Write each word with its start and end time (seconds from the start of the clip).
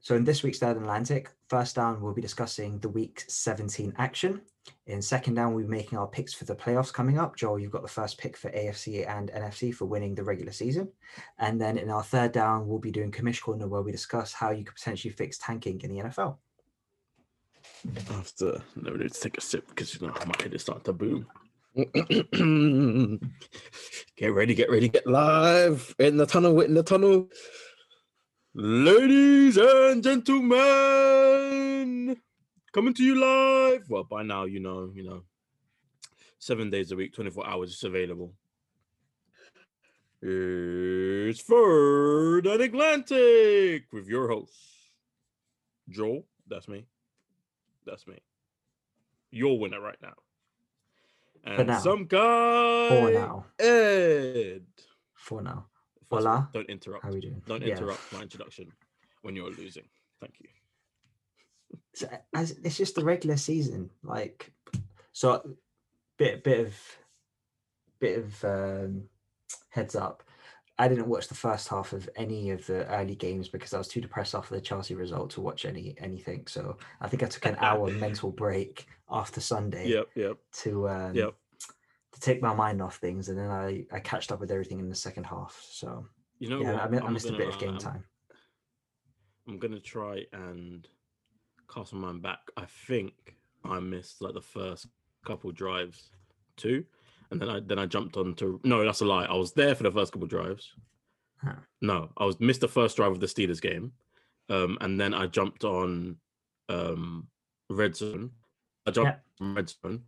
so 0.00 0.14
in 0.14 0.24
this 0.24 0.42
week's 0.42 0.58
Third 0.58 0.76
Atlantic, 0.78 1.30
first 1.48 1.76
down 1.76 2.00
we'll 2.00 2.14
be 2.14 2.22
discussing 2.22 2.78
the 2.78 2.88
week 2.88 3.24
17 3.28 3.94
action. 3.98 4.40
In 4.86 5.00
second 5.02 5.34
down, 5.34 5.54
we'll 5.54 5.64
be 5.64 5.70
making 5.70 5.98
our 5.98 6.06
picks 6.06 6.34
for 6.34 6.44
the 6.44 6.54
playoffs 6.54 6.92
coming 6.92 7.18
up. 7.18 7.36
Joel, 7.36 7.58
you've 7.58 7.70
got 7.70 7.82
the 7.82 7.88
first 7.88 8.18
pick 8.18 8.36
for 8.36 8.50
AFC 8.50 9.08
and 9.08 9.30
NFC 9.30 9.74
for 9.74 9.86
winning 9.86 10.14
the 10.14 10.24
regular 10.24 10.52
season. 10.52 10.88
And 11.38 11.60
then 11.60 11.78
in 11.78 11.90
our 11.90 12.02
third 12.02 12.32
down, 12.32 12.66
we'll 12.66 12.78
be 12.78 12.90
doing 12.90 13.10
commission 13.10 13.44
corner 13.44 13.68
where 13.68 13.82
we 13.82 13.92
discuss 13.92 14.32
how 14.32 14.50
you 14.50 14.64
could 14.64 14.74
potentially 14.74 15.12
fix 15.12 15.38
tanking 15.38 15.80
in 15.82 15.90
the 15.90 16.02
NFL. 16.04 16.36
I 17.86 18.12
have 18.12 18.34
to 18.36 18.62
no 18.76 18.92
need 18.92 19.12
to 19.12 19.20
take 19.20 19.38
a 19.38 19.40
sip 19.40 19.66
because 19.68 19.94
you 19.94 20.06
know 20.06 20.14
my 20.26 20.34
head 20.40 20.54
is 20.54 20.62
starting 20.62 20.84
to 20.84 20.92
boom. 20.92 21.26
get 24.16 24.34
ready, 24.34 24.54
get 24.54 24.70
ready, 24.70 24.88
get 24.88 25.06
live 25.06 25.94
in 25.98 26.16
the 26.16 26.26
tunnel, 26.26 26.60
in 26.60 26.74
the 26.74 26.82
tunnel. 26.82 27.28
Ladies 28.52 29.56
and 29.58 30.02
gentlemen, 30.02 30.56
coming 32.72 32.92
to 32.94 33.04
you 33.04 33.14
live. 33.14 33.88
Well, 33.88 34.02
by 34.02 34.24
now 34.24 34.42
you 34.44 34.58
know, 34.58 34.90
you 34.92 35.04
know, 35.04 35.22
seven 36.40 36.68
days 36.68 36.90
a 36.90 36.96
week, 36.96 37.14
24 37.14 37.46
hours 37.46 37.72
is 37.72 37.84
available. 37.84 38.32
It's 40.20 41.42
Third 41.42 42.48
and 42.48 42.60
Atlantic 42.60 43.84
with 43.92 44.08
your 44.08 44.26
host, 44.28 44.52
Joel. 45.88 46.26
That's 46.48 46.66
me. 46.66 46.86
That's 47.86 48.04
me. 48.08 48.18
Your 49.30 49.60
winner 49.60 49.80
right 49.80 50.02
now. 50.02 50.14
And 51.44 51.68
now. 51.68 51.78
some 51.78 52.06
guy, 52.06 52.88
For 52.88 53.12
now. 53.12 53.46
Ed. 53.60 54.66
For 55.14 55.40
now. 55.40 55.66
Hola. 56.10 56.48
Don't 56.52 56.68
interrupt. 56.68 57.04
How 57.04 57.10
are 57.10 57.14
we 57.14 57.20
doing? 57.20 57.42
Don't 57.46 57.62
Yeah. 57.62 57.76
interrupt 57.76 58.12
my 58.12 58.22
introduction 58.22 58.72
when 59.22 59.36
you're 59.36 59.50
losing. 59.50 59.88
Thank 60.20 60.34
you. 60.40 60.48
So, 61.94 62.08
as 62.34 62.52
it's 62.52 62.76
just 62.76 62.94
the 62.96 63.04
regular 63.04 63.36
season, 63.36 63.90
like 64.02 64.52
so 65.12 65.56
bit 66.18 66.42
bit 66.42 66.60
of 66.66 66.98
bit 68.00 68.18
of 68.18 68.44
um, 68.44 69.08
heads 69.68 69.94
up. 69.94 70.24
I 70.78 70.88
didn't 70.88 71.08
watch 71.08 71.28
the 71.28 71.34
first 71.34 71.68
half 71.68 71.92
of 71.92 72.08
any 72.16 72.50
of 72.50 72.66
the 72.66 72.86
early 72.86 73.14
games 73.14 73.48
because 73.48 73.74
I 73.74 73.78
was 73.78 73.86
too 73.86 74.00
depressed 74.00 74.34
after 74.34 74.54
the 74.54 74.62
Chelsea 74.62 74.94
result 74.94 75.30
to 75.32 75.42
watch 75.42 75.64
any 75.66 75.94
anything. 75.98 76.46
So 76.46 76.78
I 77.00 77.08
think 77.08 77.22
I 77.22 77.26
took 77.26 77.44
an 77.46 77.56
hour 77.60 77.90
mental 77.90 78.30
break 78.32 78.86
after 79.10 79.40
Sunday 79.40 79.88
Yep, 79.88 80.08
yep, 80.16 80.38
to 80.62 80.88
um, 80.88 81.14
yep. 81.14 81.34
To 82.12 82.20
take 82.20 82.42
my 82.42 82.54
mind 82.54 82.82
off 82.82 82.96
things, 82.96 83.28
and 83.28 83.38
then 83.38 83.50
I 83.50 83.84
I 83.92 84.00
catched 84.00 84.32
up 84.32 84.40
with 84.40 84.50
everything 84.50 84.80
in 84.80 84.88
the 84.88 84.94
second 84.94 85.24
half. 85.24 85.60
So 85.70 86.06
You 86.38 86.48
know 86.48 86.60
yeah, 86.60 86.86
what? 86.86 87.02
I, 87.02 87.06
I 87.06 87.10
missed 87.10 87.28
a 87.28 87.32
bit 87.32 87.48
of 87.48 87.58
game 87.58 87.70
gonna, 87.70 87.88
um, 87.88 87.92
time. 87.92 88.04
I'm 89.48 89.58
gonna 89.58 89.80
try 89.80 90.24
and 90.32 90.86
cast 91.72 91.92
my 91.92 92.00
mind 92.00 92.22
back. 92.22 92.40
I 92.56 92.64
think 92.86 93.36
I 93.64 93.80
missed 93.80 94.22
like 94.22 94.34
the 94.34 94.40
first 94.40 94.86
couple 95.24 95.52
drives 95.52 96.10
too, 96.56 96.84
and 97.30 97.40
then 97.40 97.48
I 97.48 97.60
then 97.60 97.78
I 97.78 97.86
jumped 97.86 98.16
on 98.16 98.34
to 98.36 98.60
no, 98.64 98.84
that's 98.84 99.00
a 99.00 99.04
lie. 99.04 99.24
I 99.24 99.34
was 99.34 99.52
there 99.52 99.74
for 99.74 99.84
the 99.84 99.92
first 99.92 100.12
couple 100.12 100.26
drives. 100.26 100.72
Huh. 101.42 101.54
No, 101.80 102.10
I 102.18 102.24
was 102.24 102.38
missed 102.40 102.60
the 102.60 102.68
first 102.68 102.96
drive 102.96 103.12
of 103.12 103.20
the 103.20 103.26
Steelers 103.26 103.62
game, 103.62 103.92
um, 104.48 104.76
and 104.80 105.00
then 105.00 105.14
I 105.14 105.26
jumped 105.26 105.64
on 105.64 106.16
um, 106.68 107.28
red 107.70 107.96
zone. 107.96 108.30
I 108.86 108.90
jumped 108.90 109.20
on 109.40 109.54
red 109.54 109.70
zone. 109.70 110.02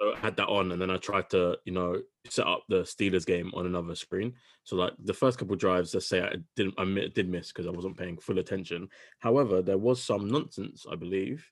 So 0.00 0.14
I 0.14 0.18
had 0.18 0.36
that 0.36 0.48
on, 0.48 0.72
and 0.72 0.80
then 0.80 0.90
I 0.90 0.96
tried 0.96 1.28
to, 1.30 1.58
you 1.66 1.72
know, 1.72 2.00
set 2.26 2.46
up 2.46 2.64
the 2.68 2.82
Steelers 2.82 3.26
game 3.26 3.50
on 3.54 3.66
another 3.66 3.94
screen. 3.94 4.32
So 4.64 4.76
like 4.76 4.94
the 5.04 5.12
first 5.12 5.38
couple 5.38 5.56
drives, 5.56 5.92
let's 5.92 6.06
say 6.06 6.22
I 6.22 6.36
didn't, 6.56 6.74
I 6.78 6.84
did 7.14 7.28
miss 7.28 7.48
because 7.48 7.66
I 7.66 7.70
wasn't 7.70 7.98
paying 7.98 8.16
full 8.16 8.38
attention. 8.38 8.88
However, 9.18 9.60
there 9.60 9.76
was 9.76 10.02
some 10.02 10.30
nonsense, 10.30 10.86
I 10.90 10.96
believe. 10.96 11.46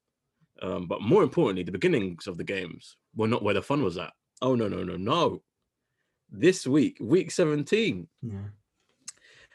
Um, 0.63 0.87
but 0.87 1.03
more 1.03 1.23
importantly, 1.23 1.63
the 1.63 1.73
beginnings 1.73 2.27
of 2.27 2.39
the 2.39 2.45
games 2.45 2.97
were 3.15 3.29
not 3.29 3.43
where 3.43 3.55
the 3.55 3.63
fun 3.63 3.85
was 3.85 3.99
at. 3.99 4.13
Oh 4.41 4.55
no, 4.55 4.67
no, 4.67 4.83
no, 4.83 4.97
no! 4.97 5.43
This 6.31 6.67
week, 6.67 6.97
week 7.01 7.31
seventeen, 7.31 8.09
Yeah. 8.23 8.49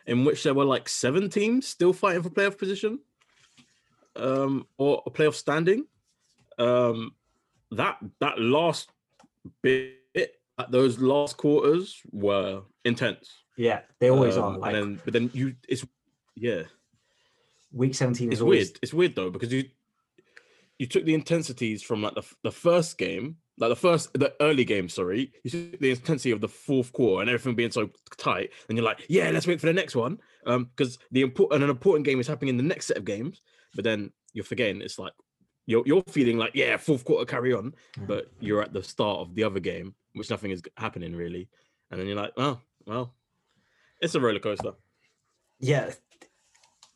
in 0.06 0.24
which 0.24 0.44
there 0.44 0.54
were 0.54 0.66
like 0.66 0.88
seven 0.88 1.30
teams 1.30 1.68
still 1.68 1.94
fighting 1.94 2.22
for 2.22 2.30
playoff 2.30 2.58
position, 2.58 3.00
um, 4.16 4.68
or 4.78 5.02
a 5.06 5.10
playoff 5.12 5.34
standing. 5.36 5.88
Um, 6.58 7.16
that 7.74 7.98
that 8.20 8.40
last 8.40 8.92
bit, 9.62 10.00
those 10.70 11.00
last 11.00 11.38
quarters 11.38 12.02
were 12.12 12.62
intense. 12.86 13.30
Yeah, 13.58 13.82
they 14.00 14.10
always 14.10 14.38
Um, 14.38 14.44
are. 14.44 14.58
Like 14.60 14.76
and 14.76 14.84
then, 14.84 15.02
but 15.04 15.14
then 15.14 15.32
you, 15.34 15.56
it's 15.68 15.86
yeah, 16.36 16.64
week 17.72 17.96
17 17.96 18.30
is 18.30 18.34
it's 18.34 18.42
always 18.42 18.68
weird. 18.68 18.80
It's 18.82 18.94
weird 18.94 19.16
though 19.16 19.30
because 19.30 19.52
you 19.54 19.66
you 20.80 20.88
took 20.88 21.06
the 21.06 21.14
intensities 21.14 21.84
from 21.84 22.02
like 22.02 22.16
the 22.16 22.24
the 22.44 22.52
first 22.52 22.98
game, 22.98 23.38
like 23.58 23.70
the 23.70 23.76
first 23.76 24.12
the 24.14 24.34
early 24.42 24.66
game. 24.66 24.90
Sorry, 24.90 25.32
you 25.44 25.52
took 25.52 25.80
the 25.80 25.92
intensity 25.92 26.32
of 26.32 26.42
the 26.42 26.48
fourth 26.48 26.92
quarter 26.92 27.22
and 27.22 27.30
everything 27.30 27.56
being 27.56 27.72
so 27.72 27.90
tight, 28.18 28.52
and 28.68 28.78
you're 28.78 28.86
like, 28.86 29.06
yeah, 29.08 29.30
let's 29.30 29.48
wait 29.48 29.60
for 29.60 29.68
the 29.68 29.74
next 29.74 29.96
one, 29.96 30.18
um, 30.46 30.66
because 30.76 30.98
the 31.12 31.22
important 31.22 31.64
an 31.64 31.70
important 31.70 32.06
game 32.06 32.20
is 32.20 32.28
happening 32.28 32.50
in 32.50 32.58
the 32.58 32.64
next 32.64 32.88
set 32.88 32.98
of 32.98 33.06
games. 33.06 33.42
But 33.76 33.84
then 33.84 34.12
you're 34.34 34.46
forgetting 34.46 34.82
it's 34.82 35.00
like 35.00 35.14
you're 35.66 35.84
you're 35.86 36.04
feeling 36.10 36.38
like 36.38 36.52
yeah, 36.56 36.78
fourth 36.78 37.06
quarter 37.06 37.26
carry 37.26 37.54
on, 37.54 37.74
but 38.08 38.32
you're 38.40 38.62
at 38.62 38.74
the 38.74 38.84
start 38.84 39.20
of 39.20 39.36
the 39.36 39.44
other 39.44 39.60
game, 39.60 39.96
which 40.14 40.30
nothing 40.30 40.52
is 40.52 40.62
happening 40.78 41.16
really, 41.16 41.50
and 41.92 42.00
then 42.00 42.08
you're 42.08 42.18
like, 42.18 42.34
oh 42.38 42.60
well, 42.86 43.14
it's 44.02 44.16
a 44.16 44.20
roller 44.20 44.40
coaster. 44.40 44.74
yeah 45.60 45.92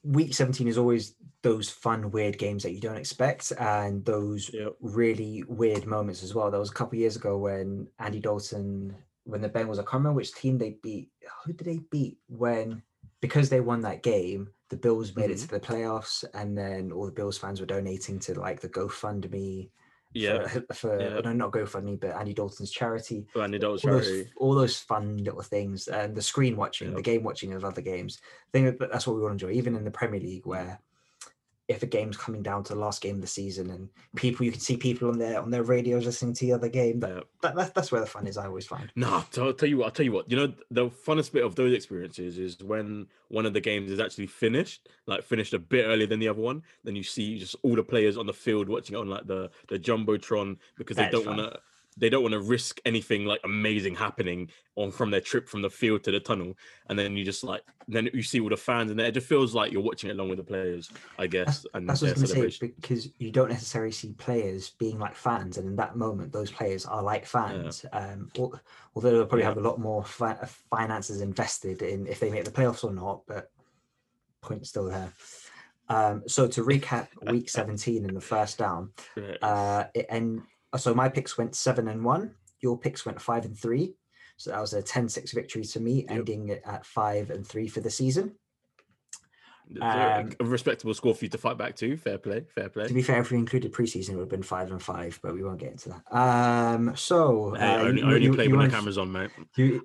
week 0.03 0.33
17 0.33 0.67
is 0.67 0.77
always 0.77 1.15
those 1.41 1.69
fun 1.69 2.11
weird 2.11 2.37
games 2.37 2.63
that 2.63 2.71
you 2.71 2.79
don't 2.79 2.97
expect 2.97 3.51
and 3.59 4.05
those 4.05 4.49
Yep. 4.53 4.75
really 4.79 5.43
weird 5.47 5.85
moments 5.85 6.23
as 6.23 6.33
well 6.33 6.49
there 6.49 6.59
was 6.59 6.69
a 6.71 6.73
couple 6.73 6.97
years 6.97 7.15
ago 7.15 7.37
when 7.37 7.87
andy 7.99 8.19
dalton 8.19 8.95
when 9.25 9.41
the 9.41 9.49
bengals 9.49 9.73
i 9.79 9.83
can't 9.83 9.95
remember 9.95 10.13
which 10.13 10.33
team 10.33 10.57
they 10.57 10.77
beat 10.81 11.09
who 11.43 11.51
did 11.53 11.65
they 11.65 11.79
beat 11.91 12.19
when 12.27 12.81
because 13.21 13.49
they 13.49 13.59
won 13.59 13.81
that 13.81 14.03
game 14.03 14.47
the 14.69 14.77
bills 14.77 15.15
made 15.15 15.29
it 15.29 15.37
mm-hmm. 15.37 15.47
to 15.47 15.47
the 15.47 15.59
playoffs 15.59 16.23
and 16.33 16.57
then 16.57 16.91
all 16.91 17.05
the 17.05 17.11
bills 17.11 17.37
fans 17.37 17.59
were 17.59 17.65
donating 17.65 18.19
to 18.19 18.39
like 18.39 18.59
the 18.59 18.69
gofundme 18.69 19.69
Yeah, 20.13 20.47
for, 20.47 20.65
for 20.73 21.01
yeah. 21.01 21.19
no 21.21 21.33
not 21.33 21.51
gofundme 21.51 21.99
but 21.99 22.15
andy 22.15 22.33
dalton's 22.33 22.71
charity 22.71 23.25
oh, 23.35 23.41
Randy 23.41 23.59
Dalton's 23.59 23.85
all 23.85 23.91
those, 23.91 24.07
charity. 24.07 24.29
all 24.37 24.55
those 24.55 24.79
fun 24.79 25.17
little 25.17 25.41
things 25.41 25.87
and 25.87 26.15
the 26.15 26.21
screen 26.21 26.57
watching, 26.57 26.93
the 26.93 27.01
game 27.01 27.23
watching 27.23 27.53
of 27.53 27.63
other 27.63 27.81
games. 27.81 28.19
I 28.21 28.49
think 28.51 28.79
that's 28.79 29.07
what 29.07 29.15
we 29.15 29.21
want 29.21 29.39
to 29.39 29.47
enjoy, 29.47 29.57
even 29.57 29.75
in 29.75 29.83
the 29.83 29.91
Premier 29.91 30.19
League, 30.19 30.43
mm. 30.43 30.47
where 30.47 30.81
if 31.67 31.83
a 31.83 31.85
game's 31.85 32.15
coming 32.15 32.41
down 32.41 32.63
to 32.63 32.73
the 32.73 32.79
last 32.79 33.01
game 33.01 33.15
of 33.15 33.21
the 33.21 33.27
season 33.27 33.69
and 33.71 33.89
people 34.15 34.45
you 34.45 34.51
can 34.53 34.61
see 34.61 34.77
people 34.77 35.09
on 35.09 35.17
their 35.19 35.41
on 35.41 35.51
their 35.51 35.63
radios 35.63 36.05
listening 36.05 36.33
to 36.33 36.45
the 36.45 36.53
other 36.53 36.69
game, 36.69 36.99
that, 37.01 37.09
Yeah. 37.09 37.19
that, 37.41 37.55
that 37.55 37.75
that's 37.75 37.91
where 37.91 37.99
the 37.99 38.07
fun 38.07 38.25
is. 38.25 38.37
I 38.37 38.45
always 38.45 38.65
find. 38.65 38.89
No, 38.95 39.23
I'll 39.37 39.53
tell 39.53 39.67
you 39.67 39.77
what. 39.77 39.85
I'll 39.85 39.91
tell 39.91 40.05
you 40.05 40.13
what. 40.13 40.31
You 40.31 40.37
know, 40.37 40.53
the 40.71 40.89
funnest 40.89 41.33
bit 41.33 41.43
of 41.43 41.55
those 41.55 41.73
experiences 41.73 42.37
is 42.37 42.57
when 42.63 43.07
one 43.27 43.45
of 43.45 43.53
the 43.53 43.59
games 43.61 43.91
is 43.91 43.99
actually 43.99 44.27
finished, 44.27 44.87
like 45.07 45.23
finished 45.23 45.53
a 45.53 45.59
bit 45.59 45.85
earlier 45.85 46.07
than 46.07 46.19
the 46.19 46.29
other 46.29 46.41
one. 46.41 46.63
Then 46.85 46.95
you 46.95 47.03
see 47.03 47.37
just 47.37 47.55
all 47.63 47.75
the 47.75 47.83
players 47.83 48.17
on 48.17 48.27
the 48.27 48.33
field 48.33 48.69
watching 48.69 48.95
it 48.95 48.99
on 48.99 49.09
like 49.09 49.27
the 49.27 49.49
the 49.67 49.77
jumbotron 49.77 50.57
because 50.77 50.95
That 50.97 51.11
they 51.11 51.17
don't 51.17 51.27
want 51.37 51.39
to. 51.53 51.59
They 51.99 52.09
don't 52.09 52.21
want 52.21 52.33
to 52.33 52.41
risk 52.41 52.79
anything 52.85 53.25
like 53.25 53.39
amazing 53.43 53.95
happening 53.95 54.49
on 54.75 54.91
from 54.91 55.09
their 55.09 55.21
trip 55.21 55.49
from 55.49 55.61
the 55.63 55.69
field 55.69 56.03
to 56.03 56.11
the 56.11 56.19
tunnel, 56.19 56.55
and 56.89 56.97
then 56.97 57.17
you 57.17 57.25
just 57.25 57.43
like 57.43 57.63
then 57.87 58.09
you 58.13 58.21
see 58.21 58.39
all 58.39 58.49
the 58.49 58.57
fans, 58.57 58.91
and 58.91 58.99
it 59.01 59.13
just 59.13 59.27
feels 59.27 59.55
like 59.55 59.71
you're 59.71 59.81
watching 59.81 60.09
it 60.09 60.13
along 60.13 60.29
with 60.29 60.37
the 60.37 60.43
players, 60.43 60.91
I 61.17 61.25
guess. 61.27 61.65
and 61.73 61.89
That's 61.89 62.01
what 62.01 62.09
I 62.09 62.19
was 62.19 62.31
to 62.31 62.51
say 62.51 62.67
because 62.79 63.09
you 63.17 63.31
don't 63.31 63.49
necessarily 63.49 63.91
see 63.91 64.13
players 64.13 64.71
being 64.77 64.99
like 64.99 65.15
fans, 65.15 65.57
and 65.57 65.67
in 65.67 65.75
that 65.77 65.95
moment, 65.95 66.31
those 66.31 66.51
players 66.51 66.85
are 66.85 67.01
like 67.01 67.25
fans. 67.25 67.85
Um, 67.93 68.31
although 68.37 69.11
they'll 69.11 69.25
probably 69.25 69.41
Yeah. 69.41 69.47
have 69.49 69.57
a 69.57 69.61
lot 69.61 69.79
more 69.79 70.03
fi- 70.03 70.47
finances 70.69 71.21
invested 71.21 71.81
in 71.81 72.05
if 72.07 72.19
they 72.19 72.29
make 72.29 72.45
the 72.45 72.51
playoffs 72.51 72.83
or 72.83 72.93
not, 72.93 73.23
but 73.27 73.51
point 74.41 74.67
still 74.67 74.85
there. 74.85 75.11
Um, 75.89 76.23
so 76.27 76.47
to 76.47 76.63
recap, 76.63 77.07
week 77.31 77.49
17 77.49 78.05
in 78.05 78.13
the 78.13 78.21
first 78.21 78.57
down, 78.57 78.91
uh, 79.41 79.85
it, 79.95 80.05
and 80.09 80.41
so 80.77 80.93
my 80.93 81.09
picks 81.09 81.37
went 81.37 81.55
seven 81.55 81.87
and 81.87 82.03
one. 82.03 82.35
Your 82.61 82.77
picks 82.77 83.05
went 83.05 83.21
five 83.21 83.45
and 83.45 83.57
three. 83.57 83.95
So 84.37 84.51
that 84.51 84.61
was 84.61 84.73
a 84.73 84.83
10-6 84.83 85.33
victory 85.33 85.63
to 85.63 85.79
me, 85.79 86.05
ending 86.07 86.51
at 86.63 86.85
five 86.85 87.31
and 87.31 87.45
three 87.45 87.67
for 87.67 87.79
the 87.81 87.89
season. 87.89 88.35
Um, 89.81 90.31
a 90.39 90.45
respectable 90.45 90.93
score 90.93 91.13
for 91.13 91.25
you 91.25 91.29
to 91.29 91.37
fight 91.37 91.57
back 91.57 91.75
to. 91.77 91.97
Fair 91.97 92.17
play, 92.17 92.45
fair 92.55 92.69
play. 92.69 92.87
To 92.87 92.93
be 92.93 93.01
fair, 93.01 93.19
if 93.19 93.31
we 93.31 93.37
included 93.37 93.73
preseason, 93.73 94.11
it 94.11 94.15
would 94.15 94.21
have 94.21 94.29
been 94.29 94.43
five 94.43 94.71
and 94.71 94.81
five, 94.81 95.19
but 95.21 95.33
we 95.33 95.43
won't 95.43 95.59
get 95.59 95.71
into 95.71 95.89
that. 95.89 96.15
Um, 96.15 96.95
so 96.95 97.53
Hey, 97.57 97.65
uh, 97.65 97.67
I 97.67 97.81
only, 97.81 98.01
you- 98.01 98.07
only 98.07 98.23
you- 98.23 98.33
play 98.33 98.45
you 98.45 98.55
when 98.55 98.69
the 98.69 98.73
camera's 98.75 98.97
on, 98.97 99.11
mate. 99.11 99.31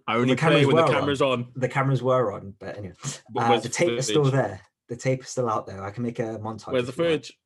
I 0.06 0.16
only 0.16 0.36
play 0.36 0.64
when 0.66 0.76
the 0.76 0.82
were 0.82 0.88
on. 0.88 0.94
camera's 0.94 1.22
on. 1.22 1.48
the 1.56 1.68
cameras 1.68 2.02
were 2.02 2.32
on, 2.32 2.54
but 2.60 2.76
anyway, 2.78 2.94
uh, 3.38 3.58
the 3.58 3.68
tape 3.68 3.98
is 3.98 4.06
still 4.06 4.24
there. 4.24 4.60
The 4.88 4.96
tape 4.96 5.22
is 5.22 5.30
still 5.30 5.48
out 5.48 5.66
there. 5.66 5.82
I 5.82 5.90
can 5.90 6.04
make 6.04 6.18
a 6.20 6.38
montage. 6.38 6.70
Where's 6.72 6.86
the 6.86 6.92
if 6.92 6.98
you 6.98 7.04
want. 7.04 7.26
footage? 7.26 7.38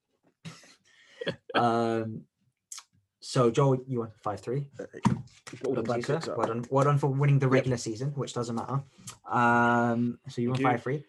Um, 1.54 2.22
so 3.28 3.50
Joel, 3.50 3.82
you 3.88 3.98
won 3.98 4.12
five 4.22 4.38
three. 4.38 4.68
Well 5.64 5.82
done, 5.82 6.00
to 6.00 6.22
sir. 6.22 6.34
Well 6.36 6.46
done, 6.46 6.64
well 6.70 6.84
done 6.84 6.96
for 6.96 7.08
winning 7.08 7.40
the 7.40 7.48
regular 7.48 7.76
season, 7.76 8.10
which 8.10 8.32
doesn't 8.32 8.54
matter. 8.54 8.84
Um, 9.28 10.20
so 10.28 10.40
you 10.40 10.50
won 10.50 10.62
five 10.62 10.80
three. 10.80 11.02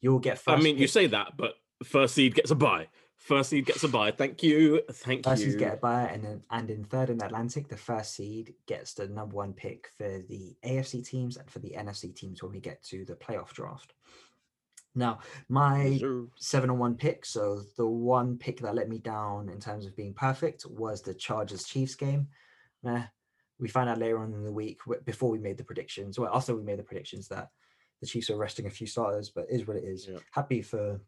You'll 0.00 0.18
get 0.18 0.38
first. 0.38 0.58
I 0.58 0.60
mean, 0.60 0.76
you 0.76 0.88
say 0.88 1.06
that, 1.06 1.36
but 1.36 1.54
first 1.84 2.16
seed 2.16 2.34
gets 2.34 2.50
a 2.50 2.56
bye. 2.56 2.88
First 3.16 3.50
seed 3.50 3.66
gets 3.66 3.84
a 3.84 3.88
bye. 3.88 4.10
Thank 4.10 4.42
you. 4.42 4.82
Thank 4.90 5.24
First 5.24 5.44
you. 5.44 5.52
seed 5.52 5.60
get 5.60 5.74
a 5.74 5.76
bye, 5.76 6.10
and 6.12 6.24
then 6.24 6.42
and 6.50 6.68
in 6.68 6.82
third 6.82 7.10
in 7.10 7.18
the 7.18 7.26
Atlantic, 7.26 7.68
the 7.68 7.76
first 7.76 8.16
seed 8.16 8.54
gets 8.66 8.94
the 8.94 9.06
number 9.06 9.36
one 9.36 9.52
pick 9.52 9.88
for 9.96 10.20
the 10.28 10.56
AFC 10.64 11.06
teams 11.06 11.36
and 11.36 11.48
for 11.48 11.60
the 11.60 11.76
NFC 11.78 12.12
teams 12.12 12.42
when 12.42 12.50
we 12.50 12.58
get 12.58 12.82
to 12.86 13.04
the 13.04 13.14
playoff 13.14 13.52
draft. 13.52 13.94
Now, 14.94 15.20
my 15.48 16.00
seven 16.36 16.70
on 16.70 16.78
one 16.78 16.96
pick. 16.96 17.24
So 17.24 17.62
the 17.76 17.86
one 17.86 18.36
pick 18.36 18.60
that 18.60 18.74
let 18.74 18.88
me 18.88 18.98
down 18.98 19.48
in 19.48 19.58
terms 19.58 19.86
of 19.86 19.96
being 19.96 20.14
perfect 20.14 20.66
was 20.66 21.00
the 21.00 21.14
Chargers 21.14 21.64
Chiefs 21.64 21.94
game. 21.94 22.28
Nah, 22.82 23.04
we 23.58 23.68
found 23.68 23.88
out 23.88 23.98
later 23.98 24.18
on 24.18 24.34
in 24.34 24.44
the 24.44 24.52
week 24.52 24.80
before 25.04 25.30
we 25.30 25.38
made 25.38 25.56
the 25.56 25.64
predictions. 25.64 26.18
Well, 26.18 26.34
after 26.34 26.54
we 26.54 26.62
made 26.62 26.78
the 26.78 26.84
predictions 26.84 27.28
that 27.28 27.48
the 28.00 28.06
Chiefs 28.06 28.28
are 28.30 28.36
resting 28.36 28.66
a 28.66 28.70
few 28.70 28.86
starters, 28.86 29.30
but 29.30 29.46
it 29.48 29.54
is 29.60 29.66
what 29.66 29.76
it 29.76 29.84
is. 29.84 30.08
Yeah. 30.10 30.18
Happy 30.32 30.60
for 30.60 31.00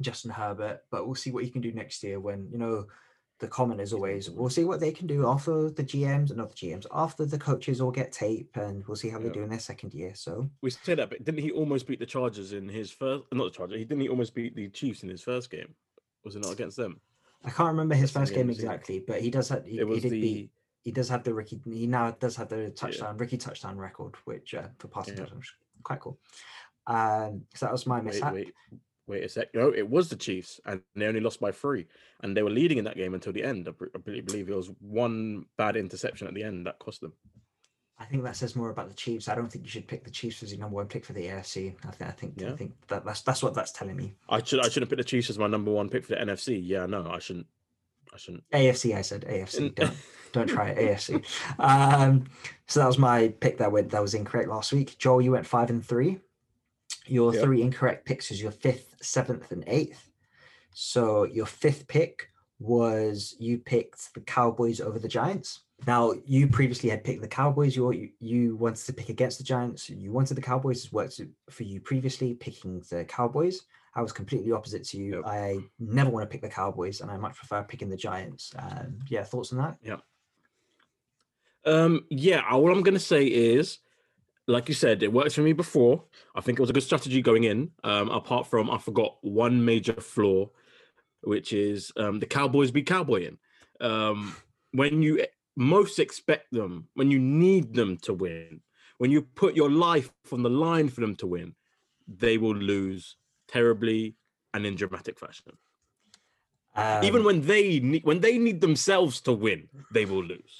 Justin 0.00 0.30
Herbert, 0.30 0.80
but 0.90 1.04
we'll 1.04 1.14
see 1.14 1.32
what 1.32 1.44
he 1.44 1.50
can 1.50 1.60
do 1.60 1.72
next 1.72 2.02
year 2.02 2.18
when 2.18 2.48
you 2.50 2.58
know 2.58 2.86
the 3.42 3.48
comment 3.48 3.80
is 3.80 3.92
always 3.92 4.30
we'll 4.30 4.48
see 4.48 4.62
what 4.64 4.78
they 4.78 4.92
can 4.92 5.08
do 5.08 5.26
after 5.26 5.68
the 5.68 5.82
GMs 5.82 6.30
and 6.30 6.40
other 6.40 6.54
GMs 6.54 6.86
after 6.94 7.26
the 7.26 7.36
coaches 7.38 7.80
all 7.80 7.90
get 7.90 8.12
tape 8.12 8.56
and 8.56 8.86
we'll 8.86 8.96
see 8.96 9.08
how 9.10 9.18
they 9.18 9.26
Yeah. 9.26 9.32
do 9.32 9.42
in 9.42 9.50
their 9.50 9.58
second 9.58 9.92
year. 9.92 10.14
So 10.14 10.48
We 10.62 10.70
say 10.70 10.94
that, 10.94 11.10
but 11.10 11.24
didn't 11.24 11.40
he 11.42 11.50
almost 11.50 11.88
beat 11.88 11.98
the 11.98 12.06
Chargers 12.06 12.52
in 12.52 12.68
his 12.68 12.92
first? 12.92 13.24
Not 13.32 13.44
the 13.44 13.50
Chargers. 13.50 13.78
He 13.78 13.84
didn't 13.84 14.02
he 14.02 14.08
almost 14.08 14.32
beat 14.32 14.54
the 14.54 14.68
Chiefs 14.68 15.02
in 15.02 15.08
his 15.08 15.22
first 15.22 15.50
game? 15.50 15.74
Was 16.24 16.36
it 16.36 16.42
not 16.42 16.52
against 16.52 16.76
them? 16.76 17.00
I 17.44 17.50
can't 17.50 17.66
remember 17.66 17.96
his 17.96 18.12
That's 18.12 18.30
first 18.30 18.32
game 18.32 18.42
game 18.46 18.50
of 18.50 18.56
the 18.56 18.60
season. 18.62 18.70
exactly, 18.70 19.00
but 19.00 19.20
he 19.20 19.30
does 19.30 19.48
have 19.48 19.66
he, 19.66 19.80
It 19.80 19.88
he 19.88 20.00
did 20.00 20.12
the 20.12 20.20
beat 20.20 20.50
he 20.82 20.92
does 20.92 21.08
have 21.08 21.24
the 21.24 21.34
rookie. 21.34 21.60
He 21.64 21.86
now 21.88 22.12
does 22.12 22.36
have 22.36 22.48
the 22.48 22.70
touchdown, 22.70 23.16
rookie 23.16 23.38
touchdown 23.38 23.76
record, 23.76 24.14
which 24.24 24.54
uh, 24.54 24.68
for 24.78 24.86
passing 24.86 25.14
Yeah. 25.14 25.20
touchdowns, 25.24 25.52
quite 25.82 25.98
cool. 26.00 26.18
Um, 26.86 27.42
so 27.54 27.66
that 27.66 27.72
was 27.72 27.86
my 27.86 28.00
mishap. 28.00 28.34
wait, 28.34 28.46
wait 28.70 28.80
a 29.20 29.28
sec. 29.28 29.54
No, 29.54 29.72
it 29.72 29.88
was 29.88 30.08
the 30.08 30.16
Chiefs, 30.16 30.60
and 30.64 30.82
they 30.96 31.06
only 31.06 31.20
lost 31.20 31.40
by 31.40 31.52
three, 31.52 31.86
and 32.20 32.36
they 32.36 32.42
were 32.42 32.50
leading 32.50 32.78
in 32.78 32.84
that 32.84 32.96
game 32.96 33.14
until 33.14 33.32
the 33.32 33.44
end. 33.44 33.68
I, 33.68 33.72
be- 33.72 33.90
I 33.94 33.98
be- 33.98 34.20
believe 34.20 34.48
it 34.48 34.56
was 34.56 34.70
one 34.80 35.46
bad 35.56 35.76
interception 35.76 36.26
at 36.26 36.34
the 36.34 36.42
end 36.42 36.66
that 36.66 36.78
cost 36.78 37.00
them. 37.00 37.12
I 37.98 38.04
think 38.04 38.24
that 38.24 38.36
says 38.36 38.56
more 38.56 38.70
about 38.70 38.88
the 38.88 38.94
Chiefs. 38.94 39.28
I 39.28 39.34
don't 39.36 39.50
think 39.50 39.64
you 39.64 39.70
should 39.70 39.86
pick 39.86 40.02
the 40.02 40.10
Chiefs 40.10 40.42
as 40.42 40.50
your 40.50 40.58
number 40.58 40.74
one 40.76 40.88
pick 40.88 41.04
for 41.04 41.12
the 41.12 41.26
AFC. 41.26 41.74
I 41.86 41.90
think 41.92 42.10
I 42.10 42.12
think 42.12 42.42
I 42.42 42.56
think 42.56 42.72
that 42.88 43.04
that's 43.04 43.20
that's 43.22 43.42
what 43.42 43.54
that's 43.54 43.70
telling 43.70 43.96
me. 43.96 44.14
I 44.28 44.42
should 44.42 44.64
I 44.64 44.68
shouldn't 44.68 44.88
put 44.90 44.98
the 44.98 45.04
Chiefs 45.04 45.30
as 45.30 45.38
my 45.38 45.46
number 45.46 45.70
one 45.70 45.88
pick 45.88 46.04
for 46.04 46.14
the 46.16 46.20
NFC. 46.20 46.60
Yeah, 46.62 46.86
no, 46.86 47.08
I 47.08 47.20
shouldn't. 47.20 47.46
I 48.12 48.16
shouldn't. 48.16 48.44
AFC, 48.50 48.96
I 48.96 49.02
said 49.02 49.22
AFC. 49.22 49.74
Don't 49.74 49.94
don't 50.32 50.46
try 50.48 50.70
it. 50.70 50.78
AFC. 50.78 51.24
Um, 51.60 52.24
so 52.66 52.80
that 52.80 52.86
was 52.86 52.98
my 52.98 53.28
pick 53.28 53.58
that 53.58 53.70
went 53.70 53.90
that 53.90 54.02
was 54.02 54.14
incorrect 54.14 54.48
last 54.48 54.72
week. 54.72 54.98
Joel, 54.98 55.22
you 55.22 55.30
went 55.30 55.46
five 55.46 55.70
and 55.70 55.84
three. 55.86 56.18
Your 57.06 57.34
Yep. 57.34 57.44
three 57.44 57.62
incorrect 57.62 58.04
picks 58.04 58.30
is 58.30 58.40
your 58.40 58.52
fifth, 58.52 58.94
seventh, 59.02 59.50
and 59.52 59.64
eighth. 59.66 60.08
So 60.72 61.24
your 61.24 61.46
fifth 61.46 61.86
pick 61.88 62.28
was 62.58 63.34
you 63.38 63.58
picked 63.58 64.14
the 64.14 64.20
Cowboys 64.20 64.80
over 64.80 64.98
the 64.98 65.08
Giants. 65.08 65.60
Now 65.86 66.12
you 66.24 66.46
previously 66.46 66.90
had 66.90 67.02
picked 67.02 67.22
the 67.22 67.28
Cowboys. 67.28 67.74
You 67.74 68.10
you, 68.20 68.56
wanted 68.56 68.86
to 68.86 68.92
pick 68.92 69.08
against 69.08 69.38
the 69.38 69.44
Giants. 69.44 69.90
You 69.90 70.12
wanted 70.12 70.34
the 70.36 70.42
Cowboys. 70.42 70.84
It's 70.84 70.92
worked 70.92 71.20
for 71.50 71.64
you 71.64 71.80
previously 71.80 72.34
picking 72.34 72.80
the 72.88 73.04
Cowboys. 73.04 73.62
I 73.94 74.00
was 74.00 74.12
completely 74.12 74.52
opposite 74.52 74.84
to 74.84 74.96
you. 74.96 75.16
Yep. 75.16 75.22
I 75.26 75.58
never 75.78 76.08
want 76.08 76.22
to 76.22 76.32
pick 76.32 76.40
the 76.40 76.48
Cowboys, 76.48 77.00
and 77.00 77.10
I 77.10 77.16
much 77.16 77.34
prefer 77.34 77.62
picking 77.64 77.90
the 77.90 77.96
Giants. 77.96 78.52
Um, 78.56 79.00
yeah, 79.08 79.24
thoughts 79.24 79.52
on 79.52 79.58
that? 79.58 80.00
Um, 81.64 82.06
yeah, 82.08 82.42
all 82.50 82.72
I'm 82.72 82.82
gonna 82.82 82.98
say 82.98 83.26
is, 83.26 83.78
like 84.52 84.68
you 84.68 84.74
said, 84.74 85.02
it 85.02 85.12
worked 85.12 85.32
for 85.32 85.42
me 85.42 85.52
before. 85.52 86.04
I 86.34 86.40
think 86.40 86.58
it 86.58 86.62
was 86.62 86.70
a 86.70 86.72
good 86.72 86.82
strategy 86.82 87.22
going 87.22 87.44
in. 87.44 87.70
Um, 87.82 88.10
apart 88.10 88.46
from 88.46 88.70
I 88.70 88.78
forgot 88.78 89.16
one 89.22 89.64
major 89.64 89.94
flaw, 89.94 90.50
which 91.22 91.52
is 91.52 91.92
um, 91.96 92.20
the 92.20 92.26
Cowboys 92.26 92.70
be 92.70 92.82
cowboying. 92.82 93.38
Um, 93.80 94.36
when 94.72 95.02
you 95.02 95.24
most 95.56 95.98
expect 95.98 96.52
them, 96.52 96.88
when 96.94 97.10
you 97.10 97.18
need 97.18 97.74
them 97.74 97.96
to 97.98 98.14
win, 98.14 98.60
when 98.98 99.10
you 99.10 99.22
put 99.22 99.56
your 99.56 99.70
life 99.70 100.10
on 100.30 100.42
the 100.42 100.50
line 100.50 100.88
for 100.88 101.00
them 101.00 101.16
to 101.16 101.26
win, 101.26 101.54
they 102.06 102.38
will 102.38 102.54
lose 102.54 103.16
terribly 103.48 104.16
and 104.54 104.64
in 104.66 104.76
dramatic 104.76 105.18
fashion. 105.18 105.52
Even 107.02 107.20
Um, 107.20 107.24
when 107.24 107.40
they 107.42 107.80
need 107.80 108.04
when 108.04 108.20
they 108.20 108.38
need 108.38 108.60
themselves 108.60 109.20
to 109.22 109.32
win, 109.32 109.68
they 109.92 110.06
will 110.06 110.24
lose. 110.24 110.58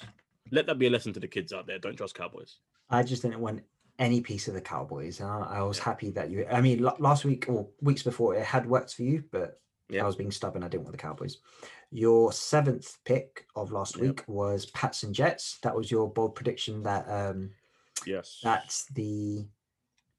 Let 0.51 0.67
that 0.67 0.77
be 0.77 0.87
a 0.87 0.89
lesson 0.89 1.13
to 1.13 1.19
the 1.19 1.27
kids 1.27 1.51
out 1.51 1.65
there. 1.65 1.79
Don't 1.79 1.95
trust 1.95 2.15
Cowboys. 2.15 2.59
I 2.89 3.01
just 3.01 3.23
didn't 3.23 3.39
want 3.39 3.63
any 3.99 4.21
piece 4.21 4.47
of 4.47 4.53
the 4.53 4.61
Cowboys, 4.61 5.19
and 5.19 5.29
I, 5.29 5.39
I 5.59 5.61
was 5.63 5.79
happy 5.79 6.09
that 6.11 6.29
you. 6.29 6.45
I 6.51 6.61
mean, 6.61 6.85
l- 6.85 6.95
last 6.99 7.25
week 7.25 7.45
or 7.47 7.67
weeks 7.81 8.03
before, 8.03 8.35
it 8.35 8.43
had 8.45 8.65
worked 8.65 8.93
for 8.95 9.03
you, 9.03 9.23
but 9.31 9.59
Yeah. 9.89 10.03
I 10.03 10.05
was 10.07 10.15
being 10.15 10.31
stubborn. 10.31 10.63
I 10.63 10.67
didn't 10.67 10.83
want 10.85 10.93
the 10.93 10.97
Cowboys. 11.01 11.37
Your 11.91 12.31
seventh 12.33 12.97
pick 13.05 13.45
of 13.55 13.71
last 13.71 13.95
Yep. 13.97 14.01
week 14.05 14.23
was 14.27 14.65
Pats 14.67 15.03
and 15.03 15.13
Jets. 15.13 15.59
That 15.61 15.75
was 15.75 15.91
your 15.91 16.11
bold 16.11 16.33
prediction 16.35 16.81
that 16.83 17.07
um, 17.07 17.51
Yes. 18.05 18.39
that 18.43 18.81
the 18.95 19.47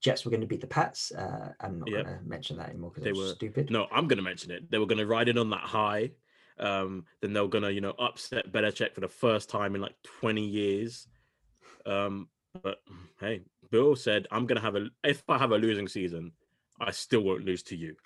Jets 0.00 0.24
were 0.24 0.30
going 0.30 0.42
to 0.42 0.46
beat 0.46 0.60
the 0.60 0.66
Pats. 0.68 1.10
Uh, 1.12 1.52
I'm 1.60 1.80
not 1.80 1.90
Yep. 1.90 2.04
going 2.04 2.18
to 2.18 2.24
mention 2.24 2.56
that 2.58 2.68
anymore 2.68 2.90
because 2.90 3.04
They 3.04 3.12
were- 3.12 3.34
stupid. 3.34 3.70
No, 3.70 3.88
I'm 3.90 4.06
gonna 4.06 4.22
mention 4.22 4.50
it. 4.52 4.70
They 4.70 4.78
were 4.78 4.86
gonna 4.86 5.06
ride 5.06 5.28
in 5.28 5.38
on 5.38 5.50
that 5.50 5.62
high. 5.62 6.12
Um, 6.60 7.06
then 7.20 7.32
they 7.32 7.40
were 7.40 7.48
gonna, 7.48 7.70
you 7.70 7.80
know, 7.80 7.94
upset 7.98 8.52
Belichick 8.52 8.94
for 8.94 9.00
the 9.00 9.08
first 9.08 9.48
time 9.50 9.74
in 9.74 9.80
like 9.80 10.00
20 10.04 10.46
years. 10.46 11.08
Um, 11.86 12.28
but 12.62 12.78
hey, 13.18 13.42
Bill 13.74 13.96
said, 13.96 14.28
"I'm 14.30 14.46
gonna 14.46 14.60
have 14.68 14.76
a. 14.76 14.86
If 15.02 15.24
I 15.28 15.36
have 15.36 15.50
a 15.50 15.58
losing 15.58 15.88
season, 15.88 16.30
I 16.80 16.92
still 16.92 17.22
won't 17.22 17.44
lose 17.44 17.62
to 17.64 17.76
you." 17.76 17.96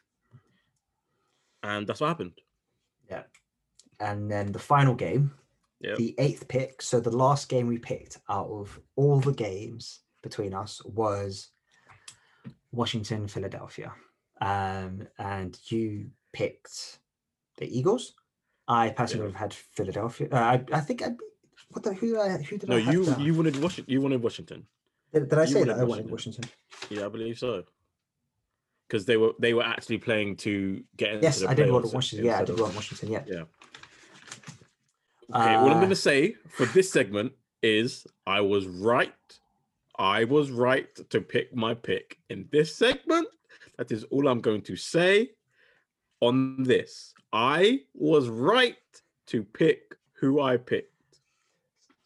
And 1.62 1.86
that's 1.86 2.00
what 2.00 2.08
happened. 2.08 2.32
Yeah, 3.10 3.24
and 4.00 4.30
then 4.32 4.46
the 4.52 4.58
final 4.58 4.94
game, 4.94 5.24
Yep. 5.80 5.96
the 5.98 6.14
eighth 6.18 6.48
pick. 6.48 6.80
So 6.80 7.00
the 7.00 7.14
last 7.24 7.50
game 7.50 7.66
we 7.66 7.76
picked 7.78 8.16
out 8.30 8.48
of 8.48 8.80
all 8.96 9.20
the 9.20 9.32
games 9.48 10.00
between 10.22 10.54
us 10.54 10.82
was 10.86 11.50
Washington, 12.72 13.28
Philadelphia. 13.28 13.92
Um, 14.40 15.06
and 15.18 15.58
you 15.70 16.10
picked 16.32 17.00
the 17.58 17.66
Eagles. 17.78 18.14
I 18.68 18.88
personally 18.88 19.20
Yeah. 19.20 19.26
would 19.26 19.36
have 19.36 19.52
had 19.52 19.54
Philadelphia. 19.78 20.28
Uh, 20.32 20.36
I, 20.54 20.64
I 20.72 20.80
think 20.80 21.02
I 21.02 21.10
what 21.72 21.82
the 21.82 21.92
who 21.92 22.06
did 22.12 22.18
I 22.18 22.42
who 22.42 22.56
did 22.56 22.68
No, 22.70 22.76
I 22.76 22.90
you 22.92 23.04
down? 23.04 23.20
you 23.20 23.34
wanted 23.34 23.56
Washington. 23.62 23.92
You 23.92 24.00
wanted 24.00 24.22
Washington. 24.22 24.66
Did, 25.12 25.28
did 25.28 25.38
I 25.38 25.43
you 25.43 25.49
say 25.49 25.64
that 25.64 25.78
I 25.78 25.84
wanted 25.84 26.10
Washington. 26.10 26.44
Washington? 26.44 26.99
Yeah, 26.99 27.06
I 27.06 27.08
believe 27.08 27.38
so. 27.38 27.64
Because 28.87 29.05
they 29.05 29.16
were 29.16 29.32
they 29.38 29.52
were 29.55 29.64
actually 29.64 29.99
playing 29.99 30.37
to 30.37 30.82
get 30.96 31.10
into 31.12 31.22
Yes, 31.25 31.40
the 31.40 31.49
I 31.50 31.55
did 31.55 31.70
want 31.70 31.93
Washington. 31.93 32.26
Yeah, 32.26 32.38
I 32.40 32.44
did 32.44 32.58
want 32.58 32.75
Washington. 32.75 33.12
Yeah. 33.12 33.23
Yeah. 33.26 33.44
Okay, 35.35 35.56
what 35.62 35.71
I'm 35.73 35.76
Uh, 35.76 35.80
going 35.80 35.90
to 35.90 35.97
say 35.97 36.37
for 36.49 36.64
this 36.66 36.90
segment 36.90 37.32
is 37.62 38.06
I 38.26 38.40
was 38.40 38.66
right. 38.66 39.12
I 39.99 40.25
was 40.25 40.50
right 40.50 40.88
to 41.11 41.21
pick 41.21 41.54
my 41.54 41.75
pick 41.75 42.18
in 42.30 42.49
this 42.50 42.75
segment. 42.75 43.28
That 43.76 43.92
is 43.92 44.04
all 44.04 44.26
I'm 44.26 44.40
going 44.40 44.62
to 44.62 44.76
say 44.76 45.30
on 46.21 46.62
this. 46.62 47.12
I 47.32 47.80
was 47.94 48.28
right 48.28 48.76
to 49.26 49.44
pick 49.44 49.94
who 50.14 50.40
I 50.40 50.56
picked. 50.56 50.94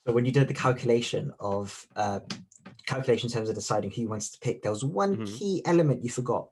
So 0.06 0.12
when 0.12 0.24
you 0.24 0.32
did 0.32 0.48
the 0.48 0.54
calculation 0.54 1.32
of 1.38 1.86
uh, 1.94 2.20
calculation 2.86 3.28
in 3.28 3.32
terms 3.32 3.48
of 3.48 3.54
deciding 3.54 3.90
who 3.90 4.02
you 4.02 4.08
wanted 4.08 4.32
to 4.32 4.38
pick, 4.40 4.62
there 4.62 4.72
was 4.72 4.84
one 4.84 5.16
Mhm. 5.18 5.38
key 5.38 5.62
element 5.64 6.02
you 6.04 6.10
forgot. 6.10 6.48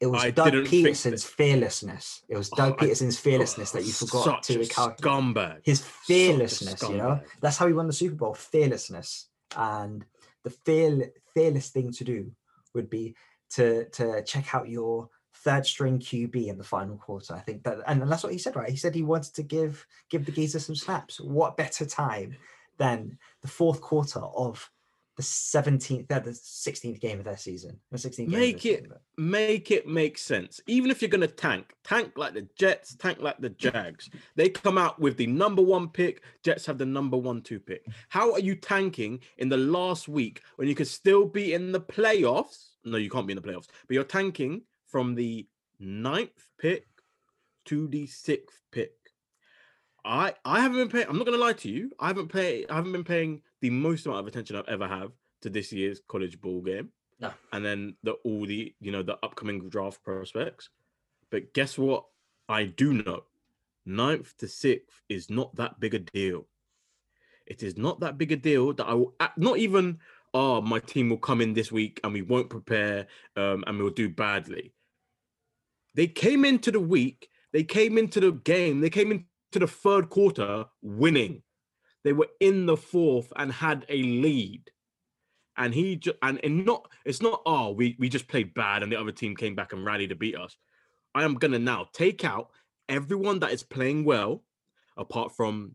It 0.00 0.06
was 0.06 0.22
I 0.24 0.30
Doug 0.32 0.52
Pederson's 0.52 1.22
fearlessness. 1.24 2.22
It 2.28 2.36
was 2.36 2.50
Oh, 2.52 2.56
Doug 2.56 2.72
I- 2.74 2.86
Pederson's 2.86 3.18
fearlessness 3.18 3.70
that 3.72 3.84
you 3.84 3.92
forgot 3.92 4.42
to 4.44 4.60
a 4.60 4.66
calculate. 4.66 4.98
scumbag. 5.00 5.60
His 5.64 5.80
fearlessness, 5.80 6.82
you 6.82 6.96
know, 6.96 7.20
that's 7.40 7.56
how 7.56 7.66
he 7.68 7.72
won 7.72 7.86
the 7.86 7.92
Super 7.92 8.16
Bowl. 8.16 8.34
Fearlessness, 8.34 9.28
and 9.56 10.04
the 10.42 10.50
fear 10.50 11.12
fearless 11.34 11.70
thing 11.70 11.92
to 11.92 12.04
do 12.04 12.32
would 12.74 12.90
be 12.90 13.14
to 13.50 13.84
to 13.90 14.22
check 14.24 14.54
out 14.54 14.68
your 14.68 15.08
third 15.34 15.64
string 15.66 15.98
QB 15.98 16.48
in 16.48 16.58
the 16.58 16.64
final 16.64 16.96
quarter. 16.96 17.34
I 17.34 17.40
think 17.40 17.62
that, 17.64 17.78
and 17.86 18.02
that's 18.10 18.22
what 18.24 18.32
he 18.32 18.38
said, 18.38 18.54
right? 18.56 18.70
He 18.70 18.76
said 18.76 18.94
he 18.94 19.02
wanted 19.02 19.34
to 19.34 19.42
give 19.42 19.86
give 20.10 20.26
the 20.26 20.32
geezer 20.32 20.58
some 20.58 20.74
snaps. 20.76 21.20
What 21.20 21.56
better 21.56 21.86
time 21.86 22.36
than 22.78 23.18
the 23.42 23.48
fourth 23.48 23.80
quarter 23.80 24.20
of 24.20 24.68
the 25.16 25.22
17th, 25.22 26.10
uh, 26.10 26.18
the 26.20 26.30
16th 26.30 26.98
game 27.00 27.18
of 27.18 27.24
their 27.26 27.36
season? 27.36 27.78
The 27.90 27.98
16th 27.98 28.30
game 28.30 28.40
Make 28.40 28.64
it- 28.64 28.82
season. 28.84 28.92
make 29.18 29.70
it 29.70 29.86
make 29.86 30.16
sense. 30.16 30.60
Even 30.66 30.90
if 30.90 31.02
you're 31.02 31.08
going 31.10 31.20
to 31.20 31.26
tank, 31.26 31.74
tank 31.84 32.12
like 32.16 32.32
the 32.34 32.48
Jets, 32.56 32.94
tank 32.96 33.18
like 33.20 33.38
the 33.38 33.50
Jags. 33.50 34.08
They 34.36 34.48
come 34.48 34.78
out 34.78 34.98
with 34.98 35.16
the 35.18 35.26
number 35.26 35.60
one 35.62 35.88
pick. 35.88 36.22
Jets 36.42 36.64
have 36.66 36.78
the 36.78 36.86
number 36.86 37.16
one, 37.18 37.42
two 37.42 37.60
pick. 37.60 37.84
How 38.08 38.32
are 38.32 38.40
you 38.40 38.54
tanking 38.54 39.20
in 39.38 39.48
the 39.50 39.58
last 39.58 40.08
week 40.08 40.42
when 40.56 40.66
you 40.68 40.74
could 40.74 40.88
still 40.88 41.26
be 41.26 41.52
in 41.52 41.72
the 41.72 41.80
playoffs? 41.80 42.68
No, 42.84 42.96
you 42.96 43.10
can't 43.10 43.26
be 43.26 43.32
in 43.32 43.40
the 43.40 43.46
playoffs, 43.48 43.68
but 43.86 43.94
you're 43.94 44.04
tanking 44.04 44.62
from 44.86 45.14
the 45.14 45.46
ninth 45.78 46.48
pick 46.58 46.86
to 47.66 47.86
the 47.88 48.06
sixth 48.06 48.60
pick. 48.72 48.92
I 50.04 50.34
I 50.44 50.60
haven't 50.60 50.78
been 50.78 50.88
paying. 50.88 51.06
I'm 51.08 51.16
not 51.16 51.26
going 51.26 51.38
to 51.38 51.44
lie 51.44 51.52
to 51.52 51.68
you. 51.70 51.92
I 52.00 52.08
haven't 52.08 52.28
pay. 52.32 52.66
I 52.66 52.74
haven't 52.74 52.92
been 52.92 53.04
paying 53.04 53.42
the 53.62 53.70
most 53.70 54.04
amount 54.04 54.20
of 54.20 54.26
attention 54.26 54.56
I've 54.56 54.68
ever 54.68 54.86
have 54.86 55.12
to 55.40 55.48
this 55.50 55.72
year's 55.72 56.00
college 56.06 56.38
ball 56.40 56.60
game 56.60 56.90
No. 57.20 57.32
and 57.52 57.64
then 57.64 57.96
the 58.02 58.12
all 58.24 58.44
the 58.44 58.74
you 58.80 58.92
know 58.92 59.02
the 59.02 59.18
upcoming 59.22 59.68
draft 59.70 60.04
prospects. 60.04 60.68
But 61.30 61.54
guess 61.54 61.78
what? 61.78 62.04
I 62.48 62.64
do 62.64 62.92
know. 62.92 63.22
Ninth 63.86 64.36
to 64.38 64.46
sixth 64.48 65.00
is 65.08 65.30
not 65.30 65.56
that 65.56 65.80
big 65.80 65.94
a 65.94 65.98
deal. 66.00 66.46
It 67.46 67.62
is 67.62 67.76
not 67.76 68.00
that 68.00 68.18
big 68.18 68.30
a 68.32 68.36
deal 68.36 68.72
that 68.74 68.86
I 68.86 68.94
will 68.94 69.14
not 69.38 69.56
even. 69.58 69.98
Oh, 70.34 70.62
my 70.62 70.78
team 70.78 71.10
will 71.10 71.18
come 71.18 71.42
in 71.42 71.52
this 71.52 71.70
week 71.70 72.00
and 72.02 72.12
we 72.12 72.22
won't 72.22 72.48
prepare 72.48 73.06
um, 73.36 73.64
and 73.66 73.78
we'll 73.78 73.90
do 73.90 74.08
badly. 74.08 74.72
They 75.94 76.06
came 76.06 76.44
into 76.46 76.70
the 76.70 76.80
week. 76.80 77.28
They 77.52 77.64
came 77.64 77.98
into 77.98 78.18
the 78.18 78.32
game. 78.32 78.80
They 78.80 78.88
came 78.88 79.12
into 79.12 79.26
the 79.52 79.66
third 79.66 80.08
quarter 80.08 80.64
winning. 80.80 81.42
They 82.04 82.12
were 82.12 82.28
in 82.40 82.66
the 82.66 82.76
fourth 82.76 83.32
and 83.36 83.52
had 83.52 83.86
a 83.88 84.02
lead. 84.02 84.70
And 85.56 85.74
he 85.74 85.96
just 85.96 86.16
and, 86.22 86.40
and 86.42 86.64
not 86.64 86.88
it's 87.04 87.20
not 87.20 87.42
oh 87.44 87.72
we 87.72 87.94
we 87.98 88.08
just 88.08 88.26
played 88.26 88.54
bad 88.54 88.82
and 88.82 88.90
the 88.90 88.98
other 88.98 89.12
team 89.12 89.36
came 89.36 89.54
back 89.54 89.72
and 89.72 89.84
rallied 89.84 90.08
to 90.08 90.16
beat 90.16 90.36
us. 90.36 90.56
I 91.14 91.24
am 91.24 91.34
gonna 91.34 91.58
now 91.58 91.88
take 91.92 92.24
out 92.24 92.50
everyone 92.88 93.38
that 93.40 93.52
is 93.52 93.62
playing 93.62 94.04
well, 94.04 94.42
apart 94.96 95.36
from 95.36 95.74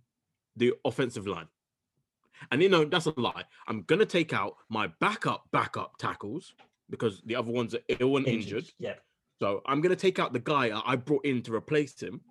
the 0.55 0.73
offensive 0.83 1.27
line. 1.27 1.47
And 2.51 2.61
you 2.61 2.69
know 2.69 2.85
that's 2.85 3.05
a 3.05 3.13
lie. 3.17 3.43
I'm 3.67 3.83
gonna 3.83 4.05
take 4.05 4.33
out 4.33 4.55
my 4.69 4.87
backup 4.99 5.45
backup 5.51 5.97
tackles 5.97 6.53
because 6.89 7.21
the 7.25 7.35
other 7.35 7.51
ones 7.51 7.75
are 7.75 7.81
ill 7.99 8.17
and 8.17 8.27
injured. 8.27 8.57
injured. 8.57 8.73
Yeah. 8.79 8.95
So 9.39 9.61
I'm 9.65 9.81
gonna 9.81 9.95
take 9.95 10.19
out 10.19 10.33
the 10.33 10.39
guy 10.39 10.71
I 10.85 10.95
brought 10.95 11.25
in 11.25 11.41
to 11.43 11.53
replace 11.53 12.01
him 12.01 12.21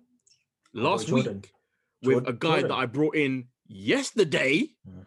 oh, 0.75 0.81
last 0.81 1.11
oh, 1.11 1.15
week 1.15 1.53
with 2.03 2.25
Jordan. 2.25 2.27
a 2.27 2.33
guy 2.33 2.49
Jordan. 2.49 2.67
that 2.69 2.75
I 2.75 2.85
brought 2.85 3.15
in 3.15 3.47
yesterday. 3.67 4.69
Mm. 4.87 5.05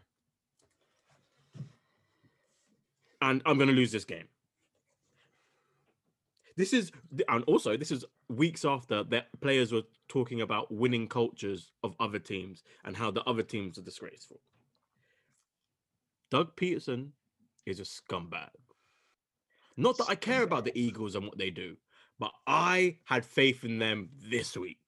And 3.23 3.43
I'm 3.45 3.59
gonna 3.59 3.73
lose 3.73 3.93
this 3.93 4.05
game. 4.05 4.29
This 6.57 6.73
is 6.73 6.91
and 7.29 7.45
also 7.45 7.77
this 7.77 7.91
is 7.91 8.05
weeks 8.29 8.65
after 8.65 9.03
that 9.05 9.29
players 9.41 9.73
were 9.73 9.83
talking 10.09 10.41
about 10.41 10.73
winning 10.73 11.09
cultures 11.09 11.73
of 11.83 11.95
other 12.01 12.19
teams 12.19 12.63
and 12.85 12.97
how 12.97 13.11
the 13.11 13.23
other 13.25 13.43
teams 13.43 13.79
are 13.79 13.83
disgraceful. 13.83 14.41
Doug 16.31 16.55
Pederson 16.57 17.11
is 17.67 17.81
a 17.81 17.85
scumbag. 17.85 18.51
Not 19.77 19.99
that 19.99 20.09
I 20.09 20.15
care 20.15 20.43
about 20.43 20.65
the 20.65 20.79
Eagles 20.79 21.15
and 21.15 21.25
what 21.25 21.39
they 21.39 21.51
do, 21.51 21.77
but 22.19 22.33
I 22.47 22.99
had 23.05 23.25
faith 23.25 23.65
in 23.65 23.79
them 23.79 24.11
this 24.29 24.57
week. 24.57 24.79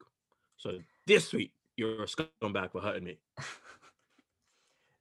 So 0.58 0.78
this 1.06 1.32
week, 1.32 1.52
you're 1.76 2.02
a 2.02 2.06
scumbag 2.06 2.72
for 2.72 2.80
hurting 2.80 3.04
me. 3.04 3.18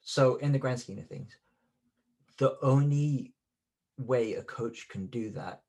so, 0.02 0.36
in 0.38 0.52
the 0.52 0.60
grand 0.60 0.80
scheme 0.80 1.00
of 1.00 1.08
things, 1.08 1.36
the 2.38 2.58
only 2.62 3.34
way 3.98 4.34
a 4.34 4.44
coach 4.44 4.88
can 4.90 5.06
do 5.08 5.30
that 5.32 5.62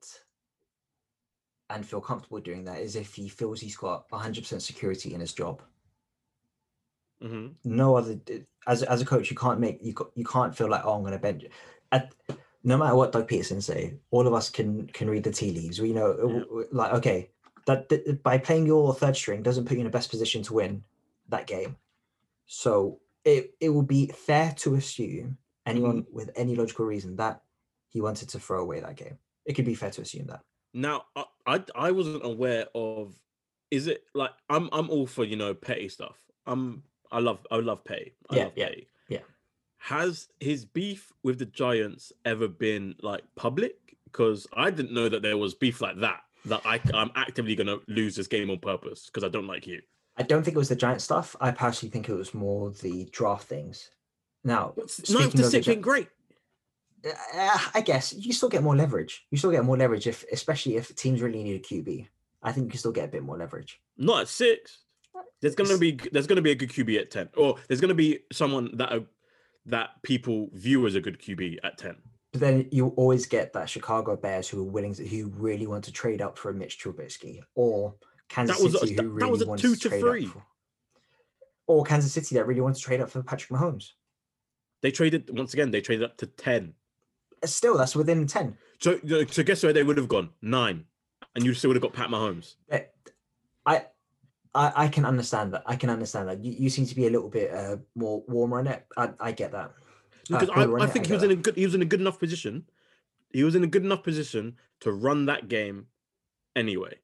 and 1.71 1.87
feel 1.87 2.01
comfortable 2.01 2.41
doing 2.41 2.65
that 2.65 2.81
is 2.81 2.97
if 2.97 3.15
he 3.15 3.29
feels 3.29 3.61
he's 3.61 3.77
got 3.77 4.09
100% 4.11 4.61
security 4.61 5.15
in 5.15 5.21
his 5.21 5.33
job. 5.33 5.63
Mm-hmm. 7.23 7.49
No 7.65 7.97
other 7.97 8.19
as 8.67 8.83
as 8.83 9.01
a 9.01 9.05
coach, 9.05 9.31
you 9.31 9.37
can't 9.37 9.61
make 9.61 9.79
you 9.81 9.95
you 10.15 10.25
can't 10.25 10.57
feel 10.57 10.69
like 10.69 10.85
oh 10.85 10.95
I'm 10.95 11.03
going 11.03 11.13
to 11.13 11.19
bench. 11.19 11.45
At, 11.93 12.13
no 12.65 12.77
matter 12.77 12.95
what 12.97 13.13
Doug 13.13 13.29
Pederson 13.29 13.63
say, 13.63 13.95
all 14.11 14.27
of 14.27 14.35
us 14.35 14.51
can 14.51 14.87
can 14.89 15.09
read 15.09 15.25
the 15.25 15.31
tea 15.31 15.53
leaves. 15.53 15.81
We 15.81 15.93
know, 15.93 16.45
yeah. 16.59 16.65
like, 16.73 16.93
okay, 16.95 17.31
that, 17.67 17.89
that, 17.89 18.23
by 18.23 18.39
playing 18.39 18.67
your 18.67 18.95
third 18.95 19.17
string 19.17 19.43
doesn't 19.43 19.67
put 19.67 19.75
you 19.75 19.81
in 19.81 19.85
the 19.85 19.91
best 19.91 20.11
position 20.11 20.43
to 20.45 20.55
win 20.55 20.83
that 21.29 21.47
game. 21.47 21.77
So 22.47 22.99
it 23.25 23.55
it 23.61 23.69
will 23.71 23.83
be 23.83 24.07
fair 24.09 24.53
to 24.59 24.75
assume 24.75 25.39
anyone 25.67 26.03
mm-hmm. 26.03 26.15
with 26.15 26.31
any 26.37 26.55
logical 26.55 26.85
reason 26.85 27.17
that 27.17 27.43
he 27.89 28.01
wanted 28.01 28.29
to 28.31 28.39
throw 28.39 28.61
away 28.61 28.81
that 28.81 28.97
game. 28.97 29.19
It 29.45 29.55
could 29.55 29.65
be 29.65 29.75
fair 29.75 29.91
to 29.91 30.03
assume 30.03 30.27
that. 30.27 30.41
Now, 30.75 31.05
I 31.17 31.25
I, 31.47 31.65
I 31.75 31.91
wasn't 31.91 32.25
aware 32.25 32.67
of. 32.75 33.15
Is 33.71 33.87
it 33.87 34.05
like 34.15 34.33
I'm 34.49 34.69
I'm 34.73 34.91
all 34.91 35.07
for 35.07 35.25
you 35.25 35.37
know 35.37 35.55
petty 35.55 35.89
stuff. 35.89 36.19
I'm 36.47 36.83
I 37.11 37.21
love 37.21 37.47
I 37.51 37.57
love 37.57 37.85
petty. 37.85 38.15
I 38.31 38.37
yeah, 38.37 38.45
love 38.45 38.53
yeah. 38.57 38.67
petty 38.67 38.89
has 39.83 40.29
his 40.39 40.65
beef 40.65 41.13
with 41.25 41.41
the 41.41 41.45
Giants 41.45 42.13
ever 42.25 42.47
been 42.47 42.95
like 43.03 43.25
public? 43.35 43.75
Because 44.05 44.47
I 44.55 44.71
didn't 44.71 44.95
know 44.95 45.09
that 45.09 45.23
there 45.23 45.37
was 45.37 45.55
beef 45.55 45.81
like 45.81 45.99
that. 45.99 46.21
That 46.45 46.61
I, 46.65 46.81
I'm 46.95 47.11
actively 47.17 47.57
going 47.57 47.67
to 47.67 47.81
lose 47.89 48.15
this 48.15 48.29
game 48.29 48.49
on 48.51 48.59
purpose 48.59 49.07
because 49.07 49.25
I 49.25 49.29
don't 49.29 49.49
like 49.49 49.67
you. 49.67 49.81
I 50.17 50.23
don't 50.23 50.43
think 50.43 50.55
it 50.55 50.59
was 50.59 50.69
the 50.69 50.77
Giant 50.77 51.01
stuff. 51.01 51.35
I 51.41 51.51
personally 51.51 51.91
think 51.91 52.09
it 52.09 52.15
was 52.15 52.35
more 52.35 52.71
the 52.71 53.09
draft 53.13 53.49
things. 53.49 53.91
Now, 54.45 54.75
ninth 55.09 55.35
to 55.37 55.45
sixth, 55.45 55.81
great. 55.81 56.09
Uh, 57.05 57.59
I 57.75 57.81
guess 57.81 58.13
you 58.13 58.33
still 58.33 58.49
get 58.49 58.63
more 58.63 58.77
leverage. 58.77 59.27
You 59.31 59.39
still 59.39 59.51
get 59.51 59.65
more 59.65 59.77
leverage 59.77 60.07
if, 60.07 60.25
especially 60.33 60.77
if 60.77 60.95
teams 60.95 61.23
really 61.23 61.43
need 61.43 61.57
a 61.57 61.61
QB. 61.61 62.07
I 62.43 62.53
think 62.53 62.67
you 62.67 62.71
can 62.71 62.79
still 62.79 62.93
get 62.93 63.07
a 63.07 63.13
bit 63.13 63.23
more 63.23 63.39
leverage. 63.39 63.81
Not 63.97 64.23
at 64.23 64.29
six. 64.29 64.79
There's 65.41 65.55
gonna 65.55 65.79
be 65.79 65.99
there's 66.13 66.27
gonna 66.27 66.43
be 66.43 66.53
a 66.53 66.55
good 66.55 66.71
QB 66.71 67.01
at 67.01 67.11
ten, 67.11 67.29
or 67.37 67.57
there's 67.69 67.81
gonna 67.81 67.95
be 67.95 68.21
someone 68.33 68.77
that 68.77 68.93
that 69.67 70.03
people 70.03 70.49
view 70.53 70.87
as 70.87 70.95
a 70.95 71.01
good 71.01 71.21
QB 71.21 71.59
at 71.63 71.79
10. 71.79 71.97
But 72.33 72.41
then 72.41 72.69
you 72.73 72.89
always 72.97 73.27
get 73.27 73.53
that 73.53 73.69
Chicago 73.69 74.17
Bears 74.17 74.49
who 74.49 74.61
are 74.61 74.71
willing 74.71 74.95
to, 74.95 75.07
who 75.07 75.29
really 75.37 75.67
want 75.67 75.85
to 75.85 75.93
trade 75.93 76.23
up 76.23 76.39
for 76.39 76.51
a 76.51 76.55
Mitch 76.55 76.83
Trubisky 76.83 77.41
or 77.55 77.95
Kansas 78.33 78.57
that 78.57 78.65
was 78.65 78.81
City 78.81 78.97
a, 78.97 79.03
who 79.03 79.09
really 79.11 79.31
was 79.31 79.43
a 79.43 79.57
two 79.57 79.77
to, 79.77 79.91
to 79.91 80.01
three. 80.01 80.27
For, 80.27 80.43
or 81.67 81.85
Kansas 81.85 82.13
City 82.13 82.35
that 82.37 82.47
really 82.47 82.63
wants 82.63 82.81
to 82.81 82.87
trade 82.87 83.01
up 83.03 83.11
for 83.11 83.23
Patrick 83.23 83.51
Mahomes. 83.51 83.91
They 84.81 84.91
traded 84.91 85.37
once 85.37 85.53
again. 85.53 85.71
They 85.71 85.83
traded 85.83 86.05
up 86.05 86.17
to 86.17 86.27
ten. 86.27 86.75
Uh, 87.43 87.47
still, 87.47 87.77
that's 87.77 87.95
within 87.95 88.27
ten. 88.27 88.57
So, 88.81 88.99
so 89.31 89.43
guess 89.43 89.63
where 89.63 89.73
they 89.73 89.83
would 89.83 89.99
have 89.99 90.09
gone? 90.09 90.31
Nine, 90.41 90.87
and 91.35 91.45
you 91.45 91.53
still 91.53 91.69
would 91.69 91.77
have 91.77 91.83
got 91.83 91.93
Pat 91.93 92.09
Mahomes. 92.09 92.55
I, 93.65 93.85
I, 94.55 94.73
I 94.85 94.89
can 94.89 95.05
understand 95.05 95.53
that. 95.53 95.63
I 95.67 95.77
can 95.77 95.91
understand 95.91 96.29
that. 96.29 96.43
You, 96.43 96.53
you 96.53 96.71
seem 96.71 96.87
to 96.87 96.95
be 96.95 97.07
a 97.07 97.11
little 97.11 97.29
bit 97.29 97.53
uh, 97.53 97.77
more 97.95 98.25
warmer 98.27 98.59
on 98.59 98.67
it. 98.67 98.87
I, 98.97 99.11
I 99.21 99.33
get 99.33 99.53
that. 99.53 99.73
Because 100.29 100.49
uh, 100.49 100.53
I, 100.53 100.85
I 100.85 100.87
think 100.87 101.07
he 101.07 101.13
was 101.13 101.23
in 101.23 101.31
a 101.31 101.37
good 101.37 101.55
he 101.55 101.65
was 101.65 101.75
in 101.75 101.83
a 101.83 101.87
good 101.87 102.01
enough 102.01 102.19
position. 102.19 102.65
He 103.31 103.45
was 103.45 103.55
in 103.55 103.63
a 103.63 103.67
good 103.67 103.85
enough 103.85 104.03
position 104.03 104.57
to 104.81 104.91
run 104.91 105.27
that 105.27 105.49
game 105.49 105.87
anyway. 106.57 106.99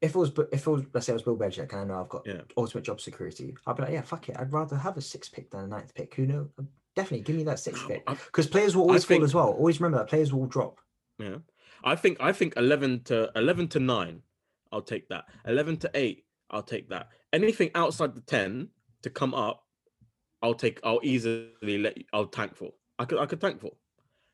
If 0.00 0.14
it 0.14 0.18
was 0.18 0.30
if 0.52 0.66
it 0.66 0.70
was 0.70 0.84
let's 0.94 1.06
say 1.06 1.12
it 1.12 1.14
was 1.14 1.22
Bill 1.22 1.36
Belichick 1.36 1.72
and 1.72 1.80
I 1.80 1.84
know 1.84 2.00
I've 2.00 2.08
got 2.08 2.26
yeah. 2.26 2.40
ultimate 2.56 2.84
job 2.84 3.00
security, 3.00 3.54
I'd 3.66 3.76
be 3.76 3.82
like, 3.82 3.92
yeah, 3.92 4.00
fuck 4.00 4.28
it. 4.28 4.36
I'd 4.38 4.52
rather 4.52 4.76
have 4.76 4.96
a 4.96 5.00
sixth 5.00 5.32
pick 5.32 5.50
than 5.50 5.60
a 5.60 5.66
ninth 5.66 5.94
pick. 5.94 6.14
Who 6.14 6.26
know? 6.26 6.48
Definitely 6.96 7.20
give 7.20 7.36
me 7.36 7.44
that 7.44 7.58
sixth 7.58 7.86
pick. 7.86 8.06
Because 8.06 8.46
players 8.46 8.74
will 8.74 8.84
always 8.84 9.04
think, 9.04 9.20
fall 9.20 9.24
as 9.24 9.34
well. 9.34 9.50
Always 9.50 9.80
remember 9.80 9.98
that 9.98 10.08
players 10.08 10.32
will 10.32 10.46
drop. 10.46 10.80
Yeah. 11.18 11.36
I 11.84 11.96
think 11.96 12.18
I 12.20 12.32
think 12.32 12.54
eleven 12.56 13.02
to 13.04 13.30
eleven 13.36 13.68
to 13.68 13.80
nine, 13.80 14.22
I'll 14.72 14.82
take 14.82 15.08
that. 15.08 15.24
Eleven 15.46 15.76
to 15.78 15.90
eight, 15.94 16.24
I'll 16.50 16.62
take 16.62 16.88
that. 16.88 17.08
Anything 17.32 17.70
outside 17.74 18.14
the 18.14 18.20
10 18.22 18.68
to 19.02 19.10
come 19.10 19.34
up, 19.34 19.64
I'll 20.42 20.54
take 20.54 20.80
I'll 20.82 21.00
easily 21.02 21.78
let 21.78 21.96
you, 21.96 22.04
I'll 22.12 22.26
tank 22.26 22.56
for. 22.56 22.72
I 22.98 23.04
could 23.04 23.18
I 23.18 23.26
could 23.26 23.40
tank 23.40 23.60
for. 23.60 23.72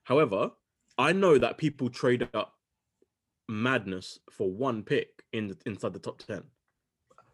However, 0.04 0.50
I 0.98 1.12
know 1.12 1.38
that 1.38 1.58
people 1.58 1.90
trade 1.90 2.28
up 2.32 2.54
madness 3.48 4.18
for 4.30 4.50
one 4.50 4.82
pick 4.82 5.15
in 5.36 5.48
the, 5.48 5.56
inside 5.66 5.92
the 5.92 5.98
top 5.98 6.18
10. 6.18 6.42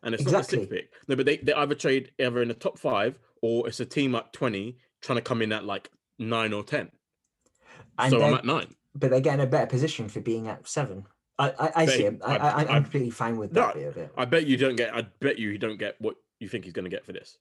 And 0.03 0.15
it's 0.15 0.23
exactly. 0.23 0.59
not 0.59 0.65
a 0.65 0.69
six 0.69 0.73
pick. 0.73 0.93
No, 1.09 1.17
but 1.17 1.27
they, 1.27 1.37
they 1.37 1.53
either 1.53 1.75
trade 1.75 2.11
either 2.19 2.43
in 2.43 2.49
the 2.49 2.55
top 2.55 2.79
five 2.79 3.19
or 3.41 3.69
it's 3.69 3.81
a 3.81 3.87
team 3.87 4.15
at 4.15 4.33
20 4.33 4.77
trying 5.01 5.17
to 5.17 5.23
come 5.23 5.43
in 5.43 5.53
at 5.53 5.65
like 5.65 5.91
nine 6.19 6.53
or 6.53 6.63
10. 6.63 6.91
And 7.99 8.11
so 8.11 8.23
I'm 8.23 8.35
at 8.35 8.45
nine. 8.45 8.75
But 8.95 9.11
they're 9.11 9.21
getting 9.21 9.45
a 9.45 9.47
better 9.47 9.67
position 9.67 10.09
for 10.09 10.21
being 10.21 10.49
at 10.49 10.67
seven. 10.69 11.07
I, 11.39 11.51
I, 11.59 11.73
I 11.77 11.87
see 11.87 12.05
him. 12.05 12.21
I, 12.25 12.37
I, 12.37 12.77
am 12.77 12.83
completely 12.85 13.11
fine 13.11 13.37
with 13.37 13.53
that 13.55 13.75
no, 13.75 13.91
bit 13.91 14.13
I 14.17 14.25
bet 14.27 14.47
you 14.47 14.57
don't 14.57 14.77
get. 14.77 14.95
I 14.95 15.03
bet 15.21 15.39
you 15.39 15.57
don't 15.57 15.79
get 15.79 15.97
what 15.99 16.17
you 16.39 16.49
think 16.49 16.65
he's 16.65 16.75
going 16.75 16.85
to 16.85 16.91
get 16.91 17.07
for 17.07 17.13
this. 17.13 17.39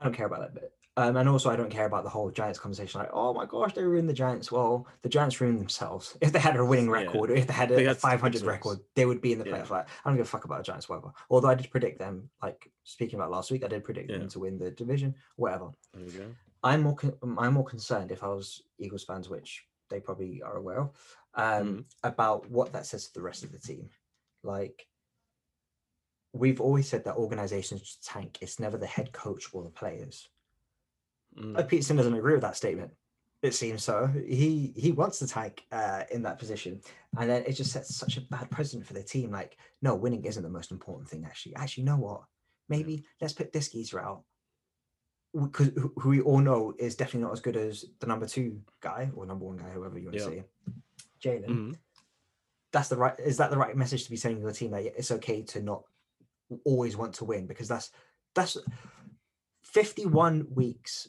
I 0.00 0.04
don't 0.04 0.14
care 0.14 0.26
about 0.26 0.40
that 0.40 0.54
bit. 0.54 0.72
Um, 1.00 1.16
and 1.16 1.28
also, 1.28 1.48
I 1.48 1.56
don't 1.56 1.70
care 1.70 1.86
about 1.86 2.04
the 2.04 2.10
whole 2.10 2.30
Giants 2.30 2.58
conversation. 2.58 3.00
Like, 3.00 3.08
oh 3.12 3.32
my 3.32 3.46
gosh, 3.46 3.72
they 3.72 3.82
ruined 3.82 4.08
the 4.08 4.12
Giants. 4.14 4.52
Well, 4.52 4.86
the 5.00 5.08
Giants 5.08 5.40
ruined 5.40 5.58
themselves. 5.58 6.16
If 6.20 6.32
they 6.32 6.38
had 6.38 6.56
a 6.56 6.64
winning 6.64 6.90
record, 6.90 7.30
yeah. 7.30 7.36
or 7.36 7.38
if 7.38 7.46
they 7.46 7.54
had 7.54 7.70
a 7.70 7.82
had 7.82 7.96
500 7.96 8.42
record, 8.42 8.80
they 8.94 9.06
would 9.06 9.22
be 9.22 9.32
in 9.32 9.38
the 9.38 9.44
playoff. 9.46 9.70
Yeah. 9.70 9.76
Like, 9.76 9.88
I 10.04 10.10
don't 10.10 10.18
give 10.18 10.26
a 10.26 10.28
fuck 10.28 10.44
about 10.44 10.58
the 10.58 10.64
Giants, 10.64 10.88
whatever. 10.88 11.12
Although 11.30 11.48
I 11.48 11.54
did 11.54 11.70
predict 11.70 11.98
them, 11.98 12.28
like 12.42 12.70
speaking 12.84 13.18
about 13.18 13.30
last 13.30 13.50
week, 13.50 13.64
I 13.64 13.68
did 13.68 13.82
predict 13.82 14.10
yeah. 14.10 14.18
them 14.18 14.28
to 14.28 14.40
win 14.40 14.58
the 14.58 14.70
division, 14.70 15.14
whatever. 15.36 15.70
I'm 16.62 16.82
more, 16.82 16.96
con- 16.96 17.16
I'm 17.38 17.54
more 17.54 17.64
concerned 17.64 18.12
if 18.12 18.22
I 18.22 18.28
was 18.28 18.62
Eagles 18.78 19.04
fans, 19.04 19.30
which 19.30 19.64
they 19.88 20.00
probably 20.00 20.42
are 20.42 20.56
aware 20.56 20.80
of 20.80 20.90
um, 21.34 21.68
mm. 21.68 21.84
about 22.02 22.50
what 22.50 22.74
that 22.74 22.84
says 22.84 23.06
to 23.06 23.14
the 23.14 23.22
rest 23.22 23.42
of 23.42 23.52
the 23.52 23.58
team. 23.58 23.88
Like, 24.42 24.86
we've 26.32 26.60
always 26.60 26.88
said 26.88 27.04
that 27.04 27.16
organizations 27.16 27.96
tank. 28.04 28.38
It's 28.42 28.60
never 28.60 28.76
the 28.76 28.86
head 28.86 29.12
coach 29.12 29.46
or 29.52 29.62
the 29.62 29.70
players. 29.70 30.28
Mm. 31.38 31.56
Pederson 31.68 31.96
doesn't 31.96 32.14
agree 32.14 32.32
with 32.32 32.42
that 32.42 32.56
statement. 32.56 32.90
It 33.42 33.54
seems 33.54 33.82
so. 33.82 34.06
He 34.26 34.72
he 34.76 34.92
wants 34.92 35.18
to 35.20 35.26
tank 35.26 35.64
uh, 35.72 36.02
in 36.10 36.22
that 36.22 36.38
position, 36.38 36.80
and 37.18 37.30
then 37.30 37.42
it 37.46 37.52
just 37.52 37.72
sets 37.72 37.96
such 37.96 38.18
a 38.18 38.22
bad 38.22 38.50
precedent 38.50 38.86
for 38.86 38.92
the 38.92 39.02
team. 39.02 39.30
Like, 39.30 39.56
no, 39.80 39.94
winning 39.94 40.24
isn't 40.26 40.42
the 40.42 40.48
most 40.50 40.70
important 40.70 41.08
thing. 41.08 41.24
Actually, 41.24 41.56
actually, 41.56 41.82
you 41.82 41.86
know 41.86 41.96
what? 41.96 42.22
Maybe 42.68 43.04
let's 43.20 43.32
put 43.32 43.52
this 43.52 43.70
geezer 43.70 44.00
out 44.00 44.24
because 45.32 45.70
who 45.96 46.08
we 46.10 46.20
all 46.20 46.40
know 46.40 46.74
is 46.78 46.96
definitely 46.96 47.22
not 47.22 47.32
as 47.32 47.40
good 47.40 47.56
as 47.56 47.86
the 48.00 48.06
number 48.06 48.26
two 48.26 48.60
guy 48.80 49.10
or 49.14 49.24
number 49.24 49.46
one 49.46 49.56
guy, 49.56 49.70
whoever 49.70 49.98
you 49.98 50.06
want 50.06 50.16
yeah. 50.18 50.24
to 50.24 50.30
say. 50.30 50.44
Jalen. 51.22 51.46
Mm-hmm. 51.48 51.72
that's 52.72 52.88
the 52.88 52.96
right 52.96 53.14
is 53.18 53.36
that 53.36 53.50
the 53.50 53.58
right 53.58 53.76
message 53.76 54.04
to 54.04 54.10
be 54.10 54.16
sending 54.16 54.40
your 54.40 54.52
team 54.52 54.70
that 54.70 54.84
it's 54.96 55.10
okay 55.10 55.42
to 55.42 55.60
not 55.60 55.82
always 56.64 56.96
want 56.96 57.14
to 57.14 57.24
win 57.24 57.46
because 57.46 57.68
that's 57.68 57.90
that's 58.34 58.56
51 59.64 60.46
weeks 60.54 61.08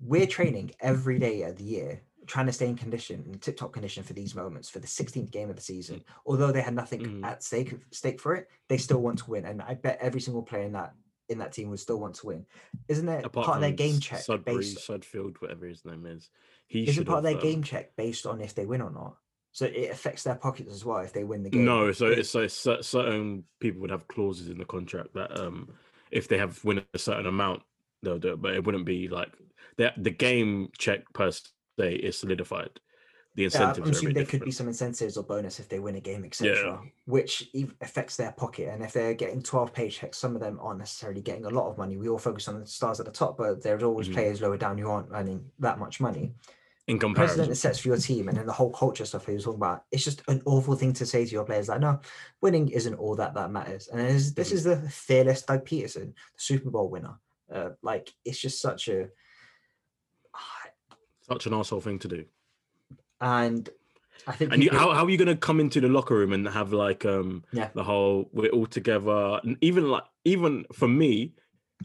we're 0.00 0.26
training 0.26 0.72
every 0.80 1.18
day 1.18 1.42
of 1.42 1.56
the 1.56 1.64
year 1.64 2.02
trying 2.26 2.46
to 2.46 2.52
stay 2.52 2.68
in 2.68 2.76
condition 2.76 3.24
in 3.26 3.38
tip 3.38 3.56
top 3.56 3.72
condition 3.72 4.02
for 4.04 4.12
these 4.12 4.34
moments 4.34 4.68
for 4.70 4.78
the 4.78 4.86
16th 4.86 5.30
game 5.30 5.50
of 5.50 5.56
the 5.56 5.62
season. 5.62 6.04
Although 6.24 6.52
they 6.52 6.60
had 6.60 6.74
nothing 6.74 7.00
Mm. 7.00 7.24
at 7.24 7.42
stake 7.42 7.74
stake 7.90 8.20
for 8.20 8.34
it 8.34 8.48
they 8.68 8.76
still 8.76 9.00
want 9.00 9.18
to 9.18 9.30
win 9.30 9.44
and 9.46 9.60
i 9.62 9.74
bet 9.74 9.98
every 10.00 10.20
single 10.20 10.42
player 10.42 10.62
in 10.62 10.72
that 10.72 10.94
in 11.30 11.38
that 11.38 11.52
team 11.52 11.70
would 11.70 11.78
still 11.80 11.98
want 11.98 12.14
to 12.16 12.26
win. 12.26 12.44
Isn't 12.88 13.08
it 13.08 13.24
Apart 13.24 13.46
part 13.46 13.56
of 13.58 13.62
their 13.62 13.70
game 13.70 14.00
check 14.00 14.20
Sudbury, 14.20 14.56
based 14.58 14.88
Sudfeld, 14.88 15.36
whatever 15.38 15.66
his 15.66 15.84
name 15.84 16.04
is, 16.04 16.28
he 16.66 16.82
isn't 16.82 16.94
should 16.94 17.06
part 17.06 17.18
of 17.18 17.24
their 17.24 17.34
have, 17.34 17.42
game 17.42 17.58
um, 17.58 17.62
check 17.62 17.94
based 17.96 18.26
on 18.26 18.40
if 18.40 18.54
they 18.54 18.66
win 18.66 18.82
or 18.82 18.90
not? 18.90 19.16
So 19.52 19.66
it 19.66 19.90
affects 19.90 20.24
their 20.24 20.34
pockets 20.34 20.72
as 20.72 20.84
well 20.84 20.98
if 20.98 21.12
they 21.12 21.24
win 21.24 21.44
the 21.44 21.50
game. 21.50 21.64
No, 21.64 21.92
so 21.92 22.06
it's 22.06 22.30
so 22.30 22.46
certain 22.46 23.44
people 23.60 23.80
would 23.80 23.90
have 23.90 24.08
clauses 24.08 24.48
in 24.48 24.58
the 24.58 24.64
contract 24.64 25.14
that 25.14 25.38
um 25.38 25.72
if 26.10 26.26
they 26.26 26.38
have 26.38 26.62
win 26.64 26.82
a 26.92 26.98
certain 26.98 27.26
amount, 27.26 27.62
they'll 28.02 28.18
do 28.18 28.32
it, 28.32 28.42
but 28.42 28.54
it 28.54 28.64
wouldn't 28.64 28.84
be 28.84 29.06
like 29.08 29.32
the 29.76 29.92
the 29.96 30.10
game 30.10 30.70
check 30.78 31.00
per 31.12 31.30
se 31.30 31.94
is 31.94 32.18
solidified. 32.18 32.80
The 33.36 33.44
incentives. 33.44 33.78
Yeah, 33.78 33.84
I'm 33.84 33.90
assuming 33.90 34.14
there 34.14 34.24
could 34.24 34.44
be 34.44 34.50
some 34.50 34.66
incentives 34.66 35.16
or 35.16 35.22
bonus 35.22 35.60
if 35.60 35.68
they 35.68 35.78
win 35.78 35.94
a 35.94 36.00
game, 36.00 36.24
etc., 36.24 36.80
yeah. 36.82 36.90
which 37.04 37.48
affects 37.80 38.16
their 38.16 38.32
pocket. 38.32 38.70
And 38.70 38.82
if 38.82 38.92
they're 38.92 39.14
getting 39.14 39.40
12 39.40 39.72
paychecks, 39.72 40.16
some 40.16 40.34
of 40.34 40.40
them 40.40 40.58
aren't 40.60 40.80
necessarily 40.80 41.20
getting 41.20 41.44
a 41.44 41.50
lot 41.50 41.70
of 41.70 41.78
money. 41.78 41.96
We 41.96 42.08
all 42.08 42.18
focus 42.18 42.48
on 42.48 42.58
the 42.58 42.66
stars 42.66 42.98
at 42.98 43.06
the 43.06 43.12
top, 43.12 43.38
but 43.38 43.62
there's 43.62 43.84
always 43.84 44.08
Mhm. 44.08 44.14
players 44.14 44.40
lower 44.40 44.56
down 44.56 44.78
who 44.78 44.90
aren't 44.90 45.10
earning 45.12 45.50
that 45.60 45.78
much 45.78 46.00
money. 46.00 46.34
in 46.86 46.98
President 46.98 47.14
comparison. 47.14 47.48
that 47.48 47.54
sets 47.54 47.78
for 47.78 47.88
your 47.88 47.96
team, 47.98 48.28
and 48.28 48.36
then 48.36 48.46
the 48.46 48.52
whole 48.52 48.72
culture 48.72 49.04
stuff 49.04 49.26
he 49.26 49.34
was 49.34 49.44
talking 49.44 49.58
about. 49.58 49.84
It's 49.92 50.02
just 50.02 50.22
an 50.26 50.42
awful 50.44 50.74
thing 50.74 50.92
to 50.94 51.06
say 51.06 51.24
to 51.24 51.30
your 51.30 51.44
players. 51.44 51.68
Like, 51.68 51.80
no, 51.80 52.00
winning 52.40 52.68
isn't 52.70 52.94
all 52.94 53.14
that 53.14 53.34
that 53.34 53.52
matters. 53.52 53.86
And 53.86 54.00
this, 54.00 54.32
this 54.32 54.50
is 54.50 54.64
the 54.64 54.76
fearless 54.90 55.42
Doug 55.42 55.64
Pederson, 55.64 56.14
the 56.14 56.14
Super 56.36 56.68
Bowl 56.68 56.88
winner. 56.88 57.20
Uh, 57.52 57.70
like, 57.82 58.12
it's 58.24 58.40
just 58.40 58.60
such 58.60 58.88
a. 58.88 59.08
Such 61.30 61.46
an 61.46 61.54
asshole 61.54 61.80
thing 61.80 61.98
to 62.00 62.08
do. 62.08 62.24
And 63.20 63.68
I 64.26 64.32
think 64.32 64.52
And 64.52 64.64
you, 64.64 64.70
how, 64.70 64.92
how 64.92 65.04
are 65.04 65.10
you 65.10 65.16
going 65.16 65.28
to 65.28 65.36
come 65.36 65.60
into 65.60 65.80
the 65.80 65.88
locker 65.88 66.14
room 66.16 66.32
and 66.32 66.48
have 66.48 66.72
like 66.72 67.04
um 67.04 67.44
Yeah. 67.52 67.68
the 67.74 67.84
whole 67.84 68.28
we're 68.32 68.50
all 68.50 68.66
together 68.66 69.40
and 69.44 69.56
even 69.60 69.88
like 69.90 70.04
even 70.24 70.64
for 70.72 70.88
me 70.88 71.32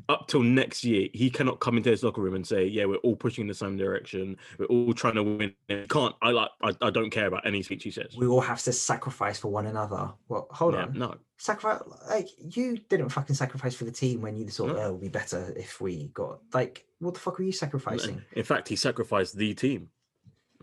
up 0.09 0.27
till 0.27 0.43
next 0.43 0.83
year 0.83 1.07
he 1.13 1.29
cannot 1.29 1.59
come 1.59 1.77
into 1.77 1.89
his 1.89 2.03
locker 2.03 2.21
room 2.21 2.35
and 2.35 2.45
say 2.45 2.65
yeah 2.65 2.85
we're 2.85 2.95
all 2.97 3.15
pushing 3.15 3.43
in 3.43 3.47
the 3.47 3.53
same 3.53 3.77
direction 3.77 4.37
we're 4.57 4.65
all 4.65 4.93
trying 4.93 5.15
to 5.15 5.23
win 5.23 5.53
He 5.67 5.85
can't 5.87 6.15
I 6.21 6.31
like 6.31 6.49
I, 6.61 6.73
I 6.81 6.89
don't 6.89 7.09
care 7.09 7.27
about 7.27 7.45
any 7.45 7.63
speech 7.63 7.83
he 7.83 7.91
says 7.91 8.15
we 8.17 8.27
all 8.27 8.41
have 8.41 8.61
to 8.63 8.73
sacrifice 8.73 9.39
for 9.39 9.49
one 9.49 9.65
another. 9.65 10.11
Well, 10.27 10.47
hold 10.51 10.73
yeah, 10.73 10.83
on. 10.83 10.93
no 10.97 11.15
Sacrifice 11.37 11.81
like 12.09 12.29
you 12.55 12.77
didn't 12.89 13.09
fucking 13.09 13.35
sacrifice 13.35 13.75
for 13.75 13.85
the 13.85 13.91
team 13.91 14.21
when 14.21 14.35
you 14.37 14.47
thought 14.49 14.67
No. 14.67 14.77
oh, 14.77 14.87
it 14.87 14.91
would 14.93 15.01
be 15.01 15.09
better 15.09 15.53
if 15.57 15.81
we 15.81 16.09
got 16.13 16.39
like 16.53 16.85
what 16.99 17.13
the 17.13 17.19
fuck 17.19 17.37
were 17.37 17.43
you 17.45 17.51
sacrificing? 17.51 18.21
in 18.33 18.43
fact 18.43 18.67
he 18.67 18.75
sacrificed 18.75 19.35
the 19.37 19.53
team 19.53 19.89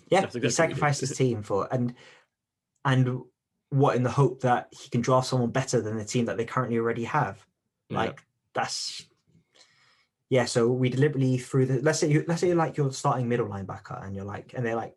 Yeah, 0.09 0.21
he 0.21 0.25
exactly 0.27 0.41
he 0.43 0.51
sacrificed 0.51 1.01
did. 1.01 1.09
his 1.09 1.19
team 1.19 1.43
for 1.43 1.69
and 1.73 1.95
and 2.85 3.21
what 3.71 3.97
in 3.97 4.03
the 4.03 4.11
hope 4.11 4.41
that 4.43 4.69
he 4.79 4.91
can 4.91 5.01
draft 5.01 5.27
someone 5.29 5.51
better 5.51 5.81
than 5.81 5.97
the 5.97 6.05
team 6.05 6.27
that 6.27 6.37
they 6.37 6.45
currently 6.45 6.77
already 6.77 7.05
have. 7.05 7.45
Yeah. 7.89 7.99
Like 7.99 8.23
that's 8.55 9.07
yeah. 10.33 10.47
So 10.47 10.61
we 10.83 10.89
deliberately 10.89 11.37
threw 11.37 11.67
the 11.67 11.77
let's 11.83 11.99
say 12.01 12.09
you 12.11 12.25
let's 12.27 12.41
say 12.41 12.47
you're 12.49 12.57
like 12.65 12.77
you're 12.79 12.91
starting 12.93 13.29
middle 13.29 13.47
linebacker 13.55 14.03
and 14.05 14.17
you're 14.17 14.25
like 14.35 14.55
and 14.57 14.65
they're 14.65 14.81
like 14.85 14.97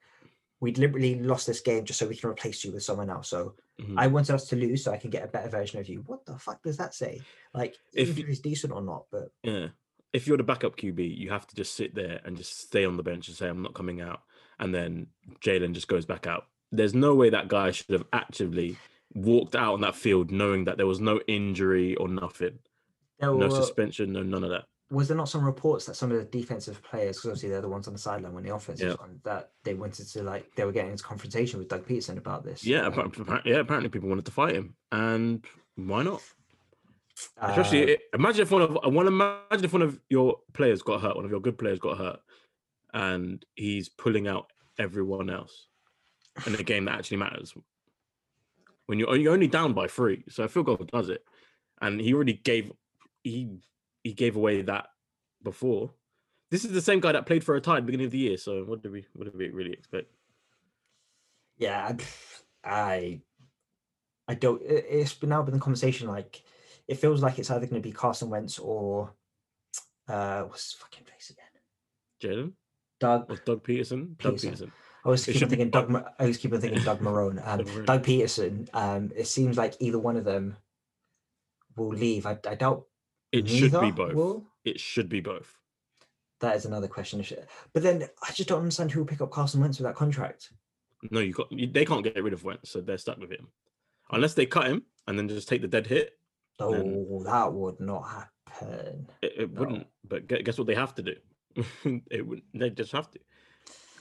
we 0.61 0.71
deliberately 0.71 1.19
lost 1.19 1.45
this 1.45 1.59
game 1.59 1.83
just 1.83 1.99
so 1.99 2.07
we 2.07 2.15
can 2.15 2.29
replace 2.29 2.63
you 2.63 2.71
with 2.71 2.83
someone 2.83 3.09
else. 3.09 3.27
So 3.27 3.55
Mhm. 3.81 3.95
I 3.97 4.07
want 4.07 4.29
us 4.29 4.47
to 4.49 4.55
lose 4.55 4.85
so 4.85 4.93
I 4.93 4.97
can 4.97 5.09
get 5.09 5.25
a 5.25 5.27
better 5.27 5.49
version 5.49 5.81
of 5.81 5.89
you. 5.89 5.99
What 6.07 6.25
the 6.25 6.39
fuck 6.39 6.63
does 6.63 6.77
that 6.77 6.93
say? 6.93 7.21
Like 7.53 7.73
If 7.93 8.07
if, 8.09 8.17
you- 8.17 8.23
if 8.23 8.29
he's 8.29 8.39
decent 8.39 8.71
or 8.71 8.81
not, 8.81 9.07
but 9.11 9.27
Yeah. 9.43 9.67
If 10.13 10.25
you're 10.27 10.37
the 10.37 10.43
backup 10.51 10.77
QB, 10.77 11.01
you 11.17 11.29
have 11.31 11.45
to 11.47 11.55
just 11.61 11.73
sit 11.75 11.93
there 11.93 12.21
and 12.23 12.37
just 12.37 12.57
stay 12.57 12.85
on 12.85 12.95
the 12.95 13.03
bench 13.03 13.27
and 13.27 13.35
say, 13.35 13.49
I'm 13.49 13.61
not 13.61 13.73
coming 13.73 13.99
out. 13.99 14.21
And 14.59 14.73
then 14.73 15.07
Jalen 15.41 15.73
just 15.73 15.89
goes 15.89 16.05
back 16.05 16.25
out. 16.25 16.45
There's 16.71 16.93
no 16.93 17.13
way 17.15 17.29
that 17.31 17.49
guy 17.49 17.71
should 17.71 17.89
have 17.91 18.07
actively 18.13 18.77
walked 19.13 19.55
out 19.57 19.73
on 19.73 19.81
that 19.81 19.95
field 19.95 20.31
knowing 20.31 20.63
that 20.65 20.77
there 20.77 20.87
was 20.87 21.01
no 21.01 21.19
injury 21.27 21.95
or 21.97 22.07
nothing. 22.07 22.59
there 23.19 23.33
No 23.35 23.47
were, 23.47 23.51
suspension, 23.51 24.13
no 24.13 24.23
none 24.23 24.45
of 24.45 24.51
that. 24.51 24.65
Was 24.95 25.09
there 25.09 25.17
not 25.17 25.27
some 25.29 25.43
reports 25.43 25.85
that 25.85 25.95
some 25.95 26.09
of 26.11 26.17
the 26.17 26.23
defensive 26.23 26.81
players, 26.81 27.17
because 27.17 27.29
obviously 27.31 27.49
they're 27.49 27.61
the 27.61 27.67
ones 27.67 27.87
on 27.87 27.93
the 27.93 27.99
sideline 27.99 28.33
when 28.33 28.43
the 28.45 28.55
offense 28.55 28.79
is 28.79 28.93
Yeah. 28.93 29.03
on, 29.03 29.19
that 29.23 29.51
they 29.63 29.73
wanted 29.73 30.07
to 30.07 30.23
like 30.23 30.55
they 30.55 30.63
were 30.63 30.71
getting 30.71 30.91
into 30.91 31.03
confrontation 31.03 31.59
with 31.59 31.67
Doug 31.67 31.85
Pederson 31.85 32.17
about 32.17 32.43
this. 32.45 32.65
Yeah, 32.65 32.85
Um, 32.87 32.93
appa- 32.99 33.21
appa- 33.21 33.41
yeah, 33.45 33.57
apparently 33.57 33.89
people 33.89 34.07
wanted 34.07 34.25
to 34.25 34.31
fight 34.31 34.55
him. 34.55 34.75
And 34.93 35.45
why 35.75 36.03
not? 36.03 36.21
Especially 37.41 37.95
uh, 37.95 37.99
imagine 38.13 38.41
if 38.43 38.51
one 38.51 38.61
of 38.61 38.77
I 38.83 38.87
want 38.87 39.07
to 39.07 39.13
imagine 39.13 39.65
if 39.65 39.73
one 39.73 39.81
of 39.81 39.99
your 40.09 40.39
players 40.53 40.81
got 40.81 41.01
hurt, 41.01 41.15
one 41.17 41.25
of 41.25 41.31
your 41.31 41.41
good 41.41 41.57
players 41.57 41.79
got 41.79 41.97
hurt, 41.97 42.19
and 42.93 43.45
he's 43.55 43.89
pulling 43.89 44.27
out 44.27 44.51
everyone 44.79 45.29
else 45.29 45.67
in 46.47 46.55
a 46.55 46.63
game 46.63 46.85
that 46.85 46.95
actually 46.99 47.17
matters. 47.17 47.53
When 48.85 48.99
you're 48.99 49.15
you're 49.17 49.33
only 49.33 49.47
down 49.47 49.73
by 49.73 49.87
three, 49.87 50.23
so 50.29 50.43
a 50.43 50.47
field 50.47 50.67
goal 50.67 50.77
does 50.77 51.09
it, 51.09 51.23
and 51.81 51.99
he 51.99 52.13
already 52.13 52.33
gave 52.33 52.71
he 53.23 53.57
he 54.05 54.13
gave 54.13 54.35
away 54.37 54.61
that 54.61 54.85
before. 55.43 55.91
This 56.51 56.63
is 56.63 56.71
the 56.71 56.81
same 56.81 56.99
guy 56.99 57.11
that 57.11 57.25
played 57.25 57.43
for 57.43 57.55
a 57.55 57.59
tie 57.61 57.77
at 57.77 57.79
the 57.79 57.85
beginning 57.87 58.05
of 58.05 58.11
the 58.11 58.19
year. 58.19 58.37
So 58.37 58.63
what 58.63 58.83
do 58.83 58.91
we 58.91 59.05
what 59.13 59.25
do 59.31 59.37
we 59.37 59.49
really 59.49 59.73
expect? 59.73 60.11
yeah, 61.57 61.95
I- 62.63 63.21
I 64.27 64.33
don't. 64.33 64.61
it- 64.61 64.85
It's 64.89 65.13
been 65.13 65.29
now 65.29 65.41
been 65.43 65.53
the 65.55 65.59
conversation 65.59 66.07
like 66.07 66.43
it 66.87 66.95
feels 66.95 67.21
like 67.23 67.39
it's 67.39 67.49
either 67.51 67.65
going 67.67 67.81
to 67.81 67.87
be 67.87 67.91
Carson 67.91 68.29
Wentz 68.29 68.59
or 68.59 69.13
uh 70.07 70.43
what's 70.43 70.65
his 70.65 70.73
fucking 70.73 71.03
face 71.05 71.31
again? 71.31 71.45
Jalen 72.21 72.53
Doug 72.99 73.29
or 73.29 73.37
Doug 73.37 73.63
Pederson? 73.63 74.17
Doug 74.17 74.35
Pederson. 74.35 74.51
Pederson. 74.51 74.71
I 75.03 75.09
was 75.09 75.27
It 75.27 75.33
keep 75.33 75.39
should 75.39 75.49
be 75.49 75.55
thinking 75.57 75.71
Doug. 75.71 75.89
Ma- 75.89 76.03
I 76.19 76.25
was 76.27 76.37
keep 76.37 76.53
on 76.53 76.61
thinking 76.61 76.83
Doug 76.83 76.99
Marrone. 76.99 77.39
Um, 77.47 77.63
Doug 77.63 77.85
Doug 77.85 78.03
Peterson. 78.03 78.67
Um, 78.73 79.11
it 79.15 79.25
seems 79.27 79.57
like 79.57 79.75
either 79.79 79.99
one 79.99 80.15
of 80.17 80.25
them 80.25 80.57
will 81.75 81.89
leave. 81.89 82.25
I, 82.25 82.37
I 82.47 82.55
doubt 82.55 82.85
It 83.39 83.49
should 83.49 83.79
be 83.79 83.91
both. 83.91 84.13
Will. 84.13 84.45
It 84.63 84.79
should 84.79 85.09
be 85.09 85.21
both. 85.21 85.57
That 86.39 86.55
is 86.55 86.65
another 86.65 86.87
question. 86.87 87.23
But 87.73 87.83
then 87.83 88.07
I 88.27 88.31
just 88.31 88.49
don't 88.49 88.59
understand 88.59 88.91
who 88.91 88.99
will 88.99 89.07
pick 89.07 89.21
up 89.21 89.31
Carson 89.31 89.61
Wentz 89.61 89.77
with 89.79 89.85
that 89.85 89.95
contract. 89.95 90.51
No, 91.11 91.19
you 91.19 91.33
got 91.33 91.49
they 91.51 91.85
can't 91.85 92.03
get 92.03 92.21
rid 92.23 92.33
of 92.33 92.43
Wentz, 92.43 92.69
so 92.71 92.81
they're 92.81 92.97
stuck 92.97 93.17
with 93.19 93.31
him. 93.31 93.47
Unless 94.11 94.33
they 94.35 94.45
cut 94.45 94.67
him 94.67 94.83
and 95.07 95.17
then 95.17 95.27
just 95.29 95.47
take 95.47 95.61
the 95.61 95.67
dead 95.67 95.87
hit, 95.87 96.17
Oh, 96.59 97.23
that 97.25 97.51
would 97.53 97.79
not 97.79 98.01
happen. 98.03 99.07
it, 99.21 99.33
it 99.37 99.53
No. 99.53 99.59
wouldn't. 99.59 99.87
But 100.07 100.27
guess 100.27 100.57
what 100.57 100.67
they 100.67 100.75
have 100.75 100.95
to 100.95 101.01
do? 101.01 101.15
it 102.11 102.25
would. 102.25 102.41
They 102.53 102.69
just 102.69 102.91
have 102.91 103.09
to, 103.11 103.19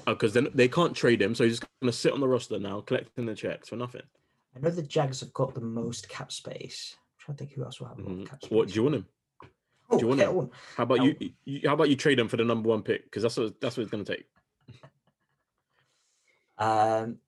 because 0.06 0.32
then 0.34 0.48
they 0.54 0.68
can't 0.68 0.94
trade 0.94 1.20
him. 1.22 1.34
So 1.34 1.44
he's 1.44 1.58
just 1.60 1.68
going 1.80 1.90
to 1.92 1.96
sit 1.96 2.12
on 2.12 2.20
the 2.20 2.28
roster 2.28 2.58
now, 2.58 2.80
collecting 2.80 3.26
the 3.26 3.34
checks 3.34 3.68
for 3.68 3.76
nothing. 3.76 4.02
I 4.56 4.60
know 4.60 4.70
the 4.70 4.82
Jags 4.82 5.20
have 5.20 5.32
got 5.32 5.54
the 5.54 5.60
most 5.60 6.08
cap 6.08 6.30
space. 6.32 6.96
I'm 6.96 7.18
trying 7.18 7.36
to 7.36 7.44
think 7.44 7.52
who 7.54 7.64
else 7.64 7.80
will 7.80 7.88
have 7.88 7.98
a 7.98 8.02
lot 8.02 8.10
of 8.12 8.18
Mhm. 8.18 8.26
cap 8.28 8.40
space. 8.42 8.50
What 8.50 8.68
do 8.68 8.74
you 8.74 8.82
want 8.84 8.94
him? 8.96 9.06
Oh, 9.90 9.98
you 10.00 10.06
want 10.08 10.20
him? 10.20 10.34
well, 10.34 10.50
How 10.76 10.82
about 10.84 11.02
you, 11.02 11.14
you? 11.44 11.68
How 11.68 11.74
about 11.74 11.88
you 11.90 11.96
trade 11.96 12.18
him 12.18 12.28
for 12.28 12.36
the 12.36 12.44
number 12.44 12.68
one 12.68 12.82
pick? 12.82 13.04
Because 13.04 13.22
that's 13.22 13.36
what 13.36 13.60
that's 13.60 13.76
what 13.76 13.82
it's 13.82 13.90
going 13.90 14.04
to 14.04 14.16
take. 14.16 14.26
Um, 16.56 17.18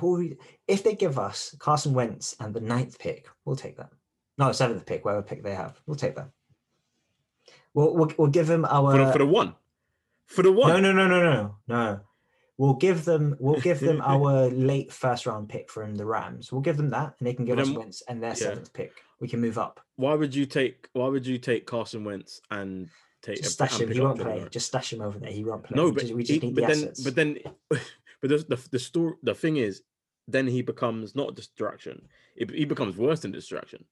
we- 0.00 0.38
if 0.66 0.82
they 0.82 0.94
give 0.94 1.18
us 1.18 1.54
Carson 1.58 1.92
Wentz 1.92 2.34
and 2.40 2.54
the 2.54 2.60
ninth 2.60 2.98
pick, 2.98 3.28
we'll 3.44 3.56
take 3.56 3.76
that. 3.76 3.90
No, 4.38 4.50
seventh 4.52 4.86
pick, 4.86 5.04
whatever 5.04 5.22
pick 5.22 5.42
they 5.42 5.54
have, 5.54 5.78
we'll 5.86 5.96
take 5.96 6.16
that. 6.16 6.30
We'll 7.74 7.94
we'll, 7.94 8.12
we'll 8.16 8.28
give 8.30 8.46
them 8.46 8.64
our 8.64 8.92
For 8.92 9.04
the, 9.04 9.12
for 9.12 9.18
the 9.18 9.26
one, 9.26 9.54
for 10.26 10.42
the 10.42 10.52
one. 10.52 10.70
no 10.70 10.80
no 10.80 10.92
no 10.92 11.06
no 11.06 11.32
no 11.32 11.56
no. 11.68 12.00
We'll 12.60 12.74
give 12.74 13.06
them 13.06 13.36
we'll 13.40 13.58
give 13.58 13.80
them 13.80 14.02
our 14.04 14.50
late 14.50 14.92
first 14.92 15.24
round 15.24 15.48
pick 15.48 15.70
from 15.70 15.94
the 15.94 16.04
Rams. 16.04 16.52
We'll 16.52 16.60
give 16.60 16.76
them 16.76 16.90
that, 16.90 17.14
and 17.18 17.26
they 17.26 17.32
can 17.32 17.46
give 17.46 17.56
But 17.56 17.62
us 17.62 17.70
Wentz 17.70 18.02
and 18.06 18.22
their 18.22 18.32
yeah. 18.32 18.34
seventh 18.34 18.74
pick. 18.74 18.92
We 19.18 19.28
can 19.28 19.40
move 19.40 19.56
up. 19.56 19.80
Why 19.96 20.12
would 20.12 20.34
you 20.34 20.44
take? 20.44 20.86
Why 20.92 21.08
would 21.08 21.26
you 21.26 21.38
take 21.38 21.66
Carson 21.66 22.04
Wentz 22.04 22.42
and 22.50 22.90
take 23.22 23.38
Just 23.38 23.54
stash 23.54 23.80
him. 23.80 23.90
He 23.90 23.98
won't 23.98 24.20
play. 24.20 24.46
Just 24.50 24.66
stash 24.66 24.92
him 24.92 25.00
over 25.00 25.18
there. 25.18 25.30
He 25.30 25.42
won't 25.42 25.62
play. 25.62 25.74
No, 25.74 25.90
but 25.90 26.04
we 26.10 26.22
just 26.22 26.42
he- 26.42 26.48
need 26.48 26.54
but 26.54 26.66
the 26.66 26.74
then, 26.74 26.82
assets. 26.82 27.00
but 27.02 27.14
then, 27.14 27.38
but 27.70 27.80
the 28.20 28.36
the 28.46 28.68
the 28.72 28.78
story, 28.78 29.14
the 29.22 29.34
thing 29.34 29.56
is, 29.56 29.80
then 30.28 30.46
he 30.46 30.60
becomes 30.60 31.14
not 31.16 31.30
a 31.30 31.32
distraction. 31.32 32.08
It, 32.36 32.50
he 32.50 32.66
becomes 32.66 32.94
worse 32.94 33.20
than 33.20 33.32
distraction. 33.32 33.86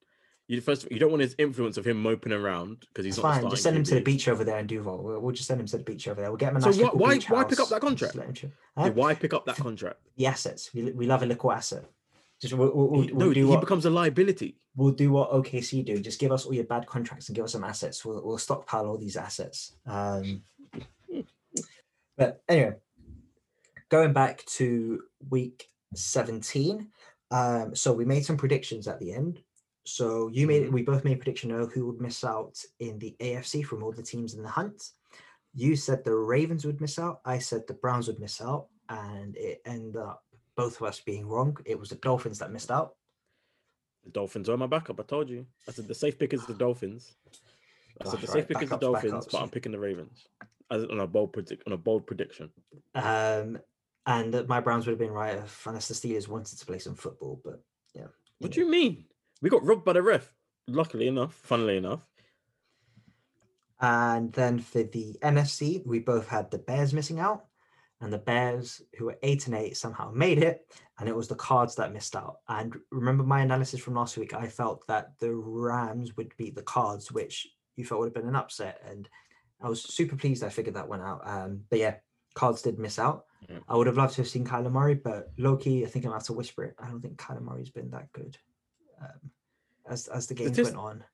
You 0.48 0.62
first, 0.62 0.90
you 0.90 0.98
don't 0.98 1.10
want 1.10 1.20
his 1.20 1.34
influence 1.36 1.76
of 1.76 1.86
him 1.86 2.00
moping 2.02 2.32
around 2.32 2.86
because 2.88 3.04
he's 3.04 3.18
fine. 3.18 3.48
Just 3.50 3.62
send 3.62 3.76
him 3.76 3.84
to 3.84 3.94
the 3.96 4.00
beach 4.00 4.28
over 4.28 4.44
there 4.44 4.58
in 4.58 4.66
Duval. 4.66 5.02
We'll, 5.02 5.20
we'll 5.20 5.34
just 5.34 5.46
send 5.46 5.60
him 5.60 5.66
to 5.66 5.76
the 5.76 5.84
beach 5.84 6.08
over 6.08 6.22
there. 6.22 6.30
We'll 6.30 6.38
get 6.38 6.52
him 6.52 6.56
a 6.56 6.72
So 6.72 6.84
why- 6.84 6.90
why- 6.94 7.18
why 7.28 7.44
pick 7.44 7.60
up 7.60 7.68
that 7.68 7.82
contract? 7.82 8.14
chill. 8.34 8.50
Yeah, 8.78 8.88
why 8.88 9.14
pick 9.14 9.34
up 9.34 9.44
that 9.44 9.56
contract? 9.56 10.00
The 10.16 10.24
assets. 10.26 10.70
We, 10.72 10.90
we 10.92 11.06
love 11.06 11.22
a 11.22 11.26
liquid 11.26 11.54
asset. 11.58 11.84
Just 12.40 12.54
we'll, 12.54 12.74
we'll, 12.74 12.88
we'll, 12.88 13.02
He- 13.02 13.12
we'll 13.12 13.26
no, 13.26 13.32
he 13.34 13.44
what 13.44 13.60
becomes 13.60 13.84
a 13.84 13.90
liability. 13.90 14.56
we'll 14.74 14.92
do 14.92 15.12
what 15.12 15.30
OKC 15.32 15.84
do. 15.84 16.00
Just 16.00 16.18
give 16.18 16.32
us 16.32 16.46
all 16.46 16.54
your 16.54 16.64
bad 16.64 16.86
contracts 16.86 17.28
and 17.28 17.36
give 17.36 17.44
us 17.44 17.52
some 17.52 17.64
assets. 17.64 18.02
We'll, 18.06 18.24
we'll 18.24 18.38
stockpile 18.38 18.86
all 18.86 18.96
these 18.96 19.18
assets. 19.18 19.74
Um, 19.84 20.42
but 22.16 22.42
anyway, 22.48 22.72
going 23.90 24.14
back 24.14 24.46
to 24.46 25.02
week 25.28 25.68
17. 25.94 26.88
Um, 27.30 27.76
so 27.76 27.92
we 27.92 28.06
made 28.06 28.24
some 28.24 28.38
predictions 28.38 28.88
at 28.88 28.98
the 28.98 29.12
end. 29.12 29.42
So 29.88 30.28
you 30.28 30.46
made 30.46 30.70
we 30.70 30.82
both 30.82 31.04
made 31.04 31.18
prediction 31.18 31.50
of 31.50 31.72
who 31.72 31.86
would 31.86 32.00
miss 32.00 32.22
out 32.22 32.62
in 32.78 32.98
the 32.98 33.16
AFC 33.20 33.64
from 33.64 33.82
all 33.82 33.90
the 33.90 34.02
teams 34.02 34.34
in 34.34 34.42
the 34.42 34.48
hunt. 34.48 34.90
You 35.54 35.76
said 35.76 36.04
the 36.04 36.14
Ravens 36.14 36.66
would 36.66 36.80
miss 36.80 36.98
out. 36.98 37.20
I 37.24 37.38
said 37.38 37.62
the 37.66 37.74
Browns 37.74 38.06
would 38.06 38.20
miss 38.20 38.40
out, 38.42 38.66
and 38.90 39.34
it 39.36 39.62
ended 39.64 39.96
up 39.96 40.24
both 40.56 40.78
of 40.80 40.86
us 40.86 41.00
being 41.00 41.26
wrong. 41.26 41.56
It 41.64 41.80
was 41.80 41.88
the 41.88 41.96
Dolphins 41.96 42.38
that 42.40 42.52
missed 42.52 42.70
out. 42.70 42.96
The 44.04 44.10
Dolphins 44.10 44.50
are 44.50 44.58
my 44.58 44.66
backup. 44.66 45.00
I 45.00 45.04
told 45.04 45.30
you. 45.30 45.46
I 45.66 45.72
said 45.72 45.88
the 45.88 45.94
safe 45.94 46.18
pick 46.18 46.34
is 46.34 46.44
the 46.44 46.54
Dolphins. 46.54 47.14
I 48.02 48.04
said 48.04 48.20
the 48.20 48.26
right, 48.26 48.32
safe 48.34 48.48
pick 48.48 48.62
is 48.62 48.68
the 48.68 48.76
backups, 48.76 48.80
Dolphins, 48.80 49.26
but. 49.32 49.40
I'm 49.40 49.48
picking 49.48 49.72
the 49.72 49.78
Ravens 49.78 50.28
as 50.70 50.84
on 50.84 51.00
a 51.00 51.06
bold 51.06 51.32
predict 51.32 51.66
on 51.66 51.72
a 51.72 51.78
bold 51.78 52.06
prediction. 52.06 52.50
Um, 52.94 53.58
and 54.06 54.46
my 54.48 54.60
Browns 54.60 54.86
would 54.86 54.92
have 54.92 54.98
been 54.98 55.10
right 55.10 55.36
if 55.38 55.66
unless 55.66 55.88
the 55.88 55.94
Steelers 55.94 56.28
wanted 56.28 56.58
to 56.58 56.66
play 56.66 56.78
some 56.78 56.94
football. 56.94 57.40
But 57.42 57.62
yeah. 57.94 58.08
What 58.38 58.52
do 58.52 58.60
you 58.60 58.70
mean? 58.70 59.06
We 59.40 59.50
got 59.50 59.64
robbed 59.64 59.84
by 59.84 59.92
the 59.92 60.02
ref. 60.02 60.32
Luckily 60.66 61.08
enough, 61.08 61.34
funnily 61.34 61.76
enough. 61.76 62.06
And 63.80 64.32
then 64.32 64.58
for 64.58 64.82
the 64.82 65.16
NFC, 65.22 65.86
we 65.86 66.00
both 66.00 66.28
had 66.28 66.50
the 66.50 66.58
Bears 66.58 66.92
missing 66.92 67.20
out, 67.20 67.44
and 68.00 68.12
the 68.12 68.18
Bears, 68.18 68.82
who 68.98 69.06
were 69.06 69.18
eight 69.22 69.46
and 69.46 69.54
eight, 69.54 69.76
somehow 69.76 70.10
made 70.10 70.38
it, 70.38 70.66
and 70.98 71.08
it 71.08 71.14
was 71.14 71.28
the 71.28 71.36
Cards 71.36 71.76
that 71.76 71.92
missed 71.92 72.16
out. 72.16 72.38
And 72.48 72.76
remember 72.90 73.22
my 73.22 73.40
analysis 73.40 73.80
from 73.80 73.94
last 73.94 74.16
week? 74.16 74.34
I 74.34 74.48
felt 74.48 74.86
that 74.88 75.18
the 75.20 75.32
Rams 75.32 76.16
would 76.16 76.36
beat 76.36 76.56
the 76.56 76.62
Cards, 76.62 77.12
which 77.12 77.46
you 77.76 77.84
felt 77.84 78.00
would 78.00 78.06
have 78.06 78.14
been 78.14 78.28
an 78.28 78.36
upset, 78.36 78.82
and 78.88 79.08
I 79.62 79.68
was 79.68 79.82
super 79.82 80.16
pleased 80.16 80.42
I 80.42 80.48
figured 80.48 80.74
that 80.74 80.88
one 80.88 81.00
out. 81.00 81.20
Um, 81.24 81.62
but 81.70 81.78
yeah, 81.78 81.94
Cards 82.34 82.62
did 82.62 82.78
miss 82.78 82.98
out. 82.98 83.26
Yeah. 83.48 83.58
I 83.68 83.76
would 83.76 83.86
have 83.86 83.96
loved 83.96 84.14
to 84.14 84.22
have 84.22 84.28
seen 84.28 84.44
Kyler 84.44 84.72
Murray, 84.72 84.94
but 84.94 85.30
Loki, 85.38 85.84
I 85.84 85.88
think 85.88 86.04
I'm 86.04 86.10
going 86.10 86.20
to 86.20 86.22
have 86.22 86.26
to 86.26 86.32
whisper 86.32 86.64
it. 86.64 86.74
I 86.80 86.88
don't 86.88 87.00
think 87.00 87.16
Kyler 87.16 87.42
Murray's 87.42 87.70
been 87.70 87.90
that 87.90 88.12
good 88.12 88.36
um, 89.00 89.30
as 89.88 90.08
as 90.08 90.26
the 90.26 90.34
game 90.34 90.48
Statist- 90.48 90.74
went 90.74 90.84
on. 90.86 91.04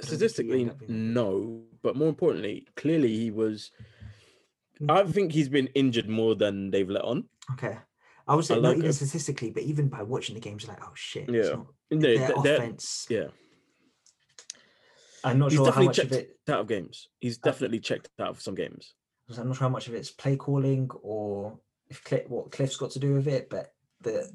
I 0.00 0.02
don't 0.02 0.08
think 0.08 0.10
he 0.10 0.16
Statistically, 0.16 0.64
being 0.86 1.14
no, 1.14 1.62
but 1.82 1.94
more 1.96 2.08
importantly, 2.08 2.66
clearly 2.76 3.14
he 3.16 3.30
was. 3.30 3.70
I 4.88 5.04
think 5.04 5.30
he's 5.32 5.48
been 5.48 5.68
injured 5.68 6.08
more 6.08 6.34
than 6.34 6.70
they've 6.72 6.90
let 6.90 7.04
on. 7.04 7.28
Okay. 7.52 7.78
I 8.26 8.34
would 8.34 8.44
say 8.44 8.56
I 8.56 8.58
not 8.58 8.76
even 8.76 8.90
it. 8.90 8.94
statistically, 8.94 9.50
but 9.50 9.62
even 9.62 9.88
by 9.88 10.02
watching 10.02 10.34
the 10.34 10.40
games, 10.40 10.64
you're 10.64 10.72
like, 10.74 10.82
oh 10.84 10.90
shit. 10.94 11.30
Yeah. 11.30 11.42
Not, 11.42 11.66
They- 11.90 12.16
their 12.18 12.34
they- 12.42 12.56
offense. 12.56 13.06
yeah, 13.08 13.28
I'm 15.22 15.38
not 15.38 15.50
he's 15.52 15.56
sure 15.58 15.66
how 15.66 15.70
definitely 15.70 15.86
much 15.86 15.98
of 15.98 16.10
checked 16.10 16.30
it. 16.48 16.52
out 16.52 16.60
of 16.60 16.66
games. 16.68 17.08
He's 17.20 17.36
Uh, 17.38 17.40
definitely 17.44 17.80
checked 17.80 18.08
out 18.18 18.28
of 18.28 18.40
some 18.42 18.54
games. 18.54 18.94
I'm 19.38 19.46
not 19.48 19.56
sure 19.56 19.68
how 19.68 19.72
much 19.72 19.88
of 19.88 19.94
it's 19.94 20.10
play 20.10 20.36
calling 20.36 20.90
or 21.02 21.58
if 21.88 22.02
Kliff, 22.04 22.28
what 22.28 22.50
Kliff's 22.50 22.76
got 22.76 22.90
to 22.92 22.98
do 22.98 23.14
with 23.14 23.26
it, 23.28 23.48
but 23.48 23.72
the 24.02 24.30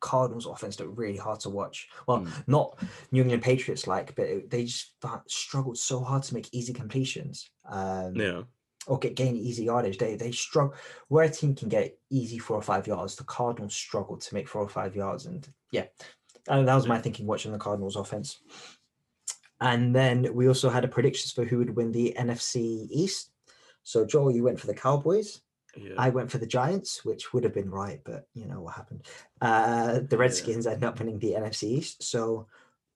Cardinals 0.00 0.46
offense 0.46 0.78
looked 0.78 0.96
really 0.98 1.16
hard 1.16 1.40
to 1.40 1.50
watch. 1.50 1.88
Well, 2.06 2.20
Mm. 2.20 2.44
not 2.46 2.78
New 3.10 3.22
England 3.22 3.42
Patriots 3.42 3.86
like, 3.86 4.14
but 4.14 4.26
it- 4.26 4.50
they 4.50 4.64
just 4.64 4.94
struggled 5.26 5.78
so 5.78 6.00
hard 6.00 6.22
to 6.24 6.34
make 6.34 6.48
easy 6.52 6.72
completions. 6.72 7.50
Um, 7.64 8.14
Yeah, 8.14 8.42
or 8.86 8.98
get 8.98 9.14
gain 9.16 9.36
easy 9.36 9.64
yardage. 9.64 9.98
They 9.98 10.16
they 10.16 10.32
struggle 10.32 10.74
where 11.08 11.24
a 11.24 11.30
team 11.30 11.54
can 11.54 11.68
get 11.68 11.98
easy 12.10 12.38
four 12.38 12.56
or 12.56 12.62
five 12.62 12.86
yards. 12.86 13.16
The 13.16 13.24
Cardinals 13.24 13.74
struggled 13.74 14.20
to 14.22 14.34
make 14.34 14.48
four 14.48 14.62
or 14.62 14.68
five 14.68 14.96
yards, 14.96 15.26
and 15.26 15.46
yeah, 15.72 15.86
and 16.48 16.66
that 16.66 16.74
was 16.74 16.86
my 16.86 17.00
thinking 17.00 17.26
watching 17.26 17.52
the 17.52 17.58
Cardinals 17.58 17.96
offense. 17.96 18.38
And 19.60 19.94
then 19.94 20.32
we 20.34 20.46
also 20.46 20.70
had 20.70 20.84
a 20.84 20.88
predictions 20.88 21.32
for 21.32 21.44
who 21.44 21.58
would 21.58 21.74
win 21.76 21.90
the 21.90 22.14
NFC 22.16 22.86
East. 22.90 23.32
So 23.82 24.04
Joel, 24.04 24.30
you 24.30 24.44
went 24.44 24.60
for 24.60 24.68
the 24.68 24.74
Cowboys. 24.74 25.40
Yeah. 25.80 25.94
I 25.98 26.10
went 26.10 26.30
for 26.30 26.38
the 26.38 26.46
Giants, 26.46 27.04
which 27.04 27.32
would 27.32 27.44
have 27.44 27.54
been 27.54 27.70
right, 27.70 28.00
but 28.04 28.26
you 28.34 28.46
know 28.46 28.60
what 28.60 28.74
happened. 28.74 29.06
Uh, 29.40 30.00
the 30.00 30.18
Redskins 30.18 30.66
ended 30.66 30.84
up 30.84 30.98
winning 30.98 31.18
the 31.18 31.32
NFC 31.32 31.64
East. 31.64 32.02
So 32.02 32.46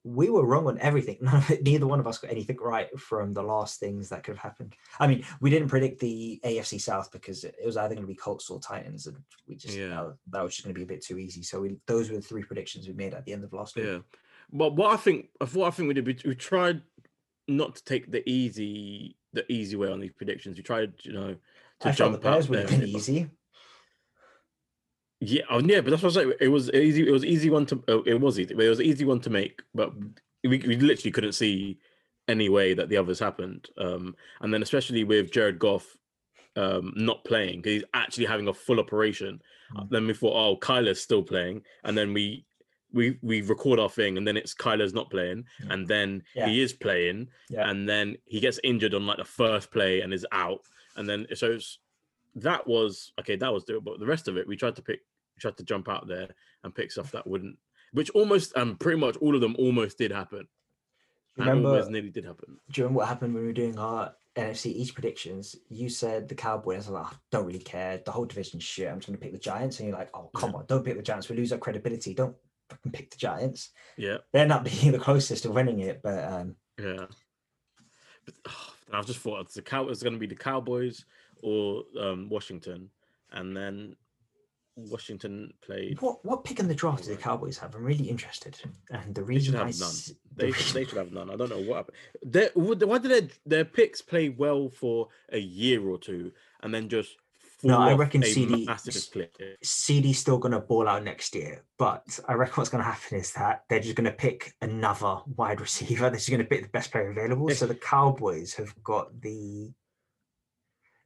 we 0.03 0.29
were 0.29 0.45
wrong 0.45 0.67
on 0.67 0.77
everything. 0.79 1.17
None 1.21 1.35
of 1.35 1.49
it, 1.49 1.63
neither 1.63 1.87
one 1.87 1.99
of 1.99 2.07
us 2.07 2.17
got 2.17 2.31
anything 2.31 2.57
right 2.59 2.89
from 2.99 3.33
the 3.33 3.43
last 3.43 3.79
things 3.79 4.09
that 4.09 4.23
could 4.23 4.35
have 4.35 4.43
happened. 4.43 4.75
I 4.99 5.07
mean, 5.07 5.23
we 5.39 5.49
didn't 5.49 5.69
predict 5.69 5.99
the 5.99 6.41
AFC 6.43 6.81
South 6.81 7.11
because 7.11 7.43
it 7.43 7.55
was 7.65 7.77
either 7.77 7.95
going 7.95 8.05
to 8.05 8.13
be 8.13 8.15
Colts 8.15 8.49
or 8.49 8.59
Titans, 8.59 9.07
and 9.07 9.17
we 9.47 9.55
just 9.55 9.77
Yeah. 9.77 9.89
that, 9.89 10.05
was- 10.05 10.17
that 10.31 10.43
was 10.43 10.53
just 10.55 10.65
going 10.65 10.73
to 10.75 10.79
be 10.79 10.83
a 10.83 10.93
bit 10.93 11.03
too 11.03 11.17
easy. 11.17 11.41
So 11.43 11.61
we, 11.61 11.77
those 11.87 12.09
were 12.09 12.17
the 12.17 12.21
three 12.21 12.43
predictions 12.43 12.87
we 12.87 12.93
made 12.93 13.13
at 13.13 13.25
the 13.25 13.33
end 13.33 13.43
of 13.43 13.53
last 13.53 13.75
week. 13.75 13.85
Yeah, 13.85 13.99
but 14.51 14.75
what 14.75 14.91
I 14.93 14.97
think 14.97 15.29
of 15.39 15.55
what 15.55 15.67
I 15.67 15.71
think 15.71 15.87
we 15.87 15.93
did, 15.93 16.05
we, 16.05 16.17
we 16.25 16.35
tried 16.35 16.81
not 17.47 17.75
to 17.75 17.83
take 17.83 18.11
the 18.11 18.27
easy 18.29 19.15
the 19.33 19.51
easy 19.51 19.75
way 19.75 19.91
on 19.91 19.99
these 19.99 20.11
predictions. 20.11 20.57
We 20.57 20.63
tried, 20.63 20.93
you 21.03 21.11
know, 21.13 21.35
to 21.83 21.89
I 21.89 21.91
the 21.91 21.97
jump 21.97 22.25
out 22.25 22.49
would 22.49 22.59
have 22.59 22.69
been 22.69 22.87
easy. 22.87 23.29
Yeah, 25.19 25.43
oh, 25.49 25.59
yeah, 25.59 25.79
but 25.81 25.91
that's 25.91 26.03
what 26.03 26.03
I 26.03 26.07
was 26.07 26.15
saying. 26.15 26.33
It 26.41 26.47
was 26.49 26.69
easy. 26.71 27.07
It 27.07 27.11
was 27.11 27.23
easy 27.25 27.49
one 27.49 27.65
to. 27.67 27.81
oh, 27.87 28.03
It 28.05 28.19
was 28.19 28.39
easy, 28.39 28.53
but 28.53 28.65
it 28.65 28.69
was 28.69 28.79
an 28.79 28.85
easy 28.85 29.05
one 29.05 29.21
to 29.21 29.29
make. 29.29 29.61
But 29.73 29.93
we, 30.43 30.57
we 30.59 30.75
literally 30.77 31.11
couldn't 31.11 31.31
see 31.33 31.77
any 32.27 32.49
way 32.49 32.73
that 32.73 32.89
the 32.89 32.97
others 32.97 33.19
happened. 33.19 33.67
Um, 33.77 34.15
and 34.41 34.53
then 34.53 34.61
especially 34.61 35.03
with 35.05 35.31
Jared 35.31 35.59
Goff 35.59 35.87
um, 36.57 36.93
not 36.95 37.23
playing, 37.23 37.61
'cause 37.61 37.71
he's 37.71 37.83
actually 37.93 38.25
having 38.25 38.47
a 38.49 38.53
full 38.53 38.79
operation. 38.79 39.41
Mm. 39.73 39.89
Then 39.89 40.07
we 40.07 40.13
thought, 40.13 40.35
oh, 40.35 40.57
Kyler's 40.59 41.01
still 41.01 41.23
playing, 41.23 41.63
and 41.85 41.97
then 41.97 42.13
we 42.13 42.45
we 42.91 43.17
we 43.21 43.41
record 43.43 43.79
our 43.79 43.89
thing, 43.89 44.17
and 44.17 44.27
then 44.27 44.35
it's 44.37 44.53
Kyler's 44.53 44.93
not 44.93 45.09
playing, 45.09 45.45
Yeah. 45.61 45.73
and 45.73 45.87
then 45.87 46.21
Yeah. 46.35 46.47
he 46.47 46.61
is 46.61 46.73
playing, 46.73 47.29
Yeah. 47.49 47.69
and 47.69 47.87
then 47.89 48.17
he 48.25 48.39
gets 48.41 48.59
injured 48.63 48.93
on 48.93 49.07
like 49.07 49.17
the 49.17 49.23
first 49.25 49.71
play 49.71 50.01
and 50.01 50.13
is 50.13 50.27
out, 50.33 50.61
and 50.95 51.07
then 51.07 51.27
so 51.35 51.51
it's, 51.51 51.79
that 52.35 52.65
was 52.67 53.13
okay. 53.19 53.35
That 53.35 53.53
was 53.53 53.63
doable. 53.65 53.85
But 53.85 53.99
the 53.99 54.05
rest 54.05 54.27
of 54.27 54.37
it, 54.37 54.47
we 54.47 54.55
tried 54.55 54.75
to 54.77 54.81
pick, 54.81 54.99
we 55.35 55.39
tried 55.39 55.57
to 55.57 55.63
jump 55.63 55.89
out 55.89 56.07
there 56.07 56.29
and 56.63 56.73
pick 56.73 56.91
stuff 56.91 57.11
that 57.11 57.27
wouldn't, 57.27 57.57
which 57.93 58.09
almost 58.11 58.55
um 58.57 58.75
pretty 58.77 58.99
much 58.99 59.17
all 59.17 59.35
of 59.35 59.41
them 59.41 59.55
almost 59.59 59.97
did 59.97 60.11
happen. 60.11 60.47
And 61.37 61.47
Remember, 61.47 61.69
almost 61.69 61.89
nearly 61.89 62.09
did 62.11 62.25
happen. 62.25 62.57
do 62.71 62.79
you 62.81 62.83
remember 62.85 62.99
what 62.99 63.07
happened 63.07 63.33
when 63.33 63.41
we 63.41 63.47
were 63.47 63.53
doing 63.53 63.79
our 63.79 64.13
NFC 64.35 64.67
East 64.67 64.93
predictions? 64.93 65.55
You 65.69 65.89
said 65.89 66.27
the 66.29 66.35
Cowboys. 66.35 66.87
I 66.87 66.91
was 66.91 67.01
like, 67.01 67.05
"Oh, 67.11 67.17
don't 67.31 67.45
really 67.47 67.57
care. 67.59 67.99
The 68.05 68.11
whole 68.11 68.25
division's 68.25 68.63
shit. 68.63 68.87
I'm 68.87 68.99
just 68.99 69.07
going 69.07 69.17
to 69.17 69.23
pick 69.23 69.31
the 69.31 69.39
Giants. 69.39 69.79
And 69.79 69.89
you're 69.89 69.97
like, 69.97 70.11
oh, 70.13 70.29
come 70.35 70.53
on, 70.53 70.65
don't 70.67 70.85
pick 70.85 70.95
the 70.95 71.01
Giants. 71.01 71.29
We 71.29 71.35
lose 71.35 71.51
our 71.51 71.57
credibility. 71.57 72.13
Don't 72.13 72.35
fucking 72.69 72.91
pick 72.91 73.09
the 73.09 73.17
Giants. 73.17 73.71
Yeah, 73.97 74.17
They 74.31 74.41
end 74.41 74.51
up 74.51 74.63
being 74.81 74.91
the 74.91 74.99
closest 74.99 75.41
to 75.43 75.51
winning 75.51 75.79
it. 75.79 76.01
But 76.03 76.23
um, 76.31 76.55
yeah. 76.79 77.05
But 78.25 78.35
oh, 78.47 78.72
I 78.93 79.01
just 79.01 79.19
thought 79.19 79.41
it's 79.41 79.53
the 79.55 79.61
cow. 79.61 79.87
It's 79.89 80.03
going 80.03 80.13
to 80.13 80.19
be 80.19 80.27
the 80.27 80.35
Cowboys 80.35 81.05
or 81.41 81.83
um 81.99 82.29
Washington, 82.29 82.89
and 83.31 83.55
then 83.55 83.95
Washington 84.75 85.53
played. 85.63 86.01
what 86.01 86.23
what 86.25 86.43
pick 86.43 86.59
in 86.59 86.67
the 86.67 86.73
draft 86.73 87.03
do 87.03 87.09
the 87.09 87.21
Cowboys 87.21 87.57
have? 87.59 87.75
I'm 87.75 87.83
really 87.83 88.09
interested. 88.09 88.57
And 88.89 89.13
the 89.13 89.21
should 89.21 89.27
reason 89.27 89.55
I 89.55 89.65
have 89.67 89.79
none. 89.79 89.89
s- 89.89 90.13
the 90.35 90.45
They, 90.45 90.51
reason- 90.51 90.73
they 90.73 90.85
should 90.85 90.97
have 90.97 91.11
none. 91.11 91.29
I 91.29 91.35
don't 91.35 91.49
know 91.49 91.61
what 91.61 91.77
happened. 91.77 92.49
Would- 92.55 92.83
why 92.83 92.97
did 92.97 93.11
their, 93.11 93.29
their 93.45 93.65
picks 93.65 94.01
play 94.01 94.29
well 94.29 94.69
for 94.69 95.09
a 95.31 95.37
year 95.39 95.87
or 95.87 95.97
two 95.99 96.31
and 96.63 96.73
then 96.73 96.89
just 96.89 97.17
No, 97.63 97.79
I 97.79 97.93
reckon 97.93 98.21
CeeDee? 98.21 98.65
CeeDee's 99.63 100.19
still 100.19 100.37
going 100.37 100.51
to 100.51 100.59
ball 100.59 100.87
out 100.87 101.03
next 101.03 101.33
year, 101.33 101.63
but 101.77 102.19
I 102.27 102.33
reckon 102.33 102.55
what's 102.55 102.69
going 102.69 102.83
to 102.83 102.89
happen 102.89 103.17
is 103.17 103.31
that 103.33 103.63
they're 103.69 103.79
just 103.79 103.95
going 103.95 104.05
to 104.05 104.11
pick 104.11 104.53
another 104.61 105.19
wide 105.35 105.61
receiver. 105.61 106.09
This 106.09 106.23
is 106.23 106.29
going 106.29 106.41
to 106.41 106.47
pick 106.47 106.63
the 106.63 106.69
best 106.69 106.91
player 106.91 107.09
available. 107.09 107.49
So 107.49 107.65
the 107.65 107.75
Cowboys 107.75 108.53
have 108.55 108.73
got 108.83 109.21
the 109.21 109.71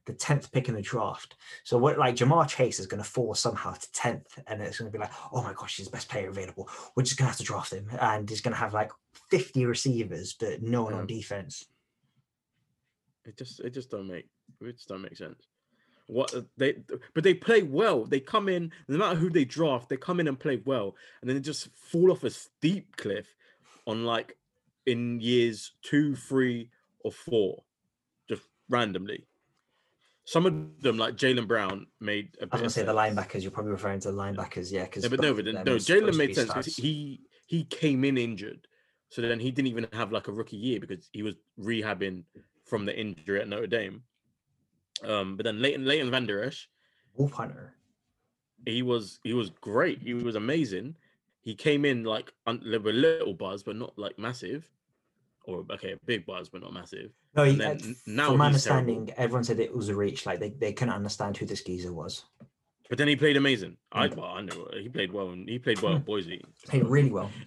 the 0.06 0.14
tenth 0.14 0.50
pick 0.50 0.68
in 0.68 0.74
the 0.74 0.80
draft. 0.80 1.36
So 1.64 1.76
what 1.76 1.98
like 1.98 2.16
Ja'Marr 2.16 2.48
Chase 2.48 2.80
is 2.80 2.86
going 2.86 3.02
to 3.02 3.08
fall 3.08 3.34
somehow 3.34 3.74
to 3.74 3.92
tenth, 3.92 4.38
and 4.46 4.62
it's 4.62 4.78
going 4.78 4.90
to 4.90 4.98
be 4.98 5.00
like, 5.00 5.12
oh 5.32 5.42
my 5.42 5.52
gosh, 5.52 5.76
he's 5.76 5.86
the 5.86 5.92
best 5.92 6.08
player 6.08 6.30
available. 6.30 6.68
We're 6.96 7.02
just 7.02 7.18
going 7.18 7.26
to 7.26 7.30
have 7.30 7.36
to 7.36 7.44
draft 7.44 7.72
him, 7.72 7.88
and 8.00 8.28
he's 8.28 8.40
going 8.40 8.54
to 8.54 8.58
have 8.58 8.72
like 8.74 8.90
fifty 9.30 9.66
receivers, 9.66 10.32
but 10.32 10.62
no 10.62 10.82
one 10.82 10.94
on 10.94 11.06
defense. 11.06 11.66
It 13.26 13.36
just 13.36 13.60
it 13.60 13.74
just 13.74 13.90
don't 13.90 14.08
make 14.08 14.26
it 14.60 14.72
just 14.72 14.88
don't 14.88 15.02
make 15.02 15.16
sense. 15.16 15.46
What 16.08 16.34
uh, 16.34 16.42
they 16.56 16.76
but 17.14 17.22
they 17.22 17.34
play 17.34 17.62
well. 17.62 18.04
They 18.04 18.18
come 18.18 18.48
in 18.48 18.72
no 18.88 18.96
matter 18.96 19.16
who 19.18 19.28
they 19.28 19.44
draft, 19.44 19.90
they 19.90 19.98
come 19.98 20.20
in 20.20 20.26
and 20.26 20.40
play 20.40 20.60
well, 20.64 20.96
and 21.20 21.28
then 21.28 21.36
they 21.36 21.42
just 21.42 21.68
fall 21.76 22.10
off 22.10 22.24
a 22.24 22.30
steep 22.30 22.96
cliff 22.96 23.26
on 23.86 24.04
like 24.04 24.36
in 24.86 25.20
years 25.20 25.72
two, 25.82 26.16
three, 26.16 26.70
or 27.00 27.12
four, 27.12 27.62
just 28.26 28.42
randomly. 28.70 29.26
Some 30.24 30.46
of 30.46 30.82
them, 30.82 30.96
like 30.96 31.14
Jalen 31.14 31.46
Brown, 31.46 31.86
made. 32.00 32.36
A 32.40 32.44
I 32.44 32.44
was 32.44 32.48
bit 32.48 32.50
going 32.50 32.60
to 32.60 32.66
of 32.66 32.72
say 32.72 32.82
the 32.84 32.94
linebackers. 32.94 33.42
You're 33.42 33.50
probably 33.50 33.72
referring 33.72 34.00
to 34.00 34.10
the 34.10 34.16
linebackers, 34.16 34.72
yeah? 34.72 34.84
Because 34.84 35.04
Yeah, 35.04 35.10
but 35.10 35.20
no, 35.20 35.34
but 35.34 35.44
no, 35.44 35.76
Jalen 35.76 36.16
made 36.16 36.34
sense 36.34 36.48
because 36.48 36.74
he 36.74 37.20
he 37.46 37.64
came 37.64 38.02
in 38.04 38.16
injured, 38.16 38.66
so 39.10 39.20
then 39.20 39.40
he 39.40 39.50
didn't 39.50 39.68
even 39.68 39.86
have 39.92 40.10
like 40.10 40.28
a 40.28 40.32
rookie 40.32 40.56
year 40.56 40.80
because 40.80 41.10
he 41.12 41.22
was 41.22 41.34
rehabbing 41.60 42.24
from 42.64 42.86
the 42.86 42.98
injury 42.98 43.42
at 43.42 43.48
Notre 43.48 43.66
Dame. 43.66 44.04
Um, 45.04 45.36
but 45.36 45.44
then 45.44 45.60
Leighton 45.60 45.84
Leighton 45.84 46.10
Vander 46.10 46.42
Esch, 46.44 46.68
Wolf 47.14 47.32
Hunter. 47.32 47.74
he 48.66 48.82
was 48.82 49.20
he 49.22 49.34
was 49.34 49.50
great. 49.50 50.02
He 50.02 50.14
was 50.14 50.34
amazing. 50.34 50.96
He 51.42 51.54
came 51.54 51.84
in 51.84 52.04
like 52.04 52.32
un- 52.46 52.62
with 52.64 52.86
a 52.86 52.92
little 52.92 53.34
buzz, 53.34 53.62
but 53.62 53.76
not 53.76 53.98
like 53.98 54.18
massive, 54.18 54.68
or 55.44 55.64
okay, 55.72 55.92
a 55.92 55.98
big 56.04 56.26
buzz, 56.26 56.48
but 56.48 56.60
not 56.60 56.72
massive. 56.72 57.12
No, 57.34 57.44
he, 57.44 57.56
then 57.56 57.76
uh, 57.76 57.92
now 58.06 58.28
from 58.28 58.38
my 58.38 58.50
he's 58.50 58.64
terrible. 58.64 58.80
understanding, 58.90 59.14
everyone 59.16 59.44
said 59.44 59.60
it 59.60 59.74
was 59.74 59.88
a 59.88 59.94
reach. 59.94 60.26
Like 60.26 60.40
they, 60.40 60.50
they 60.50 60.72
couldn't 60.72 60.94
understand 60.94 61.36
who 61.36 61.46
this 61.46 61.62
geezer 61.62 61.92
was. 61.92 62.24
But 62.88 62.98
then 62.98 63.08
he 63.08 63.16
played 63.16 63.36
amazing. 63.36 63.76
I 63.92 64.08
well, 64.08 64.26
I 64.26 64.40
know 64.42 64.68
he 64.80 64.88
played 64.88 65.12
well 65.12 65.30
and 65.30 65.48
he 65.48 65.58
played 65.58 65.80
well 65.80 65.96
at 65.96 66.04
Boise. 66.04 66.42
Played 66.66 66.86
really 66.86 67.10
well. 67.10 67.30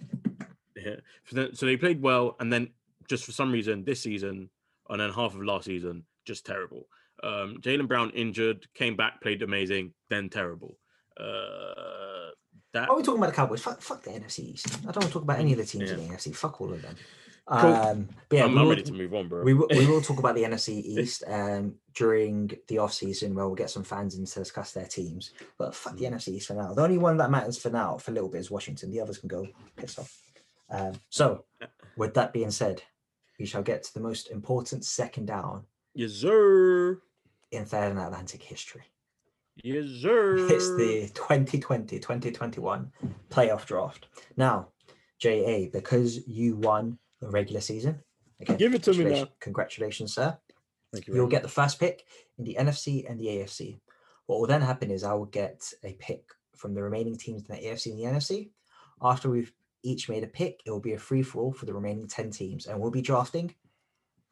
Yeah. 0.84 0.96
So, 1.26 1.36
then, 1.36 1.54
so 1.54 1.66
they 1.66 1.76
played 1.76 2.02
well, 2.02 2.34
and 2.40 2.52
then 2.52 2.70
just 3.08 3.24
for 3.24 3.30
some 3.30 3.52
reason 3.52 3.84
this 3.84 4.00
season, 4.00 4.50
and 4.88 5.00
then 5.00 5.12
half 5.12 5.32
of 5.32 5.40
last 5.40 5.66
season, 5.66 6.04
just 6.24 6.44
terrible. 6.44 6.88
Um, 7.22 7.58
Jaylen 7.60 7.86
Brown 7.88 8.10
injured, 8.10 8.66
came 8.74 8.96
back, 8.96 9.20
played 9.20 9.42
amazing, 9.42 9.92
then 10.10 10.28
terrible. 10.28 10.76
Uh, 11.18 12.30
that 12.72 12.88
Are 12.88 12.96
we 12.96 13.02
talking 13.02 13.18
about 13.18 13.30
the 13.30 13.36
Cowboys? 13.36 13.60
Fuck, 13.60 13.80
fuck 13.80 14.02
the 14.02 14.10
NFC 14.10 14.40
East. 14.40 14.66
I 14.80 14.86
don't 14.86 14.96
want 14.96 15.06
to 15.08 15.12
talk 15.12 15.22
about 15.22 15.38
any 15.38 15.52
of 15.52 15.58
the 15.58 15.64
teams 15.64 15.90
in 15.90 16.00
Yeah. 16.00 16.06
the 16.08 16.14
NFC. 16.14 16.34
Fuck 16.34 16.60
all 16.60 16.72
of 16.72 16.80
them. 16.82 16.96
Cool. 17.46 17.74
Um, 17.74 18.08
but 18.28 18.36
yeah, 18.36 18.44
I'm, 18.44 18.54
will- 18.54 18.68
ready 18.68 18.82
to 18.82 18.92
move 18.92 19.12
on, 19.14 19.28
bro. 19.28 19.42
we 19.42 19.52
will, 19.52 19.66
we 19.70 19.84
will 19.86 20.00
talk 20.00 20.18
about 20.20 20.34
the 20.36 20.42
NFC 20.50 20.80
East 20.82 21.24
um, 21.26 21.74
during 21.94 22.50
the 22.68 22.78
off 22.78 22.92
season 22.94 23.34
where 23.34 23.44
we'll 23.46 23.54
get 23.56 23.68
some 23.70 23.82
fans 23.84 24.14
in 24.16 24.24
to 24.24 24.38
discuss 24.38 24.72
their 24.72 24.86
teams. 24.86 25.32
But 25.58 25.74
fuck 25.74 25.96
the 25.96 26.04
Mm. 26.06 26.14
NFC 26.14 26.28
East 26.28 26.46
for 26.48 26.54
now. 26.54 26.72
The 26.72 26.82
only 26.82 26.98
one 26.98 27.16
that 27.18 27.30
matters 27.30 27.58
for 27.58 27.68
now, 27.70 27.98
for 27.98 28.10
a 28.10 28.14
little 28.14 28.28
bit, 28.30 28.38
is 28.40 28.50
Washington. 28.50 28.90
The 28.90 29.00
others 29.00 29.18
can 29.18 29.28
go 29.28 29.46
piss 29.76 29.98
off. 29.98 30.16
Um, 30.70 30.94
so, 31.10 31.44
with 31.96 32.14
that 32.14 32.32
being 32.32 32.50
said, 32.50 32.82
we 33.38 33.44
shall 33.44 33.62
get 33.62 33.82
to 33.82 33.92
the 33.94 34.00
most 34.00 34.30
important 34.30 34.84
second 34.84 35.26
down 35.26 35.64
yes, 35.94 36.12
sir. 36.12 36.98
In 37.52 37.64
Third 37.64 37.90
and 37.90 37.98
Atlantic 38.00 38.42
history. 38.42 38.82
Yes, 39.62 39.84
sir. 40.00 40.36
It's 40.48 40.68
the 40.76 41.10
2020 41.14 41.98
2021 41.98 42.90
playoff 43.30 43.66
draft. 43.66 44.06
Now, 44.36 44.68
JA, 45.18 45.68
because 45.72 46.26
you 46.26 46.56
won 46.56 46.98
the 47.20 47.28
regular 47.28 47.60
season, 47.60 48.00
again, 48.40 48.56
Give 48.56 48.74
it 48.74 48.82
to 48.84 48.90
me 48.92 48.96
now. 48.96 49.02
congratulations- 49.04 49.36
Congratulations, 49.40 50.14
sir. 50.14 50.38
Thank 50.92 51.06
you. 51.06 51.14
You'll 51.14 51.26
get 51.28 51.42
the 51.42 51.48
first 51.48 51.78
pick 51.78 52.04
in 52.38 52.44
the 52.44 52.56
NFC 52.58 53.04
and 53.08 53.20
the 53.20 53.26
AFC. 53.28 53.80
What 54.26 54.40
will 54.40 54.46
then 54.46 54.62
happen 54.62 54.90
is 54.90 55.04
I 55.04 55.12
will 55.14 55.26
get 55.26 55.70
a 55.84 55.92
pick 55.94 56.24
from 56.56 56.74
the 56.74 56.82
remaining 56.82 57.16
teams 57.16 57.42
in 57.48 57.54
the 57.54 57.62
AFC 57.66 57.90
and 57.90 57.98
the 57.98 58.04
NFC. 58.04 58.50
After 59.02 59.28
we've 59.30 59.52
each 59.82 60.08
made 60.08 60.22
a 60.22 60.28
pick, 60.28 60.62
it 60.64 60.70
will 60.70 60.80
be 60.80 60.92
a 60.94 60.98
free 60.98 61.22
for 61.22 61.42
all 61.42 61.52
for 61.52 61.66
the 61.66 61.74
remaining 61.74 62.06
10 62.06 62.30
teams, 62.30 62.66
and 62.66 62.80
we'll 62.80 62.90
be 62.90 63.02
drafting 63.02 63.54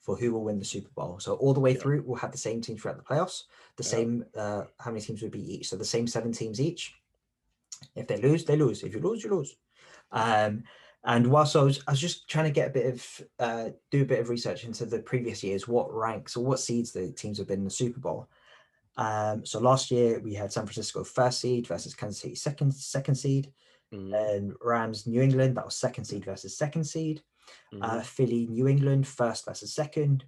for 0.01 0.17
who 0.17 0.33
will 0.33 0.45
win 0.45 0.59
the 0.59 0.65
Super 0.65 0.91
Bowl. 0.95 1.21
So, 1.21 1.35
all 1.35 1.55
the 1.55 1.61
way 1.61 1.75
Yeah. 1.75 1.81
through, 1.81 2.03
we'll 2.07 2.17
have 2.19 2.33
the 2.33 2.39
same 2.39 2.61
teams 2.61 2.81
throughout 2.83 2.97
the 2.97 3.05
playoffs, 3.05 3.45
the 3.77 3.85
Yeah. 3.85 3.89
same, 3.91 4.25
uh, 4.35 4.65
how 4.79 4.91
many 4.91 5.01
teams 5.03 5.23
would 5.23 5.31
be 5.31 5.55
each? 5.55 5.69
So, 5.69 5.77
the 5.77 5.85
same 5.85 6.07
seven 6.07 6.33
teams 6.33 6.61
each. 6.61 6.95
If 7.95 8.07
they 8.07 8.21
lose, 8.21 8.45
they 8.45 8.57
lose. 8.57 8.83
If 8.83 8.95
you 8.95 9.01
lose, 9.01 9.23
you 9.25 9.35
lose. 9.35 9.57
Um, 10.13 10.65
and 11.05 11.31
whilst 11.31 11.57
I 11.57 11.63
was, 11.63 11.83
I 11.87 11.93
was 11.93 12.01
just 12.01 12.29
trying 12.29 12.47
to 12.47 12.51
get 12.51 12.69
a 12.69 12.73
bit 12.73 12.87
of, 12.95 13.29
uh, 13.39 13.71
do 13.91 14.03
a 14.03 14.07
bit 14.07 14.21
of 14.21 14.29
research 14.29 14.65
into 14.65 14.85
the 14.85 15.01
previous 15.01 15.43
years, 15.43 15.69
what 15.69 15.93
ranks 15.95 16.37
or 16.37 16.45
what 16.45 16.61
seeds 16.61 16.93
the 16.93 17.11
teams 17.13 17.39
have 17.39 17.47
been 17.47 17.61
in 17.61 17.65
the 17.65 17.71
Super 17.71 18.01
Bowl. 18.01 18.29
Um, 18.97 19.47
so 19.47 19.61
last 19.61 19.91
year 19.91 20.19
we 20.21 20.35
had 20.35 20.53
San 20.53 20.67
Francisco 20.67 21.05
first 21.05 21.41
seed 21.41 21.67
versus 21.67 21.95
Kansas 21.95 22.21
City 22.21 22.35
second 22.35 22.75
second 22.75 23.15
seed, 23.15 23.53
Mhm, 23.93 24.37
and 24.37 24.57
Rams 24.61 25.07
New 25.07 25.23
England 25.23 25.57
that 25.57 25.65
was 25.65 25.77
second 25.77 26.05
seed 26.05 26.25
versus 26.25 26.57
second 26.57 26.85
seed. 26.85 27.23
Uh, 27.81 27.99
mhm. 27.99 28.05
Philly 28.05 28.47
New 28.47 28.69
England 28.69 29.07
first 29.07 29.45
versus 29.45 29.75
second. 29.75 30.25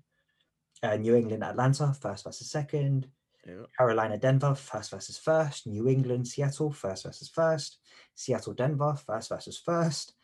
Uh, 0.83 0.97
New 0.97 1.15
England 1.15 1.45
Atlanta 1.45 1.95
first 2.01 2.25
versus 2.25 2.51
second. 2.51 3.09
Yeah. 3.47 3.65
Carolina, 3.77 4.19
Denver, 4.19 4.55
first 4.55 4.91
versus 4.91 5.19
first. 5.19 5.67
New 5.67 5.89
England, 5.89 6.29
Seattle, 6.29 6.73
first 6.73 7.05
versus 7.05 7.29
first. 7.29 7.79
Seattle, 8.15 8.55
Denver, 8.55 8.95
first 8.95 9.29
versus 9.29 9.59
first. 9.59 10.15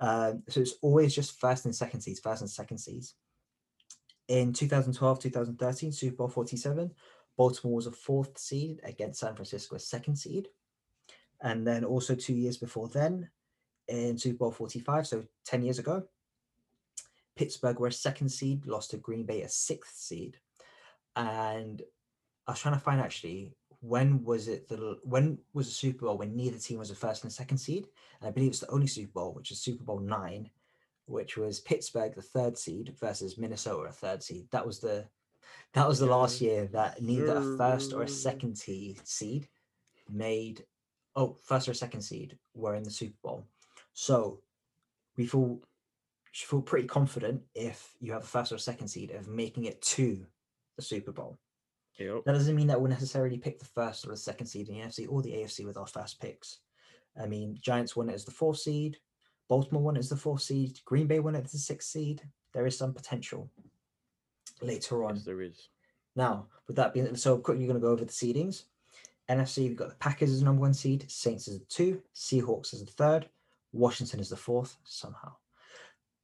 Um, 0.00 0.42
so 0.48 0.60
it's 0.60 0.74
always 0.82 1.14
just 1.14 1.40
first 1.40 1.64
and 1.64 1.74
second 1.74 2.00
seeds, 2.02 2.20
first 2.20 2.42
and 2.42 2.50
second 2.50 2.78
seeds. 2.78 3.14
In 4.28 4.52
2012, 4.52 5.18
2013, 5.18 5.92
Super 5.92 6.16
Bowl 6.16 6.28
47, 6.28 6.90
Baltimore 7.36 7.76
was 7.76 7.86
a 7.86 7.92
fourth 7.92 8.38
seed 8.38 8.80
against 8.84 9.20
San 9.20 9.34
Francisco, 9.34 9.76
a 9.76 9.80
second 9.80 10.16
seed. 10.16 10.48
And 11.40 11.66
then 11.66 11.84
also 11.84 12.14
two 12.14 12.34
years 12.34 12.58
before 12.58 12.88
then, 12.88 13.30
in 13.88 14.18
Super 14.18 14.38
Bowl 14.38 14.50
45, 14.52 15.06
so 15.06 15.24
10 15.46 15.62
years 15.62 15.78
ago, 15.78 16.02
Pittsburgh 17.38 17.78
were 17.78 17.86
a 17.86 17.92
second 17.92 18.30
seed, 18.30 18.66
lost 18.66 18.90
to 18.90 18.96
Green 18.96 19.24
Bay, 19.24 19.42
a 19.42 19.48
sixth 19.48 19.96
seed. 19.96 20.38
And 21.14 21.80
I 22.48 22.50
was 22.50 22.60
trying 22.60 22.74
to 22.74 22.80
find 22.80 23.00
actually 23.00 23.52
when 23.80 24.24
was 24.24 24.48
it 24.48 24.68
the 24.68 24.98
when 25.04 25.38
was 25.54 25.68
the 25.68 25.72
Super 25.72 26.06
Bowl 26.06 26.18
when 26.18 26.34
neither 26.34 26.58
team 26.58 26.80
was 26.80 26.90
a 26.90 26.96
first 26.96 27.22
and 27.22 27.30
a 27.30 27.34
second 27.34 27.58
seed? 27.58 27.86
And 28.20 28.28
I 28.28 28.32
believe 28.32 28.50
it's 28.50 28.58
the 28.58 28.70
only 28.70 28.88
Super 28.88 29.12
Bowl, 29.12 29.34
which 29.34 29.52
is 29.52 29.60
Super 29.60 29.84
Bowl 29.84 30.00
nine, 30.00 30.50
which 31.06 31.36
was 31.36 31.60
Pittsburgh, 31.60 32.12
the 32.16 32.22
third 32.22 32.58
seed, 32.58 32.96
versus 32.98 33.38
Minnesota, 33.38 33.88
a 33.88 33.92
third 33.92 34.20
seed. 34.20 34.48
That 34.50 34.66
was 34.66 34.80
the 34.80 35.06
that 35.74 35.86
was 35.86 36.00
the 36.00 36.06
last 36.06 36.40
year 36.40 36.66
that 36.72 37.00
neither 37.00 37.36
a 37.36 37.56
first 37.56 37.92
or 37.92 38.02
a 38.02 38.08
second 38.08 38.58
seed 38.58 39.48
made 40.10 40.64
oh 41.14 41.36
first 41.44 41.68
or 41.68 41.74
second 41.74 42.00
seed 42.00 42.36
were 42.54 42.74
in 42.74 42.82
the 42.82 42.90
Super 42.90 43.18
Bowl. 43.22 43.46
So 43.92 44.40
we 45.16 45.26
feel 45.26 45.60
should 46.32 46.48
feel 46.48 46.62
pretty 46.62 46.86
confident 46.86 47.42
if 47.54 47.94
you 48.00 48.12
have 48.12 48.22
a 48.22 48.26
first 48.26 48.52
or 48.52 48.58
second 48.58 48.88
seed 48.88 49.10
of 49.12 49.28
making 49.28 49.64
it 49.64 49.80
to 49.82 50.26
the 50.76 50.82
Super 50.82 51.12
Bowl. 51.12 51.38
Yep. 51.98 52.24
That 52.24 52.32
doesn't 52.32 52.54
mean 52.54 52.68
that 52.68 52.80
we'll 52.80 52.90
necessarily 52.90 53.38
pick 53.38 53.58
the 53.58 53.64
first 53.64 54.06
or 54.06 54.10
the 54.10 54.16
second 54.16 54.46
seed 54.46 54.68
in 54.68 54.74
the 54.74 54.80
NFC 54.80 55.06
or 55.08 55.20
the 55.22 55.32
AFC 55.32 55.66
with 55.66 55.76
our 55.76 55.86
first 55.86 56.20
picks. 56.20 56.58
I 57.20 57.26
mean, 57.26 57.58
Giants 57.60 57.96
won 57.96 58.08
it 58.08 58.14
as 58.14 58.24
the 58.24 58.30
fourth 58.30 58.58
seed, 58.58 58.98
Baltimore 59.48 59.82
won 59.82 59.96
it 59.96 60.00
as 60.00 60.08
the 60.08 60.16
fourth 60.16 60.42
seed, 60.42 60.78
Green 60.84 61.06
Bay 61.06 61.18
won 61.18 61.34
it 61.34 61.44
as 61.44 61.52
the 61.52 61.58
sixth 61.58 61.90
seed. 61.90 62.22
There 62.52 62.66
is 62.66 62.78
some 62.78 62.94
potential 62.94 63.50
later 64.62 65.04
on. 65.04 65.16
Yes, 65.16 65.24
there 65.24 65.42
is. 65.42 65.68
Now, 66.14 66.46
with 66.66 66.76
that 66.76 66.94
being 66.94 67.14
so, 67.16 67.38
quickly 67.38 67.64
you're 67.64 67.72
going 67.72 67.80
to 67.80 67.86
go 67.86 67.92
over 67.92 68.04
the 68.04 68.12
seedings. 68.12 68.64
NFC, 69.28 69.68
we've 69.68 69.76
got 69.76 69.90
the 69.90 69.94
Packers 69.96 70.30
as 70.30 70.38
the 70.38 70.44
number 70.44 70.62
one 70.62 70.74
seed, 70.74 71.10
Saints 71.10 71.48
as 71.48 71.58
the 71.58 71.64
two, 71.66 72.02
Seahawks 72.14 72.72
as 72.72 72.84
the 72.84 72.90
third, 72.90 73.28
Washington 73.72 74.20
as 74.20 74.30
the 74.30 74.36
fourth 74.36 74.76
somehow. 74.84 75.34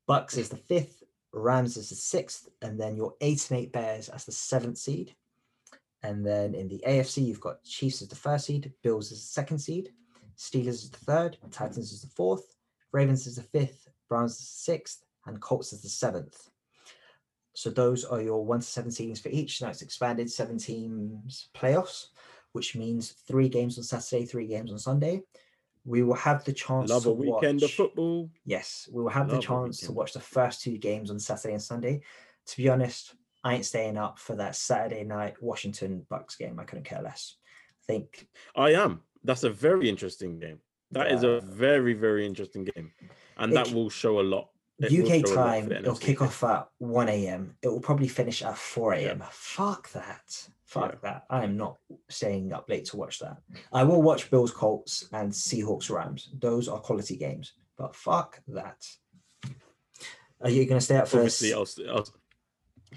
Bucs 0.09 0.37
is 0.37 0.49
the 0.49 0.57
fifth, 0.57 1.03
Rams 1.33 1.77
is 1.77 1.89
the 1.89 1.95
sixth, 1.95 2.49
and 2.63 2.79
then 2.79 2.97
your 2.97 3.15
eight 3.21 3.51
and 3.51 3.61
eight 3.61 3.73
Bears 3.73 4.09
as 4.09 4.25
the 4.25 4.33
seventh 4.33 4.79
seed. 4.79 5.15
And 6.03 6.25
then 6.25 6.55
in 6.55 6.69
the 6.69 6.83
AFC, 6.87 7.25
you've 7.25 7.41
got 7.41 7.65
Chiefs 7.65 8.03
as 8.03 8.09
the 8.09 8.17
first 8.17 8.47
seed, 8.47 8.73
Bills 8.83 9.11
as 9.11 9.19
the 9.19 9.27
second 9.27 9.59
seed, 9.59 9.91
Steelers 10.37 10.85
as 10.85 10.91
the 10.91 10.99
third, 10.99 11.39
Titans 11.51 11.93
as 11.93 12.03
the 12.03 12.09
fourth, 12.09 12.55
Ravens 12.93 13.27
as 13.27 13.37
the 13.37 13.43
fifth, 13.43 13.89
Browns 14.09 14.33
is 14.33 14.39
the 14.39 14.45
sixth, 14.45 15.05
and 15.27 15.41
Colts 15.41 15.73
as 15.73 15.83
the 15.83 15.89
seventh. 15.89 16.51
So 17.55 17.71
those 17.71 18.05
are 18.05 18.21
your 18.21 18.45
one 18.45 18.61
to 18.61 18.67
seven 18.67 18.91
seedings 18.91 19.23
for 19.23 19.29
each. 19.31 19.63
Now 19.63 19.69
it's 19.69 19.83
expanded 19.83 20.31
seven 20.31 20.59
teams 20.59 21.49
playoffs, 21.57 22.07
which 22.53 22.77
means 22.77 23.13
three 23.27 23.49
games 23.49 23.79
on 23.79 23.85
Saturday, 23.85 24.27
three 24.27 24.47
games 24.47 24.73
on 24.73 24.79
Sunday. 24.79 25.23
We 25.85 26.03
will 26.03 26.15
have 26.15 26.45
the 26.45 26.53
chance 26.53 26.91
Love 26.91 27.03
to 27.05 27.11
a 27.11 27.13
weekend 27.13 27.59
of 27.63 27.69
watch- 27.69 27.75
football. 27.77 28.31
Yes, 28.45 28.89
we 28.93 29.03
will 29.03 29.11
have 29.11 29.29
the 29.29 29.35
Love 29.35 29.45
a 29.45 29.47
chance 29.47 29.81
to 29.81 29.93
watch 29.93 30.13
the 30.15 30.21
first 30.21 30.63
two 30.63 30.79
games 30.79 31.11
on 31.11 31.19
Saturday 31.19 31.55
and 31.55 31.63
Sunday. 31.63 32.01
To 32.47 32.57
be 32.57 32.69
honest, 32.69 33.15
I 33.43 33.55
ain't 33.55 33.67
staying 33.67 33.99
up 33.99 34.19
for 34.19 34.37
that 34.37 34.57
Saturday 34.57 35.05
night 35.05 35.35
Washington 35.43 36.07
Bucs 36.11 36.39
game. 36.39 36.59
I 36.59 36.65
couldn't 36.65 36.85
care 36.85 37.03
less. 37.03 37.37
I 37.83 37.93
think 37.93 38.29
I 38.57 38.71
am. 38.73 39.03
That's 39.23 39.45
a 39.45 39.51
very 39.51 39.89
interesting 39.89 40.39
game. 40.39 40.61
That 40.91 41.11
is 41.13 41.23
Yeah. 41.23 41.31
a 41.31 41.41
very, 41.41 41.93
very 41.95 42.25
interesting 42.27 42.65
game. 42.65 42.93
And 43.37 43.53
It 43.53 43.55
that 43.57 43.73
will 43.75 43.91
show 43.91 44.21
a 44.21 44.23
lot. 44.23 44.51
It 44.79 44.93
UK 44.93 45.23
a 45.23 45.29
lot 45.29 45.35
time, 45.35 45.73
it'll 45.73 45.97
kick 45.97 46.21
off 46.23 46.43
at 46.45 46.69
1 46.79 47.09
a.m. 47.09 47.57
It 47.63 47.69
will 47.69 47.81
probably 47.81 48.09
finish 48.09 48.43
at 48.43 48.57
4 48.59 48.95
a.m. 48.95 49.23
Fuck 49.31 49.91
that. 49.93 50.49
Fuck 50.75 50.93
Yeah. 50.93 50.99
that. 51.11 51.25
I 51.31 51.45
am 51.45 51.57
not 51.57 51.79
staying 52.11 52.53
up 52.53 52.69
late 52.69 52.85
to 52.87 52.97
watch 52.97 53.19
that. 53.21 53.39
I 53.73 53.85
will 53.85 54.03
watch 54.03 54.31
Bills 54.31 54.51
Colts 54.53 55.09
and 55.13 55.31
Seahawks 55.33 55.91
Rams. 55.91 56.31
Those 56.39 56.69
are 56.69 56.79
quality 56.81 57.17
games. 57.17 57.53
But 57.79 57.95
fuck 57.97 58.41
that. 58.49 58.85
Are 60.41 60.51
you 60.51 60.67
going 60.67 60.79
to 60.79 60.85
stay 60.85 60.97
up 60.97 61.09
for 61.09 61.19
Obviously. 61.19 61.55
I'll, 61.55 61.67
st- 61.67 61.89
I'll, 61.89 62.07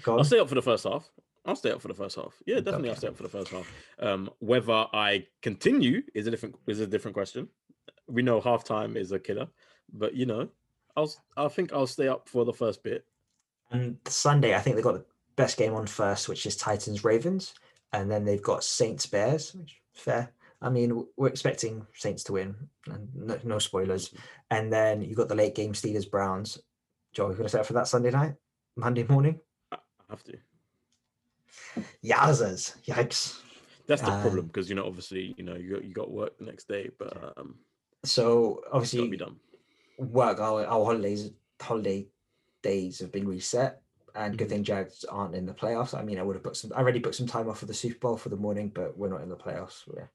I'll 0.06 0.24
stay 0.24 0.38
up 0.38 0.48
for 0.48 0.54
the 0.54 0.62
first 0.62 0.84
half. 0.84 1.08
I'll 1.46 1.56
stay 1.56 1.70
up 1.70 1.80
for 1.80 1.88
the 1.88 1.94
first 1.94 2.16
half. 2.16 2.34
Yeah, 2.46 2.56
definitely, 2.56 2.90
I'll 2.90 2.96
stay 2.96 3.08
up 3.08 3.16
for 3.16 3.22
the 3.22 3.28
first 3.30 3.50
half. 3.50 3.72
Um, 3.98 4.28
whether 4.40 4.86
I 4.92 5.26
continue 5.40 6.02
is 6.14 6.26
a 6.26 6.30
different 6.30 6.56
is 6.66 6.80
a 6.80 6.86
different 6.86 7.14
question. 7.14 7.48
We 8.06 8.20
know 8.22 8.40
halftime 8.40 8.96
is 8.96 9.12
a 9.12 9.18
killer, 9.18 9.48
but 9.92 10.14
you 10.14 10.26
know, 10.26 10.48
I'll 10.94 11.10
I 11.38 11.48
think 11.48 11.72
I'll 11.72 11.86
stay 11.86 12.06
up 12.06 12.28
for 12.28 12.44
the 12.44 12.52
first 12.52 12.82
bit. 12.82 13.06
And 13.70 13.96
Sunday, 14.06 14.54
I 14.54 14.60
think 14.60 14.76
they've 14.76 14.84
got 14.84 14.94
the 14.94 15.04
best 15.36 15.56
game 15.56 15.72
on 15.74 15.86
first, 15.86 16.28
which 16.28 16.44
is 16.44 16.54
Titans 16.56 17.02
Ravens, 17.02 17.54
and 17.92 18.10
then 18.10 18.24
they've 18.24 18.42
got 18.42 18.64
Saints 18.64 19.06
Bears, 19.06 19.54
which 19.54 19.80
fair. 19.94 20.32
I 20.60 20.70
mean, 20.70 21.06
we're 21.16 21.28
expecting 21.28 21.86
Saints 21.94 22.24
to 22.24 22.32
win, 22.32 22.54
and 22.86 23.08
no, 23.14 23.38
no 23.44 23.58
spoilers. 23.58 24.12
And 24.50 24.72
then 24.72 25.02
you've 25.02 25.16
got 25.16 25.28
the 25.28 25.34
late 25.34 25.54
game 25.54 25.72
Steelers 25.72 26.10
Browns. 26.10 26.58
Joe, 27.12 27.28
you 27.28 27.34
going 27.34 27.44
to 27.44 27.48
set 27.48 27.60
up 27.60 27.66
for 27.66 27.74
that 27.74 27.88
Sunday 27.88 28.10
night, 28.10 28.34
Monday 28.76 29.04
morning? 29.04 29.40
I 29.72 29.78
have 30.10 30.22
to. 30.24 30.36
Yowzers! 32.04 32.74
Yikes! 32.86 33.40
That's 33.86 34.02
the 34.02 34.12
Um, 34.12 34.20
problem 34.20 34.46
because 34.46 34.68
you 34.68 34.74
know, 34.74 34.84
obviously, 34.84 35.34
you 35.38 35.44
know, 35.44 35.54
you 35.54 35.74
got, 35.74 35.84
you 35.84 35.94
got 35.94 36.10
work 36.10 36.36
the 36.38 36.44
next 36.44 36.68
day, 36.68 36.90
but 36.98 37.34
um, 37.36 37.54
So 38.04 38.62
it's 38.74 38.92
got 38.94 39.04
to 39.04 39.08
be 39.10 39.16
done. 39.16 39.36
work 39.98 40.40
our, 40.40 40.64
our 40.66 40.84
holidays 40.84 41.30
holiday 41.60 42.06
days 42.62 42.98
have 43.00 43.12
been 43.12 43.26
reset 43.26 43.80
and 44.18 44.36
good 44.36 44.48
thing 44.48 44.62
jags 44.64 45.04
aren't 45.04 45.34
in 45.34 45.46
the 45.46 45.54
playoffs 45.54 45.94
i 45.98 46.02
mean 46.02 46.18
i 46.18 46.22
would 46.22 46.36
have 46.36 46.42
booked 46.42 46.56
some 46.56 46.72
i 46.74 46.78
already 46.78 46.98
booked 46.98 47.14
some 47.14 47.26
time 47.26 47.48
off 47.48 47.58
for 47.60 47.66
the 47.66 47.74
super 47.74 47.98
bowl 47.98 48.16
for 48.16 48.28
the 48.28 48.36
morning 48.36 48.68
but 48.74 48.96
we're 48.98 49.08
not 49.08 49.22
in 49.22 49.28
the 49.28 49.36
playoffs 49.36 49.86
We're- 49.86 50.08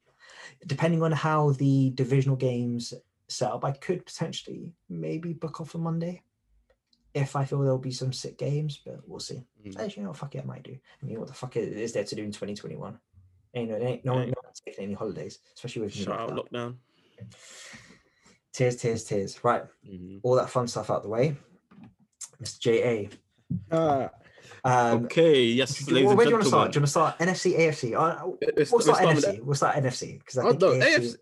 depending 0.68 1.02
on 1.04 1.12
how 1.12 1.52
the 1.54 1.92
divisional 1.96 2.36
games 2.36 2.94
set 3.30 3.52
up, 3.52 3.63
I 3.66 3.72
could 3.72 4.06
potentially 4.06 4.74
maybe 4.89 5.34
book 5.34 5.60
off 5.62 5.74
a 5.76 5.78
Monday 5.78 6.22
if 7.13 7.36
I 7.36 7.46
feel 7.46 7.60
there'll 7.62 7.78
be 7.78 7.92
some 7.92 8.12
sick 8.13 8.38
games, 8.38 8.82
but 8.86 9.00
we'll 9.08 9.20
see. 9.20 9.44
Mm. 9.66 9.80
Actually, 9.80 10.02
you 10.02 10.08
know, 10.08 10.13
fuck 10.13 10.36
it, 10.36 10.42
I 10.44 10.46
might 10.46 10.63
do. 10.63 10.78
I 11.02 11.06
mean, 11.06 11.20
what 11.20 11.28
the 11.28 11.34
fuck 11.34 11.56
is 11.58 11.94
there 11.94 12.04
to 12.04 12.16
do 12.16 12.24
in 12.24 12.32
2021? 12.32 12.98
Ain't 13.56 13.70
no, 13.70 13.78
ain't, 13.78 14.04
no, 14.06 14.13
one, 14.16 14.28
no 14.28 14.34
one's 14.44 14.60
taking 14.66 14.86
any 14.86 14.94
holidays, 14.94 15.39
especially 15.56 15.84
with 15.84 15.96
me. 15.96 16.04
Shout 16.04 16.20
out 16.20 16.32
lockdown. 16.32 16.76
Tears, 18.54 18.76
tears, 18.78 19.04
tears. 19.04 19.44
Right, 19.44 19.63
Mhm. 19.88 20.20
all 20.24 20.36
that 20.36 20.50
fun 20.50 20.68
stuff 20.68 20.89
out 20.89 21.04
the 21.04 21.10
way. 21.10 21.36
Mr. 22.42 22.60
JA. 22.60 23.10
Um, 23.72 24.10
okay, 25.06 25.44
yes, 25.44 25.78
do- 25.86 25.94
ladies 25.94 26.13
where 26.13 26.26
do 26.26 26.30
you 26.30 26.36
want 26.36 26.44
to 26.44 26.50
start? 26.50 26.72
Do 26.72 26.78
you 26.78 26.82
want 26.82 26.88
to 26.88 26.92
start 26.92 27.20
NFC, 27.20 27.58
AFC? 27.60 27.94
Uh, 27.96 28.28
Let's- 28.56 28.72
we'll 28.72 28.80
let's 28.80 28.84
start 28.84 28.98
start 28.98 29.16
with 29.16 29.26
NFC. 29.26 29.39
We'll 29.44 29.56
start 29.56 29.76
NFC 29.76 30.18
because 30.20 30.38
I 30.38 30.44
Oh, 30.44 30.50
think 30.50 30.62
no, 30.62 30.68
AFC. 30.72 31.00
AFC 31.00 31.16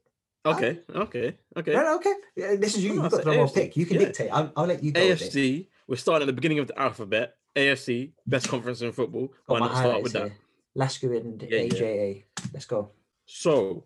Okay, 0.44 0.80
okay, 0.96 1.38
okay. 1.58 1.74
No, 1.74 1.84
no, 1.84 1.96
okay. 1.98 2.14
Yeah, 2.36 2.56
this 2.56 2.76
is 2.76 2.84
you. 2.84 2.96
No, 2.96 3.04
You've 3.04 3.12
got 3.12 3.24
the 3.24 3.30
AFC. 3.32 3.54
pick. 3.54 3.78
You 3.78 3.86
can 3.86 4.00
Yeah. 4.00 4.06
dictate. 4.08 4.30
I'll, 4.32 4.52
I'll 4.56 4.66
let 4.66 4.84
you 4.84 4.92
go. 4.92 5.00
AFC, 5.00 5.68
we're 5.88 5.96
starting 5.98 6.24
at 6.24 6.28
the 6.28 6.34
beginning 6.34 6.60
of 6.60 6.68
the 6.68 6.80
alphabet. 6.80 7.36
AFC, 7.56 8.14
best 8.26 8.48
conference 8.48 8.82
in 8.82 8.92
football. 8.92 9.28
Got 9.48 9.54
Why 9.54 9.60
not 9.60 9.76
start 9.78 10.02
with 10.04 10.14
that? 10.14 10.24
here. 10.30 10.38
Lasku 10.78 11.16
and 11.18 11.42
Yeah. 11.44 11.60
AJA. 11.60 12.24
Let's 12.54 12.66
go. 12.66 12.92
So, 13.26 13.86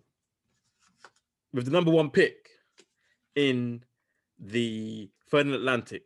with 1.54 1.66
the 1.66 1.72
number 1.72 1.92
one 1.92 2.10
pick 2.10 2.50
in 3.36 3.84
the 4.40 5.10
Third 5.30 5.48
Atlantic 5.48 6.04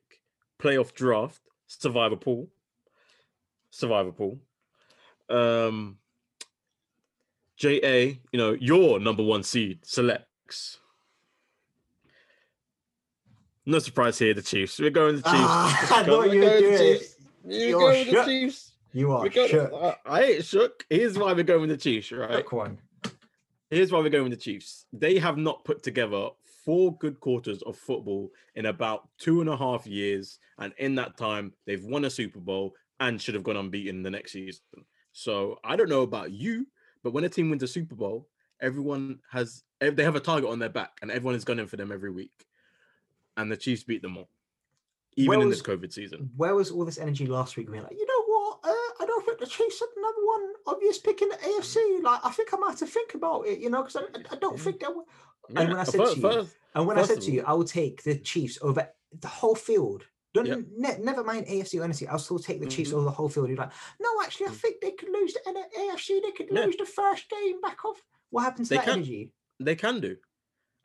playoff 0.59 0.93
draft, 0.93 1.41
Survivor 1.69 2.15
Pool, 2.15 2.49
Survivor 3.69 4.11
Pool, 4.11 4.39
um, 5.29 5.97
JA, 7.55 7.69
you 7.69 8.17
know, 8.33 8.57
your 8.59 8.99
number 8.99 9.23
one 9.23 9.43
seed 9.43 9.85
selects. 9.85 10.79
No 13.65 13.77
surprise 13.77 14.17
here, 14.17 14.33
the 14.33 14.41
Chiefs. 14.41 14.79
We're 14.79 14.89
going 14.89 15.17
the 15.17 15.21
Chiefs. 15.21 15.35
Ah, 15.35 15.99
I 15.99 16.03
thought 16.03 16.31
you 16.31 16.39
were 16.39 16.45
going 16.45 16.55
the 16.55 16.59
doing 16.59 16.73
it. 16.73 16.99
Chiefs. 16.99 17.15
You're 17.45 17.69
You're 17.69 17.79
going 17.79 17.97
with 17.99 18.05
the 18.07 18.11
shook. 18.13 18.25
Chiefs. 18.25 18.71
You 18.91 19.11
are 19.11 19.21
We're 19.21 19.29
going, 19.29 19.49
shook. 19.49 19.73
I, 19.73 19.95
I 20.05 20.23
ain't 20.23 20.45
shook. 20.45 20.85
Here's 20.89 21.17
why 21.19 21.33
we're 21.33 21.43
going 21.43 21.61
with 21.61 21.69
the 21.69 21.77
Chiefs, 21.77 22.11
right? 22.11 22.31
Shook 22.31 22.51
one. 22.51 22.79
Here's 23.69 23.91
why 23.91 23.99
we're 23.99 24.09
going 24.09 24.23
with 24.23 24.33
the 24.33 24.43
Chiefs. 24.43 24.85
They 24.91 25.19
have 25.19 25.37
not 25.37 25.63
put 25.63 25.83
together 25.83 26.29
four 26.65 26.97
good 26.97 27.19
quarters 27.19 27.61
of 27.63 27.77
football 27.77 28.29
in 28.55 28.67
about 28.67 29.07
two 29.17 29.41
and 29.41 29.49
a 29.49 29.57
half 29.57 29.85
years. 29.87 30.39
And 30.57 30.73
in 30.77 30.95
that 30.95 31.17
time, 31.17 31.53
they've 31.65 31.83
won 31.83 32.05
a 32.05 32.09
Super 32.09 32.39
Bowl 32.39 32.73
and 32.99 33.21
should 33.21 33.35
have 33.35 33.43
gone 33.43 33.57
unbeaten 33.57 34.03
the 34.03 34.09
next 34.11 34.33
season. 34.33 34.61
So 35.13 35.57
I 35.63 35.75
don't 35.75 35.89
know 35.89 36.01
about 36.03 36.31
you, 36.31 36.67
but 37.03 37.13
when 37.13 37.23
a 37.23 37.29
team 37.29 37.49
wins 37.49 37.63
a 37.63 37.67
Super 37.67 37.95
Bowl, 37.95 38.27
everyone 38.61 39.19
has 39.31 39.63
they 39.79 40.03
have 40.03 40.15
a 40.17 40.19
target 40.19 40.49
on 40.49 40.59
their 40.59 40.69
back 40.69 40.91
and 41.01 41.09
everyone 41.09 41.35
is 41.35 41.45
gunning 41.45 41.67
for 41.67 41.77
them 41.77 41.91
every 41.91 42.11
week. 42.11 42.45
And 43.37 43.49
the 43.51 43.57
Chiefs 43.57 43.83
beat 43.83 44.01
them 44.01 44.17
all. 44.17 44.29
Even 45.15 45.41
in 45.41 45.49
this 45.49 45.61
COVID 45.61 45.91
season. 45.91 46.29
Where 46.37 46.55
was 46.55 46.71
all 46.71 46.85
this 46.85 46.97
energy 46.97 47.25
last 47.25 47.57
week? 47.57 47.71
Being 47.71 47.83
like, 47.83 47.93
you 47.97 48.05
know 48.05 48.23
what? 48.25 48.59
Uh, 48.63 49.03
I 49.03 49.05
don't 49.05 49.25
think 49.25 49.39
the 49.39 49.47
Chiefs 49.47 49.81
are 49.81 49.87
the 49.95 50.01
number 50.01 50.25
one 50.25 50.53
obvious 50.67 50.97
pick 50.97 51.21
in 51.21 51.29
the 51.29 51.35
AFC. 51.35 52.03
Like, 52.03 52.19
I 52.23 52.31
think 52.31 52.53
I 52.53 52.57
might 52.57 52.69
have 52.71 52.79
to 52.79 52.85
think 52.85 53.13
about 53.15 53.47
it, 53.47 53.59
you 53.59 53.69
know, 53.69 53.81
because 53.83 53.95
I, 53.97 54.01
I- 54.31 54.35
don't 54.37 54.57
Yeah. 54.57 54.63
think 54.63 54.79
that. 54.81 54.91
Yeah, 55.49 55.63
when 55.67 55.77
I 55.77 55.83
said 55.83 55.95
first- 55.99 56.13
to 56.15 56.19
you- 56.21 56.31
first- 56.31 56.55
And 56.75 56.85
when 56.87 56.97
I 56.99 57.03
said 57.03 57.21
to 57.21 57.31
you, 57.31 57.43
I 57.45 57.53
will 57.53 57.63
take 57.65 58.03
the 58.03 58.15
Chiefs 58.19 58.59
over 58.61 58.87
the 59.11 59.27
whole 59.27 59.55
field. 59.55 60.05
Don't 60.35 60.45
Yep. 60.45 60.59
ne- 60.77 60.97
never 60.99 61.23
mind 61.23 61.47
AFC 61.47 61.79
or 61.79 61.83
NFC. 61.83 62.05
I'll 62.07 62.19
still 62.19 62.37
take 62.37 62.59
the 62.59 62.67
Chiefs 62.67 62.91
Mhm. 62.91 62.95
over 62.95 63.05
the 63.05 63.11
whole 63.11 63.27
field. 63.29 63.49
You're 63.49 63.57
like, 63.57 63.71
no, 63.99 64.09
actually, 64.23 64.45
I 64.47 64.49
Mm. 64.51 64.55
think 64.55 64.81
they 64.81 64.91
could 64.91 65.09
lose 65.09 65.33
the 65.33 65.39
AFC. 65.47 66.19
They 66.21 66.31
could 66.31 66.49
Yeah. 66.51 66.65
lose 66.65 66.77
the 66.77 66.85
first 66.85 67.27
game 67.29 67.59
back 67.61 67.83
off. 67.83 68.03
What 68.29 68.43
happens 68.43 68.67
to 68.67 68.73
They 68.73 68.77
that 68.77 68.85
can. 68.85 68.93
energy? 68.99 69.31
they 69.59 69.75
can 69.75 69.99
do. 69.99 70.17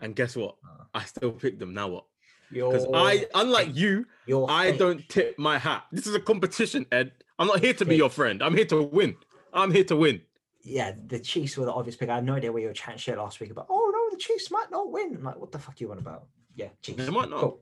And 0.00 0.16
guess 0.16 0.34
what? 0.34 0.56
Ah. 0.64 0.86
I 0.94 1.04
still 1.04 1.32
picked 1.32 1.58
them. 1.58 1.74
Now 1.74 1.88
what? 1.88 2.06
Because 2.50 2.86
I, 2.94 3.26
unlike 3.34 3.74
you, 3.74 4.06
your 4.26 4.50
I 4.50 4.70
fate. 4.70 4.78
don't 4.78 5.08
tip 5.08 5.38
my 5.38 5.58
hat. 5.58 5.84
This 5.92 6.06
is 6.06 6.14
a 6.14 6.20
competition, 6.20 6.86
Ed. 6.90 7.12
I'm 7.38 7.46
not 7.48 7.60
here 7.60 7.74
to 7.74 7.84
be 7.84 7.96
your 7.96 8.10
friend. 8.10 8.42
I'm 8.42 8.56
here 8.56 8.66
to 8.66 8.82
win. 8.82 9.16
I'm 9.52 9.70
here 9.72 9.84
to 9.84 9.96
win. 9.96 10.22
yeah, 10.62 10.92
the 11.06 11.18
Chiefs 11.20 11.56
were 11.58 11.66
the 11.66 11.72
obvious 11.72 11.94
pick. 11.96 12.08
I 12.08 12.14
had 12.16 12.24
no 12.24 12.34
idea 12.34 12.50
where 12.50 12.62
you 12.62 12.68
were 12.68 12.74
chatting 12.74 12.96
shit 12.98 13.18
last 13.18 13.38
week 13.40 13.50
about. 13.50 13.66
Oh 13.68 13.83
the 14.14 14.20
Chiefs 14.20 14.50
might 14.50 14.70
not 14.70 14.90
win. 14.90 15.16
I'm 15.16 15.24
like, 15.24 15.38
what 15.38 15.52
the 15.52 15.58
fuck 15.58 15.80
you 15.80 15.90
on 15.90 15.98
about? 15.98 16.26
Yeah, 16.54 16.68
Chiefs. 16.82 17.04
They 17.04 17.10
might 17.10 17.30
not. 17.30 17.40
Cool. 17.40 17.60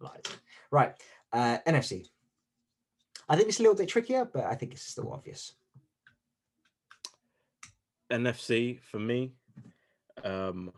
Lies. 0.00 0.22
Right, 0.70 0.94
uh, 1.32 1.58
NFC. 1.66 2.06
I 3.28 3.36
think 3.36 3.48
it's 3.48 3.60
a 3.60 3.62
little 3.62 3.76
bit 3.76 3.88
trickier, 3.88 4.24
but 4.24 4.44
I 4.44 4.54
think 4.54 4.72
it's 4.72 4.82
still 4.82 5.12
obvious. 5.12 5.52
NFC 8.10 8.80
for 8.80 8.98
me. 8.98 9.32
Um, 10.24 10.72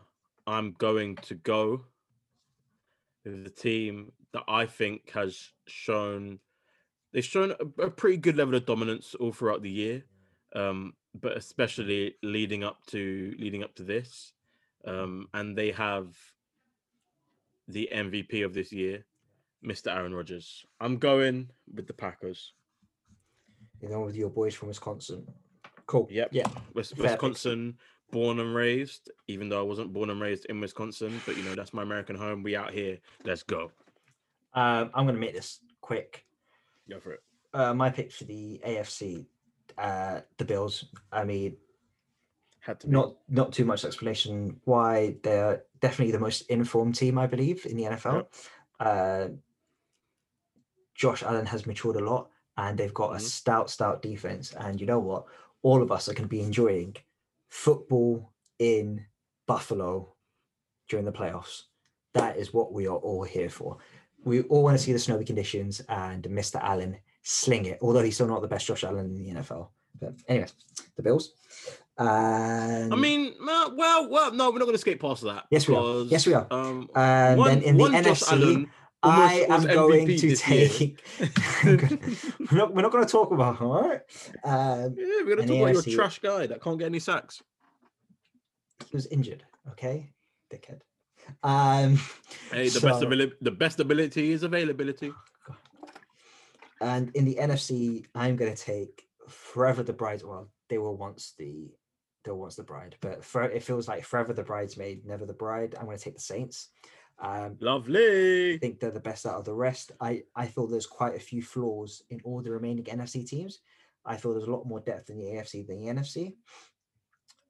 I'm 0.45 0.73
going 0.73 1.15
to 1.17 1.35
go 1.35 1.85
with 3.25 3.43
the 3.43 3.49
team 3.49 4.11
that 4.33 4.43
I 4.47 4.65
think 4.65 5.09
has 5.11 5.51
shown 5.67 6.39
they've 7.11 7.25
shown 7.25 7.53
a, 7.59 7.83
a 7.83 7.89
pretty 7.89 8.17
good 8.17 8.35
level 8.35 8.55
of 8.55 8.65
dominance 8.65 9.15
all 9.15 9.31
throughout 9.31 9.61
the 9.61 9.69
year, 9.69 10.03
um, 10.55 10.93
but 11.19 11.37
especially 11.37 12.15
leading 12.23 12.63
up 12.63 12.85
to 12.87 13.35
leading 13.37 13.63
up 13.63 13.75
to 13.75 13.83
this, 13.83 14.33
um, 14.85 15.27
and 15.33 15.57
they 15.57 15.71
have 15.71 16.15
the 17.67 17.89
MVP 17.93 18.43
of 18.43 18.53
this 18.53 18.71
year, 18.71 19.05
Mr. 19.65 19.95
Aaron 19.95 20.13
Rodgers. 20.13 20.65
I'm 20.79 20.97
going 20.97 21.49
with 21.73 21.87
the 21.87 21.93
Packers. 21.93 22.53
You 23.81 23.89
know, 23.89 24.01
with 24.01 24.15
your 24.15 24.29
boys 24.29 24.53
from 24.53 24.69
Wisconsin. 24.69 25.27
Cool. 25.85 26.07
Yep. 26.09 26.29
Yeah. 26.31 26.47
Wis- 26.73 26.95
Wisconsin, 26.95 27.77
born 28.11 28.39
and 28.39 28.55
raised, 28.55 29.11
even 29.27 29.49
though 29.49 29.59
I 29.59 29.63
wasn't 29.63 29.91
born 29.91 30.09
and 30.09 30.21
raised 30.21 30.45
in 30.45 30.61
Wisconsin, 30.61 31.21
but 31.25 31.35
you 31.35 31.43
know, 31.43 31.55
that's 31.55 31.73
my 31.73 31.83
American 31.83 32.15
home. 32.15 32.43
We 32.43 32.55
out 32.55 32.71
here. 32.71 32.99
Let's 33.25 33.43
go. 33.43 33.71
Um, 34.53 34.91
I'm 34.93 35.05
going 35.05 35.15
to 35.15 35.21
make 35.21 35.33
this 35.33 35.59
quick. 35.81 36.25
Go 36.89 36.99
for 36.99 37.13
it. 37.13 37.23
Uh, 37.53 37.73
my 37.73 37.89
pick 37.89 38.11
for 38.11 38.23
the 38.23 38.61
AFC, 38.65 39.25
uh, 39.77 40.21
the 40.37 40.45
Bills. 40.45 40.85
I 41.11 41.23
mean, 41.23 41.57
Had 42.59 42.79
to 42.81 42.87
be. 42.87 42.93
not 42.93 43.15
not 43.29 43.51
too 43.53 43.65
much 43.65 43.85
explanation 43.85 44.59
why 44.65 45.17
they're 45.23 45.63
definitely 45.81 46.11
the 46.13 46.19
most 46.19 46.41
informed 46.49 46.95
team, 46.95 47.17
I 47.17 47.27
believe, 47.27 47.65
in 47.65 47.77
the 47.77 47.83
NFL. 47.83 48.27
Uh, 48.79 49.27
Josh 50.95 51.23
Allen 51.23 51.45
has 51.47 51.65
matured 51.65 51.95
a 51.97 52.03
lot, 52.05 52.29
and 52.57 52.77
they've 52.77 52.93
got 52.93 53.13
a 53.13 53.17
Mhm. 53.17 53.21
stout, 53.21 53.69
stout 53.69 54.01
defense. 54.01 54.53
And 54.53 54.79
you 54.79 54.87
know 54.87 54.99
what? 54.99 55.25
All 55.63 55.81
of 55.81 55.91
us 55.91 56.07
are 56.07 56.13
going 56.13 56.23
to 56.29 56.29
be 56.29 56.41
enjoying 56.41 56.95
football 57.49 58.31
in 58.59 59.05
Buffalo 59.47 60.13
during 60.87 61.05
the 61.05 61.11
playoffs. 61.11 61.63
That 62.13 62.37
is 62.37 62.53
what 62.53 62.71
we 62.73 62.85
are 62.87 62.97
all 62.97 63.23
here 63.23 63.49
for. 63.49 63.77
We 64.23 64.43
all 64.43 64.63
want 64.63 64.77
to 64.77 64.83
see 64.83 64.93
the 64.93 64.99
snowy 64.99 65.25
conditions 65.25 65.81
and 65.89 66.23
Mr. 66.25 66.61
Allen 66.61 66.99
sling 67.23 67.65
it, 67.65 67.79
although 67.81 68.03
he's 68.03 68.15
still 68.15 68.27
not 68.27 68.41
the 68.41 68.47
best 68.47 68.67
Josh 68.67 68.83
Allen 68.83 69.05
in 69.05 69.15
the 69.15 69.41
NFL. 69.41 69.69
But 69.99 70.13
anyway, 70.27 70.47
the 70.95 71.03
Bills. 71.03 71.33
And 71.97 72.91
I 72.91 72.95
mean, 72.95 73.35
well, 73.39 73.75
well, 74.09 74.33
no, 74.33 74.49
we're 74.49 74.59
not 74.59 74.65
going 74.65 74.73
to 74.73 74.79
skip 74.79 74.99
past 74.99 75.23
that. 75.23 75.45
Yes, 75.51 75.67
we 75.67 75.75
are. 75.75 76.03
Yes, 76.03 76.25
we 76.25 76.33
are. 76.33 76.47
Um, 76.49 76.89
and 76.95 77.37
one, 77.39 77.49
then 77.49 77.61
in 77.61 77.77
the 77.77 77.83
NFC, 77.83 78.31
Allen 78.31 78.69
I 79.03 79.45
am 79.49 79.63
going 79.63 80.07
MVP 80.07 80.19
to 80.19 80.35
take. 80.35 81.03
we're 82.51 82.57
not, 82.57 82.73
not 82.73 82.91
going 82.91 83.05
to 83.05 83.11
talk 83.11 83.31
about 83.31 83.59
him, 83.59 83.67
all 83.67 83.81
right? 83.81 84.01
Um, 84.43 84.95
Yeah, 84.97 85.05
we're 85.25 85.35
going 85.35 85.47
to 85.47 85.53
talk 85.53 85.69
about 85.69 85.75
AFC 85.75 85.87
your 85.87 85.95
trash 85.95 86.19
guy 86.19 86.47
that 86.47 86.61
can't 86.61 86.79
get 86.79 86.85
any 86.85 86.99
sacks. 86.99 87.41
he 88.89 88.95
was 88.95 89.07
injured, 89.07 89.43
okay, 89.71 90.11
dickhead. 90.51 90.79
Um, 91.43 91.99
Hey, 92.51 92.69
the 92.69 92.79
best 92.79 93.03
ability, 93.03 93.33
the 93.41 93.51
best 93.51 93.79
ability 93.79 94.31
is 94.31 94.43
availability. 94.43 95.11
And 96.83 97.15
in 97.15 97.25
the 97.25 97.35
NFC, 97.35 98.05
I'm 98.13 98.35
going 98.35 98.53
to 98.53 98.61
take 98.61 99.07
forever 99.27 99.83
the 99.83 99.93
bride. 99.93 100.21
Well, 100.23 100.49
they 100.69 100.77
were 100.77 100.91
once 100.91 101.33
the 101.37 101.71
they 102.23 102.31
were 102.31 102.37
once 102.37 102.55
the 102.55 102.63
bride, 102.63 102.95
but 103.01 103.23
for, 103.23 103.43
it 103.43 103.63
feels 103.63 103.87
like 103.87 104.05
forever 104.05 104.33
the 104.33 104.43
bridesmaid, 104.43 105.05
never 105.05 105.25
the 105.25 105.33
bride. 105.33 105.75
I'm 105.77 105.85
going 105.85 105.97
to 105.97 106.03
take 106.03 106.15
the 106.15 106.21
Saints. 106.21 106.69
Um, 107.19 107.57
Lovely. 107.59 108.55
I 108.55 108.57
think 108.57 108.79
they're 108.79 108.91
the 108.91 108.99
best 108.99 109.25
out 109.25 109.35
of 109.35 109.45
the 109.45 109.53
rest. 109.53 109.91
I, 109.99 110.23
I 110.35 110.47
feel 110.47 110.67
there's 110.67 110.85
quite 110.85 111.15
a 111.15 111.19
few 111.19 111.41
flaws 111.41 112.01
in 112.09 112.21
all 112.23 112.41
the 112.41 112.51
remaining 112.51 112.85
NFC 112.85 113.27
teams. 113.27 113.59
I 114.05 114.17
feel 114.17 114.33
there's 114.33 114.47
a 114.47 114.51
lot 114.51 114.65
more 114.65 114.79
depth 114.79 115.09
in 115.09 115.17
the 115.17 115.25
AFC 115.25 115.67
than 115.67 115.79
the 115.79 115.91
NFC. 115.93 116.33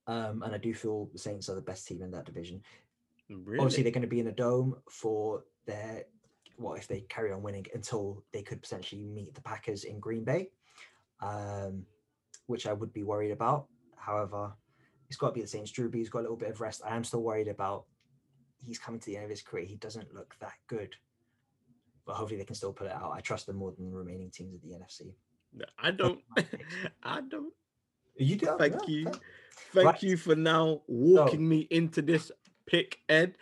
Um, 0.05 0.43
and 0.43 0.53
I 0.53 0.57
do 0.57 0.73
feel 0.73 1.09
the 1.11 1.19
Saints 1.19 1.49
are 1.49 1.55
the 1.55 1.61
best 1.61 1.87
team 1.87 2.01
in 2.01 2.11
that 2.11 2.25
division. 2.25 2.61
Really? 3.29 3.59
Obviously, 3.59 3.83
they're 3.83 3.91
going 3.91 4.01
to 4.01 4.07
be 4.07 4.19
in 4.19 4.27
a 4.27 4.31
dome 4.31 4.75
for 4.89 5.43
their 5.65 6.05
what 6.57 6.77
if 6.77 6.87
they 6.87 7.01
carry 7.01 7.31
on 7.31 7.41
winning 7.41 7.65
until 7.73 8.23
they 8.31 8.41
could 8.41 8.61
potentially 8.61 9.03
meet 9.03 9.33
the 9.33 9.41
Packers 9.41 9.83
in 9.83 9.99
Green 9.99 10.23
Bay, 10.23 10.49
um, 11.21 11.85
which 12.47 12.67
I 12.67 12.73
would 12.73 12.93
be 12.93 13.03
worried 13.03 13.31
about. 13.31 13.67
However, 13.95 14.53
it's 15.07 15.17
got 15.17 15.27
to 15.29 15.33
be 15.33 15.41
the 15.41 15.47
Saints. 15.47 15.71
Drew 15.71 15.89
Brees 15.89 16.09
got 16.09 16.19
a 16.19 16.21
little 16.21 16.37
bit 16.37 16.49
of 16.49 16.61
rest. 16.61 16.81
I 16.85 16.95
am 16.95 17.03
still 17.03 17.21
worried 17.23 17.47
about. 17.47 17.85
He's 18.65 18.79
coming 18.79 18.99
to 18.99 19.05
the 19.05 19.15
end 19.17 19.25
of 19.25 19.29
his 19.29 19.41
career. 19.41 19.65
He 19.65 19.75
doesn't 19.75 20.13
look 20.13 20.35
that 20.39 20.53
good, 20.67 20.95
but 22.05 22.15
hopefully 22.15 22.37
they 22.37 22.45
can 22.45 22.55
still 22.55 22.71
pull 22.73 22.87
it 22.87 22.93
out. 22.93 23.11
I 23.13 23.19
trust 23.19 23.45
them 23.45 23.57
more 23.57 23.71
than 23.71 23.89
the 23.89 23.97
remaining 23.97 24.29
teams 24.29 24.55
of 24.55 24.61
the 24.61 24.69
NFC. 24.69 25.13
I 25.77 25.91
don't. 25.91 26.21
I 27.03 27.21
don't. 27.21 27.53
You 28.15 28.35
do. 28.35 28.55
Thank 28.57 28.73
yeah, 28.73 28.87
you. 28.87 29.03
fair. 29.05 29.13
Thank 29.73 29.85
Right. 29.85 30.03
you 30.03 30.17
for 30.17 30.35
now 30.35 30.81
walking 30.87 31.47
me 31.47 31.67
into 31.69 32.01
this 32.01 32.31
pick, 32.65 32.99
Ed. 33.09 33.37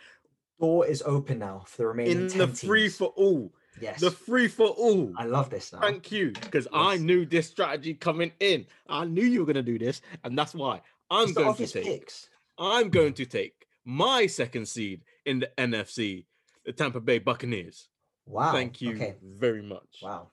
Door 0.62 0.86
is 0.86 1.02
open 1.04 1.40
now 1.40 1.64
for 1.66 1.78
the 1.78 1.86
remaining 1.88 2.20
In 2.22 2.28
10 2.28 2.38
the 2.38 2.46
free 2.54 2.82
teams. 2.82 2.96
for 2.96 3.06
all. 3.16 3.52
Yes. 3.80 3.98
The 4.00 4.12
free 4.12 4.46
for 4.46 4.68
all. 4.68 5.12
I 5.16 5.24
love 5.24 5.50
this 5.50 5.72
now. 5.72 5.80
Thank 5.80 6.12
you, 6.12 6.30
because 6.30 6.68
I 6.72 6.98
knew 6.98 7.26
this 7.26 7.48
strategy 7.48 7.94
coming 7.94 8.30
in. 8.38 8.66
I 8.88 9.04
knew 9.04 9.24
you 9.24 9.40
were 9.40 9.46
going 9.52 9.56
to 9.56 9.62
do 9.72 9.76
this, 9.76 10.02
and 10.22 10.38
that's 10.38 10.54
why 10.54 10.80
I'm 11.10 11.24
It's 11.24 11.32
going 11.32 11.56
to 11.56 11.66
take. 11.66 11.82
picks. 11.82 12.28
I'm 12.58 12.90
going 12.90 13.12
to 13.14 13.26
take 13.26 13.66
my 13.84 14.26
second 14.28 14.68
seed 14.68 15.02
in 15.26 15.40
the 15.40 15.50
NFC, 15.58 16.26
the 16.64 16.72
Tampa 16.72 17.00
Bay 17.00 17.18
Buccaneers. 17.18 17.88
Wow. 18.26 18.52
Thank 18.52 18.80
you 18.80 18.94
Okay. 18.94 19.16
very 19.20 19.62
much. 19.62 19.98
Wow. 20.00 20.28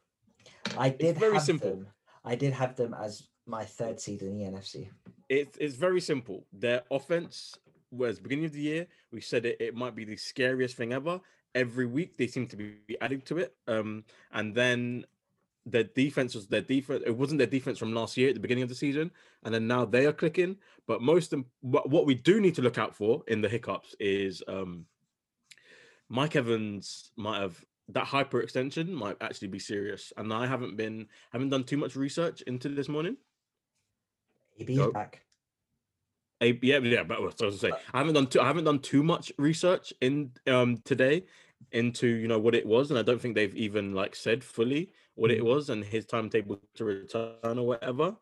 I 0.77 0.89
did 0.89 1.17
very 1.17 1.33
have 1.35 1.41
simple. 1.43 1.71
them. 1.71 1.87
I 2.23 2.35
did 2.35 2.53
have 2.53 2.75
them 2.75 2.93
as 2.93 3.23
my 3.47 3.65
third 3.65 3.99
seed 3.99 4.21
in 4.21 4.37
the 4.37 4.43
NFC. 4.43 4.89
It's 5.27 5.57
it's 5.57 5.75
very 5.75 6.01
simple. 6.01 6.45
Their 6.53 6.83
offense 6.91 7.57
was 7.91 8.19
beginning 8.19 8.45
of 8.45 8.53
the 8.53 8.61
year. 8.61 8.87
We 9.11 9.21
said 9.21 9.45
it, 9.45 9.57
it 9.59 9.75
might 9.75 9.95
be 9.95 10.05
the 10.05 10.15
scariest 10.15 10.75
thing 10.75 10.93
ever. 10.93 11.19
Every 11.55 11.85
week 11.85 12.17
they 12.17 12.27
seem 12.27 12.47
to 12.47 12.55
be 12.55 12.97
adding 13.01 13.21
to 13.21 13.37
it. 13.39 13.55
Um, 13.67 14.03
and 14.31 14.53
then 14.53 15.05
their 15.65 15.83
defense 15.83 16.35
was 16.35 16.47
their 16.47 16.61
defense. 16.61 17.03
It 17.05 17.15
wasn't 17.15 17.39
their 17.39 17.47
defense 17.47 17.77
from 17.77 17.93
last 17.93 18.17
year 18.17 18.29
at 18.29 18.35
the 18.35 18.41
beginning 18.41 18.63
of 18.63 18.69
the 18.69 18.75
season, 18.75 19.11
and 19.43 19.53
then 19.53 19.67
now 19.67 19.85
they 19.85 20.05
are 20.05 20.13
clicking. 20.13 20.57
But 20.87 21.01
most 21.01 21.33
of 21.33 21.43
what 21.61 22.05
we 22.05 22.15
do 22.15 22.39
need 22.41 22.55
to 22.55 22.61
look 22.61 22.77
out 22.77 22.95
for 22.95 23.23
in 23.27 23.41
the 23.41 23.49
hiccups 23.49 23.95
is 23.99 24.41
um, 24.47 24.85
Mike 26.09 26.35
Evans 26.35 27.11
might 27.15 27.41
have 27.41 27.63
that 27.89 28.05
hyperextension 28.05 28.89
might 28.89 29.17
actually 29.21 29.47
be 29.47 29.59
serious. 29.59 30.13
And 30.17 30.31
I 30.33 30.47
haven't 30.47 30.77
been 30.77 31.07
haven't 31.31 31.49
done 31.49 31.63
too 31.63 31.77
much 31.77 31.95
research 31.95 32.41
into 32.43 32.69
this 32.69 32.89
morning. 32.89 33.17
Is 34.57 34.77
Go. 34.77 34.91
back. 34.91 35.21
A, 36.41 36.57
yeah, 36.61 36.77
yeah, 36.79 37.03
but 37.03 37.17
I 37.17 37.21
was 37.21 37.35
going 37.35 37.51
to 37.51 37.57
say 37.57 37.71
I 37.93 37.97
haven't 37.99 38.13
done 38.13 38.27
too, 38.27 38.39
I 38.39 38.47
haven't 38.47 38.63
done 38.63 38.79
too 38.79 39.03
much 39.03 39.31
research 39.37 39.91
in 39.99 40.31
um 40.47 40.77
today 40.85 41.25
into 41.73 42.07
you 42.07 42.27
know 42.29 42.39
what 42.39 42.55
it 42.55 42.65
was, 42.65 42.89
and 42.91 42.97
I 42.99 43.03
don't 43.03 43.19
think 43.19 43.35
they've 43.35 43.55
even 43.55 43.93
like 43.93 44.15
said 44.15 44.43
fully 44.43 44.93
what 45.15 45.31
it 45.31 45.39
Mhm. 45.39 45.45
was 45.45 45.69
and 45.69 45.83
his 45.83 46.05
timetable 46.05 46.61
to 46.75 46.85
return 46.85 47.59
or 47.59 47.67
whatever. 47.67 48.15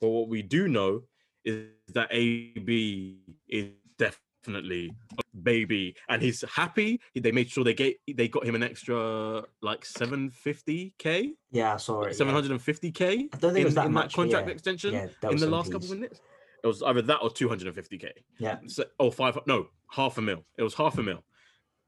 But 0.00 0.08
what 0.08 0.28
we 0.28 0.40
do 0.42 0.68
know 0.68 1.02
is 1.44 1.68
that 1.88 2.08
AB 2.10 3.20
is 3.48 3.72
definitely 3.98 4.90
a 5.18 5.36
baby, 5.42 5.94
and 6.08 6.22
he's 6.22 6.40
happy. 6.42 6.98
They 7.14 7.30
made 7.32 7.50
sure 7.50 7.62
they 7.62 7.74
get 7.74 7.96
they 8.10 8.28
got 8.28 8.46
him 8.46 8.54
an 8.54 8.62
extra 8.62 9.44
like 9.60 9.84
seven 9.84 10.30
fifty 10.30 10.94
k, 10.98 11.34
Yeah, 11.52 11.74
it. 11.74 12.14
seven 12.14 12.32
hundred 12.34 12.52
and 12.52 12.62
fifty 12.62 12.90
k 12.90 13.28
I 13.30 13.36
don't 13.36 13.52
think 13.52 13.56
it 13.56 13.58
in, 13.58 13.64
was 13.66 13.74
that 13.74 13.86
in 13.86 13.92
much, 13.92 14.12
that 14.12 14.16
contract 14.16 14.48
yeah. 14.48 14.54
extension 14.54 14.94
Yeah, 14.94 15.30
in 15.30 15.36
the 15.40 15.46
last 15.46 15.70
couple 15.72 15.92
of 15.92 15.98
minutes. 15.98 16.22
It 16.62 16.66
was 16.66 16.82
either 16.82 17.02
that 17.02 17.18
or 17.22 17.30
250k. 17.30 18.10
Yeah. 18.38 18.58
So, 18.66 18.84
oh, 18.98 19.10
five. 19.10 19.38
No, 19.46 19.68
half 19.88 20.18
a 20.18 20.22
mil. 20.22 20.44
It 20.58 20.62
was 20.62 20.74
half 20.74 20.98
a 20.98 21.02
mil. 21.02 21.24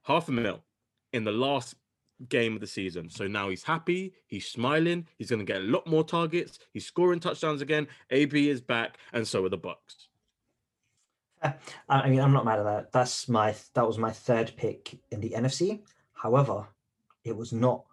Half 0.03 0.29
a 0.29 0.33
mil 0.33 0.65
in 1.13 1.25
the 1.25 1.33
last 1.33 1.75
game 2.29 2.55
of 2.55 2.61
the 2.61 2.67
season. 2.67 3.11
So 3.11 3.27
now 3.27 3.49
he's 3.51 3.63
happy. 3.63 4.15
He's 4.27 4.47
smiling. 4.47 5.07
He's 5.19 5.31
going 5.31 5.45
to 5.45 5.53
get 5.53 5.63
a 5.63 5.65
lot 5.65 5.87
more 5.87 6.05
targets. 6.05 6.59
He's 6.73 6.87
scoring 6.87 7.21
touchdowns 7.21 7.63
again. 7.63 7.87
AB 8.11 8.49
is 8.49 8.61
back, 8.61 8.99
and 9.13 9.27
so 9.27 9.45
are 9.45 9.49
the 9.49 9.59
Bucs. 9.59 10.09
I 11.89 12.09
mean, 12.09 12.21
I'm 12.21 12.33
not 12.33 12.45
mad 12.45 12.61
at 12.61 12.65
that. 12.65 12.93
That's 12.93 13.29
my 13.29 13.55
that 13.75 13.87
was 13.87 13.99
my 13.99 14.11
third 14.11 14.53
pick 14.57 14.99
in 15.11 15.21
the 15.21 15.31
NFC. 15.31 15.81
However, 16.13 16.69
it 17.25 17.37
was 17.37 17.53
not 17.53 17.85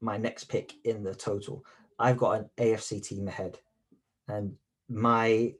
my 0.00 0.18
next 0.18 0.44
pick 0.44 0.74
in 0.84 1.02
the 1.02 1.14
total. 1.14 1.64
I've 1.98 2.18
got 2.18 2.32
an 2.32 2.50
AFC 2.58 3.02
team 3.02 3.26
ahead, 3.26 3.58
and 4.28 4.54
my 4.88 5.54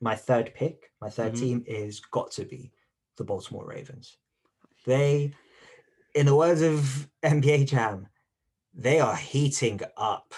my 0.00 0.14
third 0.14 0.52
pick, 0.54 0.92
my 1.00 1.08
3rd 1.08 1.32
Mhm. 1.34 1.38
team 1.40 1.64
is 1.66 2.00
got 2.00 2.30
to 2.32 2.44
be 2.44 2.72
the 3.16 3.24
Baltimore 3.24 3.66
Ravens. 3.66 4.18
They, 4.84 5.34
in 6.14 6.26
the 6.26 6.34
words 6.34 6.60
of 6.62 7.08
NBA 7.22 7.64
Jam, 7.64 8.08
they 8.72 9.00
are 9.00 9.16
heating 9.16 9.80
up. 9.96 10.34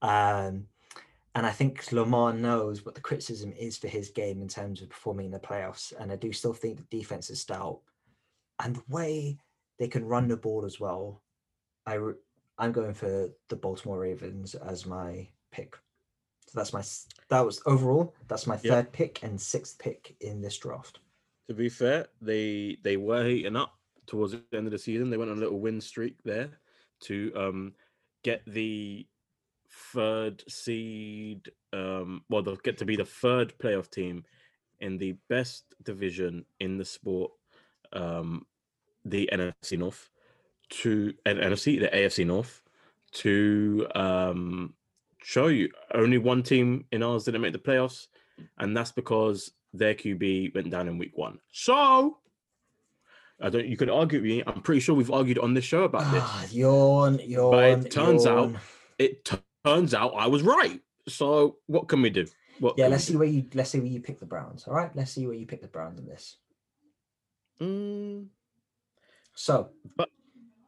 Um, 0.00 0.68
and 1.34 1.46
I 1.46 1.50
think 1.50 1.90
Lamar 1.92 2.32
knows 2.32 2.84
what 2.84 2.94
the 2.94 3.00
criticism 3.00 3.52
is 3.52 3.78
for 3.78 3.88
his 3.88 4.10
game 4.10 4.42
in 4.42 4.48
terms 4.48 4.82
of 4.82 4.90
performing 4.90 5.26
in 5.26 5.32
the 5.32 5.38
playoffs. 5.38 5.92
And 5.98 6.12
I 6.12 6.16
do 6.16 6.32
still 6.32 6.52
think 6.52 6.78
the 6.78 6.98
defense 6.98 7.30
is 7.30 7.40
stout. 7.40 7.80
And 8.58 8.76
the 8.76 8.84
way 8.88 9.38
they 9.78 9.88
can 9.88 10.04
run 10.04 10.28
the 10.28 10.36
ball 10.36 10.64
as 10.64 10.78
well, 10.78 11.22
I 11.86 11.98
I'm 12.58 12.72
going 12.72 12.94
for 12.94 13.30
the 13.48 13.56
Baltimore 13.56 13.98
Ravens 13.98 14.54
as 14.54 14.86
my 14.86 15.28
pick. 15.50 15.76
So 16.52 16.58
that's 16.58 16.74
my 16.74 16.82
that 17.30 17.46
was 17.46 17.62
overall 17.64 18.14
that's 18.28 18.46
my 18.46 18.58
third 18.58 18.92
pick 18.92 19.22
and 19.22 19.40
sixth 19.40 19.78
pick 19.78 20.14
in 20.20 20.42
this 20.42 20.58
draft. 20.58 20.98
To 21.48 21.54
be 21.54 21.70
fair, 21.70 22.08
they 22.20 22.76
they 22.82 22.98
were 22.98 23.24
heating 23.24 23.56
up 23.56 23.72
towards 24.06 24.32
the 24.32 24.42
end 24.52 24.66
of 24.66 24.72
the 24.72 24.78
season. 24.78 25.08
They 25.08 25.16
went 25.16 25.30
on 25.30 25.38
a 25.38 25.40
little 25.40 25.60
win 25.60 25.80
streak 25.80 26.16
there 26.24 26.50
to 27.04 27.32
um 27.34 27.72
get 28.22 28.42
the 28.46 29.06
third 29.94 30.44
seed. 30.46 31.50
Um, 31.72 32.22
well, 32.28 32.42
they'll 32.42 32.56
get 32.56 32.76
to 32.78 32.84
be 32.84 32.96
the 32.96 33.06
third 33.06 33.54
playoff 33.58 33.90
team 33.90 34.24
in 34.78 34.98
the 34.98 35.16
best 35.30 35.64
division 35.82 36.44
in 36.60 36.76
the 36.76 36.84
sport, 36.84 37.32
um, 37.94 38.44
the 39.06 39.30
NFC 39.32 39.78
North 39.78 40.10
to 40.68 41.14
and 41.24 41.38
NFC, 41.38 41.80
the 41.80 41.88
AFC 41.88 42.26
North 42.26 42.62
to 43.12 43.86
um 43.94 44.74
show 45.22 45.46
you 45.48 45.70
only 45.94 46.18
one 46.18 46.42
team 46.42 46.84
in 46.92 47.02
ours 47.02 47.24
didn't 47.24 47.40
make 47.42 47.52
the 47.52 47.58
playoffs, 47.58 48.06
and 48.58 48.76
that's 48.76 48.92
because 48.92 49.52
their 49.72 49.94
QB 49.94 50.54
went 50.54 50.70
down 50.70 50.88
in 50.88 50.98
week 50.98 51.16
one. 51.16 51.38
So 51.52 52.18
I 53.40 53.48
don't. 53.50 53.66
You 53.66 53.76
could 53.76 53.90
argue 53.90 54.20
with 54.20 54.30
me. 54.30 54.42
I'm 54.46 54.62
pretty 54.62 54.80
sure 54.80 54.94
we've 54.94 55.10
argued 55.10 55.38
on 55.38 55.54
this 55.54 55.64
show 55.64 55.84
about 55.84 56.12
this. 56.12 56.22
Ah, 56.24 56.46
yawn, 56.50 57.18
yawn. 57.20 57.84
turns 57.84 58.26
out- 58.26 58.54
It 58.98 59.24
t- 59.24 59.38
turns 59.64 59.94
out 59.94 60.10
I 60.10 60.26
was 60.26 60.42
right. 60.42 60.80
So 61.08 61.56
what 61.66 61.88
can 61.88 62.02
we 62.02 62.10
do? 62.10 62.26
What? 62.60 62.74
Yeah, 62.78 62.86
let's 62.88 63.04
see 63.04 63.14
do? 63.14 63.18
where 63.18 63.28
you 63.28 63.46
let's 63.54 63.70
see 63.70 63.78
where 63.80 63.88
you 63.88 64.00
pick 64.00 64.20
the 64.20 64.26
Browns. 64.26 64.68
All 64.68 64.74
right, 64.74 64.94
let's 64.94 65.10
see 65.12 65.26
where 65.26 65.34
you 65.34 65.46
pick 65.46 65.62
the 65.62 65.68
Browns 65.68 65.98
in 65.98 66.06
this. 66.06 66.36
Mm, 67.60 68.26
So, 69.34 69.70
But 69.96 70.08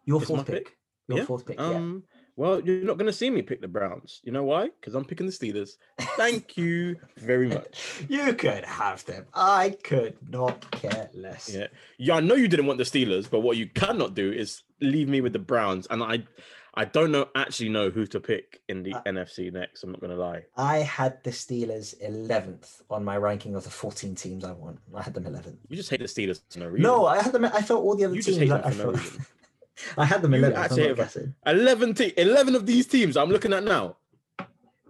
your 0.05 0.21
fourth 0.21 0.47
pick. 0.47 0.65
pick. 0.67 0.77
Your 1.09 1.19
yeah, 1.19 1.25
fourth 1.25 1.47
pick. 1.47 1.59
yeah. 1.59 1.93
Well, 2.37 2.61
you're 2.61 2.85
not 2.85 2.99
going 2.99 3.07
to 3.07 3.13
see 3.13 3.31
me 3.31 3.43
pick 3.43 3.61
the 3.61 3.69
Browns. 3.69 4.21
You 4.25 4.33
know 4.33 4.43
why? 4.43 4.71
Because 4.81 4.95
I'm 4.95 5.05
picking 5.05 5.27
the 5.27 5.33
Steelers. 5.33 5.71
Thank 6.17 6.57
you 6.57 6.97
very 7.17 7.49
much. 7.49 8.03
You 8.09 8.35
could 8.35 8.65
have 8.65 9.05
them. 9.05 9.27
I 9.35 9.77
could 9.85 10.17
not 10.29 10.69
care 10.73 11.11
less. 11.15 11.53
Yeah. 11.55 11.69
Yeah, 11.99 12.17
I 12.17 12.21
know 12.21 12.35
you 12.35 12.49
didn't 12.49 12.67
want 12.67 12.79
the 12.79 12.85
Steelers, 12.85 13.31
but 13.31 13.41
what 13.41 13.57
you 13.57 13.69
cannot 13.69 14.15
do 14.15 14.33
is 14.33 14.63
leave 14.81 15.09
me 15.09 15.21
with 15.21 15.33
the 15.33 15.39
Browns. 15.39 15.87
And 15.91 16.03
I 16.03 16.25
I 16.77 16.85
don't 16.85 17.13
know 17.13 17.29
actually 17.37 17.69
know 17.69 17.89
who 17.91 18.05
to 18.09 18.19
pick 18.19 18.61
in 18.69 18.83
the 18.83 18.95
Uh, 18.95 19.03
NFC 19.05 19.53
next. 19.53 19.85
I'm 19.85 19.93
not 19.93 20.01
gonna 20.01 20.17
lie. 20.17 20.43
I 20.57 20.79
had 20.79 21.23
the 21.23 21.31
Steelers 21.31 21.95
11th 22.03 22.83
on 22.91 23.05
my 23.05 23.17
ranking 23.17 23.55
of 23.55 23.63
the 23.63 23.71
14 23.71 24.17
teams 24.17 24.43
I 24.45 24.51
want. 24.53 24.81
I 24.93 25.03
had 25.03 25.15
them 25.15 25.23
11th. 25.25 25.57
You 25.69 25.77
just 25.77 25.89
hate 25.91 26.01
the 26.01 26.07
Steelers 26.07 26.41
for 26.51 26.59
no 26.59 26.67
reason. 26.67 26.83
No, 26.83 27.07
I 27.07 27.23
had 27.23 27.33
them. 27.33 27.45
I 27.45 27.63
felt 27.63 27.85
all 27.85 27.95
the 27.95 28.07
other 28.07 28.17
You 28.17 28.23
just 28.23 28.39
teams. 28.41 28.51
hate 28.51 28.59
I, 28.59 28.59
them 28.59 28.67
I, 28.67 28.71
for 28.73 28.87
no 28.87 28.91
reason. 28.99 29.27
I 29.99 30.05
had 30.05 30.23
them 30.23 30.35
You 30.35 30.43
11th. 30.43 30.57
actually 30.57 30.91
I'm 30.91 30.97
not 30.97 31.17
11 31.47 31.95
te- 31.95 32.13
11 32.17 32.55
of 32.55 32.67
these 32.67 32.87
teams 32.87 33.17
I'm 33.17 33.31
looking 33.31 33.53
at 33.53 33.65
now. 33.65 33.97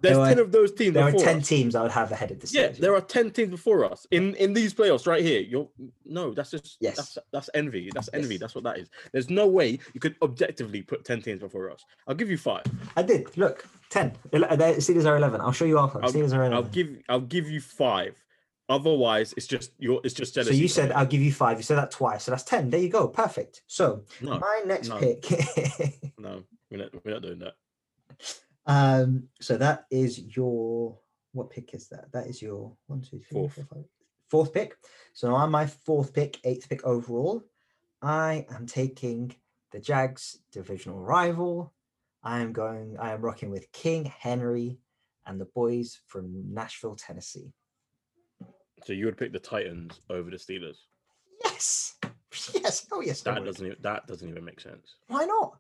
There's 0.01 0.19
There 0.19 0.27
10 0.27 0.39
are- 0.39 0.43
of 0.43 0.53
those 0.53 0.73
teams 0.73 0.93
There 0.95 1.03
are 1.05 1.13
10 1.13 1.39
us. 1.39 1.49
teams 1.49 1.75
I 1.75 1.81
would 1.83 1.91
have 1.93 2.13
ahead 2.13 2.31
of 2.31 2.39
the 2.39 2.47
Steelers. 2.47 2.53
Yeah, 2.53 2.69
there 2.79 2.95
are 2.95 3.01
10 3.01 3.31
teams 3.31 3.49
before 3.51 3.87
us 3.87 4.07
in 4.11 4.35
in 4.35 4.53
these 4.53 4.75
playoffs 4.75 5.07
right 5.07 5.23
here. 5.25 5.41
You're 5.41 5.67
no, 6.05 6.35
that's 6.35 6.51
just 6.51 6.77
Yes. 6.79 6.97
that's 6.97 7.19
that's 7.33 7.51
envy. 7.55 7.91
That's 7.95 8.11
envy. 8.13 8.35
Yes. 8.35 8.41
That's 8.41 8.55
what 8.55 8.65
that 8.65 8.79
is. 8.79 8.91
There's 9.13 9.31
no 9.31 9.47
way 9.47 9.79
you 9.95 10.01
could 10.01 10.17
objectively 10.21 10.83
put 10.83 11.07
10 11.07 11.23
teams 11.23 11.41
before 11.41 11.71
us. 11.71 11.83
I'll 12.07 12.15
give 12.15 12.29
you 12.29 12.37
five. 12.37 12.65
I 12.97 13.03
did. 13.03 13.35
Look, 13.39 13.67
10. 13.89 14.13
Ele- 14.35 14.41
The 14.41 14.65
Steelers 14.79 15.07
are 15.07 15.17
11. 15.17 15.41
I'll 15.41 15.53
show 15.53 15.65
you 15.65 15.79
after. 15.79 16.01
Steelers 16.01 16.35
are 16.35 16.45
11. 16.45 16.53
I'll 16.53 16.63
give 16.65 16.99
I'll 17.09 17.21
give 17.21 17.49
you 17.49 17.63
five. 17.63 18.23
Otherwise, 18.69 19.35
it's 19.37 19.47
just 19.47 19.73
you're 19.79 20.01
it's 20.05 20.15
just 20.15 20.35
so 20.35 20.43
you 20.43 20.69
said. 20.69 20.91
I'll 20.93 21.05
give 21.07 21.21
you 21.21 21.33
five. 21.33 21.59
You 21.59 21.63
said 21.63 21.77
that 21.77 21.91
twice. 21.91 22.25
So 22.25 22.31
that's 22.31 22.45
10. 22.45 22.71
There 22.71 22.81
you 22.81 22.89
go. 22.89 23.09
Perfect. 23.09 23.63
So 23.67 24.05
no, 24.23 24.39
my 24.39 24.63
next 24.65 24.89
no. 24.89 24.99
pick. 24.99 25.23
no, 26.19 26.43
we're 26.71 26.79
not 26.79 27.05
we're 27.05 27.13
not 27.13 27.23
doing 27.23 27.41
that. 27.41 27.55
um, 28.67 29.25
so 29.41 29.59
that 29.59 29.85
is 29.91 30.19
your 30.37 30.99
what 31.33 31.51
pick 31.51 31.75
is 31.75 31.89
that? 31.89 32.11
That 32.13 32.27
is 32.27 32.41
your 32.41 32.75
one, 32.87 33.03
two, 33.03 33.19
three, 33.19 33.33
Fourth. 33.33 33.55
four, 33.55 33.65
five. 33.65 33.85
Fourth 34.31 34.55
pick. 34.55 34.77
So 35.13 35.29
now 35.29 35.37
on 35.37 35.51
my 35.51 35.67
fourth 35.67 36.15
pick, 36.15 36.39
eighth 36.45 36.69
pick 36.69 36.85
overall, 36.85 37.45
I 38.01 38.47
am 38.55 38.67
taking 38.67 39.35
the 39.73 39.81
Jags 39.81 40.39
divisional 40.53 40.99
rival. 41.01 41.75
I 42.23 42.41
am 42.41 42.53
going, 42.53 42.97
I 42.99 43.13
am 43.13 43.21
rocking 43.21 43.51
with 43.51 43.71
King 43.73 44.07
Henry 44.07 44.79
and 45.27 45.39
the 45.41 45.45
boys 45.47 46.01
from 46.07 46.55
Nashville, 46.55 46.97
Tennessee. 46.97 47.53
So 48.85 48.93
you 48.93 49.07
would 49.07 49.17
pick 49.17 49.33
the 49.33 49.39
Titans 49.39 50.01
over 50.11 50.31
the 50.31 50.37
Steelers. 50.37 50.77
Yes. 51.45 51.95
Yes. 52.53 52.87
Oh 52.91 53.01
yes. 53.01 53.21
That 53.23 53.45
doesn't 53.45 53.65
even, 53.65 53.79
that 53.83 54.07
doesn't 54.09 54.29
even 54.29 54.45
make 54.45 54.61
sense. 54.61 54.97
Why 55.07 55.25
not? 55.25 55.57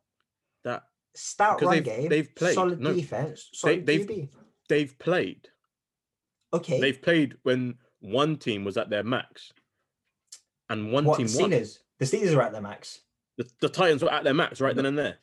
That 0.64 0.82
Stout 1.14 1.62
run 1.62 1.70
they've- 1.76 1.84
game. 1.84 2.08
they've 2.08 2.34
played. 2.34 2.54
Solid 2.54 2.80
No, 2.80 2.92
defense. 2.92 3.48
Solid 3.52 3.86
they've- 3.86 4.06
QB. 4.06 4.28
they've 4.68 4.98
played. 4.98 5.48
Okay. 6.52 6.80
They've 6.80 7.00
played 7.00 7.36
when 7.44 7.76
one 8.00 8.36
team 8.38 8.64
was 8.64 8.76
at 8.76 8.90
their 8.90 9.04
max, 9.04 9.52
and 10.68 10.90
one 10.92 11.04
what, 11.04 11.18
team 11.18 11.28
the 11.28 11.38
won. 11.38 11.50
Steelers? 11.52 11.78
The 12.00 12.04
Steelers 12.06 12.36
are 12.36 12.42
at 12.42 12.52
their 12.52 12.60
max. 12.60 13.00
The, 13.38 13.48
the 13.60 13.68
Titans 13.68 14.02
were 14.02 14.12
at 14.12 14.24
their 14.24 14.34
max 14.34 14.60
right 14.60 14.74
then 14.74 14.86
and 14.86 14.98
there. 14.98 15.18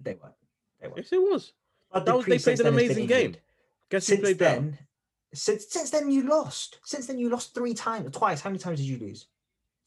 They 0.00 0.14
weren't. 0.14 0.34
They 0.80 0.88
weren't. 0.88 0.98
Yes, 0.98 1.12
it 1.12 1.20
was. 1.20 1.52
But 1.92 2.06
That 2.06 2.16
was- 2.16 2.24
they 2.26 2.38
played 2.38 2.60
an 2.60 2.64
then 2.64 2.72
amazing 2.72 3.06
game. 3.06 3.36
Guess 3.90 4.06
who 4.08 4.14
Since 4.14 4.22
played 4.22 4.38
better? 4.38 4.78
Since 5.36 5.66
since 5.70 5.90
then 5.90 6.10
you 6.10 6.22
lost. 6.28 6.78
Since 6.84 7.06
then 7.06 7.18
you 7.18 7.28
lost 7.28 7.54
three 7.54 7.74
times, 7.74 8.10
twice. 8.16 8.40
How 8.40 8.50
many 8.50 8.58
times 8.58 8.78
did 8.78 8.86
you 8.86 8.98
lose? 8.98 9.26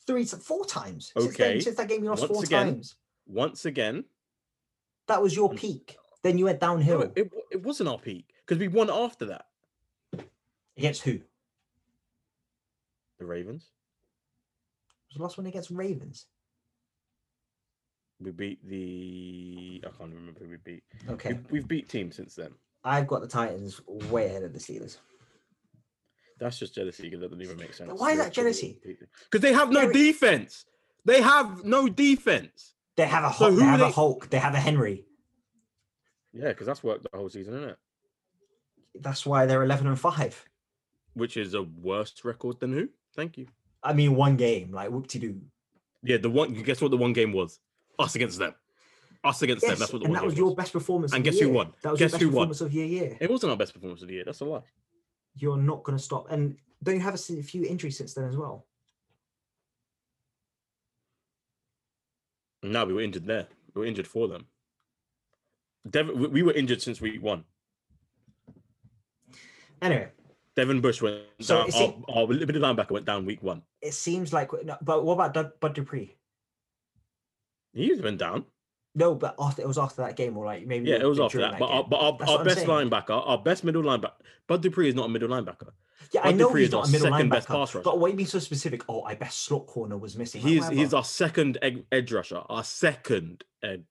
Three, 0.08 0.26
to 0.26 0.38
four 0.38 0.66
times. 0.66 1.12
Since, 1.18 1.38
then, 1.38 1.48
Okay. 1.52 1.60
since 1.62 1.76
that 1.78 1.88
game 1.88 2.04
you 2.04 2.10
lost 2.10 2.22
Once 2.24 2.32
four 2.34 2.44
again, 2.44 2.66
times. 2.74 2.96
Once 3.28 3.66
again, 3.66 4.04
That 5.08 5.22
was 5.22 5.36
your 5.36 5.54
peak. 5.54 5.98
Then 6.24 6.38
you 6.38 6.46
went 6.46 6.60
downhill 6.60 7.02
it, 7.04 7.14
it, 7.16 7.32
it 7.52 7.64
wasn't 7.64 7.90
our 7.90 7.98
peak 8.00 8.34
because 8.46 8.58
we 8.58 8.68
won 8.68 8.90
after 8.90 9.26
that. 9.28 9.46
against 10.78 11.04
who? 11.04 11.20
The 13.20 13.26
Ravens. 13.26 13.64
It 13.64 15.14
was 15.14 15.18
the 15.18 15.24
last 15.24 15.38
one 15.38 15.48
against 15.48 15.70
Ravens. 15.72 16.26
We 18.22 18.32
beat 18.32 18.68
the. 18.68 19.82
I 19.86 19.90
can't 19.98 20.14
remember 20.14 20.40
who 20.44 20.50
we 20.50 20.58
beat. 20.58 20.84
Okay, 21.10 21.34
We've, 21.34 21.52
we've 21.52 21.68
beat 21.68 21.88
teams 21.88 22.16
since 22.18 22.36
then. 22.36 22.52
I've 22.84 23.08
got 23.08 23.22
the 23.22 23.28
Titans 23.28 23.80
way 23.88 24.26
ahead 24.28 24.44
of 24.44 24.52
the 24.54 24.60
Steelers. 24.60 24.98
That's 26.40 26.58
just 26.58 26.74
jealousy 26.74 27.04
because 27.04 27.20
that 27.20 27.30
doesn't 27.30 27.44
even 27.44 27.58
make 27.58 27.74
sense. 27.74 27.92
why 28.00 28.12
is 28.12 28.18
that 28.20 28.32
jealousy? 28.34 28.80
Because 29.26 29.42
they 29.42 29.54
have 29.54 29.72
no 29.72 29.82
There- 29.82 29.92
defense. 29.94 30.66
They 31.06 31.22
have 31.22 31.64
no 31.64 31.88
defense. 31.90 32.74
They 32.96 33.06
have 33.06 33.24
a 33.24 33.30
Hulk. 33.30 33.52
who 33.54 33.60
they 33.60 33.64
are 33.66 33.70
have 33.70 33.82
a 33.82 33.90
Hulk. 33.92 34.30
They 34.30 34.38
have 34.40 34.54
a 34.54 34.60
Henry. 34.60 35.06
Yeah, 36.34 36.50
because 36.50 36.68
that's 36.68 36.84
worked 36.84 37.04
the 37.10 37.18
whole 37.18 37.30
season, 37.30 37.56
isn't 37.56 37.70
it? 37.70 37.78
That's 38.96 39.26
why 39.26 39.46
they're 39.46 39.64
eleven 39.64 39.88
and 39.88 40.00
five. 40.00 40.44
Which 41.14 41.38
is 41.38 41.54
a 41.54 41.64
worse 41.64 42.14
record 42.24 42.60
than 42.60 42.74
who? 42.74 42.90
Thank 43.16 43.38
you. 43.38 43.48
I 43.82 43.94
mean, 43.94 44.16
one 44.16 44.36
game, 44.38 44.72
like 44.72 44.90
whoop 44.92 45.08
de 45.08 45.20
doo. 45.20 45.42
Yeah, 46.04 46.18
the 46.18 46.30
one. 46.30 46.54
Guess 46.54 46.82
what? 46.82 46.92
The 46.92 46.98
one 46.98 47.14
game 47.14 47.32
was 47.34 47.60
us 47.98 48.16
against 48.16 48.38
them. 48.40 48.54
Us 49.24 49.42
against 49.42 49.66
them. 49.66 49.78
That's 49.80 49.92
what 49.92 50.00
the 50.00 50.06
and 50.06 50.14
one 50.14 50.22
that 50.22 50.26
was 50.26 50.34
game 50.36 50.46
your 50.46 50.56
best 50.56 50.72
performance. 50.74 51.12
And 51.14 51.20
of 51.20 51.26
the 51.26 51.32
guess 51.32 51.40
who 51.48 51.50
won? 51.54 51.74
That 51.82 51.92
was 51.92 52.00
Guess 52.00 52.12
your 52.12 52.20
best 52.20 52.22
who 52.22 52.28
won? 52.30 52.34
performance 52.34 52.62
of 52.62 52.74
your 52.74 52.86
year. 52.86 53.18
It 53.20 53.30
wasn't 53.30 53.52
our 53.52 53.58
best 53.58 53.74
performance 53.74 54.02
of 54.02 54.08
the 54.08 54.14
year. 54.16 54.24
That's 54.26 54.40
a 54.42 54.46
lie. 54.46 54.62
You're 55.40 55.58
not 55.58 55.84
going 55.84 55.98
to 55.98 56.04
stop. 56.04 56.30
And 56.30 56.58
don't 56.84 56.96
you 56.96 57.02
have 57.02 57.16
a 57.16 57.18
few 57.18 57.64
injuries 57.64 57.98
since 57.98 58.14
then 58.14 58.26
as 58.26 58.38
well? 58.38 58.66
No, 62.62 62.86
we 62.86 62.94
were 62.94 63.02
injured 63.02 63.26
there. 63.26 63.48
We 63.74 63.82
were 63.82 63.86
injured 63.88 64.08
for 64.08 64.28
them. 64.28 64.46
Devin, 65.90 66.20
we- 66.20 66.28
we 66.28 66.44
were 66.44 66.52
injured 66.54 66.82
since 66.82 67.00
week 67.00 67.22
one. 67.22 67.46
Anyway, 69.82 70.12
Devin 70.56 70.82
Bush 70.82 71.02
went 71.02 71.24
So 71.40 71.60
down. 71.60 71.68
is 71.70 71.76
Our, 71.76 71.96
our 72.10 72.28
middle 72.28 72.62
linebacker 72.62 72.92
went 72.92 73.06
down 73.06 73.26
week 73.26 73.42
one. 73.42 73.64
it 73.82 73.94
seems 73.94 74.34
like. 74.34 74.52
But 74.82 75.06
what 75.06 75.14
about 75.14 75.60
Bud 75.62 75.74
Dupree? 75.74 76.18
He's 77.72 78.02
been 78.02 78.18
down. 78.18 78.46
No, 78.96 79.16
but 79.16 79.36
after 79.40 79.62
it 79.62 79.68
was 79.68 79.78
after 79.78 80.02
that 80.02 80.16
game, 80.16 80.36
or 80.38 80.46
like 80.46 80.66
maybe 80.66 80.90
Yeah, 80.90 80.98
it 80.98 81.06
was 81.06 81.20
after 81.20 81.38
during 81.38 81.52
that. 81.52 81.60
But 81.60 81.68
our, 81.68 81.84
but 81.84 81.98
our, 81.98 82.18
That's 82.18 82.32
our 82.32 82.44
best 82.44 82.66
linebacker, 82.66 83.28
our 83.28 83.38
best 83.38 83.64
middle 83.64 83.84
linebacker, 83.84 84.14
Bud 84.48 84.62
Dupree 84.62 84.90
is 84.90 84.96
not 84.96 85.06
a 85.06 85.10
middle 85.10 85.30
linebacker. 85.30 85.70
Yeah, 86.12 86.22
I 86.24 86.32
know 86.32 86.48
Dupree 86.48 86.62
he's 86.62 86.70
is 86.70 86.72
not 86.74 86.80
our 86.80 86.86
a 86.86 86.92
middle 86.92 87.12
second 87.12 87.30
best 87.30 87.48
linebacker. 87.48 87.52
pass 87.52 87.76
rusher. 87.76 87.84
But 87.84 88.00
why 88.00 88.12
being 88.14 88.28
so 88.28 88.40
specific? 88.40 88.84
Oh, 88.90 89.04
I 89.04 89.16
bet 89.16 89.32
slot 89.32 89.68
corner 89.68 89.98
was 89.98 90.18
missing. 90.18 90.42
Like, 90.42 90.52
He's 90.52 90.68
he's 90.70 90.94
our 90.94 91.04
second 91.04 91.60
ed- 91.62 91.86
edge 91.92 92.12
rusher. 92.12 92.42
Our 92.50 92.64
second 92.64 93.44
ed. 93.64 93.84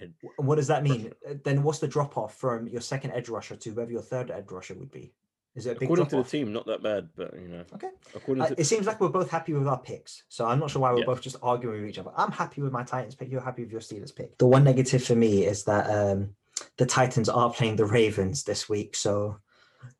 ed 0.00 0.14
what 0.38 0.54
does 0.56 0.68
that 0.68 0.82
mean? 0.82 1.12
Uh, 1.28 1.34
Then 1.44 1.62
what's 1.62 1.78
the 1.80 1.88
drop 1.88 2.16
off 2.16 2.38
from 2.38 2.68
your 2.68 2.80
second 2.80 3.10
edge 3.12 3.28
rusher 3.28 3.56
to 3.56 3.70
whoever 3.70 3.90
your 3.90 4.02
third 4.02 4.30
edge 4.30 4.50
rusher 4.50 4.74
would 4.74 4.90
be? 4.90 5.12
Is 5.56 5.66
it 5.66 5.76
a 5.76 5.80
big 5.80 5.82
according 5.88 6.06
to 6.06 6.16
the 6.16 6.22
team, 6.22 6.52
not 6.52 6.66
that 6.66 6.82
bad, 6.82 7.08
but 7.16 7.34
you 7.34 7.48
know. 7.48 7.64
Okay. 7.74 7.88
According 8.14 8.44
Uh, 8.44 8.46
to 8.48 8.60
it 8.60 8.64
seems 8.64 8.86
like 8.86 9.00
we're 9.00 9.08
both 9.08 9.28
happy 9.30 9.52
with 9.52 9.66
our 9.66 9.78
picks. 9.80 10.22
So 10.28 10.46
I'm 10.46 10.60
not 10.60 10.70
sure 10.70 10.80
why 10.82 10.92
we're 10.92 11.00
Yeah. 11.00 11.06
both 11.06 11.20
just 11.22 11.36
arguing 11.42 11.80
with 11.80 11.90
each 11.90 11.98
other. 11.98 12.12
I'm 12.16 12.30
happy 12.30 12.62
with 12.62 12.72
my 12.72 12.84
Titans 12.84 13.16
pick. 13.16 13.30
You're 13.30 13.40
happy 13.40 13.62
with 13.62 13.72
your 13.72 13.80
Steelers 13.80 14.14
pick. 14.14 14.38
The 14.38 14.46
one 14.46 14.62
negative 14.62 15.02
for 15.02 15.16
me 15.16 15.44
is 15.44 15.64
that 15.64 15.90
um, 15.90 16.36
the 16.76 16.86
Titans 16.86 17.28
are 17.28 17.52
playing 17.52 17.76
the 17.76 17.84
Ravens 17.84 18.44
this 18.44 18.68
week. 18.68 18.94
So 18.94 19.40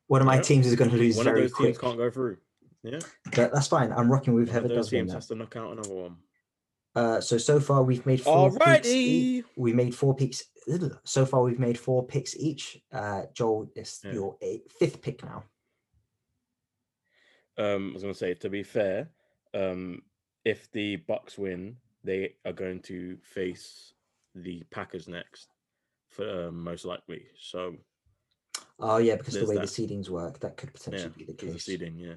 one 0.07 0.21
of 0.21 0.27
my 0.27 0.37
Yeah. 0.37 0.43
teams 0.43 0.67
is 0.69 0.77
going 0.77 0.91
to 0.91 0.97
lose 0.97 1.17
one 1.17 1.27
of 1.27 1.33
very 1.33 1.43
those 1.47 1.53
quick. 1.53 1.67
teams 1.75 1.79
can't 1.79 1.97
go 1.99 2.11
through. 2.11 2.37
Yeah, 2.83 3.01
But 3.35 3.53
that's 3.53 3.67
fine. 3.67 3.93
I'm 3.93 4.11
rocking 4.11 4.33
with 4.35 4.47
one 4.49 4.53
whoever 4.55 4.67
of 4.67 4.69
those 4.71 4.87
does 4.87 4.93
win 4.93 5.01
teams 5.01 5.11
that. 5.11 5.17
has 5.17 5.27
to 5.29 5.35
knock 5.35 5.55
out 5.57 5.73
another 5.73 5.93
one. 5.93 6.17
Uh, 6.95 7.21
so 7.21 7.39
so 7.39 7.61
far 7.61 7.83
we've 7.83 8.05
made 8.05 8.21
four 8.21 8.51
picks. 8.51 8.89
e- 8.89 9.45
we 9.57 9.73
made 9.73 9.95
four 9.95 10.15
picks. 10.15 10.45
So 11.05 11.25
far 11.25 11.43
we've 11.43 11.59
made 11.59 11.79
four 11.79 12.05
picks 12.07 12.37
each. 12.37 12.79
Uh, 12.93 13.23
Joel, 13.33 13.71
it's 13.77 14.01
Yeah. 14.05 14.13
your 14.13 14.37
eight, 14.43 14.71
fifth 14.73 15.01
pick 15.01 15.23
now. 15.23 15.45
Um, 17.57 17.91
I 17.91 17.93
was 17.95 18.03
going 18.03 18.15
to 18.15 18.19
say, 18.19 18.35
to 18.35 18.49
be 18.49 18.63
fair, 18.63 19.09
um, 19.55 20.03
if 20.45 20.71
the 20.73 20.97
Bucs 21.09 21.39
win, 21.39 21.77
they 22.03 22.35
are 22.45 22.53
going 22.53 22.81
to 22.83 23.19
face 23.23 23.93
the 24.35 24.63
Packers 24.71 25.07
next, 25.09 25.49
for 26.09 26.47
um, 26.49 26.63
most 26.63 26.85
likely. 26.85 27.27
So 27.39 27.77
Oh 28.79 28.97
yeah, 28.97 29.17
because 29.17 29.35
the 29.35 29.47
way 29.47 29.57
that. 29.57 29.63
the 29.63 29.67
seedings 29.67 30.09
work, 30.09 30.41
that 30.41 30.57
could 30.57 30.73
potentially 30.73 31.13
yeah, 31.15 31.19
be 31.19 31.25
the 31.25 31.33
because 31.35 31.49
of 31.51 31.55
case. 31.57 31.65
seeding. 31.65 31.99
Yeah. 31.99 32.15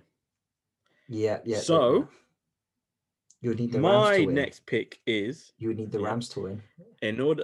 Yeah, 1.09 1.39
yeah. 1.43 1.55
yeah, 1.55 1.57
So, 1.59 1.95
yeah. 1.97 2.05
You 3.43 3.53
need 3.53 3.71
the 3.73 3.81
Rams 3.81 3.93
My 4.09 4.17
to 4.17 4.25
win. 4.25 4.35
next 4.35 4.65
pick 4.65 4.99
is 5.05 5.51
You 5.57 5.67
would 5.69 5.77
need 5.77 5.91
the 5.91 5.99
yeah. 5.99 6.07
Rams 6.07 6.29
to 6.29 6.39
win. 6.41 6.61
in 7.01 7.19
order. 7.19 7.43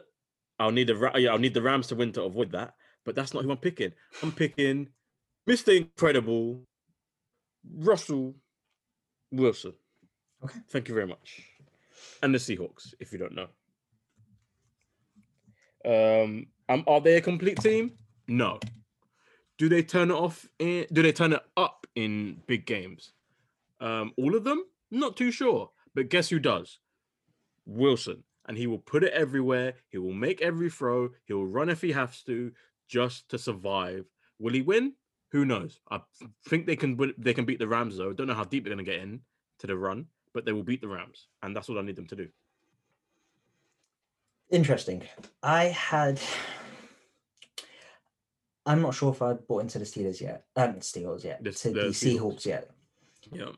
I'll 0.58 0.72
need 0.72 0.88
the 0.88 1.12
yeah, 1.18 1.32
I'll 1.32 1.38
need 1.40 1.54
the 1.54 1.62
Rams 1.62 1.88
to 1.88 1.96
win 1.96 2.12
to 2.14 2.24
avoid 2.24 2.52
that. 2.54 2.76
But 3.06 3.16
that's 3.16 3.34
not 3.34 3.44
who 3.44 3.52
I'm 3.52 3.58
picking. 3.58 3.92
I'm 4.24 4.32
picking 4.32 4.88
Mr. 5.50 5.76
Incredible, 5.76 6.64
Russell 7.76 8.36
Wilson. 9.32 9.74
Okay. 10.44 10.60
Thank 10.70 10.88
you 10.90 10.96
very 10.96 11.08
much. 11.08 11.42
And 12.24 12.34
the 12.34 12.40
Seahawks, 12.40 12.94
if 13.00 13.12
you 13.12 13.18
don't 13.20 13.36
know. 13.36 13.48
Um, 15.86 16.48
um, 16.68 16.84
are 16.88 17.02
they 17.02 17.16
a 17.18 17.22
complete 17.22 17.60
team? 17.60 17.92
No. 18.28 18.60
Do 19.58 19.70
they 19.70 19.82
turn 19.84 20.12
it 20.12 20.16
off? 20.16 20.48
In, 20.60 20.86
do 20.92 21.02
they 21.02 21.12
turn 21.12 21.34
it 21.34 21.42
up 21.58 21.88
in 21.96 22.42
big 22.48 22.66
games? 22.66 23.12
Um, 23.82 24.14
all 24.18 24.36
of 24.36 24.44
them? 24.44 24.64
Not 24.92 25.18
too 25.18 25.32
sure. 25.32 25.72
But 25.96 26.10
guess 26.10 26.30
who 26.30 26.40
does? 26.40 26.80
Wilson. 27.66 28.24
And 28.48 28.58
he 28.58 28.68
will 28.68 28.80
put 28.80 29.04
it 29.04 29.14
everywhere. 29.14 29.76
He 29.90 29.98
will 30.00 30.14
make 30.14 30.42
every 30.42 30.70
throw. 30.70 31.10
He 31.26 31.34
will 31.34 31.46
run 31.46 31.70
if 31.70 31.82
he 31.82 31.92
has 31.92 32.24
to, 32.24 32.52
just 32.88 33.30
to 33.30 33.38
survive. 33.38 34.06
Will 34.40 34.54
he 34.54 34.62
win? 34.62 34.94
Who 35.32 35.46
knows? 35.46 35.80
I 35.92 36.02
think 36.48 36.66
they 36.66 36.76
can. 36.76 36.98
They 37.20 37.36
can 37.36 37.46
beat 37.46 37.60
the 37.60 37.68
Rams 37.68 37.98
though. 37.98 38.14
Don't 38.14 38.26
know 38.26 38.34
how 38.34 38.46
deep 38.46 38.64
they're 38.64 38.74
going 38.74 38.84
to 38.84 38.92
get 38.92 39.02
in 39.02 39.22
to 39.60 39.68
the 39.68 39.78
run, 39.78 40.08
but 40.34 40.46
they 40.46 40.52
will 40.54 40.64
beat 40.64 40.82
the 40.82 40.88
Rams, 40.88 41.28
and 41.44 41.56
that's 41.56 41.70
what 41.70 41.78
I 41.78 41.84
need 41.84 41.96
them 41.96 42.08
to 42.08 42.16
do. 42.16 42.28
Interesting. 44.50 45.04
I 45.44 45.66
had. 45.66 46.20
I'm 48.66 48.82
not 48.82 48.96
sure 48.96 49.12
if 49.14 49.22
I'd 49.22 49.46
bought 49.48 49.62
into 49.62 49.78
the 49.78 49.86
Steelers 49.86 50.20
yet. 50.20 50.46
Um, 50.56 50.76
Steelers 50.76 51.24
yet. 51.24 51.44
The- 51.44 51.52
to 51.52 51.70
the 51.70 51.82
the 51.82 51.88
Seahawks. 51.90 52.20
Seahawks 52.20 52.46
yet. 52.46 52.72
Yeah. 53.32 53.52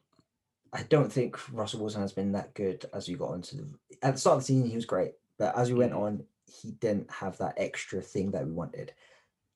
I 0.74 0.84
don't 0.84 1.12
think 1.12 1.38
Russell 1.54 1.82
Wilson 1.82 2.02
has 2.02 2.14
been 2.14 2.32
that 2.34 2.54
good 2.54 2.86
as 2.94 3.08
we 3.08 3.16
got 3.16 3.32
onto 3.32 3.58
the 3.58 3.68
at 4.02 4.14
the 4.14 4.20
start 4.20 4.36
of 4.38 4.42
the 4.42 4.46
season. 4.46 4.70
He 4.70 4.76
was 4.76 4.86
great, 4.86 5.14
but 5.38 5.56
as 5.58 5.70
we 5.72 5.78
went 5.78 5.92
Mhm. 5.94 6.00
on, 6.02 6.24
he 6.46 6.72
didn't 6.72 7.12
have 7.12 7.38
that 7.40 7.56
extra 7.58 8.02
thing 8.02 8.32
that 8.32 8.46
we 8.46 8.52
wanted. 8.52 8.94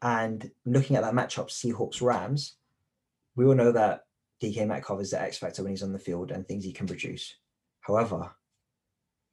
And 0.01 0.51
looking 0.66 0.95
at 0.95 1.03
that 1.03 1.13
matchup, 1.13 1.49
Seahawks 1.49 2.01
Rams, 2.01 2.55
we 3.36 3.45
all 3.45 3.55
know 3.55 3.72
that 3.72 4.05
DK 4.41 4.66
Metcalf 4.66 4.99
is 5.01 5.11
the 5.11 5.22
X 5.22 5.38
factor 5.38 5.63
when 5.63 5.72
he's 5.72 5.84
on 5.84 5.93
the 5.93 5.99
field 5.99 6.32
and 6.32 6.45
things 6.47 6.63
he 6.63 6.74
can 6.74 6.86
produce. 6.88 7.36
However, 7.80 8.36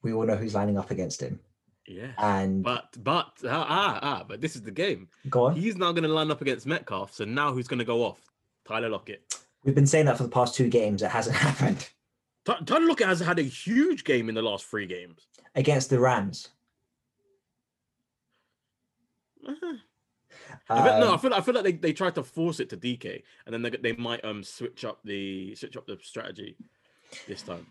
we 0.02 0.12
all 0.12 0.24
know 0.24 0.36
who's 0.36 0.54
lining 0.54 0.78
up 0.78 0.90
against 0.90 1.20
him. 1.20 1.40
Yeah. 1.86 2.12
And 2.18 2.62
But 2.62 2.96
but 3.02 3.32
ah 3.44 3.66
ah, 3.68 3.98
ah 4.02 4.24
but 4.26 4.40
this 4.40 4.54
is 4.54 4.62
the 4.62 4.70
game. 4.70 5.08
go 5.28 5.46
on. 5.46 5.56
He's 5.56 5.76
now 5.76 5.90
going 5.92 6.04
to 6.04 6.08
line 6.08 6.30
up 6.30 6.40
against 6.40 6.64
Metcalf. 6.66 7.12
So 7.12 7.24
now 7.24 7.52
who's 7.52 7.66
going 7.66 7.80
to 7.80 7.84
go 7.84 8.04
off? 8.04 8.20
Tyler 8.64 8.88
Lockett. 8.88 9.34
We've 9.64 9.74
been 9.74 9.86
saying 9.86 10.06
that 10.06 10.16
for 10.16 10.24
the 10.24 10.28
past 10.28 10.54
two 10.54 10.68
games. 10.68 11.02
It 11.02 11.10
hasn't 11.10 11.36
happened 11.48 11.88
Ty- 12.44 12.58
Tyler 12.66 12.86
Lockett 12.86 13.06
has 13.06 13.20
had 13.20 13.38
a 13.38 13.42
huge 13.42 14.02
game 14.04 14.28
in 14.28 14.34
the 14.34 14.42
last 14.42 14.66
three 14.66 14.86
games. 14.86 15.26
against 15.54 15.90
the 15.90 16.00
Rams. 16.00 16.48
Uh-huh. 19.46 19.76
I 20.68 20.84
bet, 20.84 21.00
no, 21.00 21.10
I 21.10 21.12
Um, 21.14 21.18
feel 21.18 21.34
I 21.34 21.40
feel 21.40 21.54
like 21.54 21.64
they, 21.64 21.72
they 21.72 21.92
tried 21.92 22.14
to 22.16 22.22
force 22.22 22.60
it 22.60 22.68
to 22.70 22.76
DK, 22.76 23.22
and 23.46 23.52
then 23.52 23.62
they 23.62 23.70
they 23.70 23.92
might 23.92 24.24
um 24.24 24.42
switch 24.42 24.84
up 24.84 25.00
the 25.04 25.54
switch 25.54 25.76
up 25.76 25.86
the 25.86 25.98
strategy 26.02 26.56
this 27.26 27.42
time. 27.42 27.66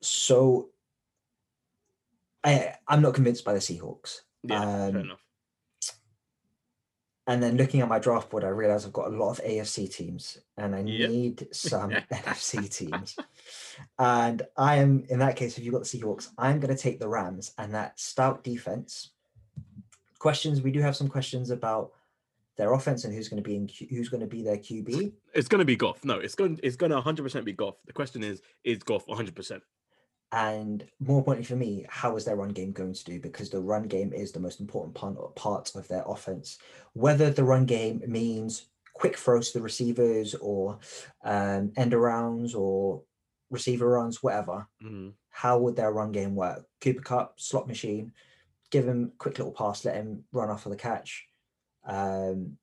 so 0.00 0.70
I 2.44 2.74
I'm 2.86 3.02
not 3.02 3.14
convinced 3.14 3.44
by 3.44 3.52
the 3.54 3.58
Seahawks. 3.60 4.20
Yeah, 4.42 4.60
fair 4.60 4.88
Um, 4.90 4.96
enough. 4.96 5.24
And 7.28 7.42
then 7.42 7.56
looking 7.56 7.80
at 7.80 7.88
my 7.88 7.98
draft 7.98 8.30
board, 8.30 8.44
I 8.44 8.48
realize 8.48 8.86
I've 8.86 8.92
got 8.92 9.08
a 9.08 9.16
lot 9.16 9.30
of 9.30 9.44
AFC 9.44 9.92
teams 9.92 10.38
and 10.56 10.74
I 10.76 10.80
Yep. 10.80 11.10
need 11.10 11.48
some 11.52 11.90
NFC 12.12 12.68
teams. 12.72 13.16
And 13.98 14.42
I 14.56 14.76
am, 14.76 15.04
in 15.08 15.18
that 15.18 15.34
case, 15.36 15.58
if 15.58 15.64
you've 15.64 15.74
got 15.74 15.84
the 15.84 15.98
Seahawks, 15.98 16.28
I'm 16.38 16.60
going 16.60 16.74
to 16.74 16.80
take 16.80 17.00
the 17.00 17.08
Rams 17.08 17.52
and 17.58 17.74
that 17.74 17.98
stout 17.98 18.44
defense. 18.44 19.10
Questions, 20.20 20.62
we 20.62 20.70
do 20.70 20.80
have 20.80 20.94
some 20.96 21.08
questions 21.08 21.50
about 21.50 21.92
their 22.56 22.72
offense 22.72 23.04
and 23.04 23.12
who's 23.14 23.28
going 23.28 23.42
to 23.42 23.46
be 23.46 23.56
in 23.56 23.68
who's 23.90 24.08
going 24.08 24.22
to 24.22 24.26
be 24.26 24.42
their 24.42 24.56
QB. 24.56 25.12
It's 25.34 25.48
going 25.48 25.58
to 25.58 25.64
be 25.64 25.76
Goff. 25.76 26.04
No, 26.04 26.18
it's 26.18 26.34
going 26.34 26.58
it's 26.62 26.76
going 26.76 26.90
to 26.90 27.00
100% 27.00 27.44
be 27.44 27.52
Goff. 27.52 27.76
The 27.86 27.92
question 27.92 28.22
is, 28.24 28.40
is 28.64 28.78
Goff 28.82 29.06
100%? 29.06 29.60
And 30.32 30.84
more 30.98 31.18
importantly 31.18 31.46
for 31.46 31.56
me, 31.56 31.86
how 31.88 32.16
is 32.16 32.24
their 32.24 32.36
run 32.36 32.50
game 32.50 32.72
going 32.72 32.94
to 32.94 33.04
do? 33.04 33.20
Because 33.20 33.48
the 33.48 33.60
run 33.60 33.84
game 33.84 34.12
is 34.12 34.32
the 34.32 34.40
most 34.40 34.60
important 34.60 34.94
part, 35.34 35.74
of 35.74 35.88
their 35.88 36.02
offense. 36.06 36.58
Whether 36.94 37.30
the 37.30 37.44
run 37.44 37.64
game 37.64 38.02
means 38.06 38.66
quick 38.92 39.16
throws 39.16 39.52
to 39.52 39.58
the 39.58 39.62
receivers 39.62 40.34
or 40.34 40.78
um, 41.24 41.72
end 41.76 41.92
arounds 41.92 42.54
or 42.54 43.02
receiver 43.50 43.88
runs, 43.88 44.22
whatever. 44.22 44.66
Mm-hmm. 44.82 45.10
How 45.30 45.58
would 45.58 45.76
their 45.76 45.92
run 45.92 46.12
game 46.12 46.34
work? 46.34 46.66
Cooper 46.80 47.02
Kupp, 47.02 47.40
slot 47.40 47.68
machine, 47.68 48.12
give 48.70 48.86
him 48.86 49.12
a 49.14 49.18
quick 49.18 49.38
little 49.38 49.52
pass, 49.52 49.84
let 49.84 49.96
him 49.96 50.24
run 50.32 50.50
off 50.50 50.62
for 50.62 50.70
the 50.70 50.76
catch. 50.76 51.26
Um, 51.86 52.56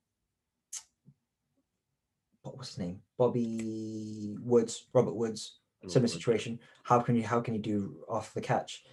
what 2.42 2.58
was 2.58 2.68
his 2.68 2.78
name? 2.78 3.00
Bobby 3.16 4.36
Woods, 4.40 4.86
Robert 4.92 5.14
Woods, 5.14 5.58
similar 5.88 6.08
situation. 6.08 6.58
How 6.82 7.00
can 7.00 7.16
you 7.16 7.22
how 7.22 7.40
can 7.40 7.54
you 7.54 7.60
do 7.60 7.96
off 8.08 8.34
the 8.34 8.40
catch? 8.40 8.84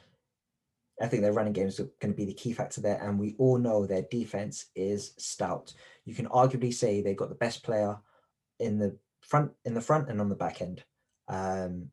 I 1.02 1.08
think 1.08 1.24
their 1.24 1.34
running 1.34 1.54
game 1.54 1.68
is 1.68 1.80
going 1.80 2.14
to 2.14 2.18
be 2.18 2.26
the 2.26 2.34
key 2.34 2.54
factor 2.54 2.82
there, 2.82 3.02
and 3.02 3.20
we 3.20 3.36
all 3.40 3.58
know 3.58 3.86
their 3.86 4.04
defense 4.04 4.66
is 4.76 5.14
stout. 5.18 5.74
You 6.06 6.14
can 6.14 6.28
arguably 6.28 6.74
say 6.74 7.02
they've 7.02 7.18
got 7.18 7.30
the 7.30 7.36
best 7.36 7.64
player 7.64 7.98
in 8.60 8.78
the 8.78 8.98
front, 9.22 9.52
in 9.66 9.74
the 9.74 9.82
front, 9.82 10.10
and 10.10 10.22
on 10.22 10.30
the 10.30 10.36
back 10.36 10.62
end. 10.62 10.84
Um, 11.28 11.90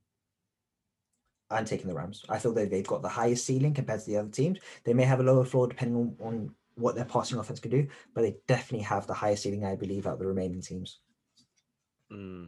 I'm 1.50 1.64
taking 1.64 1.88
the 1.88 1.94
Rams. 1.94 2.24
I 2.28 2.38
feel 2.38 2.52
that 2.54 2.70
they've 2.70 2.86
got 2.86 3.00
the 3.00 3.08
highest 3.08 3.46
ceiling 3.46 3.72
compared 3.72 4.00
to 4.00 4.06
the 4.06 4.18
other 4.18 4.28
teams. 4.28 4.58
They 4.84 4.92
may 4.92 5.04
have 5.04 5.20
a 5.20 5.22
lower 5.22 5.44
floor 5.44 5.66
depending 5.66 5.96
on, 5.96 6.26
on 6.26 6.54
what 6.74 6.94
their 6.94 7.04
passing 7.04 7.38
offense 7.38 7.60
could 7.60 7.70
do, 7.70 7.86
but 8.14 8.22
they 8.22 8.36
definitely 8.46 8.84
have 8.84 9.06
the 9.06 9.14
highest 9.14 9.42
ceiling, 9.44 9.64
I 9.64 9.76
believe, 9.76 10.06
out 10.06 10.14
of 10.14 10.18
the 10.18 10.26
remaining 10.26 10.60
teams. 10.60 10.98
Hmm. 12.10 12.44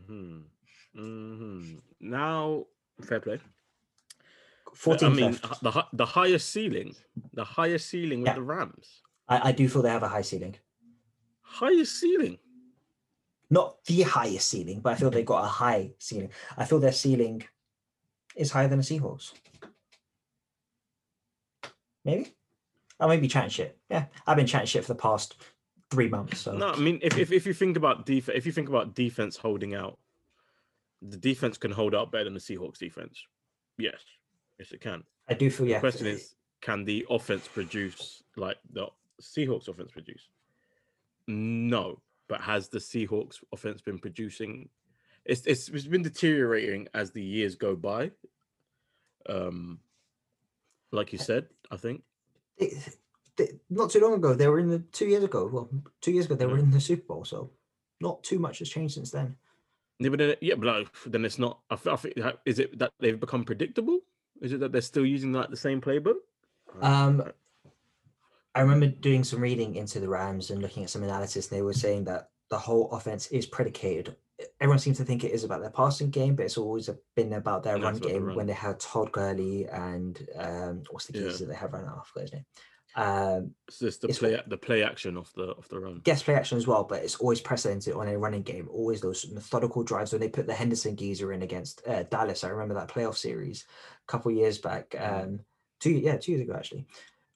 Hmm. 0.94 1.76
Now, 2.00 2.66
fair 3.02 3.20
play. 3.20 3.38
14 4.74 5.08
I 5.08 5.12
mean, 5.14 5.24
left. 5.32 5.62
the 5.62 5.86
the 5.92 6.06
highest 6.06 6.48
ceiling, 6.50 6.94
the 7.32 7.44
highest 7.44 7.88
ceiling 7.88 8.20
with 8.20 8.28
Yeah. 8.28 8.34
the 8.34 8.42
Rams, 8.42 9.02
I, 9.28 9.48
I 9.48 9.52
do 9.52 9.68
feel 9.68 9.82
they 9.82 9.90
have 9.90 10.02
a 10.02 10.08
high 10.08 10.22
ceiling. 10.22 10.56
highest 11.42 11.98
ceiling. 12.00 12.38
Not 13.52 13.84
the 13.84 14.02
highest 14.02 14.48
ceiling, 14.48 14.80
but 14.80 14.92
I 14.92 14.96
feel 14.96 15.10
they've 15.10 15.26
got 15.26 15.44
a 15.44 15.48
high 15.48 15.90
ceiling. 15.98 16.30
I 16.56 16.64
feel 16.64 16.78
their 16.78 16.92
ceiling 16.92 17.42
is 18.36 18.52
higher 18.52 18.68
than 18.68 18.78
the 18.78 18.84
Seahawks. 18.84 19.32
Maybe. 22.04 22.32
I 22.98 23.06
may 23.08 23.16
be 23.18 23.28
chatting 23.28 23.50
shit. 23.50 23.76
Yeah, 23.90 24.04
I've 24.26 24.36
been 24.36 24.46
chatting 24.46 24.66
shit 24.66 24.84
for 24.84 24.92
the 24.94 24.98
past 25.00 25.36
three 25.90 26.08
months. 26.08 26.40
So 26.40 26.52
No, 26.56 26.68
I 26.68 26.76
mean, 26.76 27.00
if, 27.02 27.16
if, 27.18 27.32
if 27.32 27.46
you 27.46 27.54
think 27.54 27.76
about 27.76 28.06
defense, 28.06 28.36
if 28.36 28.46
you 28.46 28.52
think 28.52 28.68
about 28.68 28.94
defense 28.94 29.36
holding 29.36 29.74
out, 29.74 29.98
the 31.02 31.16
defense 31.16 31.56
can 31.58 31.70
hold 31.70 31.94
out 31.94 32.12
better 32.12 32.24
than 32.24 32.34
the 32.34 32.40
Seahawks 32.40 32.78
defense. 32.78 33.22
Yes, 33.78 34.00
yes, 34.58 34.72
it 34.72 34.80
can. 34.80 35.02
I 35.28 35.34
do 35.34 35.50
feel 35.50 35.66
yes. 35.66 35.68
The 35.68 35.70
yeah. 35.76 35.80
question 35.80 36.06
is, 36.06 36.34
can 36.60 36.84
the 36.84 37.06
offense 37.08 37.48
produce 37.48 38.22
like 38.36 38.58
the 38.72 38.88
Seahawks 39.22 39.68
offense 39.68 39.90
produce? 39.92 40.28
No, 41.26 42.00
but 42.28 42.40
has 42.40 42.68
the 42.68 42.78
Seahawks 42.78 43.36
offense 43.52 43.80
been 43.80 43.98
producing? 43.98 44.68
It's 45.24 45.46
it's, 45.46 45.68
it's 45.68 45.86
been 45.86 46.02
deteriorating 46.02 46.88
as 46.94 47.10
the 47.12 47.22
years 47.22 47.54
go 47.54 47.76
by. 47.76 48.10
Um, 49.28 49.78
like 50.92 51.12
you 51.12 51.18
said, 51.18 51.46
I 51.70 51.76
think. 51.76 52.02
they- 52.58 52.74
they- 53.36 53.60
not 53.70 53.90
too 53.90 54.00
long 54.00 54.14
ago, 54.14 54.34
they 54.34 54.48
were 54.48 54.58
in 54.58 54.68
the 54.68 54.80
two 54.92 55.06
years 55.06 55.24
ago. 55.24 55.46
Well, 55.46 55.70
two 56.00 56.10
years 56.12 56.26
ago, 56.26 56.34
they 56.34 56.46
were 56.46 56.56
Mhm. 56.56 56.64
in 56.64 56.70
the 56.72 56.80
Super 56.80 57.04
Bowl. 57.06 57.24
So 57.24 57.50
not 58.00 58.22
too 58.24 58.38
much 58.38 58.58
has 58.58 58.68
changed 58.68 58.94
since 58.94 59.10
then. 59.10 59.36
Yeah, 60.00 60.08
but 60.08 60.18
then, 60.18 60.34
yeah, 60.40 60.54
but 60.54 60.66
like, 60.66 60.88
then 61.06 61.24
it's 61.26 61.38
not. 61.38 61.60
I, 61.70 61.76
I 61.90 61.96
think 61.96 62.14
is 62.46 62.58
it 62.58 62.78
that 62.78 62.92
they've 62.98 63.20
become 63.20 63.44
predictable? 63.44 64.00
Is 64.40 64.52
it 64.54 64.60
that 64.60 64.72
they're 64.72 64.80
still 64.80 65.04
using 65.04 65.32
like 65.32 65.50
the 65.50 65.56
same 65.56 65.80
playbook? 65.80 66.16
Um, 66.80 67.22
I 68.54 68.60
remember 68.62 68.86
doing 68.86 69.22
some 69.24 69.40
reading 69.40 69.76
into 69.76 70.00
the 70.00 70.08
Rams 70.08 70.50
and 70.50 70.62
looking 70.62 70.82
at 70.82 70.90
some 70.90 71.02
analysis. 71.02 71.48
And 71.50 71.58
they 71.58 71.62
were 71.62 71.74
saying 71.74 72.04
that 72.04 72.30
the 72.48 72.58
whole 72.58 72.90
offense 72.92 73.26
is 73.28 73.44
predicated. 73.46 74.16
Everyone 74.60 74.78
seems 74.78 74.96
to 74.96 75.04
think 75.04 75.22
it 75.22 75.32
is 75.32 75.44
about 75.44 75.60
their 75.60 75.70
passing 75.70 76.08
game, 76.08 76.34
but 76.34 76.46
it's 76.46 76.56
always 76.56 76.88
been 77.14 77.34
about 77.34 77.62
their 77.62 77.74
And 77.74 77.84
run 77.84 77.92
about 77.96 78.02
the 78.02 78.08
game 78.12 78.24
run. 78.24 78.36
when 78.36 78.46
they 78.46 78.54
had 78.54 78.80
Todd 78.80 79.12
Gurley 79.12 79.66
and 79.68 80.26
um, 80.36 80.82
what's 80.90 81.06
the 81.06 81.18
Yeah. 81.18 81.30
that 81.30 81.44
they 81.46 81.54
have 81.54 81.72
right 81.74 81.84
now? 81.84 82.00
I 82.02 82.06
forgot 82.08 82.22
his 82.22 82.32
name. 82.32 82.46
Um, 82.96 83.54
It's 83.68 83.78
the 83.98 84.08
it's 84.08 84.18
play 84.18 84.40
the 84.48 84.56
play 84.56 84.82
action 84.82 85.16
off 85.16 85.32
the 85.34 85.54
off 85.54 85.68
the 85.68 85.78
run. 85.78 86.00
guest 86.02 86.24
play 86.24 86.34
action 86.34 86.58
as 86.58 86.66
well, 86.66 86.82
but 86.84 87.02
it's 87.02 87.16
always 87.16 87.40
precedented 87.40 87.94
on 87.94 88.08
a 88.08 88.18
running 88.18 88.42
game. 88.42 88.68
Always 88.70 89.00
those 89.00 89.30
methodical 89.30 89.84
drives 89.84 90.12
when 90.12 90.20
they 90.20 90.28
put 90.28 90.46
the 90.46 90.54
Henderson 90.54 90.96
geezer 90.96 91.32
in 91.32 91.42
against 91.42 91.86
uh, 91.86 92.02
Dallas. 92.04 92.42
I 92.42 92.48
remember 92.48 92.74
that 92.74 92.88
playoff 92.88 93.16
series 93.16 93.64
a 94.08 94.10
couple 94.10 94.32
years 94.32 94.58
back, 94.58 94.90
Mhm. 94.90 95.22
um, 95.24 95.40
two 95.78 95.92
yeah 95.92 96.16
two 96.16 96.32
years 96.32 96.42
ago 96.42 96.54
actually, 96.54 96.86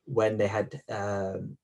when 0.07 0.37
they 0.37 0.49
had 0.49 0.83
um, 0.89 1.57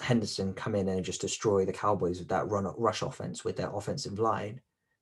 Henderson 0.00 0.52
come 0.52 0.74
in 0.74 0.88
and 0.88 1.04
just 1.04 1.20
destroy 1.22 1.64
the 1.64 1.72
Cowboys 1.72 2.18
with 2.18 2.28
that 2.28 2.48
run 2.50 2.64
rush 2.76 3.00
offense 3.02 3.42
with 3.44 3.56
their 3.56 3.74
offensive 3.74 4.18
line. 4.18 4.60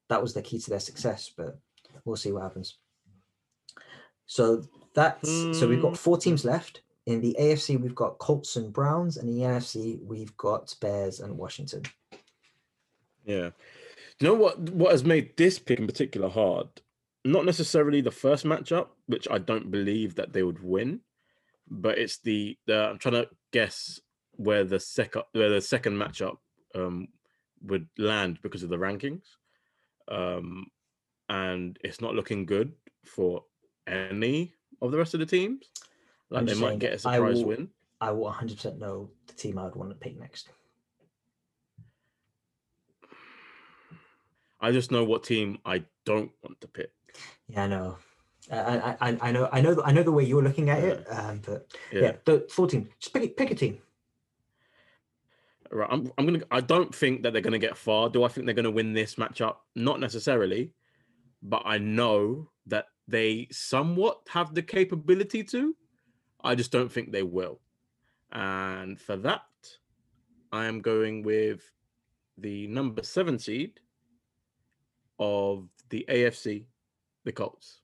That 0.08 0.22
was 0.22 0.32
the 0.32 0.42
key 0.42 0.58
to 0.60 0.70
their 0.70 0.80
success, 0.80 1.30
but 1.36 1.58
we'll 2.04 2.16
see 2.16 2.30
what 2.32 2.42
happens. 2.42 2.78
So 4.26 4.62
that's 4.94 5.28
so 5.58 5.66
we've 5.68 5.82
got 5.82 5.96
four 5.98 6.18
teams 6.18 6.44
left. 6.44 6.82
In 7.06 7.20
the 7.20 7.36
AFC, 7.40 7.80
we've 7.80 7.94
got 7.94 8.18
Colts 8.18 8.56
and 8.56 8.72
Browns, 8.72 9.16
and 9.16 9.28
the 9.28 9.42
NFC, 9.42 10.02
we've 10.02 10.36
got 10.36 10.74
Bears 10.80 11.20
and 11.20 11.36
Washington. 11.36 11.82
Yeah. 13.24 13.50
You 14.18 14.26
know 14.26 14.34
what 14.34 14.58
what 14.58 14.92
has 14.92 15.04
made 15.04 15.36
this 15.36 15.58
pick 15.58 15.78
in 15.78 15.86
particular 15.86 16.28
hard? 16.28 16.68
Not 17.24 17.46
necessarily 17.46 18.00
the 18.00 18.10
first 18.10 18.44
matchup, 18.44 18.88
which 19.06 19.26
I 19.30 19.38
don't 19.38 19.70
believe 19.70 20.14
that 20.16 20.32
they 20.32 20.42
would 20.42 20.62
win, 20.62 21.00
but 21.68 21.98
it's 21.98 22.18
the, 22.18 22.56
the 22.66 22.90
I'm 22.90 22.98
trying 22.98 23.14
to 23.14 23.28
guess 23.52 24.00
where 24.32 24.64
the 24.64 24.80
second 24.80 25.22
where 25.32 25.50
the 25.50 25.60
second 25.60 25.96
matchup 25.96 26.36
um 26.74 27.08
would 27.62 27.88
land 27.98 28.38
because 28.42 28.62
of 28.62 28.70
the 28.70 28.76
rankings. 28.76 29.22
Um 30.10 30.66
and 31.28 31.78
it's 31.82 32.00
not 32.00 32.14
looking 32.14 32.44
good 32.44 32.72
for 33.04 33.44
any 33.86 34.52
of 34.82 34.90
the 34.92 34.98
rest 34.98 35.14
of 35.14 35.20
the 35.20 35.26
teams. 35.26 35.70
Like 36.30 36.40
I'm 36.40 36.46
they 36.46 36.54
might 36.54 36.78
get 36.78 36.92
a 36.94 36.96
that 37.02 37.08
I 37.08 37.16
surprise 37.16 37.36
will- 37.38 37.44
win. 37.46 37.68
I 38.00 38.10
will 38.12 38.30
100% 38.32 38.78
know 38.78 39.10
the 39.26 39.34
team 39.34 39.58
I 39.58 39.64
would 39.64 39.76
want 39.76 39.90
to 39.90 39.96
pick 39.96 40.18
next. 40.18 40.48
I 44.60 44.72
just 44.72 44.90
know 44.90 45.04
what 45.04 45.24
team 45.24 45.58
I 45.64 45.84
don't 46.04 46.30
want 46.42 46.60
to 46.60 46.68
pick. 46.68 46.90
Yeah, 47.48 47.64
I 47.64 47.66
know. 47.66 47.96
I, 48.50 48.96
I, 49.00 49.18
I- 49.20 49.32
know. 49.32 49.48
I 49.52 49.60
know. 49.60 49.74
the- 49.74 49.82
I 49.84 49.92
know 49.92 50.02
the 50.02 50.12
way 50.12 50.24
you're 50.24 50.42
looking 50.42 50.70
at 50.70 50.82
it. 50.82 51.06
Um, 51.10 51.40
but 51.44 51.70
yeah, 51.92 52.00
Yeah. 52.00 52.12
the 52.24 52.40
team. 52.68 52.88
Just 53.00 53.12
pick, 53.12 53.22
a- 53.24 53.28
pick 53.28 53.50
a 53.50 53.54
team. 53.54 53.78
Right, 55.70 55.88
I'm, 55.90 56.10
I'm 56.18 56.26
gonna. 56.26 56.40
I 56.50 56.60
don't 56.60 56.92
think 56.92 57.22
that 57.22 57.32
they're 57.32 57.42
gonna 57.42 57.58
get 57.58 57.76
far. 57.76 58.08
Do 58.10 58.24
I 58.24 58.28
think 58.28 58.44
they're 58.46 58.54
gonna 58.56 58.70
win 58.72 58.92
this 58.92 59.14
matchup? 59.14 59.56
Not 59.76 60.00
necessarily, 60.00 60.72
but 61.42 61.62
I 61.64 61.78
know 61.78 62.50
that 62.66 62.86
they 63.06 63.46
somewhat 63.52 64.20
have 64.30 64.52
the 64.54 64.62
capability 64.62 65.44
to. 65.44 65.76
I 66.42 66.54
just 66.54 66.72
don't 66.72 66.90
think 66.90 67.12
they 67.12 67.22
will, 67.22 67.60
and 68.32 69.00
for 69.00 69.16
that, 69.16 69.42
I 70.52 70.66
am 70.66 70.80
going 70.80 71.22
with 71.22 71.62
the 72.38 72.66
number 72.68 73.02
seven 73.02 73.38
seed 73.38 73.80
of 75.18 75.68
the 75.90 76.04
AFC, 76.08 76.64
the 77.24 77.32
Colts. 77.32 77.80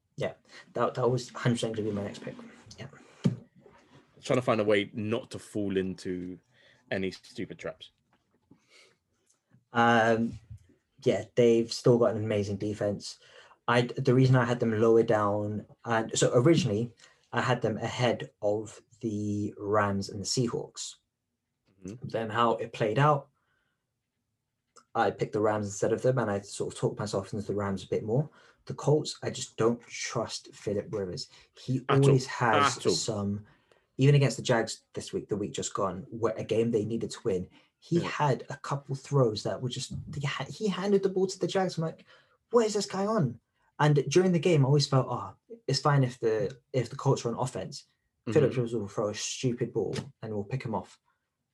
That, 0.73 0.95
that 0.95 1.09
was 1.09 1.31
100% 1.31 1.61
going 1.61 1.75
to 1.75 1.83
be 1.83 1.91
my 1.91 2.03
next 2.03 2.23
pick. 2.23 2.35
Yeah. 2.79 2.87
Trying 4.25 4.39
to 4.39 4.43
find 4.43 4.61
a 4.61 4.65
way 4.65 4.91
not 4.95 5.31
to 5.33 5.39
fall 5.39 5.77
into 5.77 6.39
any 6.91 7.11
stupid 7.11 7.59
traps. 7.59 7.91
Um, 9.73 10.39
yeah, 11.05 11.25
they've 11.35 11.73
still 11.73 11.99
got 11.99 12.15
an 12.17 12.25
amazing 12.25 12.57
defense. 12.57 13.19
I 13.69 13.83
the 13.83 14.15
reason 14.15 14.37
I 14.37 14.45
had 14.45 14.61
them 14.61 14.81
lower 14.81 15.03
down, 15.03 15.67
and 15.85 16.17
so 16.17 16.31
originally 16.35 16.93
I 17.37 17.43
had 17.43 17.61
them 17.61 17.77
ahead 17.77 18.31
of 18.41 18.81
the 19.03 19.53
Rams 19.59 20.09
and 20.09 20.21
the 20.21 20.25
Seahawks. 20.25 20.95
Mhm. 21.85 21.99
Then 22.11 22.31
how 22.31 22.53
it 22.53 22.73
played 22.73 22.99
out, 22.99 23.29
I 24.95 25.11
picked 25.11 25.35
the 25.35 25.41
Rams 25.41 25.67
instead 25.67 25.93
of 25.93 26.01
them, 26.01 26.19
and 26.19 26.31
I 26.31 26.41
sort 26.41 26.73
of 26.73 26.79
talked 26.81 26.99
myself 26.99 27.35
into 27.35 27.47
the 27.47 27.55
Rams 27.55 27.85
a 27.85 27.89
bit 27.89 28.05
more. 28.05 28.31
The 28.65 28.73
Colts, 28.75 29.19
I 29.23 29.29
just 29.29 29.57
don't 29.59 29.81
trust 29.87 30.49
Philip 30.55 30.89
Rivers. 30.91 31.29
He 31.53 31.83
At 31.91 31.99
all. 31.99 32.07
always 32.07 32.27
has 32.27 32.79
At 32.79 32.91
some, 32.93 33.45
even 33.99 34.15
against 34.15 34.39
the 34.39 34.43
Jags 34.43 34.83
this 34.95 35.13
week, 35.13 35.29
the 35.29 35.37
week 35.37 35.53
just 35.53 35.75
gone, 35.75 36.07
where 36.11 36.35
a 36.39 36.43
game 36.45 36.71
they 36.71 36.87
needed 36.87 37.11
to 37.11 37.19
win. 37.23 37.47
He 37.79 38.01
Yeah. 38.01 38.09
had 38.09 38.47
a 38.49 38.57
couple 38.57 38.95
throws 38.95 39.43
that 39.43 39.61
were 39.61 39.69
just 39.69 39.93
he 40.49 40.69
handed 40.69 41.03
the 41.03 41.11
ball 41.11 41.27
to 41.27 41.39
the 41.39 41.47
Jags. 41.47 41.77
I'm 41.77 41.85
like, 41.85 42.07
what 42.51 42.65
is 42.65 42.73
this 42.73 42.87
guy 42.87 43.05
on? 43.05 43.39
And 43.79 44.03
during 44.09 44.33
the 44.33 44.39
game, 44.39 44.65
I 44.65 44.67
always 44.69 44.87
felt, 44.87 45.07
oh, 45.11 45.35
it's 45.69 45.81
fine 45.81 46.05
if 46.05 46.19
the 46.21 46.57
if 46.73 46.91
the 46.91 46.97
Colts 46.97 47.25
are 47.25 47.29
on 47.35 47.39
offense. 47.39 47.85
Philip 48.33 48.51
Mhm. 48.53 48.57
Rivers 48.57 48.75
will 48.75 48.89
throw 48.89 49.09
a 49.11 49.15
stupid 49.15 49.73
ball 49.73 49.95
and 50.23 50.33
we'll 50.35 50.45
pick 50.45 50.65
him 50.65 50.75
off. 50.75 50.99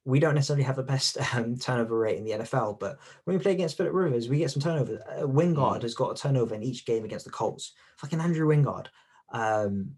we 0.05 0.19
don't 0.19 0.35
necessarily 0.35 0.65
have 0.65 0.75
the 0.75 0.83
best 0.83 1.17
um, 1.37 1.57
turnover 1.57 1.97
rate 1.97 2.19
in 2.19 2.25
the 2.25 2.33
NFL, 2.33 2.75
but 2.81 2.99
when 3.25 3.37
we 3.37 3.43
play 3.43 3.53
against 3.53 3.77
Philip 3.77 3.93
Rivers, 3.93 4.29
we 4.29 4.39
get 4.39 4.51
some 4.51 4.61
turnover. 4.61 5.01
Uh, 5.09 5.23
Wingard 5.23 5.79
Mm. 5.79 5.83
has 5.83 5.95
got 5.95 6.11
a 6.19 6.21
turnover 6.21 6.57
in 6.57 6.63
each 6.65 6.85
game 6.87 7.05
against 7.05 7.25
the 7.25 7.31
Colts. 7.31 7.73
Fucking 7.99 8.21
Andrew 8.21 8.49
Wingard. 8.49 8.87
Um, 9.33 9.97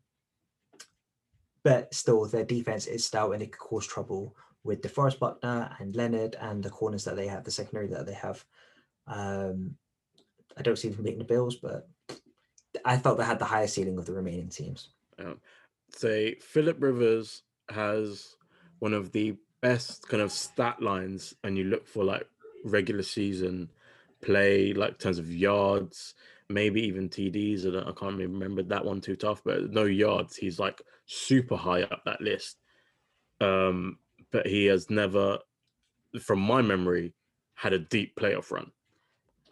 but 1.63 1.95
still, 1.95 2.27
their 2.27 2.45
defense 2.45 2.87
is 2.87 3.05
stout 3.07 3.33
and 3.33 3.43
it 3.43 3.53
could 3.53 3.61
cause 3.61 3.87
trouble 3.87 4.37
with 4.63 4.83
DeForest 4.83 5.19
Buckner 5.19 5.75
and 5.79 5.97
Leonard 5.97 6.37
and 6.41 6.63
the 6.63 6.71
corners 6.71 7.05
that 7.05 7.17
they 7.17 7.27
have, 7.27 7.45
the 7.45 7.51
secondary 7.51 7.87
that 7.89 8.05
they 8.05 8.13
have. 8.15 8.45
Um, 9.07 9.77
I 10.57 10.63
don't 10.63 10.77
see 10.79 10.89
them 10.91 11.03
beating 11.03 11.19
the 11.19 11.25
Bills, 11.25 11.57
but 11.57 11.89
I 12.85 12.99
felt 12.99 13.19
they 13.19 13.25
had 13.25 13.39
the 13.39 13.45
highest 13.45 13.75
ceiling 13.75 13.99
of 13.99 14.07
the 14.07 14.13
remaining 14.13 14.49
teams. 14.49 14.91
say 15.89 16.35
Philip 16.37 16.83
Rivers 16.83 17.43
has 17.71 18.37
one 18.81 18.93
of 18.93 19.13
the 19.13 19.37
best 19.61 20.09
kind 20.09 20.23
of 20.23 20.33
stat 20.33 20.83
lines, 20.83 21.35
and 21.45 21.57
you 21.57 21.65
look 21.65 21.87
for 21.87 22.05
like 22.05 22.27
regular 22.65 23.03
season 23.03 23.71
play, 24.21 24.73
like 24.73 24.99
terms 24.99 25.19
of 25.19 25.33
yards, 25.33 26.15
maybe 26.49 26.83
even 26.87 27.09
TDs. 27.09 27.65
I, 27.67 27.89
I 27.89 27.93
can't 27.93 28.19
remember 28.19 28.63
that 28.65 28.85
one 28.85 29.01
too 29.01 29.17
tough, 29.17 29.43
but 29.45 29.71
no 29.71 29.85
yards. 29.85 30.37
He's 30.37 30.59
like 30.59 30.83
super 31.07 31.57
high 31.57 31.83
up 31.83 32.03
that 32.05 32.21
list. 32.21 32.59
Um, 33.41 33.99
but 34.31 34.47
he 34.47 34.67
has 34.67 34.91
never, 34.91 35.39
from 36.21 36.41
my 36.41 36.63
memory, 36.63 37.15
had 37.55 37.73
a 37.73 37.79
deep 37.79 38.17
playoff 38.17 38.51
run. 38.51 38.71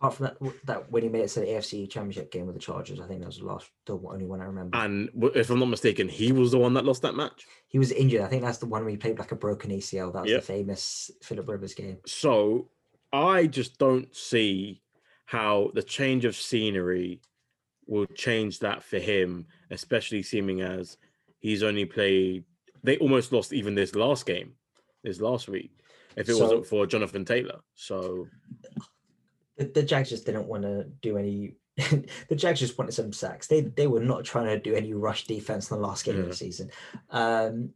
Apart 0.02 0.14
from 0.14 0.24
that, 0.26 0.66
that 0.66 0.90
when 0.90 1.04
he 1.04 1.08
made 1.08 1.20
it 1.22 1.28
to 1.28 1.40
the 1.40 1.46
AFC 1.46 1.88
Championship 1.88 2.32
game 2.32 2.46
with 2.46 2.56
the 2.56 2.60
Chargers, 2.60 2.98
I 2.98 3.06
think 3.06 3.20
that 3.20 3.26
was 3.26 3.38
the 3.38 3.44
last, 3.44 3.70
the 3.86 3.96
only 3.96 4.24
one 4.26 4.40
I 4.40 4.44
remember. 4.46 4.76
And 4.76 5.08
if 5.36 5.48
I'm 5.48 5.60
not 5.60 5.66
mistaken, 5.68 6.08
he 6.08 6.32
was 6.32 6.50
the 6.50 6.58
one 6.58 6.74
that 6.74 6.84
lost 6.84 7.02
that 7.02 7.14
match. 7.14 7.46
he 7.68 7.78
was 7.78 7.92
injured. 7.92 8.22
I 8.22 8.26
think 8.26 8.42
that's 8.42 8.58
the 8.58 8.66
one 8.66 8.82
where 8.82 8.90
he 8.90 8.96
played 8.96 9.20
like 9.20 9.30
a 9.30 9.36
broken 9.36 9.70
ACL. 9.70 10.12
That 10.12 10.22
was 10.22 10.30
Yep. 10.32 10.40
the 10.40 10.46
famous 10.46 11.08
Philip 11.22 11.48
Rivers 11.48 11.74
game. 11.74 11.98
So 12.04 12.68
I 13.12 13.46
just 13.46 13.78
don't 13.78 14.12
see 14.14 14.82
how 15.26 15.70
the 15.74 15.84
change 15.84 16.24
of 16.24 16.34
scenery 16.34 17.20
will 17.86 18.06
change 18.06 18.58
that 18.58 18.82
for 18.82 18.98
him, 18.98 19.46
especially 19.70 20.24
seeming 20.24 20.62
as 20.62 20.96
he's 21.38 21.62
only 21.62 21.84
played. 21.84 22.42
They 22.82 22.98
almost 22.98 23.32
lost 23.32 23.52
even 23.52 23.76
this 23.76 23.94
last 23.94 24.26
game, 24.26 24.54
this 25.04 25.20
last 25.20 25.48
week, 25.48 25.70
if 26.16 26.28
it 26.28 26.34
So- 26.34 26.40
wasn't 26.42 26.66
for 26.66 26.86
Jonathan 26.86 27.24
Taylor. 27.24 27.60
So 27.76 28.26
The, 29.56 29.64
the 29.66 29.82
Jags 29.82 30.08
just 30.10 30.26
didn't 30.26 30.46
want 30.46 30.62
to 30.64 30.84
do 31.02 31.16
any. 31.18 31.54
the 32.28 32.36
Jags 32.36 32.60
just 32.60 32.76
wanted 32.78 32.92
some 32.92 33.12
sacks. 33.12 33.46
They 33.46 33.62
they 33.62 33.86
were 33.86 34.00
not 34.00 34.24
trying 34.24 34.46
to 34.46 34.58
do 34.58 34.74
any 34.74 34.92
rush 34.94 35.26
defense 35.26 35.70
in 35.70 35.76
the 35.76 35.82
last 35.86 36.04
game 36.04 36.18
of 36.20 36.28
the 36.28 36.34
season. 36.34 36.70
Um, 37.10 37.70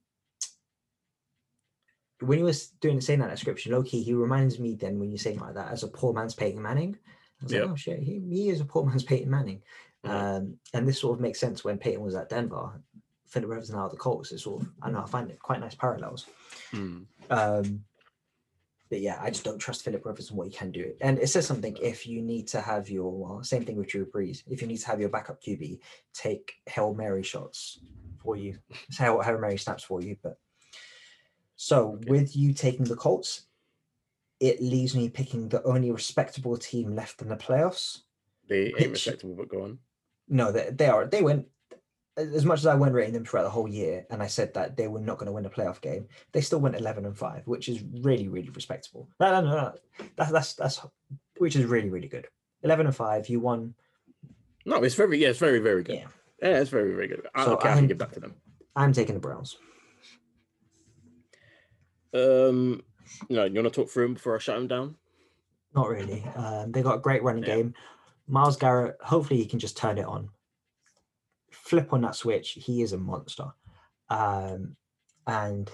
when 2.21 2.39
he 2.39 2.45
was 2.45 2.69
doing 2.81 3.01
saying 3.01 3.21
that 3.21 3.31
description, 3.31 3.73
low 3.73 3.83
key, 3.83 4.03
he 4.03 4.15
reminds 4.15 4.59
me 4.59 4.75
then 4.75 4.99
when 4.99 5.11
you're 5.11 5.19
saying 5.19 5.39
like 5.39 5.55
that 5.55 5.71
as 5.71 5.83
a 5.83 5.89
poor 5.89 6.13
man's 6.15 6.35
Peyton 6.35 6.63
Manning. 6.63 6.97
I 7.41 7.45
was 7.45 7.53
Yep. 7.53 7.63
like, 7.63 7.71
oh 7.71 7.77
shit, 7.77 7.99
he, 8.01 8.21
he 8.31 8.49
is 8.49 8.61
a 8.61 8.65
poor 8.65 8.85
man's 8.87 9.05
Peyton 9.05 9.31
Manning. 9.31 9.63
Yeah. 10.03 10.37
Um, 10.37 10.57
and 10.73 10.89
this 10.89 11.01
sort 11.01 11.15
of 11.17 11.21
makes 11.21 11.39
sense 11.41 11.63
when 11.65 11.77
Peyton 11.79 12.01
was 12.03 12.15
at 12.15 12.31
Denver. 12.31 12.81
Philip 13.27 13.51
Rivers 13.51 13.71
now 13.71 13.85
at 13.87 13.91
the 13.91 13.97
Colts. 13.99 14.33
It's 14.33 14.45
sort 14.45 14.63
of 14.63 14.69
I 14.81 14.91
know 14.91 15.03
I 15.03 15.07
find 15.07 15.31
it 15.31 15.39
quite 15.41 15.61
nice 15.61 15.75
parallels. 15.75 16.27
mm, 16.73 17.05
Um, 17.29 17.85
but 18.89 19.01
yeah, 19.01 19.19
I 19.21 19.31
just 19.31 19.45
don't 19.45 19.59
trust 19.59 19.85
Philip 19.85 20.05
Rivers 20.05 20.31
and 20.31 20.39
what 20.39 20.47
he 20.47 20.53
can 20.53 20.71
do. 20.71 20.93
And 21.01 21.19
it 21.19 21.29
says 21.29 21.47
something 21.47 21.77
if 21.83 22.07
you 22.07 22.23
need 22.23 22.47
to 22.49 22.61
have 22.61 22.89
your 22.89 23.11
well, 23.11 23.43
same 23.43 23.65
thing 23.65 23.77
with 23.77 23.89
Drew 23.89 24.07
Brees. 24.07 24.43
If 24.49 24.63
you 24.63 24.69
need 24.69 24.79
to 24.79 24.87
have 24.87 25.01
your 25.01 25.09
backup 25.09 25.43
QB 25.43 25.81
take 26.15 26.55
Hail 26.67 26.95
Mary 26.95 27.23
shots 27.23 27.81
for 28.23 28.37
you, 28.37 28.59
Hail, 28.99 29.21
Hail 29.21 29.39
Mary 29.39 29.59
snaps 29.59 29.83
for 29.85 30.01
you. 30.01 30.17
But 30.23 30.39
so 31.57 31.99
with 32.07 32.37
you 32.37 32.53
taking 32.53 32.85
the 32.85 32.97
Colts, 32.97 33.47
it 34.39 34.63
leaves 34.63 34.95
me 34.95 35.09
picking 35.09 35.49
the 35.49 35.63
only 35.65 35.91
respectable 35.91 36.57
team 36.57 36.95
left 36.95 37.23
in 37.23 37.29
the 37.29 37.37
playoffs. 37.37 38.03
they 38.49 38.71
Which- 38.71 38.83
ain't 38.83 38.91
respectable, 38.93 39.35
but 39.35 39.49
go 39.49 39.63
on. 39.63 39.79
No, 40.29 40.51
they, 40.51 40.71
they 40.71 40.89
are. 40.89 41.07
They 41.07 41.23
went 41.23 41.47
as 42.17 42.45
much 42.47 42.61
as 42.61 42.67
I 42.67 42.75
went 42.75 42.95
rating 42.95 43.13
them 43.15 43.25
throughout 43.25 43.43
the 43.45 43.51
whole 43.51 43.69
year, 43.69 44.07
and 44.11 44.23
I 44.23 44.27
said 44.27 44.55
that 44.55 44.77
they 44.77 44.89
were 44.89 45.01
not 45.01 45.19
going 45.19 45.27
to 45.27 45.33
win 45.33 45.45
a 45.47 45.51
playoff 45.51 45.81
game. 45.81 46.09
They 46.33 46.41
still 46.41 46.61
went 46.61 46.77
eleven 46.77 47.05
and 47.05 47.17
five, 47.17 47.47
which 47.47 47.69
is 47.69 47.83
really, 48.01 48.29
really 48.29 48.51
respectable. 48.51 49.09
No, 49.21 49.31
no, 49.33 49.49
no, 49.49 49.57
no. 49.57 49.75
That's 50.17 50.31
that's 50.33 50.55
that's 50.55 50.87
which 51.39 51.57
is 51.57 51.65
really, 51.67 51.91
really 51.91 52.09
good. 52.09 52.27
Eleven 52.63 52.87
and 52.87 52.97
five, 52.97 53.29
you 53.29 53.41
won. 53.41 53.75
No, 54.65 54.83
it's 54.83 54.95
very 54.95 55.19
yeah, 55.19 55.29
it's 55.29 55.39
very 55.39 55.59
very 55.61 55.83
good. 55.83 55.97
Yeah. 55.97 56.07
Yeah, 56.43 56.61
it's 56.61 56.71
very 56.71 56.93
very 56.95 57.09
good. 57.09 57.27
I, 57.35 57.45
So 57.45 57.53
okay, 57.55 57.69
I 57.69 57.73
can 57.73 57.79
I'm- 57.79 57.87
give 57.89 57.99
that 57.99 58.13
to 58.15 58.21
them. 58.21 58.35
I'm 58.75 58.93
taking 58.93 59.15
the 59.15 59.21
Browns. 59.21 59.57
Um, 62.13 62.83
no, 63.29 63.45
you 63.45 63.55
want 63.63 63.73
to 63.73 63.81
talk 63.83 63.91
through 63.91 64.07
him 64.07 64.15
before 64.15 64.37
I 64.37 64.39
shut 64.39 64.57
him 64.57 64.67
down? 64.67 64.97
Not 65.75 65.89
really. 65.89 66.25
Um, 66.35 66.73
they 66.73 66.83
got 66.83 66.97
a 66.97 67.01
great 67.01 67.23
running 67.23 67.45
Yeah. 67.45 67.57
game. 67.57 67.75
Myles 68.29 68.57
Garrett, 68.57 68.97
hopefully 69.01 69.39
he 69.41 69.47
can 69.47 69.59
just 69.59 69.77
turn 69.77 69.99
it 69.99 70.05
on. 70.05 70.29
Flip 71.67 71.93
on 71.93 72.03
that 72.03 72.15
switch. 72.15 72.53
He 72.53 72.83
is 72.83 72.93
a 72.93 72.99
monster. 72.99 73.47
Um, 74.09 74.77
and 75.27 75.71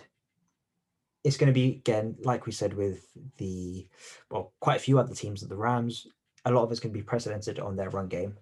it's 1.23 1.37
going 1.37 1.49
to 1.49 1.53
be, 1.53 1.77
again, 1.77 2.17
like 2.25 2.47
we 2.47 2.53
said 2.53 2.75
with 2.75 3.07
the, 3.37 3.87
well, 4.31 4.53
quite 4.61 4.77
a 4.77 4.83
few 4.83 4.99
other 4.99 5.15
teams 5.15 5.43
at 5.43 5.49
the 5.49 5.57
Rams, 5.57 6.07
a 6.45 6.51
lot 6.51 6.65
of 6.65 6.71
it's 6.71 6.81
going 6.81 6.93
to 6.93 6.99
be 6.99 7.05
precedented 7.05 7.59
on 7.61 7.77
their 7.77 7.91
run 7.91 8.09
game. 8.09 8.37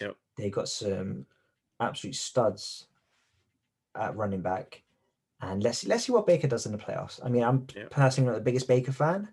Yep. 0.00 0.16
They 0.36 0.50
got 0.50 0.68
some 0.68 1.26
absolute 1.78 2.16
studs 2.16 2.86
at 3.94 4.16
running 4.16 4.40
back. 4.40 4.82
And 5.40 5.62
let's 5.62 5.86
let's 5.86 6.04
see 6.04 6.12
what 6.12 6.26
Baker 6.26 6.48
does 6.48 6.64
in 6.64 6.72
the 6.72 6.78
playoffs. 6.78 7.20
I 7.22 7.28
mean, 7.28 7.44
I'm 7.44 7.66
Yep. 7.76 7.90
personally 7.90 8.30
not 8.30 8.36
the 8.36 8.40
biggest 8.44 8.66
Baker 8.66 8.92
fan, 8.92 9.28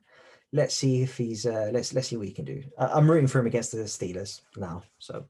let's 0.53 0.76
see 0.76 1.01
if 1.01 1.17
he's 1.17 1.45
uh 1.45 1.69
let's 1.72 1.93
let's 1.93 2.07
see 2.09 2.17
what 2.17 2.28
he 2.28 2.34
can 2.34 2.45
do 2.45 2.61
I, 2.78 2.88
i'm 2.88 3.09
rooting 3.09 3.28
for 3.28 3.39
him 3.39 3.47
against 3.47 3.72
the 3.72 3.78
steelers 3.80 4.41
now 4.57 4.84
so 4.99 5.26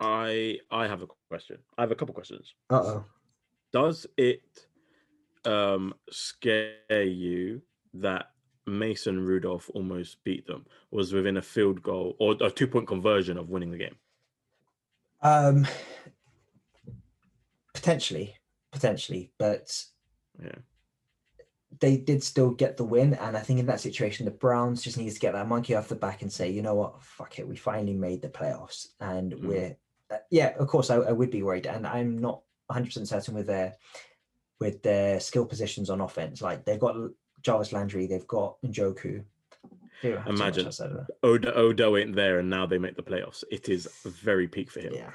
I 0.00 0.58
I 0.70 0.86
have 0.86 1.02
a 1.02 1.06
question. 1.28 1.58
I 1.78 1.82
have 1.82 1.90
a 1.90 1.94
couple 1.94 2.14
questions. 2.14 2.54
uh-oh 2.70 3.04
Does 3.72 4.06
it 4.16 4.42
um 5.44 5.94
scare 6.10 7.02
you 7.04 7.62
that 7.94 8.30
Mason 8.66 9.24
Rudolph 9.24 9.70
almost 9.74 10.22
beat 10.24 10.46
them? 10.46 10.66
Was 10.90 11.12
within 11.12 11.36
a 11.36 11.42
field 11.42 11.82
goal 11.82 12.16
or 12.18 12.36
a 12.40 12.50
two 12.50 12.66
point 12.66 12.86
conversion 12.88 13.38
of 13.38 13.48
winning 13.48 13.70
the 13.70 13.78
game? 13.78 13.96
um 15.22 15.66
potentially 17.72 18.34
potentially 18.72 19.30
but 19.38 19.82
Yeah. 20.42 20.56
they 21.80 21.96
did 21.96 22.22
still 22.22 22.50
get 22.50 22.76
the 22.76 22.84
win 22.84 23.14
and 23.14 23.36
i 23.36 23.40
think 23.40 23.58
in 23.58 23.66
that 23.66 23.80
situation 23.80 24.24
the 24.26 24.30
browns 24.30 24.82
just 24.82 24.98
needs 24.98 25.14
to 25.14 25.20
get 25.20 25.32
that 25.32 25.48
monkey 25.48 25.74
off 25.74 25.88
the 25.88 25.94
back 25.94 26.20
and 26.22 26.30
say 26.32 26.50
you 26.50 26.60
know 26.62 26.74
what 26.74 27.02
fuck 27.02 27.38
it 27.38 27.48
we 27.48 27.56
finally 27.56 27.94
made 27.94 28.20
the 28.22 28.28
playoffs 28.28 28.88
and 29.00 29.32
Mm. 29.32 29.40
we're 29.46 29.66
uh, 29.66 29.74
yeah 30.30 30.54
of 30.58 30.68
course 30.68 30.90
I, 30.90 30.96
I 30.96 31.12
would 31.12 31.30
be 31.30 31.42
worried 31.42 31.66
and 31.66 31.86
i'm 31.86 32.18
not 32.18 32.42
100% 32.70 33.06
certain 33.06 33.34
with 33.34 33.46
their 33.46 33.74
with 34.60 34.82
their 34.82 35.20
skill 35.20 35.44
positions 35.46 35.90
on 35.90 36.00
offense 36.00 36.40
like 36.42 36.64
they've 36.64 36.78
got 36.80 36.96
jarvis 37.42 37.72
landry 37.72 38.06
they've 38.06 38.26
got 38.26 38.56
njoku 38.62 39.24
They 40.02 40.10
don't 40.10 40.18
have 40.18 40.26
too 40.26 40.32
much 40.32 40.40
Imagine. 40.40 40.66
outside 40.66 40.90
of 40.90 40.96
that. 40.98 41.06
Odo, 41.22 41.52
Odo 41.52 41.96
ain't 41.96 42.14
there, 42.14 42.38
and 42.38 42.50
now 42.50 42.66
they 42.66 42.76
make 42.78 42.96
the 42.96 43.02
playoffs. 43.02 43.42
It 43.50 43.68
is 43.70 43.88
very 44.04 44.46
peak 44.46 44.70
for 44.70 44.80
him. 44.80 44.92
yeah 44.94 45.10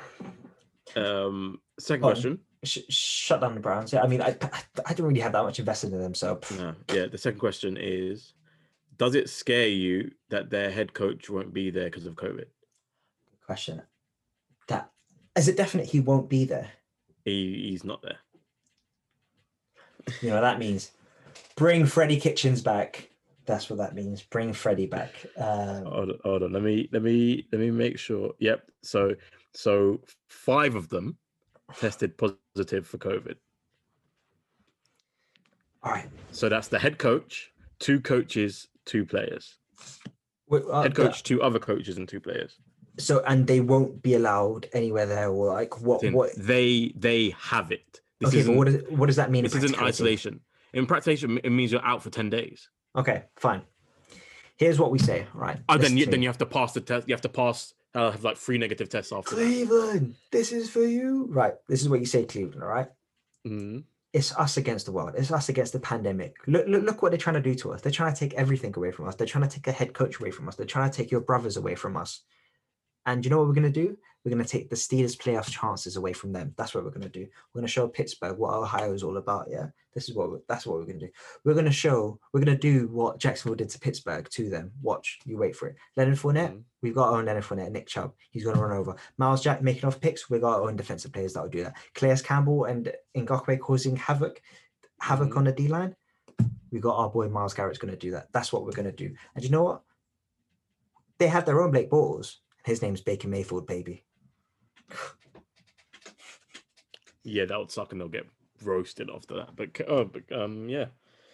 Um, 0.96 1.62
second 1.80 2.04
Oh, 2.04 2.08
question. 2.10 2.40
sh- 2.64 2.80
shut 2.90 3.42
down 3.42 3.54
the 3.54 3.62
Browns. 3.62 3.94
Yeah, 3.94 4.02
I 4.04 4.08
mean, 4.08 4.22
I, 4.22 4.36
I 4.42 4.62
I 4.88 4.94
don't 4.94 5.08
really 5.08 5.22
have 5.22 5.34
that 5.34 5.44
much 5.44 5.60
invested 5.60 5.94
in 5.94 6.00
them, 6.02 6.16
so 6.16 6.40
No, 6.58 6.74
yeah. 6.94 7.06
The 7.06 7.18
second 7.18 7.40
question 7.40 7.78
is: 7.80 8.34
Does 8.98 9.14
it 9.16 9.30
scare 9.30 9.68
you 9.70 10.12
that 10.30 10.50
their 10.50 10.72
head 10.72 10.94
coach 10.94 11.30
won't 11.30 11.54
be 11.54 11.70
there 11.70 11.86
because 11.86 12.06
of 12.08 12.16
COVID? 12.16 12.46
question. 13.46 13.82
Is 15.36 15.48
it. 15.48 15.58
Definite, 15.58 15.88
he 15.88 16.00
won't 16.00 16.30
be 16.30 16.46
there. 16.46 16.70
He, 17.26 17.70
he's 17.70 17.84
not 17.84 18.02
there. 18.02 18.18
You 20.22 20.30
know 20.30 20.36
what 20.36 20.42
that 20.42 20.60
means 20.60 20.92
bring 21.56 21.86
Freddie 21.86 22.20
Kitchens 22.20 22.62
back. 22.62 23.10
That's 23.46 23.70
what 23.70 23.78
that 23.78 23.96
means. 23.96 24.22
Bring 24.22 24.54
Freddie 24.54 24.86
back. 24.88 25.14
Um, 25.38 25.86
Hold 25.86 26.10
on, 26.10 26.20
hold 26.24 26.44
on. 26.44 26.54
Let 26.54 26.64
me 26.64 26.90
let 26.92 27.02
me 27.02 27.48
let 27.52 27.60
me 27.60 27.72
make 27.72 27.98
sure. 28.00 28.34
Yep. 28.40 28.64
So 28.82 29.16
so 29.54 30.00
five 30.30 30.76
of 30.76 30.90
them 30.90 31.18
tested 31.76 32.18
positive 32.18 32.88
for 32.88 32.98
COVID. 32.98 33.36
all 35.84 35.92
right. 35.92 36.10
So 36.32 36.50
that's 36.50 36.68
the 36.68 36.80
head 36.80 36.98
coach, 36.98 37.52
two 37.80 38.00
coaches, 38.00 38.68
two 38.86 39.06
players. 39.06 39.58
Wait, 40.48 40.64
uh, 40.72 40.82
Head 40.82 40.96
coach, 40.96 41.24
two 41.24 41.42
other 41.42 41.60
coaches, 41.60 41.98
and 41.98 42.08
two 42.08 42.20
players. 42.20 42.58
So 42.98 43.24
and 43.26 43.48
they 43.48 43.62
won't 43.62 44.02
be 44.04 44.16
allowed 44.16 44.68
anywhere 44.74 45.06
there, 45.06 45.30
or 45.30 45.54
like 45.54 45.82
what? 45.82 46.04
What? 46.12 46.32
They 46.38 46.94
they 46.96 47.34
have 47.40 47.72
it. 47.72 48.02
This 48.20 48.30
Okay, 48.30 48.46
but 48.46 48.56
what, 48.56 48.68
is, 48.68 48.84
what 48.90 49.08
does 49.08 49.16
that 49.16 49.32
mean? 49.32 49.44
this 49.44 49.56
isn't 49.56 49.82
isolation. 49.82 50.42
In 50.74 50.86
practice, 50.86 51.24
it 51.24 51.52
means 51.52 51.72
you're 51.72 51.86
out 51.86 52.04
for 52.04 52.10
ten 52.10 52.30
days. 52.30 52.70
Okay, 52.96 53.24
fine. 53.38 53.62
Here's 54.58 54.80
what 54.80 54.92
we 54.92 55.00
say. 55.00 55.26
Right. 55.34 55.58
Oh, 55.70 55.78
then 55.78 55.98
you 55.98 56.06
then 56.06 56.22
you 56.22 56.30
have 56.30 56.38
to 56.40 56.46
pass 56.46 56.74
the 56.74 56.82
test. 56.82 57.08
You 57.08 57.14
have 57.14 57.22
to 57.22 57.30
pass. 57.30 57.74
Uh, 57.94 58.12
have 58.12 58.24
like 58.24 58.38
three 58.38 58.58
negative 58.58 58.88
tests 58.88 59.12
after. 59.12 59.36
that. 59.36 59.42
Cleveland, 59.42 60.16
this 60.32 60.54
is 60.54 60.70
for 60.70 60.84
you. 60.84 61.28
Right. 61.30 61.56
This 61.68 61.82
is 61.82 61.90
what 61.90 62.00
you 62.00 62.06
say, 62.06 62.24
Cleveland. 62.24 62.64
All 62.64 62.70
right. 62.70 62.88
Mhm. 63.46 63.84
it's 64.14 64.34
us 64.38 64.56
against 64.58 64.86
the 64.86 64.92
world. 64.92 65.14
It's 65.18 65.32
us 65.32 65.50
against 65.50 65.74
the 65.74 65.80
pandemic. 65.80 66.36
Look, 66.46 66.68
look, 66.68 66.84
look 66.84 67.02
what 67.02 67.12
they're 67.12 67.18
trying 67.18 67.36
to 67.36 67.42
do 67.42 67.56
to 67.56 67.72
us. 67.74 67.82
They're 67.82 67.92
trying 67.92 68.14
to 68.14 68.20
take 68.20 68.34
everything 68.36 68.74
away 68.78 68.92
from 68.92 69.08
us. 69.08 69.16
They're 69.16 69.26
trying 69.28 69.48
to 69.48 69.56
take 69.56 69.68
a 69.68 69.72
head 69.72 69.94
coach 69.94 70.20
away 70.20 70.32
from 70.32 70.48
us. 70.48 70.56
They're 70.56 70.66
trying 70.66 70.92
to 70.92 70.96
take 70.96 71.12
your 71.12 71.22
brothers 71.22 71.58
away 71.58 71.76
from 71.76 71.98
us. 71.98 72.22
And 73.06 73.24
you 73.26 73.32
know 73.32 73.40
what 73.40 73.48
we're 73.48 73.54
going 73.54 73.72
to 73.72 73.88
do? 73.88 73.98
We're 74.24 74.32
going 74.32 74.44
to 74.44 74.50
take 74.50 74.70
the 74.70 74.76
Steelers' 74.76 75.18
playoff 75.18 75.50
chances 75.50 75.96
away 75.96 76.14
from 76.14 76.32
them. 76.32 76.54
That's 76.56 76.76
what 76.76 76.84
we're 76.84 76.92
going 76.92 77.02
to 77.02 77.10
do. 77.10 77.22
We're 77.22 77.62
going 77.62 77.66
to 77.66 77.72
show 77.72 77.88
Pittsburgh 77.88 78.38
what 78.38 78.54
Ohio 78.54 78.94
is 78.94 79.02
all 79.02 79.18
about. 79.18 79.48
Yeah, 79.50 79.68
this 79.96 80.10
is 80.10 80.16
what 80.16 80.48
that's 80.48 80.68
what 80.68 80.78
we're 80.78 80.86
going 80.86 81.00
to 81.00 81.08
do. 81.08 81.12
We're 81.44 81.56
going 81.56 81.66
to 81.66 81.72
show. 81.72 82.20
We're 82.32 82.44
going 82.44 82.56
to 82.56 82.62
do 82.62 82.88
what 82.90 83.20
Jacksonville 83.20 83.56
did 83.56 83.70
to 83.72 83.80
Pittsburgh 83.80 84.30
to 84.30 84.50
them. 84.50 84.72
Watch, 84.84 85.20
you 85.26 85.38
wait 85.38 85.56
for 85.56 85.70
it. 85.70 85.76
Leonard 85.98 86.20
Fournette, 86.20 86.54
mm. 86.54 86.62
we've 86.84 86.94
got 86.94 87.10
our 87.10 87.18
own 87.18 87.26
Leonard 87.26 87.46
Fournette. 87.46 87.72
Nick 87.72 87.88
Chubb, 87.88 88.14
he's 88.30 88.44
going 88.44 88.56
to 88.56 88.62
run 88.62 88.78
over. 88.78 88.96
Myles 89.18 89.42
Jack 89.42 89.64
making 89.64 89.86
off 89.86 90.00
picks. 90.00 90.30
We've 90.30 90.42
got 90.42 90.60
our 90.60 90.70
own 90.70 90.76
defensive 90.76 91.12
players 91.12 91.34
that 91.34 91.42
will 91.42 91.50
do 91.50 91.64
that. 91.64 91.78
Calais 91.96 92.22
Campbell 92.24 92.66
and 92.66 92.94
Ngakoue 93.18 93.60
causing 93.60 93.96
havoc, 93.96 94.40
havoc 95.00 95.32
mm. 95.32 95.38
on 95.38 95.46
the 95.46 95.52
D 95.52 95.68
line. 95.68 95.96
We 96.72 96.80
got 96.80 96.96
our 96.96 97.10
boy 97.10 97.28
Myles 97.28 97.56
Garrett's 97.56 97.80
going 97.80 97.92
to 97.92 98.00
do 98.00 98.12
that. 98.12 98.28
That's 98.32 98.54
what 98.54 98.66
we're 98.66 98.72
going 98.72 98.86
to 98.86 98.92
do. 98.92 99.16
And 99.34 99.44
you 99.44 99.50
know 99.50 99.64
what? 99.64 99.82
They 101.18 101.28
have 101.28 101.46
their 101.46 101.62
own 101.62 101.72
Blake 101.72 101.90
Bortles. 101.90 102.36
His 102.64 102.82
name's 102.82 103.02
Baker 103.02 103.28
Mayfield, 103.28 103.68
baby. 103.68 104.04
yeah, 107.24 107.46
that 107.46 107.58
would 107.58 107.72
suck, 107.72 107.92
and 107.92 108.02
they'll 108.02 108.08
get 108.08 108.28
roasted 108.64 109.10
after 109.14 109.36
that. 109.36 109.56
But, 109.56 109.90
uh, 109.90 110.04
but 110.04 110.32
um, 110.32 110.70
yeah, 110.70 110.86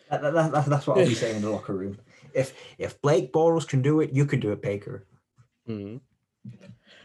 that, 0.09 0.21
that, 0.21 0.51
that, 0.51 0.65
that's 0.65 0.87
what 0.87 0.97
I'll 0.97 1.05
be 1.05 1.13
saying 1.13 1.37
in 1.37 1.41
the 1.41 1.49
locker 1.49 1.73
room. 1.73 1.99
If 2.33 2.53
if 2.77 3.01
Blake 3.01 3.33
Bortles 3.33 3.67
can 3.67 3.81
do 3.81 4.01
it, 4.01 4.11
you 4.13 4.25
can 4.25 4.39
do 4.39 4.51
it, 4.51 4.61
Baker. 4.61 5.05
Mm-hmm. 5.67 5.97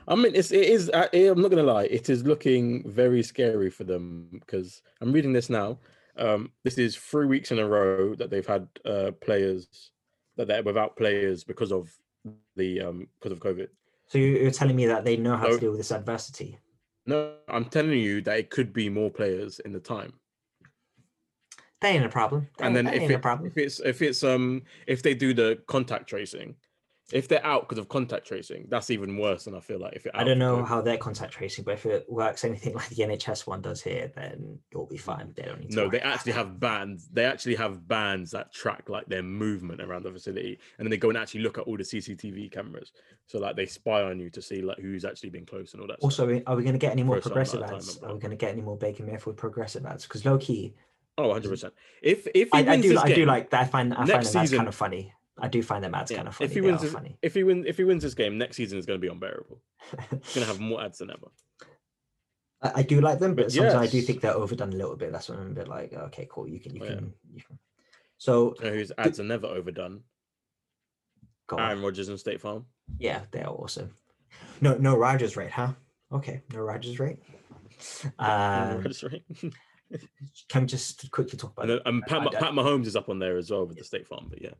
I 0.07 0.15
mean, 0.15 0.35
it's 0.35 0.53
it 0.53 0.65
is. 0.65 0.91
Uh, 0.91 1.09
I'm 1.13 1.41
not 1.41 1.51
gonna 1.51 1.63
lie, 1.63 1.85
it 1.85 2.09
is 2.11 2.25
looking 2.25 2.91
very 2.91 3.23
scary 3.23 3.71
for 3.71 3.85
them 3.85 4.29
because 4.33 4.83
I'm 5.01 5.13
reading 5.13 5.33
this 5.33 5.51
now. 5.51 5.79
Um, 6.17 6.51
this 6.63 6.77
is 6.79 6.97
three 6.97 7.27
weeks 7.27 7.51
in 7.51 7.59
a 7.59 7.67
row 7.67 8.15
that 8.17 8.31
they've 8.31 8.47
had 8.47 8.69
uh, 8.85 9.13
players 9.21 9.91
that 10.37 10.49
they're 10.49 10.63
without 10.63 10.97
players 10.97 11.45
because 11.45 11.73
of 11.73 11.91
the 12.57 12.81
um 12.81 13.09
because 13.19 13.33
of 13.33 13.41
COVID. 13.41 13.69
So 14.13 14.19
you're 14.19 14.51
telling 14.51 14.77
me 14.77 14.85
that 14.85 15.07
they 15.07 15.17
know 15.17 15.39
how 15.39 15.47
no, 15.47 15.55
to 15.55 15.59
deal 15.59 15.71
with 15.71 15.81
this 15.81 15.91
adversity? 15.91 16.59
No, 17.07 17.33
I'm 17.49 17.65
telling 17.65 17.99
you 17.99 18.21
that 18.21 18.39
it 18.39 18.51
could 18.51 18.71
be 18.71 18.91
more 18.91 19.11
players 19.11 19.59
in 19.61 19.73
the 19.73 19.81
time. 19.81 20.13
That 21.81 21.95
ain't 21.95 22.05
a 22.05 22.11
problem. 22.11 22.47
That 22.59 22.67
and 22.67 22.77
then 22.77 22.89
if, 22.89 23.11
it, 23.11 23.25
if 23.25 23.57
it's 23.57 23.81
if 23.81 24.03
it's 24.03 24.23
um 24.23 24.65
if 24.87 25.03
they 25.03 25.15
do 25.15 25.33
the 25.33 25.63
contact 25.67 26.11
tracing, 26.11 26.57
if 27.11 27.29
they're 27.29 27.45
out 27.45 27.69
because 27.69 27.79
of 27.79 27.89
contact 27.89 28.27
tracing, 28.27 28.67
that's 28.69 28.91
even 28.91 29.19
worse. 29.19 29.47
And 29.47 29.57
I 29.57 29.61
feel 29.61 29.79
like 29.79 29.95
if 29.95 30.07
I 30.15 30.25
don't 30.25 30.39
know 30.39 30.65
how 30.65 30.81
they're 30.81 30.97
contact 30.97 31.33
tracing, 31.33 31.65
but 31.65 31.75
if 31.75 31.87
it 31.87 32.07
works 32.09 32.45
anything 32.45 32.75
like 32.77 32.89
the 32.89 33.03
NHS 33.03 33.47
one 33.47 33.61
does 33.61 33.83
here, 33.83 34.11
then 34.15 34.59
it'll 34.71 34.87
be 34.87 34.97
fine. 34.97 35.33
They 35.35 35.43
don't 35.43 35.61
need. 35.61 35.75
no, 35.75 35.89
they 35.89 36.01
actually 36.01 36.33
have 36.33 36.61
bands. 36.61 37.09
They 37.13 37.25
actually 37.25 37.57
have 37.57 37.87
bands 37.87 38.31
that 38.31 38.53
track 38.53 38.89
like 38.89 39.07
their 39.07 39.23
movement 39.23 39.81
around 39.81 40.05
the 40.05 40.13
facility, 40.13 40.59
and 40.79 40.87
then 40.87 40.91
they 40.91 40.97
go 40.97 41.09
and 41.09 41.19
actually 41.19 41.41
look 41.41 41.59
at 41.59 41.65
all 41.65 41.77
the 41.77 41.83
CCTV 41.83 42.53
cameras. 42.53 42.93
So 43.27 43.39
like 43.39 43.57
they 43.57 43.67
spy 43.67 44.03
on 44.03 44.19
you 44.21 44.31
to 44.31 44.43
see 44.43 44.63
like 44.63 44.79
who's 44.79 45.05
actually 45.05 45.31
been 45.31 45.47
close 45.47 45.73
and 45.73 45.83
all 45.83 45.89
that. 45.89 45.99
Also, 46.01 46.29
stuff. 46.29 46.43
are 46.47 46.57
we 46.57 46.63
going 46.63 46.75
to 46.75 46.79
get 46.79 46.93
any 46.93 47.03
more 47.03 47.21
progressive 47.21 47.63
ads? 47.63 47.99
Are 48.03 48.15
we 48.15 48.21
going 48.21 48.31
to 48.31 48.37
get 48.37 48.53
any 48.53 48.63
more 48.63 48.77
Baker 48.77 49.03
Mayfield 49.03 49.37
progressive 49.37 49.85
ads? 49.87 50.05
Because 50.05 50.25
low 50.25 50.39
key. 50.39 50.75
Oh, 51.19 51.29
100 51.29 51.49
percent. 51.51 51.75
If 52.01 52.27
if 52.35 52.49
I, 52.53 52.61
I, 52.61 52.81
do, 52.81 52.99
I 52.99 53.09
game, 53.09 53.17
do 53.17 53.27
like 53.27 53.51
that. 53.51 53.61
I 53.61 53.65
find 53.65 53.93
I 53.93 54.07
find 54.07 54.25
that 54.25 54.51
kind 54.51 54.69
of 54.69 54.75
funny. 54.75 55.13
I 55.41 55.49
do 55.49 55.63
find 55.63 55.83
them 55.83 55.95
ads 55.95 56.11
yeah. 56.11 56.19
kind 56.19 56.29
of 56.29 56.37
funny. 56.37 56.47
If 56.47 56.55
he 56.55 56.61
wins, 56.61 56.83
this, 56.83 56.93
funny. 56.93 57.17
if 57.23 57.35
he 57.35 57.43
win, 57.43 57.65
if 57.67 57.77
he 57.77 57.85
wins 57.85 58.03
this 58.03 58.15
game, 58.15 58.39
next 58.39 58.57
season 58.57 58.79
is 58.79 58.87
going 58.87 59.01
to 59.01 59.05
be 59.05 59.13
unbearable. 59.13 59.61
He's 59.91 60.35
going 60.35 60.47
to 60.47 60.53
have 60.53 60.61
more 60.61 60.83
ads 60.83 60.99
than 60.99 61.11
ever. 61.11 61.29
I, 62.63 62.73
I 62.77 62.83
do 62.83 63.01
like 63.01 63.19
them, 63.19 63.35
but, 63.35 63.45
but 63.45 63.53
sometimes 63.53 63.75
yes. 63.75 63.83
I 63.83 63.87
do 63.87 64.03
think 64.03 64.21
they're 64.21 64.35
overdone 64.35 64.73
a 64.73 64.77
little 64.77 64.97
bit. 64.97 65.13
That's 65.13 65.29
when 65.29 65.39
I'm 65.39 65.53
a 65.53 65.55
bit 65.55 65.69
like, 65.69 65.93
okay, 65.93 66.29
cool, 66.31 66.49
you 66.49 66.61
can, 66.61 66.77
you 66.77 66.83
oh, 66.83 66.87
can, 66.87 66.97
yeah. 66.97 67.35
you 67.35 67.43
can. 67.43 67.59
So 68.19 68.55
you 68.61 68.67
know 68.67 68.73
whose 68.73 68.93
ads 68.99 69.19
are 69.19 69.25
never 69.25 69.47
overdone? 69.47 70.03
Aaron 71.59 71.83
Rodgers 71.83 72.09
and 72.09 72.19
State 72.19 72.41
Farm. 72.41 72.67
Yeah, 72.99 73.23
they 73.31 73.43
are 73.43 73.53
awesome. 73.53 73.95
No, 74.61 74.77
no 74.77 74.97
Rodgers 74.97 75.37
rate, 75.37 75.51
huh? 75.51 75.73
Okay, 76.13 76.43
no 76.53 76.61
Rodgers 76.61 76.99
rate. 76.99 77.19
Um, 78.17 78.29
no 78.29 78.77
Rodgers 78.77 79.03
rate. 79.03 79.25
can 80.49 80.63
we 80.63 80.67
just 80.67 81.11
quickly 81.11 81.37
talk 81.37 81.53
about? 81.53 81.69
And, 81.69 81.81
and 81.85 82.03
Pat, 82.07 82.31
Pat 82.31 82.53
Mahomes 82.53 82.87
is 82.87 82.95
up 82.95 83.09
on 83.09 83.19
there 83.19 83.37
as 83.37 83.51
well 83.51 83.67
with 83.67 83.77
the 83.77 83.83
State 83.83 84.07
Farm, 84.07 84.27
but 84.31 84.41
yeah. 84.41 84.53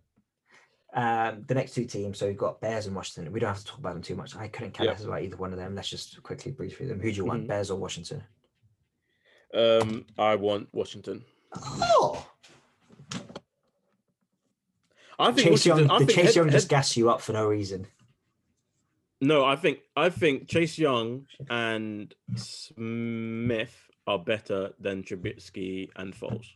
Um, 0.95 1.45
the 1.47 1.55
next 1.55 1.73
two 1.73 1.87
teams, 1.87 2.19
so 2.19 2.27
we've 2.27 2.37
got 2.37 2.61
Bears 2.61 2.87
and 2.87 2.95
Washington. 2.95 3.33
We 3.33 3.41
don't 3.41 3.49
have 3.49 3.61
to 3.61 3.65
talk 3.65 3.79
about 3.79 3.95
them 3.95 4.03
too 4.03 4.15
much. 4.15 4.37
I 4.37 4.49
couldn't 4.49 4.73
care 4.73 4.85
yep. 4.85 4.97
less 4.97 5.05
about 5.05 5.23
either 5.23 5.37
one 5.37 5.53
of 5.53 5.59
them. 5.59 5.75
Let's 5.75 5.89
just 5.89 6.23
quickly 6.23 6.53
breeze 6.53 6.75
through 6.75 6.89
them. 6.89 7.01
Who 7.01 7.11
do 7.11 7.17
you 7.17 7.25
want, 7.25 7.41
mm-hmm. 7.41 7.49
Bears 7.49 7.71
or 7.71 7.79
Washington? 7.79 8.23
Um, 9.55 10.05
I 10.19 10.35
want 10.37 10.69
Washington. 10.73 11.25
Oh. 11.55 12.27
I 15.19 15.33
think 15.33 15.49
Chase 15.49 15.67
Young, 15.67 15.91
I 15.91 15.99
think 15.99 16.11
Chase 16.11 16.27
head, 16.27 16.37
Young 16.37 16.51
just 16.51 16.71
head... 16.71 16.77
gas 16.77 16.97
you 16.97 17.09
up 17.09 17.21
for 17.21 17.33
no 17.33 17.47
reason. 17.47 17.87
No, 19.21 19.45
I 19.45 19.57
think 19.57 19.79
I 19.97 20.11
think 20.11 20.49
Chase 20.49 20.79
Young 20.79 21.27
and 21.49 22.13
Smith 22.35 23.89
are 24.07 24.19
better 24.19 24.73
than 24.81 25.05
Trubisky 25.05 25.91
and 25.97 26.13
Foles. 26.13 26.47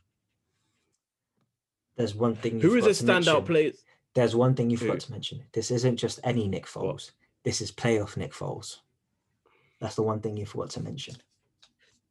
There's 1.96 2.14
one 2.14 2.34
thing. 2.34 2.60
Who 2.60 2.74
is 2.74 2.86
a 2.86 3.04
standout 3.04 3.46
player? 3.46 3.72
There's 4.16 4.34
one 4.34 4.54
thing 4.54 4.70
you 4.70 4.78
forgot 4.78 5.00
to 5.00 5.12
mention. 5.12 5.42
This 5.52 5.70
isn't 5.70 5.98
just 5.98 6.20
any 6.24 6.48
Nick 6.48 6.64
Foles. 6.64 6.84
What? 6.86 7.10
This 7.44 7.60
is 7.60 7.70
playoff 7.70 8.16
Nick 8.16 8.32
Foles. 8.32 8.78
That's 9.78 9.94
the 9.94 10.02
one 10.02 10.20
thing 10.20 10.38
you 10.38 10.46
forgot 10.46 10.70
to 10.70 10.80
mention. 10.80 11.16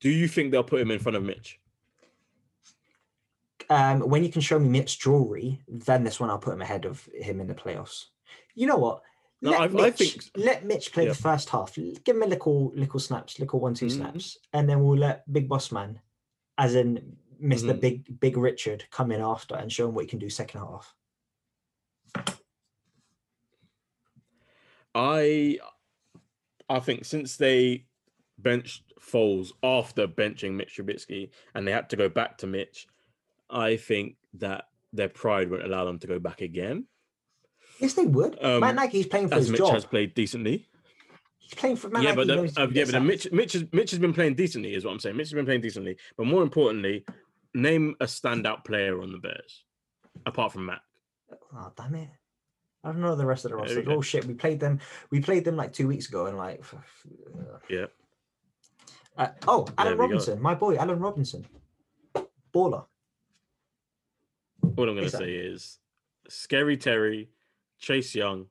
Do 0.01 0.11
you 0.11 0.27
think 0.27 0.51
they'll 0.51 0.63
put 0.63 0.81
him 0.81 0.91
in 0.91 0.99
front 0.99 1.15
of 1.15 1.23
Mitch? 1.23 1.59
Um, 3.71 4.01
when 4.01 4.23
you 4.23 4.29
can 4.29 4.41
show 4.41 4.59
me 4.59 4.69
Mitch 4.69 4.99
jewelry, 4.99 5.63
then 5.67 6.03
this 6.03 6.19
one 6.19 6.29
I'll 6.29 6.37
put 6.37 6.53
him 6.53 6.61
ahead 6.61 6.85
of 6.85 7.09
him 7.11 7.41
in 7.41 7.47
the 7.47 7.55
playoffs. 7.55 8.05
You 8.53 8.67
know 8.67 8.77
what? 8.77 9.01
No, 9.41 9.49
let, 9.49 9.61
I, 9.61 9.67
Mitch, 9.69 9.81
I 9.81 9.89
think 9.89 10.23
let 10.35 10.63
Mitch 10.63 10.93
play 10.93 11.05
yeah. 11.05 11.09
the 11.09 11.15
first 11.15 11.49
half. 11.49 11.73
Give 11.73 12.15
him 12.15 12.21
a 12.21 12.27
little 12.27 12.71
little 12.75 12.99
snaps, 12.99 13.39
little 13.39 13.59
one 13.59 13.73
2 13.73 13.87
mm-hmm. 13.87 13.97
snaps, 13.97 14.37
and 14.53 14.69
then 14.69 14.83
we'll 14.83 14.99
let 14.99 15.23
Big 15.33 15.49
Boss 15.49 15.71
Man, 15.71 15.99
as 16.59 16.75
in 16.75 17.17
mister 17.39 17.69
mm-hmm. 17.69 17.79
Big 17.79 18.19
Big 18.19 18.37
Richard, 18.37 18.85
come 18.91 19.11
in 19.11 19.21
after 19.21 19.55
and 19.55 19.71
show 19.71 19.89
him 19.89 19.95
what 19.95 20.03
he 20.03 20.07
can 20.07 20.19
do 20.19 20.29
second 20.29 20.59
half. 20.59 20.93
I 24.95 25.59
I 26.69 26.79
think 26.79 27.05
since 27.05 27.35
they 27.37 27.85
benched 28.39 28.83
Foles 28.99 29.51
after 29.61 30.07
benching 30.07 30.53
Mitch 30.53 30.77
Trubisky 30.77 31.29
and 31.53 31.67
they 31.67 31.71
had 31.71 31.89
to 31.91 31.95
go 31.95 32.09
back 32.09 32.37
to 32.39 32.47
Mitch, 32.47 32.87
I 33.49 33.77
think 33.77 34.15
that 34.35 34.65
their 34.93 35.09
pride 35.09 35.51
won't 35.51 35.63
allow 35.63 35.85
them 35.85 35.99
to 35.99 36.07
go 36.07 36.17
back 36.17 36.41
again. 36.41 36.85
Yes, 37.79 37.93
they 37.93 38.05
would. 38.05 38.41
Um, 38.43 38.61
Matt 38.61 38.75
Nagy's 38.75 39.05
playing 39.05 39.27
for 39.27 39.35
his 39.35 39.51
Mitch 39.51 39.59
job. 39.59 39.73
has 39.73 39.85
played 39.85 40.13
decently. 40.13 40.67
He's 41.39 41.53
playing 41.53 41.75
for 41.75 41.89
Matt 41.89 42.03
yeah, 42.03 42.13
Nagy 42.13 42.15
but 42.15 42.55
the, 42.55 42.61
uh, 42.61 42.67
yeah, 42.71 42.85
but 42.89 43.03
Mitch, 43.03 43.31
Mitch, 43.31 43.53
has, 43.53 43.65
Mitch 43.73 43.91
has 43.91 43.99
been 43.99 44.13
playing 44.13 44.35
decently, 44.35 44.73
is 44.73 44.85
what 44.85 44.91
I'm 44.91 44.99
saying. 44.99 45.17
Mitch 45.17 45.27
has 45.27 45.33
been 45.33 45.45
playing 45.45 45.61
decently, 45.61 45.97
but 46.17 46.25
more 46.25 46.41
importantly, 46.41 47.05
name 47.53 47.95
a 47.99 48.05
standout 48.05 48.63
player 48.63 49.01
on 49.01 49.11
the 49.11 49.17
Bears 49.17 49.63
apart 50.25 50.53
from 50.53 50.67
Matt. 50.67 50.81
Oh 51.53 51.71
damn 51.75 51.95
it! 51.95 52.09
I 52.86 52.89
don't 52.89 53.01
know 53.01 53.15
the 53.15 53.25
rest 53.25 53.45
of 53.45 53.51
the 53.51 53.57
roster. 53.57 53.83
Oh 53.88 54.01
shit, 54.01 54.25
we 54.25 54.36
played 54.36 54.59
them. 54.59 54.79
We 55.09 55.19
played 55.19 55.43
them 55.43 55.55
like 55.55 55.73
two 55.73 55.88
weeks 55.88 56.07
ago, 56.07 56.27
and 56.27 56.38
like, 56.38 56.63
yeah. 57.67 57.88
Uh, 59.17 59.29
oh, 59.47 59.67
Allen 59.79 59.97
Robinson, 59.97 60.39
my 60.39 60.53
boy, 60.53 60.75
Allen 60.75 60.99
Robinson, 60.99 61.47
baller. 62.53 62.86
What 64.59 64.88
I'm 64.88 64.95
going 64.95 65.09
to 65.09 65.09
say 65.09 65.33
is, 65.33 65.79
Scary 66.27 66.77
Terry, 66.77 67.29
Chase 67.79 68.13
Young, 68.13 68.45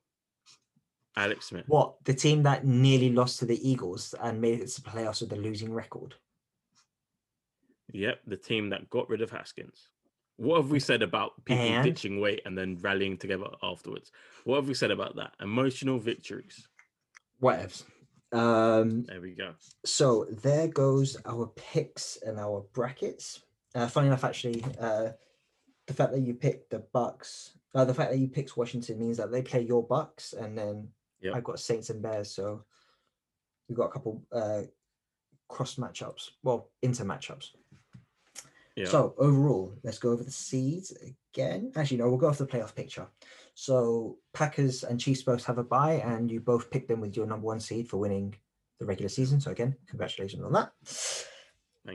Alex 1.17 1.47
Smith. 1.47 1.65
What 1.69 2.03
the 2.05 2.15
team 2.15 2.43
that 2.43 2.67
nearly 2.67 3.13
lost 3.13 3.39
to 3.39 3.47
the 3.47 3.69
Eagles 3.69 4.17
and 4.21 4.41
made 4.41 4.61
it 4.61 4.69
to 4.69 4.83
the 4.83 4.91
playoffs 4.91 5.21
with 5.21 5.33
a 5.33 5.37
losing 5.37 5.73
record? 5.73 6.15
Yep, 7.93 8.21
the 8.27 8.37
team 8.37 8.71
that 8.71 8.91
got 8.91 9.09
rid 9.09 9.21
of 9.21 9.31
Haskins. 9.31 9.91
What 10.37 10.57
have 10.57 10.71
we 10.71 10.81
said 10.81 11.03
about 11.03 11.45
people 11.45 11.65
and... 11.65 11.85
ditching 11.85 12.21
weight 12.21 12.43
and 12.45 12.59
then 12.59 12.79
rallying 12.81 13.17
together 13.17 13.47
afterwards? 13.63 14.11
What 14.45 14.57
have 14.57 14.69
we 14.69 14.75
said 14.75 14.91
about 14.91 15.17
that? 15.17 15.33
Emotional 15.41 15.99
victories. 15.99 16.67
Whatevs. 17.41 17.85
Um, 18.33 19.05
there 19.05 19.21
we 19.21 19.33
go. 19.33 19.55
So 19.85 20.27
there 20.43 20.67
goes 20.67 21.17
our 21.25 21.47
picks 21.55 22.19
and 22.27 22.39
our 22.39 22.67
brackets. 22.73 23.43
Uh, 23.75 23.87
funny 23.87 24.09
enough, 24.09 24.25
actually, 24.25 24.65
uh, 24.81 25.11
the 25.87 25.95
fact 25.95 26.13
that 26.13 26.21
you 26.21 26.35
picked 26.35 26.71
the 26.71 26.83
Bucs, 26.95 27.51
uh, 27.75 27.85
the 27.85 27.95
fact 27.95 28.11
that 28.11 28.19
you 28.19 28.29
picked 28.29 28.57
Washington 28.57 28.99
means 28.99 29.19
that 29.19 29.31
they 29.31 29.43
play 29.43 29.61
your 29.61 29.87
Bucs, 29.87 30.33
and 30.37 30.57
then 30.59 30.89
yep. 31.21 31.35
I've 31.37 31.45
got 31.45 31.61
Saints 31.61 31.91
and 31.91 32.03
Bears. 32.03 32.31
So 32.31 32.65
we've 33.69 33.79
got 33.79 33.87
a 33.87 33.93
couple 33.93 34.25
uh, 34.33 34.63
cross 35.49 35.77
matchups, 35.77 36.31
well, 36.43 36.71
inter 36.83 37.05
matchups. 37.05 37.51
Yeah. 38.77 38.87
So 38.87 39.15
overall, 39.19 39.79
let's 39.85 39.99
go 39.99 40.11
over 40.11 40.25
the 40.25 40.31
seeds 40.33 40.93
again. 41.33 41.73
Actually, 41.77 41.99
no, 41.99 42.09
we'll 42.09 42.19
go 42.19 42.29
off 42.29 42.39
the 42.39 42.47
playoff 42.47 42.75
picture. 42.75 43.07
So 43.55 44.19
Packers 44.33 44.83
and 44.83 45.01
Chiefs 45.01 45.23
both 45.23 45.45
have 45.45 45.59
a 45.59 45.65
bye, 45.65 46.03
and 46.05 46.31
you 46.31 46.41
both 46.41 46.71
picked 46.71 46.89
them 46.89 47.01
with 47.01 47.17
your 47.17 47.27
number 47.27 47.47
one 47.47 47.61
seed 47.61 47.89
for 47.89 47.99
winning 47.99 48.35
the 48.81 48.87
regular 48.87 49.09
season. 49.09 49.41
So 49.41 49.53
again, 49.53 49.77
congratulations 49.87 50.43
on 50.43 50.53
that. 50.53 50.73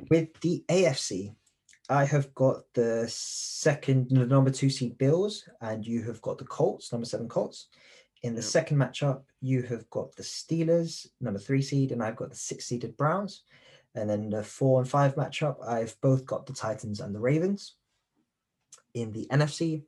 With 0.09 0.39
the 0.39 0.63
AFC, 0.69 1.35
I 1.89 2.05
have 2.05 2.33
got 2.35 2.71
the 2.73 3.05
second, 3.09 4.09
the 4.11 4.25
number 4.25 4.51
two 4.51 4.69
seed 4.69 4.97
Bills, 4.97 5.49
and 5.61 5.85
you 5.85 6.03
have 6.03 6.21
got 6.21 6.37
the 6.37 6.45
Colts, 6.45 6.91
number 6.91 7.05
seven 7.05 7.27
Colts. 7.27 7.67
In 8.21 8.35
the 8.35 8.41
Yep. 8.41 8.49
second 8.49 8.77
matchup, 8.77 9.23
you 9.41 9.63
have 9.63 9.89
got 9.89 10.15
the 10.15 10.23
Steelers, 10.23 11.07
number 11.19 11.39
three 11.39 11.61
seed, 11.61 11.91
and 11.91 12.03
I've 12.03 12.15
got 12.17 12.29
the 12.29 12.35
six 12.35 12.65
seeded 12.65 12.95
Browns. 12.95 13.43
And 13.95 14.09
then 14.09 14.29
the 14.29 14.43
four 14.43 14.79
and 14.79 14.89
five 14.89 15.15
matchup, 15.15 15.65
I've 15.67 15.99
both 16.01 16.25
got 16.25 16.45
the 16.45 16.53
Titans 16.53 16.99
and 16.99 17.13
the 17.13 17.19
Ravens. 17.19 17.75
In 18.93 19.11
the 19.11 19.27
NFC, 19.31 19.83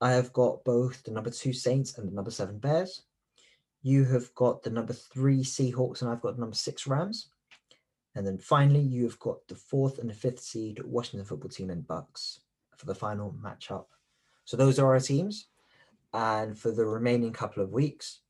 I 0.00 0.12
have 0.12 0.32
got 0.32 0.64
both 0.64 1.02
the 1.04 1.12
number 1.12 1.30
two 1.30 1.52
Saints 1.52 1.96
and 1.96 2.08
the 2.08 2.14
number 2.14 2.30
seven 2.30 2.58
Bears. 2.58 3.02
You 3.82 4.04
have 4.04 4.34
got 4.34 4.62
the 4.62 4.70
number 4.70 4.92
three 4.92 5.42
Seahawks, 5.42 6.02
and 6.02 6.10
I've 6.10 6.20
got 6.20 6.34
the 6.34 6.40
number 6.40 6.56
six 6.56 6.86
Rams. 6.86 7.28
And 8.14 8.26
then 8.26 8.38
finally, 8.38 8.80
you 8.80 9.04
have 9.04 9.18
got 9.18 9.46
the 9.48 9.54
fourth 9.54 9.98
and 9.98 10.10
the 10.10 10.14
fifth 10.14 10.40
seed 10.40 10.82
Washington 10.84 11.24
football 11.24 11.48
team 11.48 11.70
and 11.70 11.86
Bucs 11.86 12.40
for 12.76 12.86
the 12.86 12.94
final 12.94 13.34
matchup. 13.42 13.86
So 14.44 14.56
those 14.56 14.78
are 14.78 14.92
our 14.92 15.00
teams. 15.00 15.46
And 16.12 16.58
for 16.58 16.70
the 16.70 16.84
remaining 16.84 17.32
couple 17.32 17.62
of 17.62 17.72
weeks, 17.72 18.20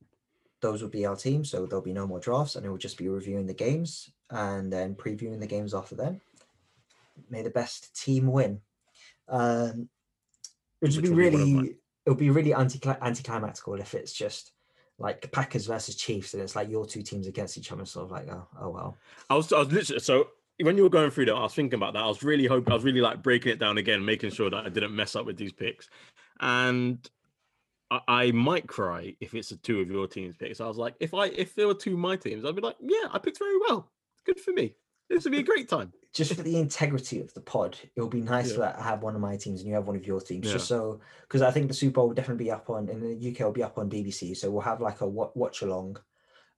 those 0.63 0.81
will 0.81 0.89
be 0.89 1.05
our 1.05 1.17
team. 1.17 1.45
So 1.45 1.67
there'll 1.67 1.85
be 1.85 1.93
no 1.93 2.07
more 2.07 2.21
drafts, 2.21 2.57
and 2.57 2.65
it 2.65 2.71
will 2.71 2.79
just 2.79 2.97
be 2.97 3.09
reviewing 3.09 3.47
the 3.47 3.53
games 3.53 4.11
and 4.31 4.73
then 4.73 4.95
previewing 4.95 5.41
the 5.41 5.47
games 5.47 5.75
after 5.75 5.95
then. 5.95 6.21
May 7.29 7.43
the 7.43 7.51
best 7.51 7.95
team 8.01 8.29
win. 8.29 8.61
Um, 9.29 9.91
it 10.81 10.87
would 10.87 10.91
just 10.93 11.03
be 11.03 11.11
will 11.11 11.17
be 11.17 11.31
one 11.31 11.35
of 11.35 11.41
really, 11.41 11.77
it 12.07 12.11
would 12.11 12.19
be 12.19 12.31
really 12.31 12.55
anti 12.55 12.79
anticlimactical 13.03 13.75
if 13.75 13.95
it's 13.95 14.13
just 14.13 14.53
like 14.99 15.31
Packers 15.33 15.67
versus 15.67 15.97
Chiefs, 15.97 16.33
and 16.33 16.43
it's 16.43 16.57
like 16.57 16.71
your 16.71 16.87
two 16.87 17.03
teams 17.03 17.27
against 17.27 17.59
each 17.59 17.73
other. 17.73 17.85
Sort 17.85 18.07
of 18.07 18.11
like, 18.11 18.29
oh, 18.31 18.47
oh 18.61 18.71
well. 18.71 18.97
I 19.29 19.35
was, 19.35 19.53
I 19.53 19.59
was 19.59 19.73
literally 19.73 20.01
so 20.01 20.29
when 20.61 20.77
you 20.77 20.85
were 20.85 20.91
going 20.91 21.11
through 21.11 21.27
that, 21.27 21.35
I 21.35 21.43
was 21.43 21.55
thinking 21.55 21.77
about 21.77 21.95
that. 21.95 22.03
I 22.03 22.09
was 22.09 22.23
really 22.23 22.47
hoping, 22.47 22.73
I 22.73 22.75
was 22.75 22.85
really 22.85 23.01
like 23.01 23.23
breaking 23.23 23.53
it 23.53 23.59
down 23.59 23.79
again, 23.79 24.05
making 24.05 24.31
sure 24.31 24.51
that 24.51 24.65
I 24.65 24.69
didn't 24.69 24.95
mess 24.95 25.17
up 25.17 25.27
with 25.27 25.37
these 25.37 25.53
picks. 25.53 25.89
And 26.41 26.99
I, 27.93 28.01
I 28.09 28.31
might 28.33 28.67
cry 28.67 29.15
if 29.21 29.35
it's 29.35 29.51
a 29.51 29.57
two 29.57 29.81
of 29.81 29.91
your 29.91 30.07
teams 30.07 30.37
picks. 30.37 30.61
I 30.61 30.67
was 30.67 30.79
like, 30.79 30.95
if 31.01 31.13
I 31.15 31.27
if 31.27 31.55
there 31.55 31.67
were 31.67 31.75
two 31.75 31.93
of 31.93 31.99
my 31.99 32.17
teams, 32.17 32.45
I'd 32.45 32.57
be 32.57 32.63
like, 32.63 32.77
yeah, 32.81 33.09
I 33.13 33.19
picked 33.19 33.39
very 33.39 33.59
well. 33.69 33.91
Good 34.25 34.41
for 34.41 34.53
me. 34.53 34.75
This 35.11 35.25
would 35.25 35.33
be 35.33 35.41
a 35.41 35.43
great 35.43 35.69
time. 35.69 35.93
just 36.15 36.35
for 36.35 36.43
the 36.43 36.57
integrity 36.59 37.21
of 37.21 37.33
the 37.35 37.41
pod, 37.41 37.77
it 37.97 38.01
would 38.01 38.11
be 38.11 38.23
nice 38.23 38.49
Yeah. 38.51 38.55
to 38.55 38.61
like, 38.61 38.79
have 38.81 39.03
one 39.03 39.15
of 39.15 39.21
my 39.21 39.37
teams 39.37 39.61
and 39.61 39.69
you 39.69 39.75
have 39.75 39.87
one 39.87 39.97
of 39.97 40.07
your 40.07 40.21
teams, 40.21 40.47
Yeah. 40.47 40.55
just 40.55 40.69
so 40.69 41.01
because 41.23 41.43
I 41.43 41.51
think 41.51 41.69
the 41.69 41.75
Super 41.75 41.95
Bowl 41.97 42.09
will 42.09 42.15
definitely 42.15 42.45
be 42.45 42.51
up 42.51 42.71
on 42.71 42.89
in 42.89 43.01
the 43.01 43.31
UK 43.31 43.41
will 43.41 43.53
be 43.53 43.63
up 43.63 43.77
on 43.79 43.91
BBC, 43.91 44.35
so 44.37 44.51
we'll 44.51 44.63
have 44.63 44.81
like 44.81 45.01
a 45.03 45.07
watch 45.07 45.61
along, 45.63 45.99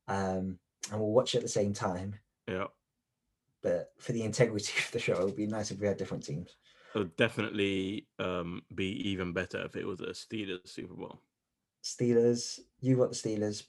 um, 0.07 0.59
and 0.93 1.01
we'll 1.01 1.11
watch 1.13 1.35
it 1.35 1.39
at 1.39 1.43
the 1.45 1.49
same 1.49 1.73
time. 1.73 2.15
Yeah. 2.47 2.67
But 3.63 3.93
for 3.99 4.13
the 4.13 4.23
integrity 4.23 4.73
of 4.85 4.93
the 4.93 4.99
show, 5.01 5.15
it 5.15 5.25
would 5.25 5.37
be 5.37 5.47
nice 5.47 5.71
if 5.73 5.81
we 5.81 5.87
had 5.89 5.97
different 5.97 6.25
teams. 6.25 6.55
It 6.95 6.99
would 6.99 7.17
definitely 7.17 8.07
um, 8.19 8.63
be 8.75 9.09
even 9.11 9.33
better 9.33 9.65
if 9.65 9.75
it 9.75 9.87
was 9.87 10.01
a 10.01 10.11
Steelers 10.11 10.69
Super 10.69 10.95
Bowl. 10.95 11.21
Steelers, 11.83 12.61
you 12.81 12.97
got 12.97 13.11
the 13.11 13.17
Steelers. 13.17 13.65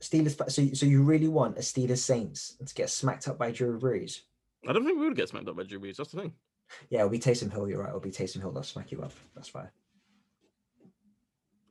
Steelers, 0.00 0.50
so 0.50 0.74
so 0.74 0.86
you 0.86 1.02
really 1.02 1.28
want 1.28 1.56
a 1.56 1.60
Steelers 1.60 1.98
Saints 1.98 2.56
to 2.64 2.74
get 2.74 2.90
smacked 2.90 3.28
up 3.28 3.38
by 3.38 3.52
Drew 3.52 3.78
Brees? 3.78 4.22
I 4.68 4.72
don't 4.72 4.84
think 4.84 4.98
we 4.98 5.06
would 5.06 5.16
get 5.16 5.28
smacked 5.28 5.48
up 5.48 5.56
by 5.56 5.62
Drew 5.62 5.78
Brees. 5.78 5.96
That's 5.96 6.10
the 6.10 6.20
thing. 6.20 6.32
Yeah, 6.90 7.00
it'll 7.00 7.10
be 7.10 7.20
Taysom 7.20 7.52
Hill. 7.52 7.68
You're 7.68 7.78
right. 7.78 7.88
It'll 7.88 8.00
be 8.00 8.10
Taysom 8.10 8.40
Hill. 8.40 8.50
They'll 8.50 8.64
smack 8.64 8.90
you 8.90 9.02
up. 9.02 9.12
That's 9.34 9.48
fine. 9.48 9.68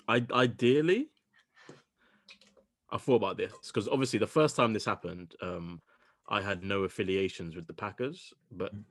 I 0.07 0.25
ideally, 0.31 1.09
I 2.89 2.97
thought 2.97 3.15
about 3.15 3.37
this 3.37 3.51
because 3.67 3.89
obviously 3.89 4.19
the 4.19 4.27
first 4.27 4.55
time 4.55 4.71
this 4.71 4.85
happened, 4.85 5.35
um, 5.41 5.81
I 6.29 6.41
had 6.41 6.63
no 6.63 6.83
affiliations 6.83 7.55
with 7.55 7.67
the 7.67 7.73
Packers, 7.73 8.33
but 8.51 8.73
Mm. 8.73 8.83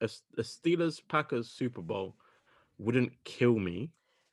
A, 0.00 0.08
a 0.38 0.42
Steelers 0.42 1.00
Packers 1.06 1.48
Super 1.48 1.82
Bowl 1.82 2.16
wouldn't 2.78 3.12
kill 3.24 3.58
me. 3.58 3.90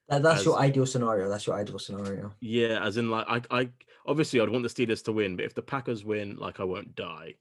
That, 0.10 0.22
that's 0.22 0.46
your 0.46 0.60
ideal 0.60 0.86
scenario. 0.86 1.30
That's 1.30 1.48
your 1.48 1.56
ideal 1.56 1.80
scenario. 1.80 2.34
Yeah, 2.42 2.84
as 2.86 2.98
in 2.98 3.10
like 3.10 3.26
I, 3.30 3.42
I 3.50 3.70
obviously 4.06 4.42
I'd 4.42 4.50
want 4.50 4.64
the 4.64 4.70
Steelers 4.70 5.04
to 5.06 5.12
win, 5.12 5.36
but 5.36 5.46
if 5.46 5.54
the 5.54 5.62
Packers 5.62 6.04
win, 6.04 6.36
like 6.38 6.60
I 6.60 6.64
won't 6.64 6.96
die. 6.96 7.36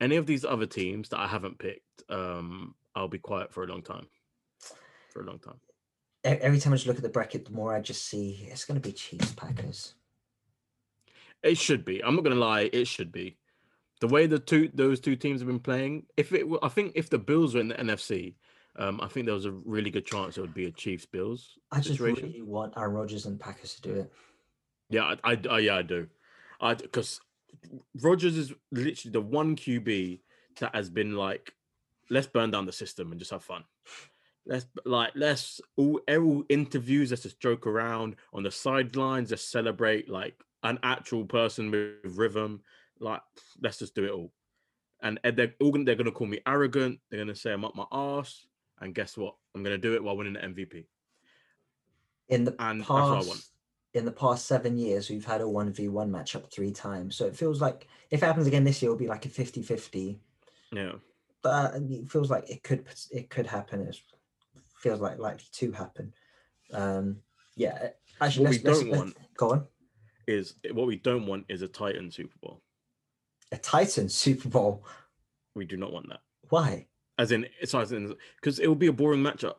Any 0.00 0.16
of 0.16 0.26
these 0.26 0.44
other 0.44 0.66
teams 0.66 1.08
that 1.10 1.20
I 1.20 1.28
haven't 1.28 1.58
picked, 1.58 2.02
um, 2.08 2.74
I'll 2.96 3.06
be 3.06 3.18
quiet 3.18 3.52
for 3.52 3.62
a 3.62 3.68
long 3.68 3.82
time. 3.82 4.08
For 5.12 5.22
a 5.22 5.24
long 5.24 5.38
time. 5.38 5.60
Every 6.24 6.58
time 6.58 6.72
I 6.72 6.76
just 6.76 6.86
look 6.86 6.96
at 6.96 7.02
the 7.02 7.08
bracket, 7.08 7.44
the 7.44 7.52
more 7.52 7.74
I 7.74 7.80
just 7.80 8.06
see 8.06 8.48
it's 8.50 8.64
going 8.64 8.80
to 8.80 8.86
be 8.86 8.92
Chiefs 8.92 9.32
Packers. 9.32 9.94
It 11.42 11.58
should 11.58 11.84
be. 11.84 12.02
I'm 12.02 12.14
not 12.14 12.24
gonna 12.24 12.36
lie. 12.36 12.70
It 12.72 12.86
should 12.86 13.10
be. 13.10 13.36
The 14.02 14.08
way 14.08 14.26
the 14.26 14.40
two 14.40 14.68
those 14.74 14.98
two 14.98 15.14
teams 15.14 15.40
have 15.40 15.46
been 15.46 15.60
playing. 15.60 16.06
If 16.16 16.32
it, 16.32 16.48
were, 16.48 16.58
I 16.60 16.68
think 16.68 16.94
if 16.96 17.08
the 17.08 17.18
Bills 17.20 17.54
were 17.54 17.60
in 17.60 17.68
the 17.68 17.76
NFC, 17.76 18.34
um, 18.74 19.00
I 19.00 19.06
think 19.06 19.26
there 19.26 19.34
was 19.34 19.44
a 19.44 19.52
really 19.52 19.92
good 19.92 20.04
chance 20.04 20.36
it 20.36 20.40
would 20.40 20.52
be 20.52 20.66
a 20.66 20.72
Chiefs 20.72 21.06
Bills 21.06 21.56
I 21.70 21.76
just 21.76 21.90
situation. 21.90 22.30
really 22.30 22.42
want 22.42 22.74
Aaron 22.76 22.94
Rodgers 22.94 23.26
and 23.26 23.38
Packers 23.38 23.74
to 23.76 23.82
do 23.82 23.94
it. 24.00 24.12
Yeah, 24.90 25.14
I, 25.22 25.34
I, 25.34 25.40
I 25.48 25.58
yeah, 25.60 25.76
I 25.76 25.82
do. 25.82 26.08
I 26.60 26.74
because 26.74 27.20
Rodgers 28.00 28.36
is 28.36 28.52
literally 28.72 29.12
the 29.12 29.20
one 29.20 29.54
QB 29.54 30.18
that 30.58 30.74
has 30.74 30.90
been 30.90 31.14
like, 31.14 31.54
let's 32.10 32.26
burn 32.26 32.50
down 32.50 32.66
the 32.66 32.72
system 32.72 33.12
and 33.12 33.20
just 33.20 33.30
have 33.30 33.44
fun. 33.44 33.62
Let's 34.46 34.66
like 34.84 35.12
let's 35.14 35.60
all 35.76 36.00
all 36.08 36.42
interviews. 36.48 37.10
Let's 37.10 37.22
just 37.22 37.38
joke 37.38 37.68
around 37.68 38.16
on 38.32 38.42
the 38.42 38.50
sidelines. 38.50 39.30
Let's 39.30 39.44
celebrate 39.44 40.08
like 40.08 40.42
an 40.64 40.80
actual 40.82 41.24
person 41.24 41.70
with 41.70 42.16
rhythm. 42.18 42.62
Like 43.02 43.20
let's 43.60 43.78
just 43.78 43.94
do 43.94 44.04
it 44.04 44.10
all. 44.10 44.32
And 45.02 45.18
they're 45.24 45.54
all 45.60 45.72
gonna, 45.72 45.84
they're 45.84 45.96
gonna 45.96 46.12
call 46.12 46.26
me 46.28 46.40
arrogant. 46.46 47.00
They're 47.10 47.20
gonna 47.20 47.34
say 47.34 47.52
I'm 47.52 47.64
up 47.64 47.74
my 47.74 47.86
ass. 47.92 48.46
And 48.80 48.94
guess 48.94 49.16
what? 49.16 49.34
I'm 49.54 49.62
gonna 49.62 49.78
do 49.78 49.94
it 49.94 50.02
while 50.02 50.16
winning 50.16 50.34
the 50.34 50.40
MVP. 50.40 50.86
In 52.28 52.44
the 52.44 52.54
And 52.58 52.80
that's 52.80 52.88
what 52.90 53.02
I 53.02 53.10
want. 53.14 53.26
past, 53.28 53.50
in 53.94 54.04
the 54.04 54.12
past 54.12 54.46
seven 54.46 54.78
years, 54.78 55.10
we've 55.10 55.24
had 55.24 55.40
a 55.40 55.48
one 55.48 55.72
v 55.72 55.88
one 55.88 56.10
matchup 56.10 56.50
three 56.52 56.70
times. 56.70 57.16
So 57.16 57.26
it 57.26 57.36
feels 57.36 57.60
like 57.60 57.88
if 58.10 58.22
it 58.22 58.26
happens 58.26 58.46
again 58.46 58.64
this 58.64 58.80
year, 58.80 58.90
it'll 58.90 58.98
be 58.98 59.08
like 59.08 59.26
a 59.26 59.28
50-50. 59.28 60.18
Yeah. 60.72 60.92
But 61.42 61.74
it 61.76 62.08
feels 62.08 62.30
like 62.30 62.48
it 62.48 62.62
could 62.62 62.86
it 63.10 63.28
could 63.28 63.46
happen. 63.46 63.80
It 63.82 63.98
feels 64.78 65.00
like 65.00 65.18
likely 65.18 65.44
to 65.52 65.72
happen. 65.72 66.14
Um, 66.72 67.18
yeah. 67.56 67.88
Actually, 68.20 68.44
What 68.46 68.50
we 68.52 68.58
don't 68.62 68.90
want- 68.90 69.16
Go 69.36 69.50
on. 69.50 69.66
Is 70.28 70.54
what 70.72 70.86
we 70.86 70.96
don't 70.96 71.26
want 71.26 71.46
is 71.48 71.62
a 71.62 71.68
Titan 71.68 72.10
Super 72.10 72.36
Bowl. 72.40 72.62
A 73.52 73.56
Titans 73.58 74.14
Super 74.14 74.48
Bowl. 74.48 74.84
We 75.54 75.64
do 75.64 75.76
not 75.76 75.92
want 75.92 76.08
that. 76.08 76.20
Why? 76.48 76.86
As 77.18 77.30
in, 77.30 77.46
it's 77.60 77.74
as 77.74 77.92
in 77.92 78.14
because 78.40 78.58
it 78.58 78.66
will 78.66 78.74
be 78.74 78.86
a 78.86 78.92
boring 78.92 79.22
matchup. 79.22 79.56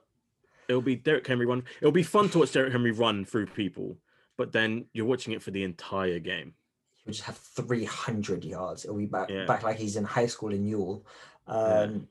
It'll 0.68 0.82
be 0.82 0.96
Derrick 0.96 1.28
Henry 1.28 1.46
run. 1.46 1.64
It'll 1.82 1.92
be 1.92 2.04
fun 2.04 2.30
to 2.30 2.40
watch 2.40 2.52
Derrick 2.52 2.72
Henry 2.72 2.92
run 2.92 3.26
through 3.26 3.48
people, 3.48 3.98
but 4.38 4.52
then 4.52 4.86
you're 4.94 5.06
watching 5.06 5.34
it 5.34 5.42
for 5.44 5.52
the 5.52 5.64
entire 5.64 6.20
game. 6.20 6.54
He'll 7.06 7.14
just 7.14 7.26
have 7.26 7.38
300 7.38 8.44
yards. 8.44 8.86
It'll 8.86 8.98
be 8.98 9.06
back, 9.06 9.30
Yeah. 9.30 9.46
back 9.46 9.64
like 9.64 9.78
he's 9.78 9.96
in 9.98 10.04
high 10.06 10.26
school 10.26 10.54
in 10.54 10.64
Newell. 10.66 11.06
Yeah. 11.48 11.54
Um, 11.54 12.08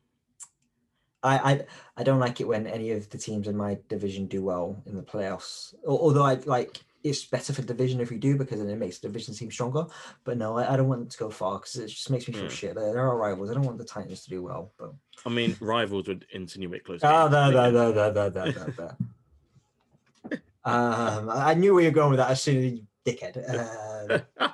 I, 1.25 1.53
I 1.53 1.67
I 1.99 2.03
don't 2.03 2.19
like 2.21 2.41
it 2.41 2.49
when 2.49 2.67
any 2.67 2.91
of 2.91 3.09
the 3.09 3.17
teams 3.19 3.47
in 3.49 3.57
my 3.57 3.79
division 3.89 4.27
do 4.27 4.43
well 4.43 4.83
in 4.87 4.97
the 4.97 5.03
playoffs. 5.03 5.75
Although 5.87 6.25
I 6.25 6.35
like 6.47 6.81
it's 7.05 7.25
better 7.25 7.53
for 7.53 7.63
division 7.63 8.01
if 8.01 8.11
we 8.11 8.19
do 8.19 8.37
because 8.37 8.59
then 8.61 8.69
it 8.71 8.77
makes 8.79 8.99
the 8.99 9.09
division 9.09 9.35
seem 9.35 9.51
stronger. 9.51 9.87
But 10.25 10.39
no, 10.39 10.57
I, 10.57 10.73
I 10.75 10.77
don't 10.77 10.89
want 10.89 11.01
them 11.01 11.09
to 11.09 11.19
go 11.19 11.31
far 11.31 11.59
because 11.59 11.77
it 11.77 11.89
just 11.89 12.11
makes 12.11 12.29
me 12.29 12.35
feel 12.35 12.45
Yeah. 12.45 12.49
shit. 12.51 12.75
They're, 12.75 12.93
they're 12.93 13.09
our 13.09 13.17
rivals. 13.17 13.51
I 13.51 13.55
don't 13.55 13.65
want 13.65 13.79
the 13.79 13.85
Titans 13.85 14.23
to 14.25 14.31
do 14.31 14.43
well. 14.43 14.73
But 14.79 14.93
I 15.27 15.31
mean, 15.31 15.57
rivals 15.61 16.09
would 16.09 16.27
insinuate 16.33 16.85
close. 16.85 17.01
oh, 17.03 17.29
games. 17.29 17.33
no, 17.33 17.51
no, 17.51 17.71
no, 17.71 17.93
no, 17.93 18.13
no, 18.13 18.29
no, 18.29 18.45
no, 18.51 18.75
no. 18.79 20.31
um, 20.65 21.31
I 21.31 21.55
knew 21.55 21.75
where 21.75 21.83
you're 21.83 21.93
going 21.93 22.11
with 22.11 22.19
that 22.19 22.31
as 22.31 22.43
soon 22.43 22.59
as 22.59 22.65
you 22.73 22.83
dickhead. 23.05 24.23
Um, 24.41 24.53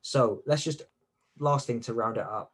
So 0.00 0.42
let's 0.46 0.64
just 0.64 0.82
last 1.38 1.66
thing 1.66 1.80
to 1.80 1.92
round 1.94 2.16
it 2.16 2.24
up. 2.24 2.52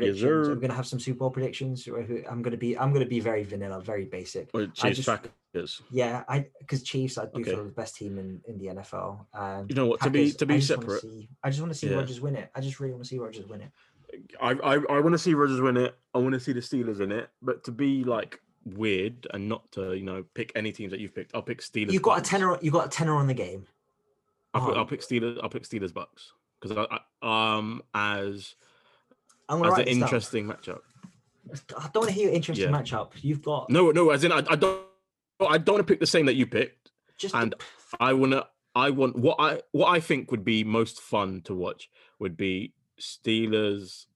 Predictions. 0.00 0.20
sir. 0.46 0.52
I'm 0.52 0.60
gonna 0.60 0.74
have 0.74 0.86
some 0.86 1.00
Super 1.00 1.18
Bowl 1.20 1.30
predictions. 1.30 1.86
I'm 1.88 2.42
gonna 2.42 2.56
be 2.56 2.76
I'm 2.78 2.92
gonna 2.92 3.06
be 3.06 3.20
very 3.20 3.44
vanilla, 3.44 3.80
very 3.80 4.04
basic. 4.04 4.52
Chiefs 4.52 4.96
just- 4.96 5.06
Packers. 5.08 5.82
Yeah, 5.90 6.22
I 6.28 6.46
because 6.58 6.82
Chiefs 6.82 7.16
I 7.16 7.24
do 7.24 7.40
Okay. 7.40 7.50
feel 7.52 7.60
are 7.60 7.64
the 7.64 7.70
best 7.70 7.96
team 7.96 8.18
in, 8.18 8.42
in 8.46 8.58
the 8.58 8.66
NFL. 8.66 9.26
Um, 9.32 9.66
You 9.70 9.74
know 9.74 9.86
what? 9.86 10.00
To 10.02 10.10
be 10.10 10.30
to 10.32 10.44
be 10.44 10.54
wanna 10.54 10.62
separate, 10.62 11.00
see- 11.00 11.28
I 11.42 11.48
just 11.48 11.60
want 11.60 11.72
to 11.72 11.78
see 11.78 11.88
Yeah. 11.88 11.96
Rodgers 11.96 12.20
win 12.20 12.36
it. 12.36 12.50
I 12.54 12.60
just 12.60 12.78
really 12.78 12.92
want 12.92 13.04
to 13.04 13.08
see 13.08 13.18
Rodgers 13.18 13.46
win 13.46 13.62
it. 13.62 13.70
I 14.40 14.50
I, 14.52 14.74
I 14.96 15.00
want 15.00 15.12
to 15.14 15.18
see 15.18 15.32
Rodgers 15.34 15.60
win 15.60 15.76
it. 15.78 15.94
I 16.14 16.18
want 16.18 16.34
to 16.34 16.40
see 16.40 16.52
the 16.52 16.60
Steelers 16.60 17.00
in 17.00 17.10
it. 17.10 17.30
But 17.40 17.64
to 17.64 17.72
be 17.72 18.04
like 18.04 18.38
weird 18.66 19.26
and 19.32 19.48
not 19.48 19.70
to 19.72 19.94
you 19.94 20.02
know 20.04 20.24
pick 20.34 20.52
any 20.54 20.72
teams 20.72 20.90
that 20.90 21.00
you've 21.00 21.14
picked, 21.14 21.34
I'll 21.34 21.40
pick 21.42 21.60
Steelers. 21.62 21.92
You've 21.92 22.02
got 22.02 22.18
a 22.18 22.20
Bucs. 22.20 22.24
tenner. 22.28 22.58
You 22.60 22.70
got 22.70 22.86
a 22.86 22.90
tenner 22.90 23.14
on 23.14 23.26
the 23.26 23.34
game. 23.34 23.66
I'll, 24.52 24.70
Oh. 24.70 24.74
I'll 24.74 24.86
pick 24.86 25.00
Steelers. 25.00 25.38
I'll 25.42 25.48
pick 25.48 25.62
Steelers 25.64 25.92
Bucs 25.92 26.32
because 26.60 26.76
I, 26.76 26.98
I 27.22 27.56
um 27.56 27.82
as 27.94 28.54
I'm 29.48 29.58
gonna 29.58 29.70
as 29.72 29.78
write 29.78 29.88
an 29.88 29.92
interesting 30.02 30.46
matchup. 30.46 30.80
I 31.76 31.82
don't 31.92 31.96
want 32.02 32.08
to 32.08 32.12
hear 32.12 32.24
your 32.26 32.34
interesting 32.34 32.70
Yeah. 32.70 32.76
matchup. 32.76 33.12
You've 33.22 33.42
got 33.42 33.70
No, 33.70 33.90
no, 33.92 34.10
as 34.10 34.24
in 34.24 34.32
I, 34.32 34.38
I 34.48 34.56
don't 34.56 34.82
I 35.40 35.58
don't 35.58 35.74
want 35.76 35.86
to 35.86 35.92
pick 35.92 36.00
the 36.00 36.06
same 36.06 36.26
that 36.26 36.34
you 36.34 36.46
picked. 36.46 36.90
just 37.18 37.34
and 37.34 37.54
I 38.00 38.12
wanna 38.14 38.46
I 38.74 38.90
want 38.90 39.16
what 39.16 39.36
I 39.38 39.60
what 39.72 39.88
I 39.88 40.00
think 40.00 40.30
would 40.30 40.44
be 40.44 40.64
most 40.64 41.00
fun 41.00 41.42
to 41.42 41.54
watch 41.54 41.88
would 42.18 42.36
be 42.36 42.74
Steelers 43.00 44.06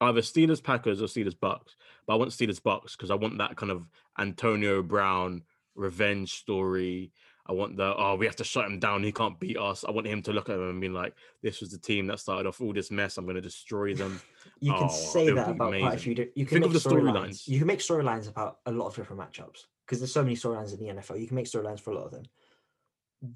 either 0.00 0.20
Steelers 0.20 0.62
Packers 0.62 1.00
or 1.02 1.06
Steelers 1.06 1.34
Bucs. 1.36 1.74
but 2.06 2.14
I 2.14 2.16
want 2.16 2.30
Steelers 2.30 2.60
Bucs 2.60 2.92
because 2.92 3.10
I 3.10 3.14
want 3.14 3.38
that 3.38 3.56
kind 3.56 3.72
of 3.72 3.88
Antonio 4.18 4.82
Brown 4.82 5.42
revenge 5.74 6.34
story. 6.34 7.12
I 7.48 7.52
want 7.52 7.76
the 7.78 7.94
oh 7.96 8.14
we 8.16 8.26
have 8.26 8.36
to 8.36 8.44
shut 8.44 8.66
him 8.66 8.78
down. 8.78 9.02
He 9.02 9.10
can't 9.12 9.38
beat 9.40 9.56
us. 9.56 9.82
I 9.86 9.90
want 9.90 10.06
him 10.06 10.20
to 10.22 10.32
look 10.32 10.50
at 10.50 10.56
him 10.56 10.68
and 10.68 10.80
be 10.80 10.88
like, 10.90 11.14
this 11.42 11.60
was 11.60 11.70
the 11.70 11.78
team 11.78 12.06
that 12.08 12.20
started 12.20 12.46
off 12.46 12.60
all 12.60 12.74
this 12.74 12.90
mess. 12.90 13.16
I'm 13.16 13.24
going 13.24 13.36
to 13.36 13.40
destroy 13.42 13.94
them. 13.94 14.20
You 14.60 14.72
can 14.72 14.84
Oh, 14.84 14.88
say 14.88 15.30
that 15.30 15.50
about 15.50 15.78
quite 15.78 15.94
a 15.94 15.98
few. 15.98 16.14
di- 16.14 16.28
You 16.34 16.44
can 16.46 16.54
Think 16.62 16.64
of 16.66 16.72
make 16.72 16.82
the 16.82 16.88
storylines. 16.88 17.12
storylines. 17.12 17.48
You 17.48 17.58
can 17.58 17.66
make 17.66 17.78
storylines 17.80 18.28
about 18.28 18.58
a 18.66 18.72
lot 18.72 18.86
of 18.86 18.96
different 18.96 19.20
matchups 19.22 19.64
because 19.86 20.00
there's 20.00 20.12
so 20.12 20.22
many 20.22 20.36
storylines 20.36 20.72
in 20.72 20.78
the 20.84 20.92
NFL. 21.00 21.20
You 21.20 21.26
can 21.26 21.36
make 21.36 21.46
storylines 21.46 21.80
for 21.80 21.90
a 21.92 21.94
lot 21.96 22.06
of 22.06 22.10
them. 22.12 22.24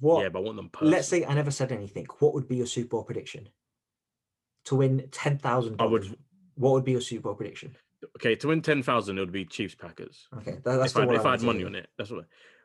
What? 0.01 0.23
Yeah, 0.23 0.29
but 0.31 0.39
I 0.41 0.43
want 0.43 0.57
them. 0.57 0.69
Personal. 0.71 0.93
let's 0.93 1.09
say 1.09 1.25
I 1.25 1.35
never 1.35 1.51
said 1.51 1.71
anything. 1.71 2.07
What 2.19 2.35
would 2.35 2.49
be 2.49 2.57
your 2.57 2.67
Super 2.67 2.89
Bowl 2.89 3.05
prediction? 3.05 3.49
To 4.67 4.77
win 4.77 5.09
ten 5.11 5.39
thousand 5.39 5.77
I 5.81 5.85
would. 5.87 6.17
What 6.55 6.73
would 6.73 6.85
be 6.85 6.93
your 6.93 7.01
Super 7.01 7.25
Bowl 7.25 7.35
prediction? 7.35 7.77
Okay, 8.17 8.35
to 8.37 8.49
win 8.49 8.63
ten 8.63 8.83
thousand, 8.83 9.19
it 9.19 9.21
would 9.21 9.33
be 9.33 9.45
Chiefs 9.45 9.75
Packers. 9.75 10.27
Okay, 10.39 10.59
that, 10.65 10.77
that's 10.77 10.93
if 10.93 10.99
I, 11.09 11.15
if 11.15 11.25
I 11.27 11.31
had 11.33 11.43
money 11.43 11.65
on 11.65 11.75
it, 11.75 11.89
that's 11.99 12.11
what. 12.11 12.25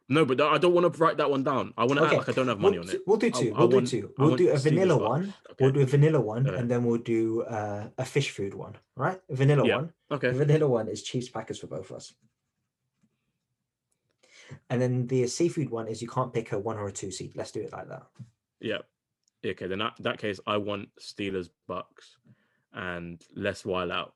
No, 0.10 0.24
but 0.26 0.40
I 0.40 0.58
don't 0.58 0.74
want 0.74 0.92
to 0.94 1.00
write 1.04 1.18
that 1.18 1.30
one 1.30 1.44
down. 1.44 1.74
I 1.78 1.84
want 1.84 2.00
to 2.00 2.06
Okay, 2.06 2.16
act 2.16 2.28
like 2.28 2.30
I 2.30 2.32
don't 2.40 2.48
have 2.48 2.60
money 2.62 2.80
we'll, 2.80 2.88
on 2.90 2.96
it. 2.96 3.02
we'll 3.06 3.18
do 3.18 3.30
two. 3.30 3.54
I 3.54 3.60
We'll 3.60 3.68
do 3.68 3.76
want- 3.76 3.88
two. 3.90 4.14
We'll 4.18 4.36
do 4.38 4.50
a 4.52 4.58
vanilla 4.58 4.98
one. 4.98 5.34
Okay. 5.52 5.56
We'll 5.66 5.72
do 5.74 5.82
a 5.82 5.86
vanilla 5.86 6.22
one, 6.22 6.48
Okay. 6.48 6.58
and 6.58 6.72
then 6.72 6.86
we'll 6.86 7.00
do 7.02 7.42
uh, 7.44 7.90
a 7.98 8.06
fish 8.06 8.30
food 8.32 8.54
one. 8.54 8.76
Right? 8.96 9.20
A 9.30 9.36
vanilla 9.36 9.68
Yeah. 9.68 9.76
one. 9.78 9.94
Okay. 10.12 10.30
The 10.30 10.38
vanilla 10.38 10.68
one 10.70 10.88
is 10.88 11.04
Chiefs 11.04 11.28
Packers 11.30 11.60
for 11.60 11.68
both 11.68 11.90
of 11.90 11.98
us. 11.98 12.14
And 14.70 14.82
then 14.82 15.08
the 15.08 15.28
seafood 15.28 15.70
one 15.70 15.90
is 15.90 16.02
you 16.02 16.08
can't 16.08 16.34
pick 16.34 16.54
a 16.54 16.60
one 16.60 16.78
or 16.78 16.88
a 16.88 16.92
two 16.92 17.12
seed. 17.12 17.34
Let's 17.36 17.52
do 17.52 17.60
it 17.62 17.74
like 17.74 17.90
that. 17.90 18.04
Yeah. 18.62 18.80
Okay. 19.46 19.68
Then 19.68 19.80
that, 19.80 19.96
that 20.00 20.20
case, 20.20 20.40
I 20.48 20.56
want 20.56 20.88
Steelers 21.02 21.50
Bucks 21.68 22.16
and 22.72 23.22
less 23.36 23.66
wild 23.66 23.92
out. 23.92 24.14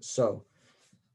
So 0.00 0.44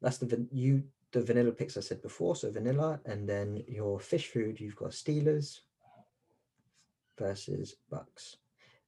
that's 0.02 0.18
the 0.18 0.48
you 0.52 0.84
the 1.12 1.22
vanilla 1.22 1.52
picks 1.52 1.78
I 1.78 1.82
said 1.82 2.02
before. 2.02 2.36
So 2.36 2.52
vanilla, 2.52 3.00
and 3.06 3.28
then 3.28 3.64
your 3.68 4.00
fish 4.00 4.28
food 4.28 4.60
you've 4.60 4.76
got 4.76 4.92
Steelers 4.92 5.60
versus 7.20 7.76
Bucs, 7.92 8.36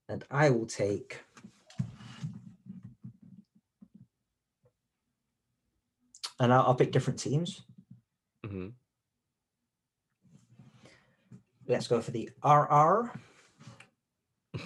and 0.08 0.24
I 0.30 0.50
will 0.50 0.66
take. 0.66 1.20
And 6.40 6.52
I'll, 6.52 6.62
I'll 6.62 6.74
pick 6.74 6.92
different 6.92 7.18
teams. 7.18 7.62
hmm 8.44 8.68
Let's 11.66 11.86
go 11.88 12.00
for 12.02 12.10
the 12.10 12.28
RR 12.44 13.10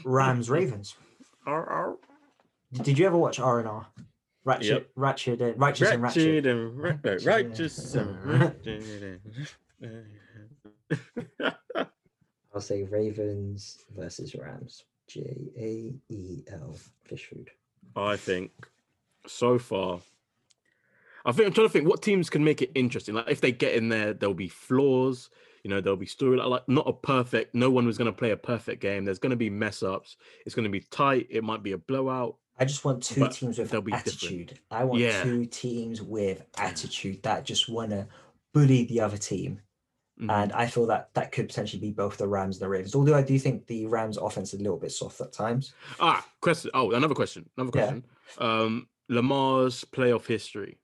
Rams 0.05 0.51
Ravens. 0.51 0.97
D- 2.73 2.83
Did 2.83 2.99
you 2.99 3.07
ever 3.07 3.17
watch 3.17 3.39
R 3.39 3.61
and 3.61 3.69
R? 3.69 3.87
Ratchet, 4.49 4.71
Yep. 4.71 4.87
Ratchet, 4.97 5.43
uh, 5.43 5.53
Righteous 5.57 5.91
and 5.91 6.03
Ratchet. 6.03 6.25
Ratchet 6.25 6.47
and 6.47 6.83
ra- 6.83 6.99
uh, 7.05 7.19
righteous 7.25 7.95
and 7.95 8.25
ratchet. 8.25 9.21
and- 9.83 10.07
I'll 12.55 12.61
say 12.63 12.83
Ravens 12.85 13.85
versus 13.95 14.35
Rams. 14.35 14.85
J 15.07 15.21
A 15.59 15.95
E 16.13 16.45
L 16.51 16.75
fish 17.05 17.27
food. 17.27 17.51
I 17.95 18.17
think 18.17 18.51
so 19.27 19.59
far. 19.59 20.01
I 21.27 21.33
think 21.33 21.49
I'm 21.49 21.53
trying 21.53 21.67
to 21.67 21.73
think 21.73 21.87
what 21.87 22.01
teams 22.03 22.31
can 22.31 22.43
make 22.43 22.63
it 22.63 22.71
interesting. 22.75 23.15
Like 23.15 23.29
if 23.29 23.43
they 23.43 23.53
get 23.53 23.75
in 23.75 23.91
there, 23.91 24.15
there'll 24.15 24.35
be 24.35 24.49
flaws. 24.49 25.29
You 25.63 25.71
know, 25.71 25.81
there'll 25.83 25.97
be 25.99 26.07
story 26.07 26.39
like, 26.39 26.47
like 26.49 26.69
not 26.69 26.89
a 26.89 26.93
perfect. 26.95 27.55
No 27.55 27.69
one 27.71 27.85
was 27.87 27.99
going 27.99 28.11
to 28.11 28.17
play 28.17 28.31
a 28.31 28.37
perfect 28.37 28.81
game. 28.81 29.05
There's 29.05 29.19
going 29.19 29.31
to 29.31 29.37
be 29.37 29.51
mess 29.51 29.83
ups. 29.83 30.17
It's 30.47 30.55
going 30.55 30.65
to 30.65 30.71
be 30.71 30.81
tight. 30.81 31.27
It 31.29 31.45
might 31.45 31.63
be 31.63 31.73
a 31.73 31.79
blowout. 31.79 32.37
I 32.59 32.65
just 32.65 32.85
want 32.85 33.03
two 33.03 33.21
But 33.21 33.33
teams 33.33 33.59
with 33.59 33.71
they'll 33.71 33.81
different. 33.81 34.07
attitude. 34.07 34.59
I 34.71 34.85
want 34.85 35.01
Yeah. 35.01 35.23
two 35.23 35.47
teams 35.47 36.03
with 36.03 36.45
attitude 36.59 37.23
that 37.23 37.45
just 37.45 37.69
want 37.69 37.91
to 37.91 38.09
bully 38.53 38.85
the 38.85 39.01
other 39.01 39.17
team. 39.19 39.61
Mhm. 40.21 40.31
And 40.33 40.53
I 40.53 40.67
feel 40.67 40.87
that 40.87 41.15
that 41.15 41.31
could 41.31 41.47
potentially 41.49 41.81
be 41.81 41.93
both 41.93 42.17
the 42.17 42.27
Rams 42.27 42.57
and 42.57 42.65
the 42.65 42.69
Ravens. 42.69 42.95
Although 42.97 43.15
I 43.15 43.23
do 43.23 43.39
think 43.39 43.67
the 43.69 43.87
Rams 43.87 44.17
offense 44.17 44.53
is 44.53 44.59
a 44.61 44.63
little 44.63 44.79
bit 44.79 44.91
soft 44.91 45.21
at 45.21 45.33
times. 45.33 45.73
Ah, 46.01 46.27
question. 46.41 46.73
Oh, 46.75 46.91
another 46.91 47.15
question. 47.15 47.49
Another 47.57 47.79
Yeah. 47.79 47.85
question. 47.85 48.05
Um, 48.39 48.89
Lamar's 49.09 49.85
playoff 49.85 50.27
history. 50.27 50.79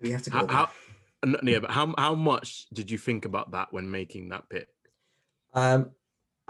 We 0.00 0.10
have 0.10 0.22
to 0.24 0.30
How, 0.30 0.46
how, 0.46 0.70
n- 1.24 1.36
yeah, 1.42 1.58
but 1.60 1.70
how 1.70 1.94
how 1.98 2.14
much 2.14 2.66
did 2.70 2.90
you 2.90 2.98
think 2.98 3.24
about 3.24 3.50
that 3.52 3.72
when 3.72 3.90
making 3.90 4.28
that 4.28 4.48
pick? 4.50 4.68
Um, 5.54 5.90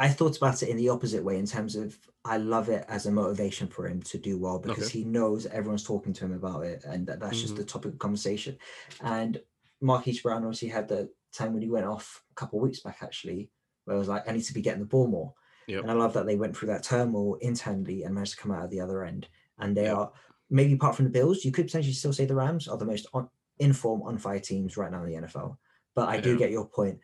I 0.01 0.09
thought 0.09 0.37
about 0.39 0.63
it 0.63 0.71
in 0.71 0.79
the 0.79 0.89
opposite 0.89 1.23
way 1.23 1.39
in 1.39 1.47
terms 1.47 1.77
of 1.77 1.99
I 2.25 2.39
love 2.39 2.69
it 2.71 2.85
as 2.89 3.05
a 3.07 3.13
motivation 3.13 3.69
for 3.69 3.87
him 3.87 4.01
to 4.05 4.19
do 4.19 4.39
well 4.39 4.59
because 4.59 4.89
Okay. 4.89 5.01
he 5.01 5.05
knows 5.05 5.47
everyone's 5.47 5.85
talking 5.85 6.15
to 6.15 6.25
him 6.25 6.33
about 6.33 6.65
it 6.65 6.85
and 6.85 7.07
that, 7.07 7.21
that's 7.21 7.41
just 7.41 7.55
Mhm. 7.55 7.59
the 7.59 7.65
topic 7.65 7.93
of 7.93 7.99
conversation. 7.99 8.57
And 9.01 9.43
Marquise 9.81 10.23
Brown 10.23 10.43
obviously 10.45 10.69
had 10.69 10.89
the 10.89 11.13
time 11.33 11.53
when 11.53 11.63
he 11.63 11.69
went 11.71 11.87
off 11.87 12.25
a 12.31 12.35
couple 12.35 12.59
of 12.59 12.63
weeks 12.63 12.81
back 12.81 12.99
actually, 13.03 13.51
where 13.85 13.95
I 13.97 13.99
was 13.99 14.09
like, 14.09 14.27
I 14.29 14.33
need 14.33 14.43
to 14.45 14.55
be 14.55 14.63
getting 14.63 14.81
the 14.81 14.87
ball 14.87 15.07
more. 15.07 15.35
Yep. 15.67 15.83
And 15.83 15.91
I 15.91 15.95
love 15.95 16.15
that 16.15 16.27
they 16.27 16.37
went 16.37 16.57
through 16.57 16.69
that 16.69 16.83
turmoil 16.83 17.35
internally 17.37 18.03
and 18.05 18.15
managed 18.15 18.33
to 18.37 18.39
come 18.43 18.53
out 18.53 18.65
of 18.65 18.71
the 18.71 18.81
other 18.81 19.05
end. 19.05 19.29
And 19.59 19.77
they 19.77 19.85
Yep. 19.85 19.97
are 19.97 20.13
maybe 20.49 20.73
apart 20.75 20.97
from 20.97 21.05
the 21.05 21.11
Bills, 21.11 21.45
you 21.45 21.53
could 21.53 21.67
potentially 21.67 21.93
still 21.95 22.13
say 22.15 22.25
the 22.25 22.35
Rams 22.35 22.69
are 22.69 22.79
the 22.79 22.87
most 22.87 23.07
on, 23.13 23.29
in 23.59 23.73
form 23.75 24.03
on 24.03 24.19
fire 24.19 24.41
teams 24.41 24.77
right 24.79 24.91
now 24.91 25.05
in 25.05 25.11
the 25.11 25.17
NFL. 25.17 25.59
But 25.95 26.09
I 26.09 26.21
do 26.21 26.39
get 26.39 26.51
your 26.51 26.67
point. 26.69 27.01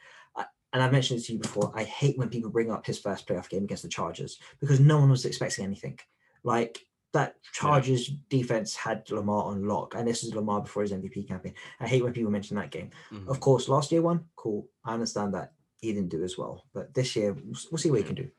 And 0.77 0.83
I've 0.83 0.93
mentioned 0.93 1.19
this 1.21 1.29
to 1.29 1.33
you 1.33 1.39
before. 1.39 1.73
I 1.75 1.85
hate 1.85 2.19
when 2.19 2.29
people 2.29 2.51
bring 2.51 2.71
up 2.71 2.85
his 2.85 2.99
first 2.99 3.27
playoff 3.27 3.49
game 3.49 3.65
against 3.65 3.83
the 3.83 3.89
Chargers 3.89 4.39
because 4.61 4.79
no 4.79 4.99
one 4.99 5.09
was 5.09 5.25
expecting 5.25 5.65
anything. 5.65 5.99
Like 6.45 6.85
that 7.15 7.37
Chargers 7.55 8.09
defense 8.29 8.77
had 8.77 9.11
Lamar 9.11 9.45
on 9.45 9.67
lock, 9.67 9.95
and 9.95 10.07
this 10.07 10.23
is 10.23 10.35
Lamar 10.35 10.61
before 10.61 10.83
his 10.83 10.93
MVP 10.93 11.27
campaign. 11.29 11.55
I 11.81 11.89
hate 11.89 12.05
when 12.05 12.13
people 12.13 12.31
mention 12.31 12.59
that 12.59 12.71
game. 12.71 12.91
Mhm. 13.11 13.27
Of 13.27 13.41
course, 13.41 13.71
last 13.71 13.91
year 13.91 14.03
one, 14.03 14.27
cool. 14.37 14.69
I 14.85 14.93
understand 14.93 15.33
that 15.33 15.55
he 15.81 15.95
didn't 15.95 16.11
do 16.11 16.23
as 16.23 16.37
well, 16.37 16.67
but 16.75 16.93
this 16.93 17.17
year 17.17 17.33
we'll, 17.33 17.55
see 17.55 17.91
what 17.91 18.01
he 18.01 18.05
can 18.05 18.17
do. 18.17 18.31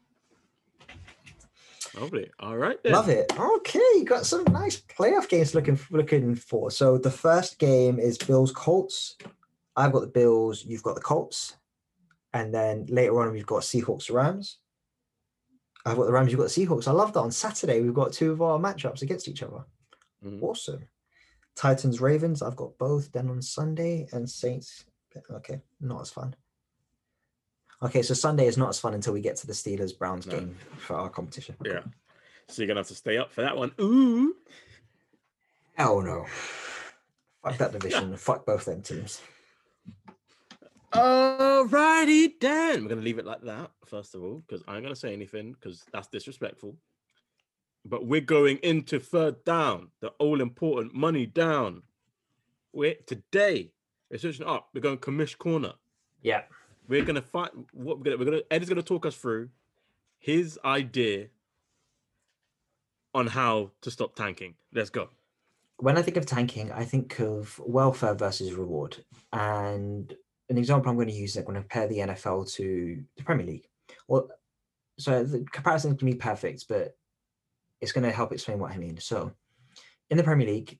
Lovely. 1.99 2.29
All 2.39 2.55
right. 2.55 2.77
Then. 2.83 2.93
Love 2.93 3.09
it. 3.09 3.33
Okay, 3.35 3.79
you 3.95 4.05
got 4.05 4.27
some 4.27 4.43
nice 4.51 4.79
playoff 4.79 5.27
games 5.27 5.55
looking 5.55 5.79
looking 5.89 6.35
for. 6.35 6.69
So 6.69 6.99
the 6.99 7.09
first 7.09 7.57
game 7.57 7.97
is 7.97 8.15
Bills 8.15 8.51
Colts. 8.51 9.17
I've 9.75 9.91
got 9.91 10.01
the 10.01 10.07
Bills. 10.07 10.65
You've 10.65 10.83
got 10.83 10.93
the 10.93 11.01
Colts, 11.01 11.55
and 12.33 12.53
then 12.53 12.85
later 12.89 13.19
on 13.21 13.31
we've 13.31 13.45
got 13.45 13.61
Seahawks 13.63 14.11
Rams. 14.13 14.57
I've 15.85 15.95
got 15.97 16.05
the 16.05 16.11
Rams. 16.11 16.31
You've 16.31 16.39
got 16.39 16.49
the 16.49 16.65
Seahawks. 16.65 16.87
I 16.87 16.91
love 16.91 17.13
that. 17.13 17.19
On 17.21 17.31
Saturday 17.31 17.81
we've 17.81 17.93
got 17.93 18.11
two 18.13 18.31
of 18.31 18.41
our 18.41 18.59
matchups 18.59 19.01
against 19.01 19.27
each 19.27 19.41
other. 19.43 19.63
Mhm. 20.23 20.41
Awesome. 20.43 20.87
Titans 21.55 22.01
Ravens. 22.01 22.41
I've 22.41 22.55
got 22.55 22.77
both. 22.77 23.11
Then 23.11 23.29
on 23.29 23.41
Sunday 23.41 24.07
and 24.11 24.29
Saints. 24.29 24.85
Okay, 25.31 25.61
not 25.79 26.01
as 26.01 26.09
fun. 26.11 26.35
Okay, 27.81 28.01
so 28.01 28.13
Sunday 28.13 28.47
is 28.47 28.57
not 28.57 28.69
as 28.69 28.79
fun 28.79 28.93
until 28.93 29.13
we 29.13 29.21
get 29.21 29.35
to 29.37 29.47
the 29.47 29.53
Steelers 29.53 29.97
Browns 29.97 30.27
No. 30.27 30.37
game 30.39 30.57
for 30.77 30.95
our 30.95 31.09
competition. 31.09 31.55
Yeah. 31.63 31.83
So 32.49 32.61
you're 32.61 32.67
gonna 32.67 32.81
have 32.81 32.87
to 32.87 32.95
stay 32.95 33.17
up 33.17 33.31
for 33.31 33.41
that 33.41 33.55
one. 33.57 33.71
Ooh. 33.79 34.35
Hell 35.75 36.01
no. 36.01 36.25
Fuck 37.43 37.57
that 37.57 37.71
division. 37.79 38.15
Fuck 38.17 38.45
both 38.45 38.65
them 38.65 38.81
teams. 38.81 39.21
Alrighty 40.93 42.39
then. 42.39 42.83
We're 42.83 42.89
gonna 42.89 43.01
leave 43.01 43.19
it 43.19 43.25
like 43.25 43.41
that, 43.43 43.71
first 43.85 44.15
of 44.15 44.23
all, 44.23 44.43
because 44.47 44.63
I 44.67 44.75
ain't 44.75 44.83
gonna 44.83 44.95
say 44.95 45.13
anything 45.13 45.53
because 45.53 45.85
that's 45.91 46.07
disrespectful. 46.07 46.75
But 47.85 48.05
we're 48.05 48.21
going 48.21 48.57
into 48.63 48.99
third 48.99 49.43
down, 49.43 49.89
the 50.01 50.09
all 50.19 50.41
important 50.41 50.93
money 50.93 51.25
down. 51.25 51.83
We're 52.73 52.95
today, 53.05 53.71
we're 54.09 54.17
switching 54.17 54.45
up. 54.45 54.69
We're 54.73 54.81
going 54.81 54.97
commish 54.97 55.37
corner. 55.37 55.73
Yeah. 56.21 56.43
We're 56.87 57.03
gonna 57.03 57.21
fight 57.21 57.51
what 57.73 57.97
we're 57.97 58.03
gonna 58.03 58.17
we're 58.17 58.25
gonna 58.25 58.41
Ed 58.49 58.63
is 58.63 58.69
gonna 58.69 58.81
talk 58.81 59.05
us 59.05 59.15
through 59.15 59.49
his 60.19 60.57
idea 60.63 61.27
on 63.13 63.27
how 63.27 63.71
to 63.81 63.91
stop 63.91 64.15
tanking. 64.15 64.55
Let's 64.73 64.89
go. 64.89 65.09
When 65.79 65.97
I 65.97 66.01
think 66.01 66.17
of 66.17 66.25
tanking, 66.25 66.71
I 66.71 66.85
think 66.85 67.19
of 67.19 67.59
welfare 67.63 68.13
versus 68.13 68.53
reward. 68.53 69.03
And 69.33 70.15
an 70.49 70.57
example 70.57 70.89
I'm 70.89 70.95
going 70.95 71.07
to 71.09 71.13
use 71.13 71.31
is 71.31 71.37
I'm 71.37 71.43
going 71.45 71.55
to 71.55 71.61
compare 71.61 71.87
the 71.87 71.99
NFL 71.99 72.51
to 72.53 73.03
the 73.17 73.23
Premier 73.23 73.45
League. 73.45 73.67
Well, 74.07 74.29
so 74.97 75.23
the 75.23 75.45
comparison 75.51 75.95
can 75.97 76.07
be 76.07 76.15
perfect, 76.15 76.65
but 76.67 76.95
it's 77.81 77.91
going 77.91 78.03
to 78.03 78.11
help 78.11 78.31
explain 78.31 78.59
what 78.59 78.71
I 78.71 78.77
mean. 78.77 78.97
So 78.99 79.31
in 80.09 80.17
the 80.17 80.23
Premier 80.23 80.47
League, 80.47 80.79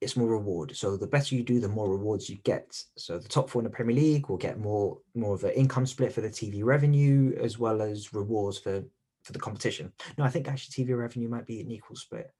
it's 0.00 0.16
more 0.16 0.28
reward. 0.28 0.76
So 0.76 0.96
the 0.96 1.06
better 1.06 1.34
you 1.34 1.42
do, 1.42 1.60
the 1.60 1.68
more 1.68 1.88
rewards 1.90 2.28
you 2.28 2.36
get. 2.36 2.76
So 2.96 3.18
the 3.18 3.28
top 3.28 3.48
four 3.48 3.60
in 3.60 3.64
the 3.64 3.70
Premier 3.70 3.96
League 3.96 4.28
will 4.28 4.36
get 4.36 4.58
more 4.58 4.98
more 5.14 5.34
of 5.34 5.44
an 5.44 5.52
income 5.52 5.86
split 5.86 6.12
for 6.12 6.20
the 6.20 6.28
TV 6.28 6.62
revenue 6.62 7.34
as 7.40 7.58
well 7.58 7.80
as 7.80 8.12
rewards 8.12 8.58
for 8.58 8.84
for 9.22 9.32
the 9.32 9.38
competition. 9.38 9.92
No, 10.18 10.24
I 10.24 10.28
think 10.28 10.48
actually 10.48 10.84
TV 10.84 10.96
revenue 10.96 11.28
might 11.28 11.46
be 11.46 11.60
an 11.60 11.70
equal 11.70 11.96
split, 11.96 12.30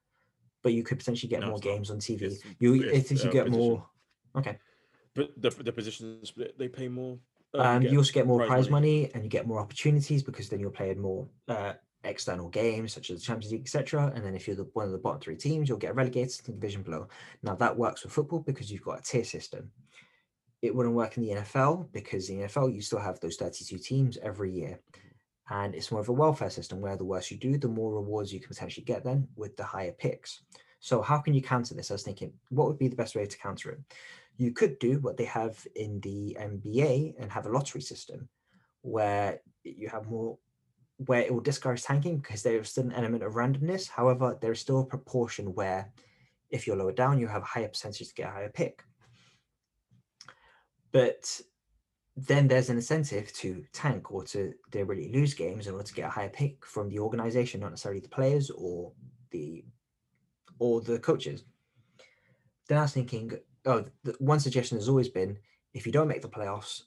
but 0.62 0.74
you 0.74 0.82
could 0.84 0.98
potentially 0.98 1.30
get 1.30 1.40
No, 1.40 1.48
more 1.48 1.58
games 1.58 1.90
on 1.90 1.98
TV. 1.98 2.22
It's- 2.22 2.40
you 2.58 2.74
it's, 2.74 3.10
if 3.10 3.24
you 3.24 3.30
uh, 3.30 3.32
get 3.32 3.50
more, 3.50 3.86
okay. 4.36 4.58
But 5.16 5.30
the 5.40 5.50
the 5.50 5.72
position 5.72 6.24
split, 6.24 6.58
they 6.58 6.68
pay 6.68 6.88
more. 6.88 7.18
uh, 7.54 7.62
Um, 7.62 7.82
get 7.82 7.92
you 7.92 7.98
also 7.98 8.12
get 8.12 8.26
more 8.26 8.38
prize 8.38 8.48
prize 8.48 8.70
money. 8.70 9.10
and 9.14 9.24
you 9.24 9.30
get 9.30 9.46
more 9.46 9.60
opportunities 9.60 10.22
because 10.22 10.48
then 10.48 10.60
you're 10.60 10.70
playing 10.70 11.00
more 11.00 11.26
uh, 11.48 11.72
external 12.04 12.48
games 12.48 12.92
such 12.92 13.10
as 13.10 13.18
the 13.20 13.24
Champions 13.26 13.52
League, 13.52 13.62
etc. 13.62 14.12
And 14.14 14.24
then 14.24 14.34
if 14.34 14.46
you're 14.46 14.56
the, 14.56 14.68
one 14.74 14.86
of 14.86 14.92
the 14.92 14.98
bottom 14.98 15.20
three 15.20 15.36
teams, 15.36 15.68
you'll 15.68 15.78
get 15.78 15.94
relegated 15.96 16.30
to 16.38 16.44
the 16.46 16.52
division 16.52 16.82
below. 16.82 17.08
Now 17.42 17.54
that 17.56 17.76
works 17.76 18.02
with 18.04 18.12
football 18.12 18.40
because 18.40 18.70
you've 18.70 18.84
got 18.84 19.00
a 19.00 19.02
tier 19.02 19.24
system. 19.24 19.70
It 20.62 20.74
wouldn't 20.74 20.94
work 20.94 21.16
in 21.16 21.22
the 21.24 21.34
NFL 21.40 21.92
because 21.92 22.28
in 22.30 22.38
the 22.40 22.46
NFL 22.46 22.74
you 22.74 22.80
still 22.80 22.98
have 22.98 23.20
those 23.20 23.36
32 23.36 23.78
teams 23.78 24.16
every 24.18 24.50
year. 24.52 24.80
And 25.48 25.74
it's 25.74 25.92
more 25.92 26.00
of 26.00 26.08
a 26.08 26.12
welfare 26.12 26.50
system 26.50 26.80
where 26.80 26.96
the 26.96 27.04
worse 27.04 27.30
you 27.30 27.36
do, 27.36 27.56
the 27.56 27.68
more 27.68 27.94
rewards 27.94 28.32
you 28.32 28.40
can 28.40 28.48
potentially 28.48 28.84
get 28.84 29.04
then 29.04 29.28
with 29.36 29.56
the 29.56 29.62
higher 29.64 29.92
picks. 29.92 30.42
So 30.80 31.02
how 31.02 31.18
can 31.18 31.34
you 31.34 31.42
counter 31.42 31.74
this? 31.74 31.90
I 31.90 31.94
was 31.94 32.02
thinking, 32.02 32.32
what 32.48 32.66
would 32.68 32.78
be 32.78 32.88
the 32.88 32.96
best 32.96 33.14
way 33.14 33.26
to 33.26 33.38
counter 33.38 33.70
it? 33.70 33.78
You 34.36 34.52
could 34.52 34.78
do 34.78 34.98
what 35.00 35.16
they 35.16 35.24
have 35.24 35.66
in 35.74 36.00
the 36.00 36.36
NBA 36.40 37.14
and 37.18 37.30
have 37.30 37.46
a 37.46 37.50
lottery 37.50 37.80
system 37.80 38.28
where 38.82 39.40
you 39.64 39.88
have 39.88 40.08
more 40.08 40.38
where 40.98 41.20
it 41.20 41.32
will 41.32 41.40
discourage 41.40 41.82
tanking 41.82 42.18
because 42.18 42.42
there 42.42 42.58
is 42.58 42.70
still 42.70 42.84
an 42.84 42.92
element 42.92 43.22
of 43.22 43.34
randomness. 43.34 43.88
However, 43.88 44.38
there 44.40 44.52
is 44.52 44.60
still 44.60 44.80
a 44.80 44.86
proportion 44.86 45.54
where 45.54 45.92
if 46.50 46.66
you're 46.66 46.76
lower 46.76 46.92
down, 46.92 47.18
you 47.18 47.26
have 47.26 47.42
a 47.42 47.46
higher 47.46 47.68
percentage 47.68 48.08
to 48.08 48.14
get 48.14 48.28
a 48.28 48.32
higher 48.32 48.48
pick. 48.48 48.82
But 50.92 51.40
then 52.16 52.48
there's 52.48 52.70
an 52.70 52.76
incentive 52.76 53.30
to 53.34 53.62
tank 53.72 54.10
or 54.10 54.24
to 54.24 54.54
deliberately 54.70 55.12
lose 55.12 55.34
games 55.34 55.66
in 55.66 55.74
order 55.74 55.84
to 55.84 55.94
get 55.94 56.06
a 56.06 56.10
higher 56.10 56.30
pick 56.30 56.64
from 56.64 56.88
the 56.88 56.98
organization, 56.98 57.60
not 57.60 57.70
necessarily 57.70 58.00
the 58.00 58.08
players 58.08 58.50
or 58.50 58.92
the 59.30 59.64
or 60.58 60.80
the 60.80 60.98
coaches. 60.98 61.44
Then 62.68 62.78
I 62.78 62.82
was 62.82 62.92
thinking, 62.92 63.32
oh, 63.66 63.84
the, 64.04 64.14
one 64.18 64.40
suggestion 64.40 64.78
has 64.78 64.88
always 64.88 65.08
been 65.08 65.36
if 65.74 65.86
you 65.86 65.92
don't 65.92 66.08
make 66.08 66.22
the 66.22 66.28
playoffs, 66.28 66.82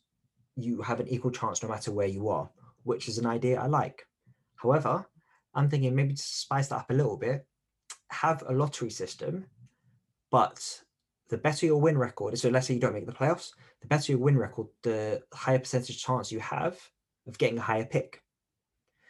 you 0.56 0.82
have 0.82 1.00
an 1.00 1.08
equal 1.08 1.32
chance 1.32 1.62
no 1.62 1.70
matter 1.70 1.92
where 1.92 2.08
you 2.08 2.30
are 2.30 2.50
which 2.84 3.08
is 3.08 3.18
an 3.18 3.26
idea 3.26 3.60
I 3.60 3.68
like. 3.68 4.06
However, 4.56 5.08
I'm 5.54 5.70
thinking 5.70 5.96
maybe 5.96 6.14
to 6.14 6.22
spice 6.22 6.68
that 6.68 6.78
up 6.78 6.90
a 6.90 6.94
little 6.94 7.18
bit, 7.18 7.46
have 8.10 8.44
a 8.48 8.54
lottery 8.54 8.90
system, 8.90 9.46
but 10.32 10.82
the 11.30 11.38
better 11.38 11.66
your 11.66 11.80
win 11.80 11.98
record, 11.98 12.38
so 12.38 12.50
let's 12.50 12.68
say 12.68 12.74
you 12.74 12.80
don't 12.80 12.94
make 12.94 13.06
the 13.06 13.12
playoffs, 13.12 13.52
the 13.82 13.88
better 13.88 14.12
your 14.12 14.22
win 14.22 14.38
record, 14.38 14.68
the 14.84 15.22
higher 15.34 15.60
percentage 15.60 16.04
chance 16.04 16.32
you 16.32 16.40
have 16.40 16.80
of 17.28 17.38
getting 17.38 17.58
a 17.58 17.62
higher 17.62 17.86
pick. 17.86 18.22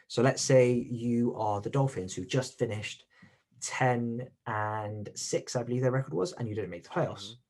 So 0.08 0.22
let's 0.22 0.42
say 0.42 0.72
you 0.72 1.34
are 1.36 1.60
the 1.60 1.70
Dolphins 1.70 2.14
who 2.14 2.24
just 2.24 2.58
finished 2.58 3.04
10 3.62 4.28
and 4.46 5.08
6, 5.14 5.56
I 5.56 5.62
believe 5.62 5.82
their 5.82 5.90
record 5.90 6.14
was, 6.14 6.32
and 6.32 6.48
you 6.48 6.54
didn't 6.54 6.70
make 6.70 6.84
the 6.84 6.90
playoffs. 6.90 7.32
Mm-hmm 7.32 7.40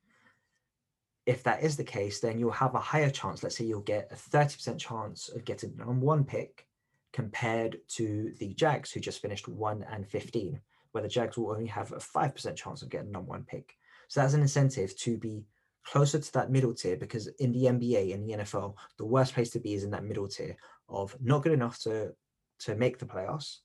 if 1.30 1.44
that 1.44 1.62
is 1.62 1.76
the 1.76 1.84
case, 1.84 2.18
then 2.18 2.40
you'll 2.40 2.50
have 2.50 2.74
a 2.74 2.80
higher 2.80 3.08
chance. 3.08 3.44
Let's 3.44 3.56
say 3.56 3.64
you'll 3.64 3.82
get 3.82 4.10
a 4.10 4.16
30% 4.16 4.78
chance 4.78 5.28
of 5.28 5.44
getting 5.44 5.70
the 5.76 5.84
number 5.84 6.04
one 6.04 6.24
pick 6.24 6.66
compared 7.12 7.78
to 7.90 8.34
the 8.40 8.52
Jags, 8.54 8.90
who 8.90 8.98
just 8.98 9.22
finished 9.22 9.46
1 9.46 9.86
and 9.92 10.08
15, 10.08 10.60
where 10.90 11.02
the 11.02 11.08
Jags 11.08 11.38
will 11.38 11.52
only 11.52 11.66
have 11.66 11.92
a 11.92 11.98
5% 11.98 12.56
chance 12.56 12.82
of 12.82 12.88
getting 12.88 13.12
number 13.12 13.30
one 13.30 13.44
pick. 13.44 13.76
So 14.08 14.20
that's 14.20 14.34
an 14.34 14.40
incentive 14.40 14.96
to 14.98 15.18
be 15.18 15.44
closer 15.84 16.18
to 16.18 16.32
that 16.32 16.50
middle 16.50 16.74
tier 16.74 16.96
because 16.96 17.28
in 17.38 17.52
the 17.52 17.66
NBA 17.66 18.12
and 18.12 18.28
the 18.28 18.38
NFL, 18.38 18.74
the 18.98 19.06
worst 19.06 19.32
place 19.32 19.50
to 19.50 19.60
be 19.60 19.74
is 19.74 19.84
in 19.84 19.90
that 19.92 20.04
middle 20.04 20.26
tier 20.26 20.56
of 20.88 21.16
not 21.22 21.44
good 21.44 21.52
enough 21.52 21.78
to 21.82 22.12
to 22.58 22.74
make 22.74 22.98
the 22.98 23.06
playoffs, 23.06 23.58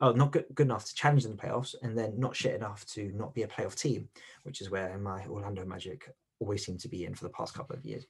oh, 0.00 0.12
not 0.12 0.30
good, 0.30 0.46
good 0.54 0.68
enough 0.68 0.86
to 0.86 0.94
challenge 0.94 1.24
in 1.24 1.32
the 1.32 1.36
playoffs, 1.36 1.74
and 1.82 1.98
then 1.98 2.18
not 2.18 2.34
shit 2.36 2.54
enough 2.54 2.86
to 2.86 3.10
not 3.14 3.34
be 3.34 3.42
a 3.42 3.48
playoff 3.48 3.74
team, 3.74 4.08
which 4.44 4.60
is 4.62 4.70
where 4.70 4.96
my 4.96 5.26
Orlando 5.26 5.64
Magic 5.66 6.08
always 6.40 6.64
seem 6.64 6.78
to 6.78 6.88
be 6.88 7.04
in 7.04 7.14
for 7.14 7.24
the 7.24 7.30
past 7.30 7.54
couple 7.54 7.76
of 7.76 7.84
years. 7.84 8.06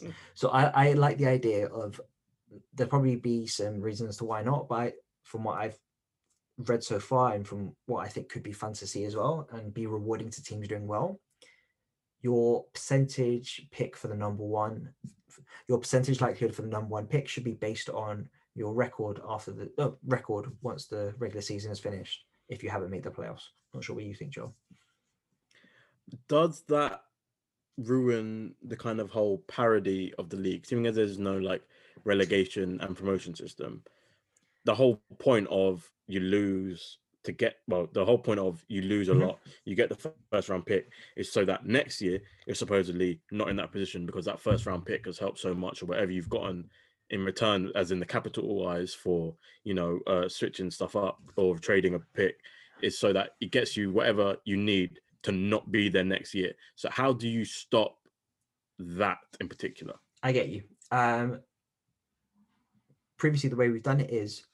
Mm. 0.00 0.12
So 0.34 0.50
I, 0.50 0.90
I 0.90 0.92
like 0.92 1.18
the 1.18 1.26
idea 1.26 1.66
of 1.66 2.00
there'll 2.74 2.90
probably 2.90 3.16
be 3.16 3.46
some 3.46 3.80
reasons 3.80 4.18
to 4.18 4.24
why 4.24 4.42
not, 4.42 4.68
but 4.68 4.94
from 5.24 5.44
what 5.44 5.58
I've 5.58 5.78
read 6.58 6.84
so 6.84 7.00
far 7.00 7.34
and 7.34 7.46
from 7.46 7.74
what 7.86 8.04
I 8.04 8.08
think 8.08 8.28
could 8.28 8.42
be 8.42 8.52
fun 8.52 8.74
to 8.74 8.86
see 8.86 9.04
as 9.04 9.16
well 9.16 9.48
and 9.52 9.72
be 9.72 9.86
rewarding 9.86 10.30
to 10.30 10.42
teams 10.42 10.68
doing 10.68 10.86
well, 10.86 11.20
your 12.20 12.64
percentage 12.72 13.66
pick 13.70 13.96
for 13.96 14.08
the 14.08 14.14
number 14.14 14.44
one, 14.44 14.90
your 15.68 15.78
percentage 15.78 16.20
likelihood 16.20 16.54
for 16.54 16.62
the 16.62 16.68
number 16.68 16.88
one 16.88 17.06
pick 17.06 17.28
should 17.28 17.44
be 17.44 17.52
based 17.52 17.88
on 17.88 18.28
your 18.54 18.74
record 18.74 19.20
after 19.28 19.50
the 19.50 19.72
uh, 19.78 19.90
record 20.06 20.46
once 20.60 20.86
the 20.86 21.14
regular 21.18 21.40
season 21.40 21.72
is 21.72 21.80
finished. 21.80 22.24
If 22.48 22.62
you 22.62 22.70
haven't 22.70 22.90
made 22.90 23.02
the 23.02 23.10
playoffs, 23.10 23.44
not 23.72 23.82
sure 23.82 23.96
what 23.96 24.04
you 24.04 24.14
think, 24.14 24.32
Joe. 24.32 24.52
Does 26.28 26.62
that 26.68 27.02
ruin 27.78 28.54
the 28.62 28.76
kind 28.76 29.00
of 29.00 29.10
whole 29.10 29.38
parody 29.48 30.12
of 30.18 30.28
the 30.28 30.36
league, 30.36 30.66
seeing 30.66 30.86
as 30.86 30.96
there's 30.96 31.18
no 31.18 31.36
like 31.38 31.62
relegation 32.04 32.80
and 32.80 32.96
promotion 32.96 33.34
system. 33.34 33.82
The 34.64 34.74
whole 34.74 35.02
point 35.18 35.48
of 35.48 35.90
you 36.06 36.20
lose 36.20 36.98
to 37.24 37.32
get 37.32 37.56
well, 37.68 37.88
the 37.92 38.04
whole 38.04 38.18
point 38.18 38.40
of 38.40 38.64
you 38.68 38.82
lose 38.82 39.08
a 39.08 39.12
mm-hmm. 39.12 39.22
lot, 39.22 39.38
you 39.64 39.74
get 39.74 39.88
the 39.88 40.12
first 40.30 40.48
round 40.48 40.66
pick 40.66 40.90
is 41.16 41.32
so 41.32 41.44
that 41.44 41.66
next 41.66 42.00
year 42.00 42.20
you're 42.46 42.54
supposedly 42.54 43.20
not 43.30 43.48
in 43.48 43.56
that 43.56 43.72
position 43.72 44.06
because 44.06 44.24
that 44.24 44.40
first 44.40 44.66
round 44.66 44.84
pick 44.84 45.06
has 45.06 45.18
helped 45.18 45.38
so 45.38 45.54
much 45.54 45.82
or 45.82 45.86
whatever 45.86 46.10
you've 46.10 46.28
gotten 46.28 46.68
in 47.10 47.24
return, 47.24 47.70
as 47.74 47.92
in 47.92 48.00
the 48.00 48.06
capital 48.06 48.64
wise 48.64 48.94
for 48.94 49.34
you 49.64 49.74
know 49.74 50.00
uh, 50.06 50.28
switching 50.28 50.70
stuff 50.70 50.96
up 50.96 51.20
or 51.36 51.58
trading 51.58 51.94
a 51.94 51.98
pick, 52.14 52.40
is 52.82 52.98
so 52.98 53.12
that 53.12 53.30
it 53.40 53.52
gets 53.52 53.76
you 53.76 53.92
whatever 53.92 54.36
you 54.44 54.56
need 54.56 54.98
to 55.22 55.32
not 55.32 55.70
be 55.70 55.88
there 55.88 56.04
next 56.04 56.34
year. 56.34 56.52
So 56.74 56.88
how 56.90 57.12
do 57.12 57.28
you 57.28 57.44
stop 57.44 57.96
that 58.78 59.18
in 59.40 59.48
particular? 59.48 59.94
I 60.22 60.32
get 60.32 60.48
you. 60.48 60.62
Um, 60.90 61.40
previously, 63.18 63.50
the 63.50 63.56
way 63.56 63.68
we've 63.68 63.82
done 63.82 64.00
it 64.00 64.10
is 64.10 64.44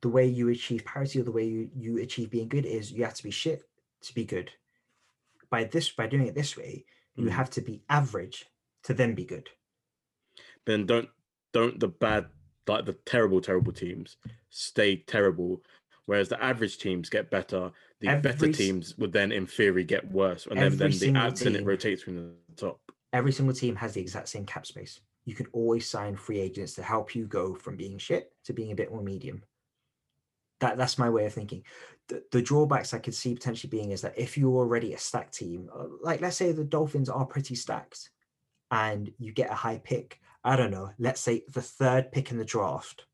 the 0.00 0.08
way 0.08 0.26
you 0.26 0.48
achieve 0.48 0.84
parity 0.84 1.20
or 1.20 1.24
the 1.24 1.32
way 1.32 1.44
you, 1.44 1.70
you 1.74 1.98
achieve 1.98 2.30
being 2.30 2.48
good 2.48 2.66
is 2.66 2.92
you 2.92 3.04
have 3.04 3.14
to 3.14 3.22
be 3.22 3.30
shit 3.30 3.62
to 4.02 4.14
be 4.14 4.24
good. 4.24 4.50
By 5.50 5.64
this, 5.64 5.90
by 5.90 6.06
doing 6.06 6.26
it 6.26 6.34
this 6.34 6.56
way, 6.56 6.84
you 7.14 7.26
mm. 7.26 7.30
have 7.30 7.50
to 7.50 7.60
be 7.60 7.82
average 7.88 8.46
to 8.84 8.94
then 8.94 9.14
be 9.14 9.24
good. 9.24 9.48
Then 10.66 10.86
don't 10.86 11.08
don't 11.52 11.78
the 11.78 11.88
bad 11.88 12.26
like 12.66 12.86
the 12.86 12.96
terrible 13.04 13.40
terrible 13.40 13.72
teams 13.72 14.16
stay 14.48 14.96
terrible 14.96 15.62
whereas 16.06 16.28
the 16.28 16.42
average 16.42 16.78
teams 16.78 17.08
get 17.08 17.30
better. 17.30 17.70
The 18.00 18.08
every, 18.08 18.22
better 18.22 18.52
teams 18.52 18.96
would 18.98 19.12
then, 19.12 19.32
in 19.32 19.46
theory, 19.46 19.84
get 19.84 20.10
worse, 20.10 20.46
and 20.46 20.58
then, 20.58 20.76
then 20.76 20.90
the 20.90 21.18
ads 21.18 21.42
and 21.42 21.56
it 21.56 21.64
rotates 21.64 22.02
from 22.02 22.16
the 22.16 22.32
top. 22.56 22.80
Every 23.12 23.32
single 23.32 23.54
team 23.54 23.76
has 23.76 23.94
the 23.94 24.00
exact 24.00 24.28
same 24.28 24.46
cap 24.46 24.66
space. 24.66 25.00
You 25.24 25.34
can 25.34 25.46
always 25.52 25.88
sign 25.88 26.16
free 26.16 26.40
agents 26.40 26.74
to 26.74 26.82
help 26.82 27.14
you 27.14 27.26
go 27.26 27.54
from 27.54 27.76
being 27.76 27.98
shit 27.98 28.32
to 28.44 28.52
being 28.52 28.72
a 28.72 28.76
bit 28.76 28.90
more 28.90 29.02
medium. 29.02 29.42
That 30.60 30.76
that's 30.78 30.98
my 30.98 31.10
way 31.10 31.26
of 31.26 31.32
thinking. 31.32 31.62
The, 32.08 32.22
the 32.32 32.42
drawbacks 32.42 32.94
I 32.94 32.98
could 32.98 33.14
see 33.14 33.34
potentially 33.34 33.70
being 33.70 33.92
is 33.92 34.00
that 34.00 34.18
if 34.18 34.36
you're 34.36 34.56
already 34.56 34.94
a 34.94 34.98
stacked 34.98 35.34
team, 35.34 35.68
uh, 35.74 35.84
like 36.00 36.20
let's 36.20 36.36
say 36.36 36.52
the 36.52 36.64
Dolphins 36.64 37.08
are 37.08 37.26
pretty 37.26 37.54
stacked, 37.54 38.10
and 38.70 39.12
you 39.18 39.32
get 39.32 39.50
a 39.50 39.54
high 39.54 39.80
pick. 39.82 40.18
I 40.44 40.56
don't 40.56 40.70
know. 40.72 40.90
Let's 40.98 41.20
say 41.20 41.42
the 41.52 41.62
third 41.62 42.10
pick 42.10 42.32
in 42.32 42.38
the 42.38 42.44
draft. 42.44 43.06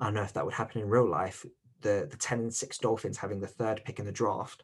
I 0.00 0.06
don't 0.06 0.14
know 0.14 0.22
if 0.22 0.32
that 0.34 0.44
would 0.44 0.54
happen 0.54 0.80
in 0.80 0.88
real 0.88 1.08
life 1.08 1.44
the 1.80 2.08
the 2.10 2.16
10 2.16 2.38
and 2.40 2.54
6 2.54 2.78
Dolphins 2.78 3.18
having 3.18 3.40
the 3.40 3.46
third 3.46 3.82
pick 3.84 3.98
in 3.98 4.06
the 4.06 4.12
draft. 4.12 4.62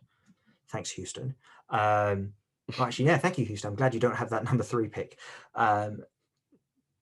Thanks, 0.68 0.90
Houston. 0.90 1.34
Um, 1.70 2.32
well, 2.68 2.88
actually, 2.88 3.06
yeah, 3.06 3.18
thank 3.18 3.38
you, 3.38 3.44
Houston. 3.44 3.68
I'm 3.68 3.76
glad 3.76 3.94
you 3.94 4.00
don't 4.00 4.16
have 4.16 4.30
that 4.30 4.44
number 4.50 4.64
three 4.64 4.88
pick. 4.88 5.18
Um, 5.54 6.00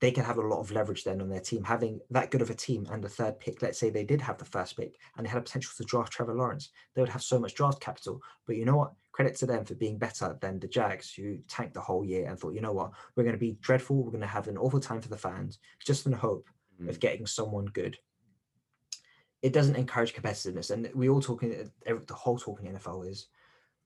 they 0.01 0.11
can 0.11 0.25
have 0.25 0.39
a 0.39 0.47
lot 0.47 0.59
of 0.59 0.73
leverage 0.73 1.05
then 1.05 1.21
on 1.21 1.29
their 1.29 1.41
team. 1.41 1.63
Having 1.63 2.01
that 2.11 2.33
good 2.33 2.43
of 2.43 2.51
a 2.51 2.55
team 2.55 2.89
and 2.91 3.03
the 3.03 3.09
third 3.09 3.39
pick, 3.39 3.63
let's 3.63 3.79
say 3.79 3.89
they 3.89 4.03
did 4.03 4.21
have 4.21 4.37
the 4.37 4.45
first 4.45 4.77
pick 4.77 4.97
and 5.17 5.25
they 5.25 5.31
had 5.31 5.39
a 5.39 5.43
potential 5.43 5.71
to 5.77 5.85
draft 5.85 6.13
Trevor 6.13 6.35
Lawrence, 6.35 6.71
they 6.95 7.03
would 7.03 7.09
have 7.09 7.23
so 7.23 7.39
much 7.39 7.55
draft 7.55 7.81
capital. 7.81 8.21
But 8.45 8.57
you 8.57 8.65
know 8.65 8.77
what? 8.77 8.95
Credit 9.13 9.37
to 9.37 9.47
them 9.47 9.65
for 9.65 9.77
being 9.77 9.99
better 9.99 10.37
than 10.41 10.59
the 10.59 10.67
Jags, 10.67 11.15
who 11.15 11.39
tanked 11.47 11.75
the 11.75 11.81
whole 11.81 12.05
year 12.05 12.27
and 12.27 12.37
thought, 12.37 12.55
you 12.55 12.61
know 12.61 12.73
what, 12.73 12.91
we're 13.15 13.23
going 13.23 13.37
to 13.37 13.39
be 13.39 13.59
dreadful. 13.61 14.03
We're 14.03 14.11
going 14.11 14.23
to 14.23 14.27
have 14.27 14.49
an 14.49 14.59
awful 14.59 14.81
time 14.81 15.01
for 15.01 15.09
the 15.09 15.17
fans, 15.17 15.61
just 15.87 16.05
in 16.05 16.13
the 16.13 16.19
hope 16.19 16.49
mm-hmm. 16.81 16.89
of 16.89 16.99
getting 16.99 17.25
someone 17.25 17.67
good 17.67 17.97
it 19.43 19.53
doesn't 19.53 19.77
encourage 19.77 20.15
competitiveness. 20.15 20.71
And 20.71 20.89
we 20.95 21.09
all 21.09 21.21
talking, 21.21 21.71
the 21.85 22.15
whole 22.15 22.39
talking 22.39 22.73
NFL 22.73 23.09
is 23.09 23.27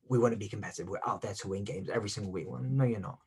we 0.09 0.19
want 0.19 0.33
to 0.33 0.39
be 0.39 0.49
competitive. 0.49 0.89
We're 0.89 0.99
out 1.07 1.23
there 1.23 1.35
to 1.35 1.49
win 1.49 1.65
games 1.65 1.89
every 1.89 2.11
single 2.11 2.33
week. 2.33 2.47
Well, 2.49 2.61
no, 2.63 2.85
you're 2.85 3.01
not. 3.01 3.19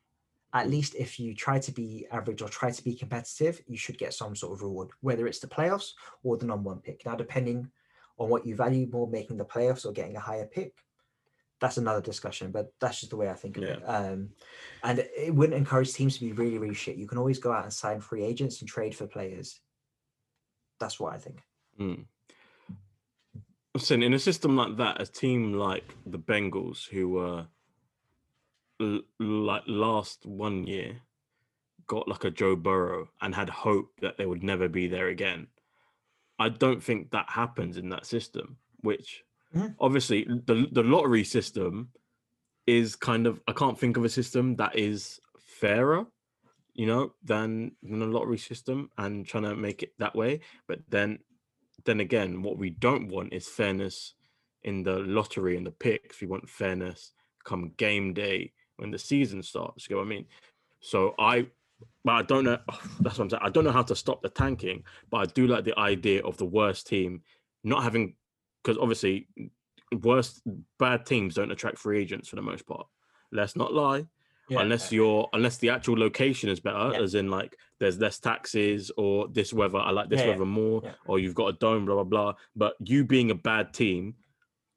At 0.52 0.70
least 0.70 0.94
if 0.94 1.20
you 1.20 1.34
try 1.34 1.58
to 1.58 1.72
be 1.72 2.06
average 2.10 2.42
or 2.42 2.48
try 2.48 2.70
to 2.70 2.84
be 2.84 2.94
competitive, 2.94 3.60
you 3.66 3.76
should 3.76 3.98
get 3.98 4.14
some 4.14 4.34
sort 4.34 4.52
of 4.52 4.62
reward, 4.62 4.90
whether 5.00 5.26
it's 5.26 5.38
the 5.40 5.46
playoffs 5.46 5.90
or 6.22 6.36
the 6.36 6.46
number 6.46 6.70
one 6.70 6.80
pick. 6.80 7.04
Now, 7.04 7.14
depending 7.14 7.70
on 8.18 8.28
what 8.28 8.46
you 8.46 8.56
value 8.56 8.88
more, 8.90 9.08
making 9.08 9.36
the 9.36 9.44
playoffs 9.44 9.84
or 9.84 9.92
getting 9.92 10.16
a 10.16 10.20
higher 10.20 10.46
pick, 10.46 10.74
that's 11.60 11.76
another 11.76 12.00
discussion. 12.00 12.50
But 12.50 12.72
that's 12.80 13.00
just 13.00 13.10
the 13.10 13.16
way 13.16 13.28
I 13.28 13.34
think 13.34 13.58
of 13.58 13.64
yeah. 13.64 13.70
it. 13.70 13.82
Um, 13.82 14.30
and 14.82 14.98
it 15.16 15.34
wouldn't 15.34 15.58
encourage 15.58 15.92
teams 15.92 16.14
to 16.14 16.20
be 16.20 16.32
really, 16.32 16.58
really 16.58 16.74
shit. 16.74 16.96
You 16.96 17.06
can 17.06 17.18
always 17.18 17.38
go 17.38 17.52
out 17.52 17.64
and 17.64 17.72
sign 17.72 18.00
free 18.00 18.24
agents 18.24 18.60
and 18.60 18.68
trade 18.68 18.94
for 18.94 19.06
players. 19.06 19.60
That's 20.80 20.98
what 20.98 21.14
I 21.14 21.18
think. 21.18 21.42
Mm. 21.78 22.06
Listen, 23.74 24.02
in 24.02 24.14
a 24.14 24.18
system 24.18 24.56
like 24.56 24.76
that, 24.78 25.00
a 25.00 25.06
team 25.06 25.52
like 25.54 25.94
the 26.04 26.18
Bengals, 26.18 26.88
who 26.88 27.08
were 27.10 27.46
l- 28.80 29.02
like 29.20 29.62
last 29.66 30.26
one 30.26 30.66
year, 30.66 31.00
got 31.86 32.08
like 32.08 32.24
a 32.24 32.30
Joe 32.30 32.56
Burrow 32.56 33.08
and 33.20 33.34
had 33.34 33.48
hope 33.48 33.92
that 34.00 34.16
they 34.16 34.26
would 34.26 34.42
never 34.42 34.68
be 34.68 34.88
there 34.88 35.08
again. 35.08 35.46
I 36.38 36.48
don't 36.48 36.82
think 36.82 37.10
that 37.10 37.30
happens 37.30 37.76
in 37.76 37.88
that 37.90 38.06
system. 38.06 38.58
Which 38.80 39.24
Mhm. 39.54 39.76
obviously 39.78 40.24
the 40.24 40.66
the 40.72 40.82
lottery 40.82 41.22
system 41.24 41.92
is 42.66 42.96
kind 42.96 43.26
of 43.26 43.40
I 43.46 43.52
can't 43.52 43.78
think 43.78 43.96
of 43.96 44.04
a 44.04 44.08
system 44.08 44.56
that 44.56 44.76
is 44.76 45.20
fairer, 45.38 46.06
you 46.72 46.86
know, 46.86 47.14
than 47.22 47.76
than 47.82 48.02
a 48.02 48.06
lottery 48.06 48.38
system 48.38 48.90
and 48.96 49.26
trying 49.26 49.42
to 49.44 49.54
make 49.54 49.82
it 49.82 49.92
that 49.98 50.14
way. 50.16 50.40
But 50.66 50.80
then 50.88 51.18
then 51.84 52.00
again, 52.00 52.42
what 52.42 52.58
we 52.58 52.70
don't 52.70 53.08
want 53.08 53.32
is 53.32 53.48
fairness 53.48 54.14
in 54.64 54.82
the 54.82 54.98
lottery 54.98 55.56
and 55.56 55.66
the 55.66 55.70
picks. 55.70 56.20
We 56.20 56.26
want 56.26 56.48
fairness 56.48 57.12
come 57.44 57.72
game 57.76 58.12
day 58.12 58.52
when 58.76 58.90
the 58.90 58.98
season 58.98 59.42
starts. 59.42 59.84
You 59.84 59.90
get 59.90 59.98
what 59.98 60.06
I 60.06 60.10
mean? 60.10 60.26
So 60.80 61.14
I, 61.18 61.46
but 62.04 62.12
I 62.12 62.22
don't 62.22 62.44
know. 62.44 62.58
That's 63.00 63.18
what 63.18 63.24
I'm 63.24 63.30
saying. 63.30 63.42
I 63.42 63.50
don't 63.50 63.64
know 63.64 63.72
how 63.72 63.82
to 63.82 63.96
stop 63.96 64.22
the 64.22 64.28
tanking, 64.28 64.84
but 65.10 65.18
I 65.18 65.26
do 65.26 65.46
like 65.46 65.64
the 65.64 65.78
idea 65.78 66.22
of 66.22 66.36
the 66.36 66.46
worst 66.46 66.86
team 66.86 67.22
not 67.62 67.82
having, 67.82 68.14
because 68.62 68.78
obviously, 68.78 69.28
worst 70.02 70.42
bad 70.78 71.04
teams 71.04 71.34
don't 71.34 71.50
attract 71.50 71.78
free 71.78 72.00
agents 72.00 72.28
for 72.28 72.36
the 72.36 72.42
most 72.42 72.66
part. 72.66 72.86
Let's 73.32 73.56
not 73.56 73.72
lie. 73.72 74.06
Unless 74.58 74.90
you're, 74.92 75.28
unless 75.32 75.58
the 75.58 75.70
actual 75.70 75.96
location 75.98 76.48
is 76.48 76.60
better, 76.60 76.90
Yeah. 76.92 77.00
as 77.02 77.14
in 77.14 77.30
like 77.30 77.56
there's 77.78 77.98
less 77.98 78.18
taxes 78.18 78.90
or 78.96 79.28
this 79.28 79.52
weather, 79.52 79.78
I 79.78 79.90
like 79.90 80.08
this 80.08 80.20
Yeah, 80.20 80.26
yeah. 80.26 80.32
weather 80.32 80.44
more, 80.46 80.80
Yeah. 80.84 80.94
or 81.06 81.18
you've 81.18 81.34
got 81.34 81.46
a 81.46 81.52
dome, 81.52 81.84
blah 81.86 81.94
blah 81.94 82.04
blah. 82.04 82.34
But 82.56 82.74
you 82.84 83.04
being 83.04 83.30
a 83.30 83.34
bad 83.34 83.72
team 83.72 84.16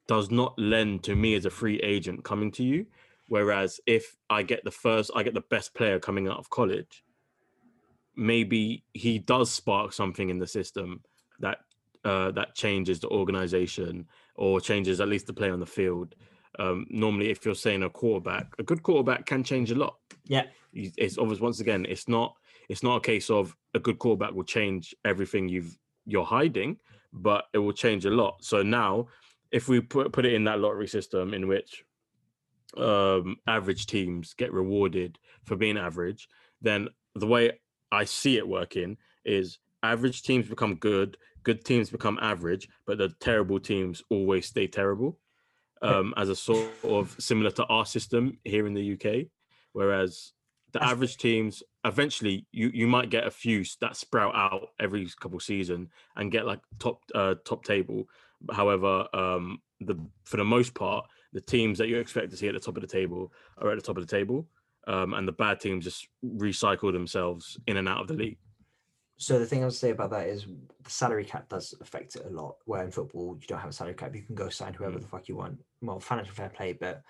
does 0.07 0.29
not 0.29 0.57
lend 0.59 1.03
to 1.05 1.15
me 1.15 1.33
as 1.35 1.45
a 1.45 1.49
free 1.49 1.79
agent 1.79 2.23
coming 2.23 2.51
to 2.51 2.63
you. 2.63 2.85
Whereas 3.27 3.79
if 3.87 4.17
I 4.29 4.43
get 4.43 4.63
the 4.63 4.71
first, 4.71 5.09
I 5.15 5.23
get 5.23 5.33
the 5.33 5.41
best 5.49 5.73
player 5.73 5.97
coming 5.99 6.27
out 6.27 6.37
of 6.37 6.49
college, 6.49 7.03
maybe 8.15 8.83
he 8.93 9.17
does 9.19 9.51
spark 9.51 9.93
something 9.93 10.29
in 10.29 10.39
the 10.39 10.47
system 10.47 11.01
that 11.39 11.59
uh, 12.05 12.31
that 12.31 12.53
changes 12.53 12.99
the 12.99 13.07
organization 13.07 14.05
or 14.35 14.59
changes 14.59 14.99
at 14.99 15.07
least 15.07 15.25
the 15.25 15.33
play 15.33 15.49
on 15.49 15.61
the 15.61 15.65
field. 15.65 16.15
Um, 16.59 16.85
normally, 16.89 17.29
if 17.29 17.45
you're 17.45 17.55
saying 17.55 17.83
a 17.83 17.89
quarterback, 17.89 18.53
a 18.59 18.63
good 18.63 18.83
quarterback 18.83 19.25
can 19.25 19.43
change 19.43 19.71
a 19.71 19.75
lot. 19.75 19.97
Yeah. 20.25 20.43
It's 20.73 21.17
obvious. 21.17 21.39
Once 21.39 21.59
again, 21.59 21.85
it's 21.87 22.07
not 22.07 22.35
it's 22.69 22.83
not 22.83 22.97
a 22.97 23.01
case 23.01 23.29
of 23.29 23.55
a 23.73 23.79
good 23.79 23.99
quarterback 23.99 24.33
will 24.33 24.43
change 24.43 24.95
everything 25.05 25.49
you've 25.49 25.77
you're 26.05 26.25
hiding, 26.25 26.77
but 27.11 27.45
it 27.53 27.59
will 27.59 27.73
change 27.73 28.05
a 28.05 28.09
lot. 28.09 28.43
So 28.43 28.63
now, 28.63 29.07
if 29.51 29.67
we 29.67 29.81
put 29.81 30.11
put 30.11 30.25
it 30.25 30.33
in 30.33 30.43
that 30.45 30.59
lottery 30.59 30.87
system 30.87 31.33
in 31.33 31.47
which 31.47 31.83
um, 32.77 33.37
average 33.47 33.85
teams 33.85 34.33
get 34.33 34.51
rewarded 34.51 35.19
for 35.43 35.55
being 35.55 35.77
average, 35.77 36.27
then 36.61 36.87
the 37.15 37.27
way 37.27 37.51
I 37.91 38.05
see 38.05 38.37
it 38.37 38.47
working 38.47 38.97
is 39.25 39.59
average 39.83 40.23
teams 40.23 40.49
become 40.49 40.75
good, 40.75 41.17
good 41.43 41.63
teams 41.63 41.89
become 41.89 42.17
average, 42.21 42.67
but 42.85 42.97
the 42.97 43.09
terrible 43.19 43.59
teams 43.59 44.01
always 44.09 44.47
stay 44.47 44.67
terrible. 44.67 45.19
Um, 45.83 46.13
as 46.15 46.29
a 46.29 46.35
sort 46.35 46.69
of 46.83 47.15
similar 47.19 47.51
to 47.51 47.65
our 47.65 47.85
system 47.85 48.37
here 48.45 48.65
in 48.65 48.73
the 48.73 48.93
UK, 48.93 49.27
whereas 49.73 50.31
the 50.73 50.83
average 50.83 51.17
teams 51.17 51.61
eventually 51.85 52.45
you 52.51 52.71
you 52.73 52.87
might 52.87 53.09
get 53.09 53.27
a 53.27 53.31
few 53.31 53.63
that 53.81 53.95
sprout 53.95 54.35
out 54.35 54.69
every 54.79 55.07
couple 55.19 55.39
season 55.39 55.89
and 56.15 56.31
get 56.31 56.45
like 56.45 56.59
top 56.79 57.01
uh, 57.15 57.35
top 57.45 57.63
table. 57.63 58.07
However, 58.51 59.07
um, 59.13 59.59
the 59.79 59.95
for 60.25 60.37
the 60.37 60.43
most 60.43 60.73
part, 60.73 61.05
the 61.31 61.41
teams 61.41 61.77
that 61.77 61.87
you 61.87 61.97
expect 61.97 62.31
to 62.31 62.37
see 62.37 62.47
at 62.47 62.53
the 62.53 62.59
top 62.59 62.75
of 62.75 62.81
the 62.81 62.87
table 62.87 63.31
are 63.59 63.71
at 63.71 63.75
the 63.75 63.81
top 63.81 63.97
of 63.97 64.05
the 64.05 64.15
table, 64.15 64.47
um, 64.87 65.13
and 65.13 65.27
the 65.27 65.31
bad 65.31 65.59
teams 65.59 65.85
just 65.85 66.07
recycle 66.25 66.91
themselves 66.91 67.57
in 67.67 67.77
and 67.77 67.87
out 67.87 68.01
of 68.01 68.07
the 68.07 68.15
league. 68.15 68.37
So 69.17 69.39
the 69.39 69.45
thing 69.45 69.61
I 69.61 69.65
would 69.65 69.73
say 69.73 69.91
about 69.91 70.09
that 70.11 70.27
is 70.27 70.45
the 70.83 70.89
salary 70.89 71.23
cap 71.23 71.47
does 71.47 71.73
affect 71.79 72.15
it 72.15 72.25
a 72.25 72.29
lot. 72.29 72.57
Where 72.65 72.83
in 72.83 72.91
football 72.91 73.37
you 73.39 73.47
don't 73.47 73.59
have 73.59 73.69
a 73.69 73.73
salary 73.73 73.93
cap, 73.93 74.15
you 74.15 74.21
can 74.23 74.35
go 74.35 74.49
sign 74.49 74.73
whoever 74.73 74.97
Mm. 74.97 75.01
the 75.01 75.07
fuck 75.07 75.27
you 75.29 75.35
want. 75.35 75.63
Well, 75.81 75.99
financial 75.99 76.33
fair 76.33 76.49
play, 76.49 76.73
but 76.73 77.03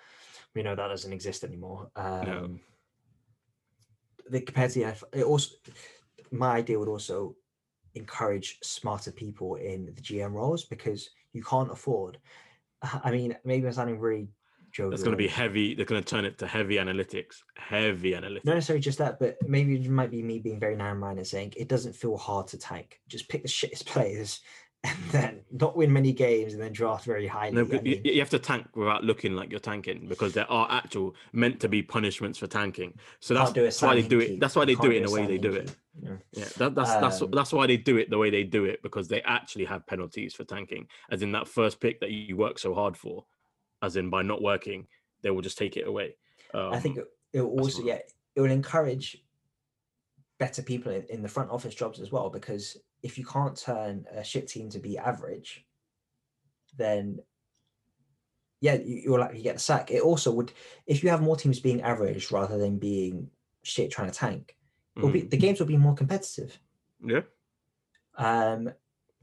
we 0.54 0.62
know 0.62 0.74
that 0.76 0.88
doesn't 0.88 1.12
exist 1.12 1.44
anymore. 1.44 1.90
Um, 1.96 2.60
the 4.28 4.40
compared 4.40 4.70
to 4.72 4.78
the 4.80 4.84
NFL, 4.86 5.08
it 5.12 5.24
also 5.24 5.56
my 6.30 6.56
idea 6.56 6.78
would 6.78 6.88
also 6.88 7.36
encourage 7.94 8.58
smarter 8.62 9.12
people 9.12 9.54
in 9.56 9.86
the 9.86 10.00
GM 10.02 10.32
roles 10.32 10.64
because 10.64 11.10
you 11.32 11.42
can't 11.42 11.70
afford. 11.70 12.18
I 12.82 13.10
mean, 13.10 13.36
maybe 13.44 13.66
I'm 13.66 13.72
sounding 13.72 13.98
really 13.98 14.28
jovial. 14.74 14.90
That's 14.90 15.02
going 15.02 15.12
to 15.12 15.16
be 15.16 15.28
heavy. 15.28 15.74
They're 15.74 15.86
going 15.86 16.02
to 16.02 16.08
turn 16.08 16.24
it 16.24 16.38
to 16.38 16.46
heavy 16.46 16.76
analytics. 16.76 17.36
Heavy 17.56 18.12
analytics. 18.12 18.44
not 18.44 18.54
necessarily 18.54 18.82
just 18.82 18.98
that, 18.98 19.18
but 19.18 19.36
maybe 19.48 19.76
it 19.76 19.88
might 19.88 20.10
be 20.10 20.22
me 20.22 20.40
being 20.40 20.60
very 20.60 20.76
narrow-minded, 20.76 21.26
saying 21.26 21.54
it 21.56 21.68
doesn't 21.68 21.94
feel 21.94 22.16
hard 22.16 22.48
to 22.48 22.58
tank. 22.58 23.00
Just 23.08 23.28
pick 23.28 23.42
the 23.42 23.48
shittest 23.48 23.86
players, 23.86 24.40
and 24.82 24.98
then 25.12 25.40
not 25.50 25.76
win 25.76 25.92
many 25.92 26.12
games, 26.12 26.52
and 26.52 26.60
then 26.60 26.72
draft 26.72 27.06
very 27.06 27.26
highly. 27.26 27.52
No, 27.52 27.62
I 27.62 27.76
you, 27.76 27.80
mean, 27.80 28.00
you 28.04 28.18
have 28.18 28.30
to 28.30 28.38
tank 28.38 28.66
without 28.74 29.02
looking 29.02 29.34
like 29.34 29.50
you're 29.50 29.60
tanking 29.60 30.06
because 30.08 30.34
there 30.34 30.50
are 30.50 30.66
actual 30.70 31.14
meant 31.32 31.60
to 31.60 31.68
be 31.68 31.82
punishments 31.82 32.38
for 32.38 32.46
tanking. 32.46 32.92
So 33.20 33.32
that's, 33.32 33.52
do 33.52 33.62
it 33.62 33.64
that's 33.64 33.80
why 33.80 33.94
they 33.94 34.02
do 34.02 34.20
it. 34.20 34.40
That's 34.40 34.56
why 34.56 34.66
they 34.66 34.74
do 34.74 34.90
it 34.90 34.96
in 34.98 35.04
the 35.04 35.10
way 35.10 35.26
they 35.26 35.38
do 35.38 35.54
it. 35.54 35.74
Yeah. 36.02 36.16
Yeah, 36.32 36.44
that, 36.58 36.74
that's 36.74 36.94
that's 36.96 37.22
Um, 37.22 37.30
that's 37.30 37.52
why 37.52 37.66
they 37.66 37.76
do 37.76 37.96
it 37.96 38.10
the 38.10 38.18
way 38.18 38.28
they 38.28 38.42
do 38.42 38.64
it 38.64 38.82
because 38.82 39.08
they 39.08 39.22
actually 39.22 39.64
have 39.64 39.86
penalties 39.86 40.34
for 40.34 40.44
tanking. 40.44 40.88
As 41.10 41.22
in 41.22 41.32
that 41.32 41.48
first 41.48 41.80
pick 41.80 42.00
that 42.00 42.10
you 42.10 42.36
work 42.36 42.58
so 42.58 42.74
hard 42.74 42.96
for, 42.96 43.24
as 43.84 43.96
in 43.96 44.10
by 44.10 44.22
not 44.22 44.42
working, 44.42 44.86
they 45.22 45.30
will 45.30 45.42
just 45.42 45.58
take 45.58 45.76
it 45.76 45.86
away. 45.86 46.16
Um, 46.52 46.72
I 46.72 46.80
think 46.80 46.98
it, 46.98 47.06
it 47.32 47.40
will 47.40 47.60
also, 47.60 47.82
yeah, 47.82 47.98
it 48.34 48.40
will 48.40 48.50
encourage 48.50 49.22
better 50.38 50.62
people 50.62 50.92
in, 50.92 51.04
in 51.10 51.22
the 51.22 51.28
front 51.28 51.50
office 51.50 51.74
jobs 51.74 52.00
as 52.00 52.10
well. 52.10 52.30
Because 52.30 52.76
if 53.02 53.18
you 53.18 53.24
can't 53.24 53.56
turn 53.56 54.04
a 54.14 54.24
shit 54.24 54.48
team 54.48 54.70
to 54.70 54.78
be 54.78 54.98
average, 54.98 55.64
then 56.76 57.20
yeah, 58.60 58.74
you, 58.74 59.02
you're 59.04 59.18
likely 59.18 59.38
to 59.38 59.42
get 59.42 59.56
the 59.56 59.60
sack. 59.60 59.90
It 59.90 60.02
also 60.02 60.32
would, 60.32 60.52
if 60.86 61.02
you 61.02 61.10
have 61.10 61.20
more 61.20 61.36
teams 61.36 61.60
being 61.60 61.82
average 61.82 62.30
rather 62.30 62.56
than 62.58 62.78
being 62.78 63.28
shit 63.62 63.90
trying 63.90 64.10
to 64.10 64.16
tank, 64.16 64.56
it'll 64.96 65.10
be, 65.10 65.22
the 65.22 65.36
games 65.36 65.60
will 65.60 65.66
be 65.66 65.76
more 65.76 65.94
competitive. 65.94 66.58
yeah, 67.04 67.20
um, 68.16 68.72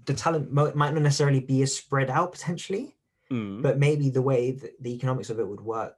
the 0.05 0.13
talent 0.13 0.51
might 0.51 0.75
not 0.75 0.93
necessarily 0.93 1.39
be 1.39 1.61
as 1.61 1.75
spread 1.75 2.09
out 2.09 2.31
potentially, 2.31 2.95
mm. 3.31 3.61
but 3.61 3.79
maybe 3.79 4.09
the 4.09 4.21
way 4.21 4.51
that 4.51 4.81
the 4.81 4.93
economics 4.93 5.29
of 5.29 5.39
it 5.39 5.47
would 5.47 5.61
work, 5.61 5.97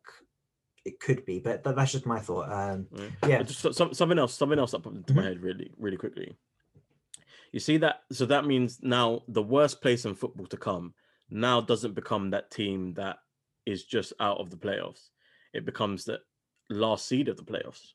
it 0.86 1.00
could 1.00 1.26
be. 1.26 1.40
But 1.40 1.64
that, 1.64 1.76
that's 1.76 1.92
just 1.92 2.06
my 2.06 2.20
thought. 2.20 2.52
Um, 2.52 2.88
Yeah. 3.24 3.40
yeah, 3.40 3.44
some, 3.46 3.94
something 3.94 4.20
else, 4.20 4.34
something 4.34 4.60
else 4.60 4.72
that 4.72 4.84
popped 4.84 4.98
into 4.98 5.14
my 5.14 5.22
Mhm. 5.22 5.26
head 5.26 5.42
really, 5.42 5.72
really 5.78 5.98
quickly. 5.98 6.36
You 7.52 7.60
see 7.60 7.78
that? 7.78 8.04
So 8.12 8.26
that 8.26 8.46
means 8.46 8.82
now 8.82 9.24
the 9.28 9.44
worst 9.44 9.82
place 9.82 10.06
in 10.06 10.16
football 10.16 10.48
to 10.48 10.58
come 10.58 10.94
now 11.30 11.62
doesn't 11.62 11.94
become 11.94 12.32
that 12.32 12.52
team 12.52 12.94
that 12.96 13.18
is 13.66 13.86
just 13.86 14.14
out 14.20 14.40
of 14.40 14.50
the 14.50 14.58
playoffs. 14.58 15.10
It 15.54 15.66
becomes 15.66 16.06
the 16.06 16.20
last 16.70 17.08
seed 17.08 17.28
of 17.30 17.38
the 17.38 17.44
playoffs. 17.44 17.94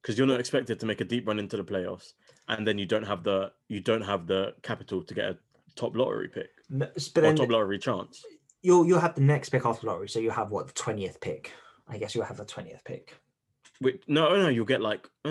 Because 0.00 0.18
you're 0.18 0.26
not 0.26 0.40
expected 0.40 0.80
to 0.80 0.86
make 0.86 1.00
a 1.00 1.04
deep 1.04 1.28
run 1.28 1.38
into 1.38 1.56
the 1.56 1.64
playoffs, 1.64 2.14
and 2.48 2.66
then 2.66 2.76
you 2.76 2.86
don't 2.86 3.04
have 3.04 3.22
the 3.22 3.52
you 3.68 3.80
don't 3.80 4.02
have 4.02 4.26
the 4.26 4.54
capital 4.62 5.02
to 5.04 5.14
get 5.14 5.26
a 5.26 5.38
top 5.76 5.94
lottery 5.94 6.28
pick 6.28 6.50
but 6.72 6.96
or 7.16 7.20
then 7.22 7.36
top 7.36 7.50
lottery 7.50 7.78
chance. 7.78 8.24
you'll 8.62 8.86
you'll 8.86 8.98
have 9.00 9.14
the 9.14 9.20
next 9.20 9.50
pick 9.50 9.64
after 9.66 9.86
lottery, 9.86 10.08
so 10.08 10.18
you'll 10.18 10.32
have 10.32 10.50
what 10.50 10.66
the 10.66 10.72
twentieth 10.72 11.20
pick. 11.20 11.52
I 11.88 11.98
guess 11.98 12.14
you'll 12.14 12.24
have 12.24 12.36
the 12.38 12.44
twentieth 12.44 12.82
pick. 12.84 13.14
Wait, 13.80 14.02
no, 14.08 14.36
no, 14.36 14.48
you'll 14.48 14.64
get 14.64 14.80
like 14.80 15.06
uh 15.24 15.30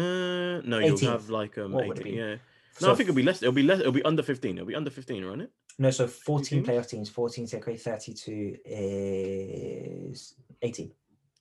no, 0.64 0.80
you'll 0.80 0.98
have 1.00 1.30
like 1.30 1.58
um 1.58 1.72
What 1.72 1.88
would 1.88 1.98
it 2.00 2.02
18, 2.02 2.14
be? 2.14 2.20
yeah. 2.20 2.36
No, 2.36 2.38
So 2.88 2.92
I 2.92 2.96
think 2.96 3.10
it'll 3.10 3.16
be 3.18 3.24
less. 3.24 3.42
It'll 3.42 3.54
be 3.54 3.64
less. 3.64 3.80
It'll 3.80 3.92
be 3.92 4.04
under 4.04 4.24
fifteen. 4.24 4.58
It'll 4.58 4.68
be 4.68 4.76
under 4.76 4.90
fifteen, 4.90 5.26
won't 5.26 5.42
it? 5.42 5.52
no, 5.80 5.90
so 5.90 6.08
fourteen 6.08 6.64
teams? 6.64 6.68
playoff 6.70 6.88
teams, 6.90 7.10
fourteen 7.10 7.48
take 7.48 7.66
away 7.66 7.78
thirty-two 7.78 8.58
is 8.66 10.36
eighteen. 10.62 10.92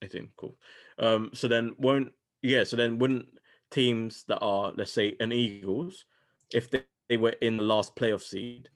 Eighteen. 0.03 0.29
Cool. 0.37 0.57
Um. 0.99 1.31
So 1.35 1.49
then 1.49 1.75
won't 1.79 2.13
yeah. 2.43 2.65
So 2.65 2.77
then 2.77 2.99
wouldn't 2.99 3.27
teams 3.71 4.25
that 4.29 4.39
are 4.41 4.73
let's 4.77 4.93
say 4.93 5.17
an 5.21 5.33
Eagles, 5.33 6.05
if 6.53 6.71
they, 6.71 6.83
they 7.09 7.17
were 7.17 7.35
in 7.41 7.57
the 7.57 7.63
last 7.65 7.95
playoff 7.97 8.23
seed, 8.23 8.69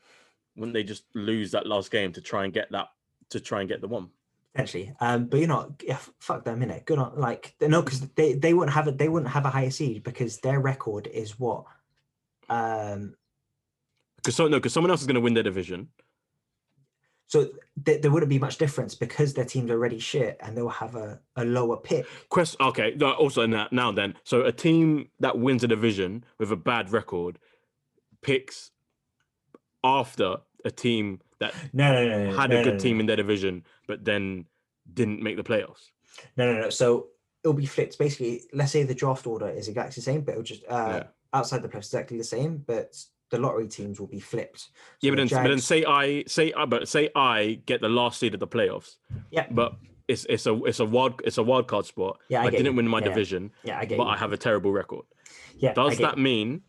wouldn't 0.57 0.75
they 0.75 0.85
just 0.85 1.05
lose 1.15 1.51
that 1.53 1.67
last 1.67 1.91
game 1.91 2.13
to 2.13 2.21
try 2.21 2.45
and 2.45 2.53
get 2.53 2.71
that 2.73 2.89
to 3.31 3.41
try 3.41 3.61
and 3.61 3.69
get 3.69 3.81
the 3.81 3.89
one? 3.89 4.09
Potentially, 4.53 4.93
um, 5.01 5.27
but 5.27 5.41
you 5.41 5.49
know, 5.49 5.75
yeah, 5.83 5.95
f- 5.95 6.13
fuck 6.21 6.45
them 6.45 6.63
in 6.63 6.71
it. 6.71 6.85
Good 6.87 6.99
on, 6.99 7.13
like 7.17 7.55
no, 7.61 7.83
because 7.83 8.01
they 8.11 8.35
they 8.35 8.55
wouldn't 8.55 8.73
have 8.75 8.87
it. 8.87 8.99
They 8.99 9.09
wouldn't 9.09 9.33
have 9.33 9.47
a 9.47 9.51
higher 9.51 9.71
seed 9.71 10.05
because 10.05 10.39
their 10.39 10.61
record 10.61 11.09
is 11.09 11.39
what, 11.41 11.65
um, 12.49 13.17
Because 14.17 14.37
so 14.37 14.47
no, 14.47 14.59
because 14.59 14.73
someone 14.73 14.93
else 14.93 15.01
is 15.01 15.09
going 15.09 15.17
to 15.17 15.21
win 15.21 15.35
their 15.35 15.43
division. 15.43 15.89
so 17.27 17.49
th- 17.85 18.01
there 18.01 18.13
wouldn't 18.13 18.31
be 18.31 18.39
much 18.39 18.59
difference 18.59 18.95
because 18.95 19.35
their 19.35 19.45
team's 19.45 19.73
already 19.73 19.99
shit 19.99 20.37
and 20.41 20.57
they'll 20.57 20.69
have 20.69 20.95
a, 20.95 21.19
a 21.35 21.45
lower 21.45 21.77
pick. 21.77 22.07
Quest. 22.29 22.55
Okay. 22.61 22.97
Also, 23.03 23.43
in 23.43 23.51
that 23.51 23.73
now 23.73 23.91
then, 23.91 24.15
so 24.23 24.43
a 24.43 24.53
team 24.53 25.09
that 25.19 25.37
wins 25.37 25.65
a 25.65 25.69
division 25.69 26.25
with 26.39 26.53
a 26.53 26.57
bad 26.57 26.93
record 26.93 27.41
picks 28.23 28.71
after 29.85 30.37
a 30.65 30.71
team 30.71 31.21
that 31.39 31.55
No, 31.73 31.93
no, 31.93 32.25
no, 32.31 32.33
had 32.37 32.53
a 32.53 32.63
good 32.65 32.81
team 32.81 32.99
in 33.01 33.07
their 33.07 33.17
division, 33.17 33.65
but 33.87 34.05
then 34.05 34.47
didn't 34.93 35.23
make 35.23 35.37
the 35.37 35.45
playoffs. 35.45 35.91
No, 36.37 36.53
no, 36.53 36.61
no. 36.63 36.71
So 36.71 37.09
it'll 37.43 37.53
be 37.55 37.67
flipped. 37.67 37.99
Basically, 37.99 38.43
let's 38.53 38.73
say 38.73 38.83
the 38.83 38.95
draft 38.95 39.27
order 39.27 39.49
is 39.49 39.69
exactly 39.69 39.95
the 39.97 40.01
same, 40.01 40.23
but 40.23 40.33
it'll 40.33 40.43
just 40.45 40.63
uh, 40.69 41.01
Yeah. 41.03 41.03
outside 41.33 41.63
the 41.63 41.69
playoffs 41.69 41.87
exactly 41.93 42.17
the 42.19 42.25
same, 42.25 42.65
but 42.67 42.97
the 43.31 43.39
lottery 43.39 43.69
teams 43.69 44.01
will 44.01 44.07
be 44.07 44.21
flipped. 44.21 44.61
So 44.61 44.69
yeah, 45.03 45.11
but 45.11 45.17
the 45.17 45.25
then, 45.27 45.43
but 45.45 45.49
then 45.51 45.61
say 45.61 45.85
I 45.85 46.25
say 46.27 46.53
I 46.55 46.65
but 46.67 46.89
say 46.89 47.11
I 47.15 47.61
get 47.67 47.81
the 47.81 47.89
last 47.89 48.21
seed 48.21 48.33
of 48.35 48.41
the 48.41 48.47
playoffs. 48.49 48.97
Yeah. 49.31 49.47
But 49.51 49.75
it's 50.09 50.25
it's 50.29 50.47
a 50.47 50.55
it's 50.65 50.81
a 50.81 50.85
wild 50.85 51.21
it's 51.25 51.39
a 51.39 51.43
wild 51.43 51.67
card 51.67 51.87
spot. 51.87 52.21
Yeah, 52.29 52.43
I 52.43 52.47
I, 52.47 52.51
didn't 52.51 52.67
you. 52.67 52.73
win 52.75 52.89
my 52.89 52.99
Yeah. 53.01 53.05
division, 53.07 53.51
yeah, 53.65 53.79
I 53.79 53.85
get 53.87 53.99
but 53.99 54.05
you. 54.05 54.11
I 54.11 54.17
have 54.17 54.33
a 54.33 54.37
terrible 54.37 54.71
record. 54.73 55.05
yeah, 55.57 55.73
Does 55.75 55.99
that 55.99 56.19
mean? 56.19 56.63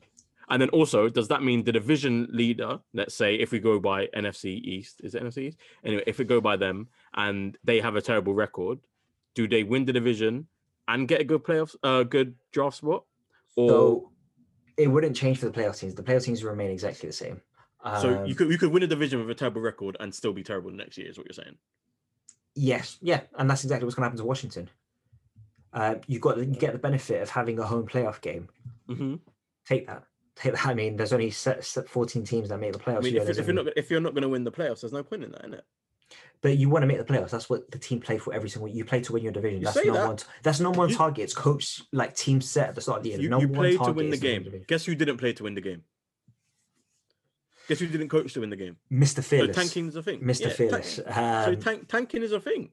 And 0.49 0.61
then 0.61 0.69
also, 0.69 1.09
does 1.09 1.27
that 1.29 1.43
mean 1.43 1.63
the 1.63 1.71
division 1.71 2.27
leader? 2.31 2.79
Let's 2.93 3.15
say 3.15 3.35
if 3.35 3.51
we 3.51 3.59
go 3.59 3.79
by 3.79 4.07
NFC 4.07 4.61
East, 4.63 5.01
is 5.03 5.15
it 5.15 5.23
NFC 5.23 5.47
East? 5.47 5.57
Anyway, 5.83 6.03
if 6.05 6.19
we 6.19 6.25
go 6.25 6.39
by 6.39 6.55
them 6.55 6.87
and 7.15 7.57
they 7.63 7.79
have 7.81 7.95
a 7.95 8.01
terrible 8.01 8.33
record, 8.33 8.79
do 9.33 9.47
they 9.47 9.63
win 9.63 9.85
the 9.85 9.93
division 9.93 10.47
and 10.87 11.07
get 11.07 11.21
a 11.21 11.23
good 11.23 11.43
playoffs, 11.43 11.75
uh, 11.83 12.03
good 12.03 12.35
draft 12.51 12.77
spot? 12.77 13.05
Or 13.55 13.69
So 13.69 14.11
it 14.77 14.87
wouldn't 14.87 15.15
change 15.15 15.39
for 15.39 15.47
the 15.47 15.51
playoff 15.51 15.79
teams. 15.79 15.95
The 15.95 16.03
playoff 16.03 16.23
teams 16.23 16.43
remain 16.43 16.69
exactly 16.71 17.07
the 17.09 17.13
same. 17.13 17.41
so 17.99 18.15
Um, 18.15 18.25
you 18.25 18.35
could 18.35 18.51
you 18.51 18.57
could 18.57 18.71
win 18.71 18.83
a 18.83 18.87
division 18.87 19.19
with 19.19 19.29
a 19.29 19.35
terrible 19.35 19.61
record 19.61 19.97
and 19.99 20.13
still 20.13 20.33
be 20.33 20.43
terrible 20.43 20.71
next 20.71 20.97
year, 20.97 21.09
is 21.09 21.17
what 21.17 21.27
you're 21.27 21.43
saying? 21.43 21.57
Yes, 22.55 22.97
yeah, 23.01 23.21
and 23.37 23.49
that's 23.49 23.63
exactly 23.63 23.85
what's 23.85 23.95
going 23.95 24.03
to 24.03 24.07
happen 24.07 24.17
to 24.19 24.25
Washington. 24.25 24.69
Uh, 25.73 25.95
you 26.07 26.19
got 26.19 26.37
you 26.37 26.45
get 26.45 26.71
the 26.71 26.79
benefit 26.79 27.21
of 27.21 27.29
having 27.29 27.59
a 27.59 27.63
home 27.63 27.85
playoff 27.85 28.21
game. 28.21 28.47
hmm 28.87 29.15
Take 29.67 29.87
that. 29.87 30.03
Take 30.35 30.53
that. 30.55 30.65
I 30.65 30.73
mean, 30.73 30.95
there's 30.97 31.13
only 31.13 31.31
14 31.31 32.23
teams 32.23 32.49
that 32.49 32.59
make 32.59 32.73
the 32.73 32.79
playoffs. 32.79 32.97
I 32.97 33.01
mean, 33.01 33.15
yeah, 33.15 33.21
if, 33.23 33.37
if 33.39 33.45
you're 33.47 33.53
not 33.55 33.67
if 33.77 33.89
you're 33.91 34.01
not 34.01 34.13
going 34.13 34.23
to 34.23 34.29
win 34.29 34.43
the 34.43 34.51
playoffs, 34.51 34.81
there's 34.81 34.93
no 34.93 35.03
point 35.03 35.23
in 35.23 35.31
that, 35.31 35.41
isn't 35.41 35.53
it? 35.55 35.65
but 36.41 36.57
you 36.57 36.69
want 36.69 36.83
to 36.83 36.87
make 36.87 36.99
the 36.99 37.03
playoffs. 37.13 37.31
That's 37.31 37.49
what 37.49 37.71
the 37.71 37.79
team 37.79 37.99
play 37.99 38.19
for 38.19 38.31
every 38.31 38.49
single. 38.49 38.67
You 38.67 38.85
play 38.85 39.01
to 39.01 39.13
win 39.13 39.23
your 39.23 39.31
division. 39.31 39.59
You 39.61 39.65
that's 39.65 39.77
not 39.83 39.93
that. 39.93 40.07
one. 40.07 40.17
That's 40.43 40.59
not 40.59 40.75
one 40.77 40.89
You- 40.89 40.95
target. 40.95 41.23
It's 41.23 41.33
coach 41.33 41.81
like 41.91 42.15
team 42.15 42.39
set 42.41 42.69
at 42.69 42.75
the 42.75 42.81
start 42.81 42.97
of 42.99 43.03
the 43.03 43.09
year. 43.11 43.19
You, 43.19 43.29
no 43.29 43.39
you 43.39 43.47
play 43.47 43.77
to 43.77 43.91
win 43.91 44.11
the 44.11 44.17
game. 44.17 44.63
Guess 44.67 44.85
who 44.85 44.93
didn't 44.93 45.17
play 45.17 45.33
to 45.33 45.43
win 45.43 45.55
the 45.55 45.61
game? 45.61 45.83
Guess 47.67 47.79
who 47.79 47.87
didn't 47.87 48.09
coach 48.09 48.33
to 48.33 48.41
win 48.41 48.51
the 48.51 48.55
game? 48.55 48.77
Mr. 48.91 49.15
So 49.15 49.21
Fearless. 49.23 49.55
tanking 49.55 49.87
is 49.87 49.95
a 49.95 50.03
thing. 50.03 50.19
Mr. 50.21 50.41
Yeah, 50.41 50.45
tank- 50.47 50.57
Fearless. 50.57 50.95
so 50.95 51.03
Um, 51.07 51.59
tank, 51.59 51.87
tanking 51.87 52.21
is 52.21 52.31
a 52.31 52.39
thing. 52.39 52.69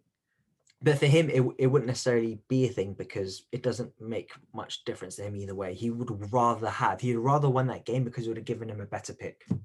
But 0.82 0.98
for 0.98 1.06
him, 1.06 1.30
it, 1.30 1.42
it 1.58 1.66
wouldn't 1.68 1.86
necessarily 1.86 2.40
be 2.48 2.66
a 2.66 2.68
thing 2.68 2.94
because 2.94 3.44
it 3.52 3.62
doesn't 3.62 3.92
make 4.00 4.32
much 4.52 4.84
difference 4.84 5.16
to 5.16 5.22
him 5.22 5.36
either 5.36 5.54
way. 5.54 5.74
He 5.74 5.90
would 5.90 6.32
rather 6.32 6.68
have, 6.68 7.00
he'd 7.00 7.16
rather 7.16 7.48
won 7.48 7.68
that 7.68 7.84
game 7.84 8.02
because 8.02 8.26
it 8.26 8.28
would 8.28 8.36
have 8.36 8.46
given 8.46 8.68
him 8.68 8.80
a 8.80 8.86
better 8.86 9.12
pick. 9.12 9.44
You 9.48 9.60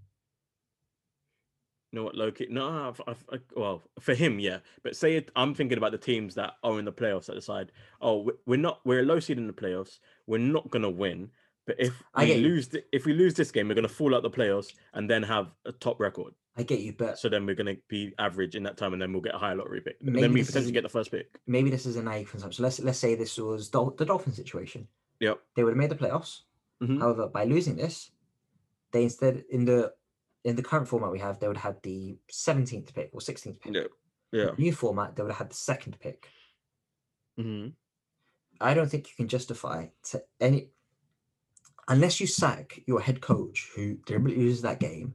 know 1.99 2.03
what, 2.03 2.15
Loki? 2.15 2.47
No, 2.49 2.89
I've, 2.89 3.01
I've, 3.07 3.25
I, 3.31 3.37
well, 3.55 3.81
for 3.99 4.13
him, 4.13 4.39
yeah. 4.39 4.59
But 4.83 4.95
say 4.95 5.15
it, 5.15 5.31
I'm 5.35 5.55
thinking 5.55 5.77
about 5.77 5.93
the 5.93 5.97
teams 5.97 6.35
that 6.35 6.53
are 6.63 6.77
in 6.77 6.85
the 6.85 6.91
playoffs 6.91 7.25
that 7.27 7.35
decide, 7.35 7.71
oh, 8.01 8.23
we- 8.23 8.33
we're 8.45 8.59
not, 8.59 8.81
we're 8.85 8.99
a 8.99 9.05
low 9.05 9.19
seed 9.19 9.37
in 9.37 9.47
the 9.47 9.53
playoffs. 9.53 9.99
We're 10.27 10.37
not 10.37 10.69
gonna 10.69 10.89
win. 10.89 11.29
But 11.65 11.77
if 11.79 11.93
we 12.17 12.35
lose, 12.35 12.69
if 12.93 13.05
we 13.05 13.13
lose 13.13 13.33
this 13.33 13.51
game, 13.51 13.67
we're 13.67 13.75
gonna 13.75 13.87
fall 13.87 14.15
out 14.15 14.23
the 14.23 14.29
playoffs 14.29 14.73
and 14.93 15.09
then 15.09 15.23
have 15.23 15.47
a 15.65 15.71
top 15.71 15.99
record. 15.99 16.33
I 16.57 16.63
get 16.63 16.79
you, 16.79 16.93
but 16.97 17.19
So 17.19 17.29
then 17.29 17.45
we're 17.45 17.55
gonna 17.55 17.75
be 17.87 18.13
average 18.17 18.55
in 18.55 18.63
that 18.63 18.77
time, 18.77 18.93
and 18.93 19.01
then 19.01 19.13
we'll 19.13 19.21
get 19.21 19.35
a 19.35 19.37
higher 19.37 19.55
lottery 19.55 19.81
pick. 19.81 19.97
And 20.01 20.15
then 20.15 20.33
we 20.33 20.41
potentially 20.41 20.65
is- 20.65 20.71
get 20.71 20.83
the 20.83 20.89
first 20.89 21.11
pick. 21.11 21.39
maybe 21.45 21.69
this 21.69 21.85
is 21.85 21.95
a 21.97 22.03
naive 22.03 22.29
consumption. 22.31 22.57
So 22.57 22.63
let's 22.63 22.79
let's 22.79 22.97
say 22.99 23.13
this 23.15 23.37
was 23.37 23.69
Dol- 23.69 23.91
the 23.91 24.05
Dolphin 24.05 24.33
situation. 24.33 24.87
Yep. 25.19 25.39
They 25.55 25.63
would 25.63 25.71
have 25.71 25.77
made 25.77 25.91
the 25.91 25.95
playoffs. 25.95 26.41
Mhm. 26.81 26.99
However, 26.99 27.27
by 27.27 27.43
losing 27.45 27.75
this, 27.75 28.11
they 28.91 29.03
instead 29.03 29.45
in 29.49 29.65
the 29.65 29.93
in 30.43 30.55
the 30.55 30.63
current 30.63 30.87
format 30.87 31.11
we 31.11 31.19
have, 31.19 31.39
they 31.39 31.47
would 31.47 31.57
have 31.57 31.73
had 31.75 31.83
the 31.83 32.17
17th 32.31 32.93
pick 32.93 33.09
or 33.13 33.19
16th 33.19 33.59
pick. 33.59 33.73
Yeah. 33.73 33.87
Yeah. 34.31 34.51
New 34.57 34.71
format, 34.71 35.15
they 35.15 35.23
would 35.23 35.31
have 35.31 35.39
had 35.39 35.49
the 35.51 35.55
second 35.55 35.99
pick. 35.99 36.27
hmm 37.37 37.67
I 38.59 38.73
don't 38.73 38.89
think 38.89 39.07
you 39.09 39.13
can 39.15 39.27
justify 39.27 39.89
to 40.09 40.23
any 40.39 40.71
unless 41.87 42.19
you 42.19 42.25
sack 42.27 42.81
your 42.87 42.99
head 43.01 43.21
coach 43.21 43.69
who 43.75 43.95
deliberately 44.05 44.41
loses 44.43 44.63
that 44.63 44.79
game. 44.79 45.13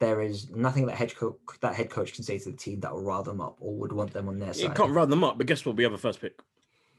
There 0.00 0.20
is 0.20 0.50
nothing 0.50 0.86
that 0.86 0.96
head 0.96 1.14
coach 1.16 1.36
that 1.60 1.74
head 1.74 1.88
coach 1.88 2.14
can 2.14 2.24
say 2.24 2.38
to 2.38 2.50
the 2.50 2.56
team 2.56 2.80
that 2.80 2.92
will 2.92 3.02
rile 3.02 3.22
them 3.22 3.40
up 3.40 3.56
or 3.60 3.74
would 3.76 3.92
want 3.92 4.12
them 4.12 4.28
on 4.28 4.38
their 4.38 4.52
side. 4.52 4.62
You 4.62 4.70
can't 4.70 4.90
run 4.92 5.08
them 5.08 5.22
up, 5.24 5.38
but 5.38 5.46
guess 5.46 5.64
what? 5.64 5.76
We 5.76 5.84
have 5.84 5.92
a 5.92 5.98
first 5.98 6.20
pick. 6.20 6.40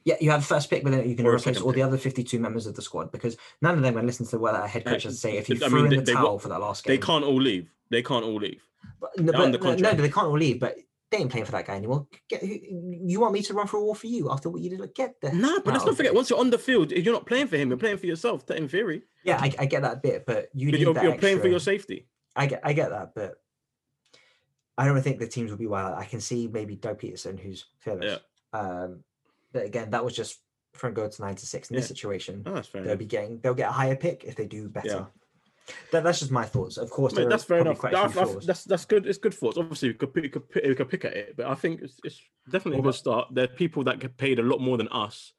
Yeah, 0.05 0.15
you 0.21 0.29
have 0.31 0.41
the 0.41 0.47
first 0.47 0.69
pick, 0.69 0.83
but 0.83 0.91
then 0.91 1.09
you 1.09 1.15
can 1.15 1.25
Or 1.25 1.35
replace 1.35 1.59
all 1.59 1.71
the 1.71 1.81
other 1.81 1.97
52 1.97 2.39
members 2.39 2.67
of 2.67 2.75
the 2.75 2.81
squad 2.81 3.11
because 3.11 3.37
none 3.61 3.75
of 3.75 3.81
them 3.81 3.97
are 3.97 4.03
listening 4.03 4.29
to 4.29 4.37
what 4.37 4.53
that 4.53 4.69
head 4.69 4.85
coach 4.85 5.03
has 5.03 5.13
to 5.15 5.19
say. 5.19 5.37
If 5.37 5.47
he 5.47 5.55
I 5.55 5.67
threw 5.67 5.83
mean, 5.83 5.85
in 5.85 5.89
they- 5.89 5.95
the 5.97 6.01
they 6.03 6.13
towel 6.13 6.33
wa- 6.33 6.37
for 6.37 6.49
that 6.49 6.59
last 6.61 6.83
game. 6.83 6.91
They 6.95 7.05
can't 7.05 7.25
all 7.25 7.41
leave. 7.41 7.71
They 7.89 8.03
can't 8.03 8.23
all 8.23 8.35
leave. 8.35 8.63
But, 9.01 9.19
no, 9.19 9.31
but, 9.31 9.61
no, 9.61 9.75
no, 9.75 9.93
they 9.95 10.09
can't 10.09 10.27
all 10.27 10.37
leave. 10.37 10.59
But 10.59 10.77
they 11.11 11.17
ain't 11.17 11.31
playing 11.31 11.45
for 11.45 11.51
that 11.53 11.65
guy 11.65 11.75
anymore. 11.75 12.07
Get, 12.29 12.43
you 12.43 13.19
want 13.19 13.33
me 13.33 13.41
to 13.43 13.53
run 13.53 13.67
for 13.67 13.77
a 13.77 13.83
war 13.83 13.95
for 13.95 14.07
you 14.07 14.31
after 14.31 14.49
what 14.49 14.61
you 14.61 14.69
did? 14.69 14.79
Like, 14.79 14.93
Get 14.93 15.19
the 15.21 15.31
Nah, 15.33 15.59
but 15.65 15.73
let's 15.73 15.85
not 15.85 15.97
forget. 15.97 16.13
Once 16.13 16.29
you're 16.29 16.39
on 16.39 16.49
the 16.51 16.57
field, 16.59 16.91
you're 16.91 17.13
not 17.13 17.25
playing 17.25 17.47
for 17.47 17.57
him. 17.57 17.69
You're 17.69 17.77
playing 17.77 17.97
for 17.97 18.05
yourself. 18.05 18.49
In 18.51 18.67
theory, 18.67 19.03
Yeah, 19.23 19.39
I, 19.41 19.53
I 19.59 19.65
get 19.65 19.81
that 19.81 20.01
bit, 20.03 20.25
but 20.25 20.49
you 20.53 20.67
but 20.71 20.77
need 20.77 20.81
you're, 20.83 20.93
that 20.93 21.03
you're 21.03 21.17
playing 21.17 21.39
for 21.39 21.47
your 21.47 21.59
safety. 21.59 22.07
I 22.35 22.45
get 22.47 22.61
I 22.63 22.73
get 22.73 22.89
that, 22.89 23.13
but 23.15 23.35
I 24.77 24.85
don't 24.85 25.01
think 25.01 25.19
the 25.19 25.27
teams 25.27 25.51
will 25.51 25.57
be 25.57 25.67
wild. 25.67 25.97
I 25.97 26.05
can 26.05 26.19
see 26.19 26.47
maybe 26.47 26.75
Doug 26.75 26.99
Pederson, 26.99 27.39
who's 27.39 27.65
fearless. 27.79 28.19
Um, 28.51 29.03
but 29.53 29.65
again, 29.65 29.91
that 29.91 30.03
was 30.03 30.15
just 30.15 30.39
from 30.73 30.93
go 30.93 31.07
to 31.07 31.21
nine 31.21 31.35
to 31.35 31.45
six. 31.45 31.69
In 31.69 31.77
this 31.77 31.87
situation, 31.87 32.43
Oh, 32.45 32.61
they'll 32.73 32.83
enough. 32.83 32.97
be 32.97 33.05
getting 33.05 33.39
they'll 33.39 33.53
get 33.53 33.69
a 33.69 33.73
higher 33.73 33.95
pick 33.95 34.23
if 34.25 34.35
they 34.35 34.45
do 34.47 34.67
better. 34.67 34.87
Yeah. 34.87 35.05
That, 35.91 36.03
that's 36.03 36.19
just 36.19 36.31
my 36.31 36.43
thoughts. 36.45 36.77
Of 36.77 36.89
course, 36.91 37.13
that's 37.13 37.43
fair 37.45 37.59
enough. 37.59 37.79
quite 37.79 37.93
a 37.93 37.95
That- 37.95 38.11
few 38.11 38.25
that's, 38.33 38.45
that's 38.45 38.63
that's 38.65 38.85
good. 38.85 39.07
It's 39.07 39.17
good 39.17 39.33
thoughts. 39.33 39.57
Obviously, 39.57 39.89
we 39.89 39.93
could 39.95 40.13
pick, 40.13 40.23
we 40.23 40.29
could 40.29 40.49
pick, 40.49 40.63
we 40.65 40.75
could 40.75 40.89
pick 40.89 41.05
at 41.05 41.13
it, 41.13 41.35
but 41.37 41.47
I 41.47 41.55
think 41.55 41.81
it's, 41.81 41.97
it's 42.03 42.21
definitely 42.51 42.79
a 42.79 42.83
good 42.83 42.93
start. 42.95 43.29
There 43.33 43.45
are 43.45 43.47
people 43.47 43.83
that 43.85 43.99
get 43.99 44.15
paid 44.17 44.37
a 44.39 44.43
lot 44.43 44.59
more 44.61 44.77
than 44.77 44.89
us, 44.89 45.31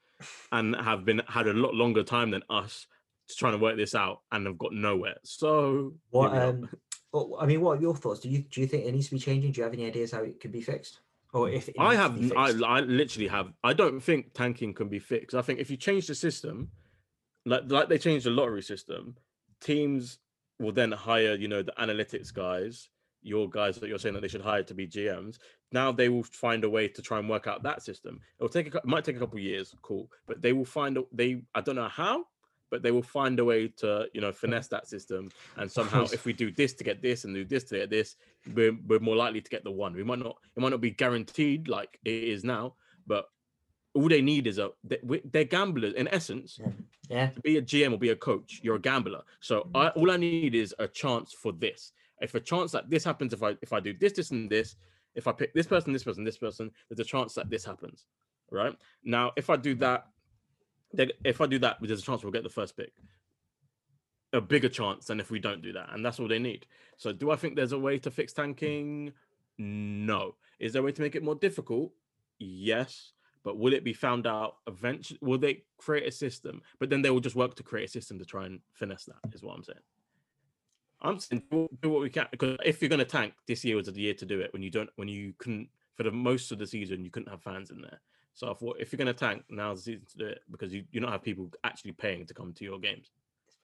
and 0.51 0.75
have 0.77 1.05
been 1.05 1.21
had 1.29 1.47
a 1.47 1.53
lot 1.53 1.75
longer 1.75 2.03
time 2.03 2.31
than 2.31 2.43
us 2.51 2.87
trying 3.37 3.53
to 3.53 3.59
work 3.59 3.77
this 3.77 3.95
out, 3.95 4.23
and 4.33 4.47
have 4.47 4.57
got 4.59 4.73
nowhere. 4.73 5.17
So 5.25 5.95
What 6.11 6.33
here 6.33 6.41
we 6.41 6.47
are. 6.47 6.49
um, 6.51 6.69
well, 7.17 7.39
I 7.41 7.47
mean, 7.47 7.61
what 7.61 7.79
are 7.79 7.81
your 7.81 7.97
thoughts? 7.97 8.21
Do 8.21 8.29
you 8.29 8.41
do 8.41 8.61
you 8.61 8.67
think 8.67 8.85
it 8.85 8.93
needs 8.93 9.07
to 9.07 9.15
be 9.15 9.21
changing? 9.21 9.53
Do 9.53 9.59
you 9.59 9.65
have 9.65 9.73
any 9.73 9.87
ideas 9.87 10.13
how 10.13 10.23
it 10.23 10.41
could 10.41 10.53
be 10.53 10.61
fixed, 10.61 11.01
or 11.33 11.49
if 11.49 11.69
it 11.69 11.77
I 11.79 11.95
have, 11.95 12.33
I. 12.37 12.53
I 12.65 12.81
literally 12.81 13.29
have. 13.29 13.53
I 13.65 13.73
don't 13.73 14.01
think 14.01 14.35
tanking 14.35 14.75
can 14.75 14.89
be 14.89 14.99
fixed. 14.99 15.35
I 15.35 15.43
think 15.43 15.59
if 15.59 15.71
you 15.71 15.77
change 15.77 16.07
the 16.07 16.15
system, 16.15 16.71
like 17.45 17.63
like 17.69 17.89
they 17.89 17.99
changed 17.99 18.27
the 18.27 18.31
lottery 18.31 18.63
system, 18.63 19.17
teams 19.61 20.19
will 20.59 20.73
then 20.73 20.93
hire, 20.93 21.35
you 21.35 21.49
know, 21.49 21.63
the 21.63 21.73
analytics 21.79 22.33
guys, 22.33 22.89
your 23.23 23.49
guys 23.49 23.77
that 23.77 23.89
you're 23.89 23.99
saying 23.99 24.15
that 24.15 24.21
they 24.21 24.29
should 24.29 24.41
hire 24.41 24.63
to 24.63 24.75
be 24.75 24.87
GMs. 24.87 25.39
Now 25.73 25.93
they 25.93 26.09
will 26.09 26.23
find 26.23 26.65
a 26.65 26.71
way 26.71 26.89
to 26.89 27.03
try 27.03 27.19
and 27.19 27.29
work 27.29 27.47
out 27.47 27.63
that 27.65 27.83
system. 27.83 28.21
It'll 28.39 28.49
take 28.49 28.75
a, 28.75 28.79
it 28.79 28.85
might 28.85 29.05
take 29.05 29.17
a 29.17 29.19
couple 29.19 29.39
of 29.39 29.43
years, 29.45 29.75
cool, 29.83 30.11
but 30.27 30.43
they 30.43 30.53
will 30.53 30.65
find 30.65 30.99
they. 31.13 31.43
I 31.55 31.61
don't 31.61 31.77
know 31.77 31.89
how, 31.89 32.25
but 32.71 32.83
they 32.83 32.91
will 32.91 33.03
find 33.03 33.39
a 33.39 33.45
way 33.45 33.69
to, 33.69 34.07
you 34.13 34.21
know, 34.21 34.33
finesse 34.33 34.69
that 34.69 34.87
system. 34.87 35.31
And 35.57 35.71
somehow, 35.71 36.05
if 36.13 36.25
we 36.25 36.33
do 36.33 36.51
this 36.51 36.73
to 36.75 36.85
get 36.85 37.03
this 37.03 37.25
and 37.25 37.35
do 37.35 37.45
this 37.45 37.65
to 37.65 37.79
get 37.79 37.91
this, 37.91 38.17
we're, 38.55 38.77
we're 38.87 39.01
more 39.01 39.17
likely 39.17 39.41
to 39.41 39.51
get 39.51 39.65
the 39.65 39.71
one. 39.71 39.95
We 39.95 40.05
might 40.05 40.19
not, 40.19 40.37
it 40.57 40.61
might 40.61 40.71
not 40.71 40.81
be 40.81 40.91
guaranteed 40.91 41.69
like 41.69 41.99
it 42.05 42.11
is 42.11 42.45
now, 42.45 42.75
but 43.07 43.27
all 43.97 44.09
they 44.09 44.21
need 44.21 44.47
is 44.47 44.59
a 44.59 44.71
they're 44.85 45.45
gamblers 45.45 45.95
in 45.95 46.07
essence. 46.09 46.59
yeah, 47.09 47.29
To 47.29 47.41
be 47.41 47.57
a 47.57 47.63
GM 47.63 47.95
or 47.95 47.99
be 47.99 48.11
a 48.11 48.17
coach, 48.17 48.61
you're 48.63 48.77
a 48.77 48.81
gambler. 48.81 49.23
So 49.41 49.61
mm-hmm. 49.61 49.77
I, 49.77 49.89
all 49.91 50.11
I 50.11 50.17
need 50.17 50.55
is 50.55 50.75
a 50.79 50.87
chance 50.87 51.33
for 51.33 51.53
this. 51.53 51.93
If 52.21 52.35
a 52.35 52.41
chance 52.41 52.73
that 52.73 52.91
this 52.91 53.05
happens, 53.05 53.33
if 53.33 53.43
I 53.43 53.57
if 53.63 53.73
I 53.73 53.81
do 53.81 53.95
this, 53.99 54.13
this, 54.13 54.31
and 54.31 54.51
this, 54.51 54.77
if 55.15 55.27
I 55.27 55.33
pick 55.33 55.55
this 55.55 55.67
person, 55.67 55.93
this 55.93 56.05
person, 56.05 56.25
this 56.25 56.39
person, 56.39 56.71
there's 56.89 57.01
a 57.01 57.11
chance 57.11 57.35
that 57.35 57.51
this 57.51 57.65
happens. 57.65 58.07
Right 58.51 58.77
now, 59.03 59.33
if 59.37 59.51
I 59.51 59.57
do 59.57 59.73
mm-hmm. 59.73 59.81
that, 59.81 60.07
then 60.07 60.16
if 61.25 61.41
I 61.41 61.47
do 61.47 61.59
that, 61.61 61.79
there's 61.81 62.01
a 62.01 62.03
chance 62.03 62.23
we'll 62.23 62.33
get 62.33 62.43
the 62.43 62.49
first 62.49 62.77
pick. 62.77 62.93
A 64.33 64.41
bigger 64.41 64.69
chance 64.69 65.07
than 65.07 65.21
if 65.21 65.31
we 65.31 65.39
don't 65.39 65.63
do 65.63 65.73
that, 65.73 65.91
and 65.93 66.05
that's 66.05 66.19
all 66.19 66.29
they 66.29 66.39
need. 66.39 66.67
So, 66.97 67.13
do 67.13 67.31
I 67.31 67.37
think 67.37 67.57
there's 67.57 67.73
a 67.73 67.79
way 67.79 67.99
to 67.99 68.11
fix 68.11 68.33
tanking? 68.33 69.13
No. 69.59 70.35
Is 70.59 70.73
there 70.73 70.83
a 70.83 70.85
way 70.85 70.93
to 70.93 71.03
make 71.03 71.15
it 71.15 71.23
more 71.23 71.35
difficult? 71.35 71.93
Yes. 72.39 73.13
But 73.45 73.59
will 73.59 73.73
it 73.73 73.85
be 73.85 73.93
found 73.93 74.27
out 74.27 74.57
eventually? 74.67 75.21
Will 75.23 75.39
they 75.39 75.63
create 75.79 76.07
a 76.07 76.11
system? 76.11 76.63
But 76.81 76.91
then 76.91 77.03
they 77.03 77.11
will 77.11 77.21
just 77.21 77.37
work 77.37 77.55
to 77.57 77.63
create 77.63 77.89
a 77.89 77.93
system 77.93 78.19
to 78.19 78.25
try 78.25 78.47
and 78.47 78.61
finesse 78.73 79.05
that, 79.05 79.33
is 79.33 79.43
what 79.43 79.57
I'm 79.57 79.63
saying. 79.63 79.79
I'm 81.01 81.21
saying 81.21 81.43
do, 81.51 81.69
do 81.81 81.91
what 81.91 82.03
we 82.03 82.11
can 82.11 82.27
because 82.31 82.57
if 82.65 82.81
you're 82.81 82.89
going 82.89 82.99
to 82.99 83.05
tank, 83.05 83.35
this 83.47 83.65
year 83.65 83.77
was 83.77 83.87
the 83.87 84.01
year 84.01 84.15
to 84.15 84.27
do 84.27 84.41
it. 84.41 84.53
When 84.53 84.63
you 84.63 84.71
don't, 84.71 84.91
when 84.97 85.09
you 85.09 85.35
couldn't 85.39 85.69
for 85.95 86.03
the 86.03 86.11
most 86.11 86.53
of 86.53 86.59
the 86.59 86.67
season, 86.67 87.05
you 87.05 87.11
couldn't 87.11 87.31
have 87.31 87.43
fans 87.43 87.71
in 87.71 87.81
there. 87.81 88.01
So 88.37 88.51
I 88.51 88.55
thought 88.55 88.77
if 88.79 88.93
you're 88.93 88.99
going 88.99 89.07
to 89.07 89.15
tank, 89.15 89.45
now's 89.49 89.79
the 89.85 89.93
season 89.93 90.07
to 90.13 90.19
do 90.19 90.27
it 90.27 90.43
because 90.51 90.73
you 90.73 90.85
you 90.93 91.01
don't 91.01 91.11
have 91.11 91.23
people 91.23 91.51
actually 91.65 91.93
paying 91.93 92.27
to 92.27 92.35
come 92.35 92.53
to 92.53 92.65
your 92.65 92.79
games. 92.79 93.11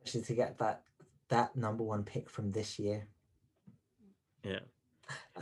especially 0.04 0.22
to 0.22 0.34
get 0.34 0.58
that 0.58 0.82
that 1.28 1.54
number 1.54 1.84
one 1.84 2.02
pick 2.02 2.28
from 2.30 2.50
this 2.50 2.78
year. 2.78 3.06
Yeah. 4.42 4.60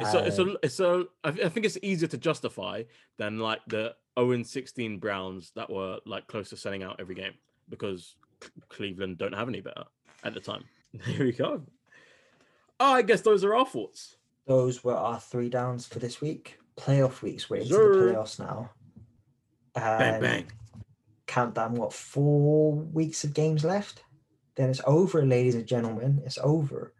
It's 0.00 0.14
a, 0.14 0.24
it's 0.26 0.38
Um, 0.40 0.48
a, 0.50 0.56
it's 0.64 0.80
a, 0.80 1.04
I 1.22 1.28
I 1.28 1.48
think 1.48 1.64
it's 1.64 1.78
easier 1.80 2.08
to 2.08 2.18
justify 2.18 2.82
than 3.18 3.38
like 3.38 3.60
the 3.68 3.94
0 4.18 4.42
16 4.42 4.98
Browns 4.98 5.52
that 5.54 5.70
were 5.70 6.00
like 6.06 6.26
close 6.26 6.50
to 6.50 6.56
selling 6.56 6.82
out 6.82 6.96
every 6.98 7.14
game 7.14 7.34
because 7.68 8.16
C- 8.42 8.50
Cleveland 8.68 9.18
don't 9.18 9.32
have 9.34 9.48
any 9.48 9.60
better 9.60 9.84
at 10.24 10.34
the 10.34 10.40
time. 10.40 10.64
There 11.06 11.24
we 11.24 11.30
go. 11.30 11.62
Oh, 12.80 12.94
I 12.94 13.02
guess 13.02 13.20
those 13.20 13.44
are 13.44 13.54
our 13.54 13.64
thoughts. 13.66 14.16
those 14.46 14.82
were 14.82 14.96
our 14.96 15.20
three 15.20 15.48
downs 15.48 15.86
for 15.86 16.00
this 16.00 16.20
week. 16.20 16.58
Playoff 16.76 17.22
weeks. 17.22 17.48
We're 17.48 17.58
into 17.58 17.68
Sir. 17.74 17.94
the 18.06 18.12
playoffs 18.12 18.38
now. 18.40 18.70
Bang 19.74 20.14
Um, 20.14 20.20
bang. 20.20 20.52
Countdown. 21.26 21.74
What 21.74 21.92
four 21.92 22.72
weeks 22.74 23.24
of 23.24 23.34
games 23.34 23.64
left? 23.64 24.04
then 24.56 24.68
it's 24.68 24.80
over, 24.84 25.24
ladies 25.24 25.54
and 25.54 25.66
gentlemen. 25.66 26.20
It's 26.26 26.36
over. 26.42 26.92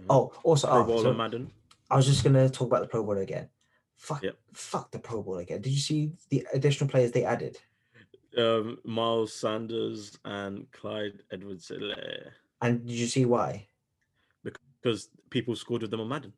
Mhm. 0.00 0.06
Oh, 0.08 0.32
also, 0.44 0.68
Pro 0.68 0.80
oh, 0.80 0.84
Bowl 0.84 1.02
so 1.02 1.08
and 1.10 1.18
Madden. 1.18 1.52
I 1.90 1.96
was 1.96 2.06
just 2.06 2.24
gonna 2.24 2.48
talk 2.48 2.68
about 2.68 2.80
the 2.80 2.88
Pro 2.88 3.02
Bowl 3.04 3.18
again. 3.18 3.50
Fuck, 3.96 4.22
Yep. 4.22 4.38
fuck 4.54 4.90
the 4.92 4.98
Pro 4.98 5.22
Bowl 5.22 5.38
again. 5.38 5.60
Did 5.60 5.70
you 5.70 5.78
see 5.78 6.12
the 6.30 6.46
additional 6.54 6.88
players 6.88 7.12
they 7.12 7.24
added? 7.24 7.58
Um, 8.38 8.78
Miles 8.84 9.34
Sanders 9.34 10.18
and 10.24 10.70
Clyde 10.72 11.22
Edwards 11.30 11.70
And 12.62 12.86
did 12.86 12.96
you 12.96 13.06
see 13.06 13.24
why? 13.24 13.68
because 14.42 15.08
people 15.30 15.56
scored 15.56 15.82
with 15.82 15.90
them 15.90 16.00
on 16.00 16.08
Madden. 16.08 16.32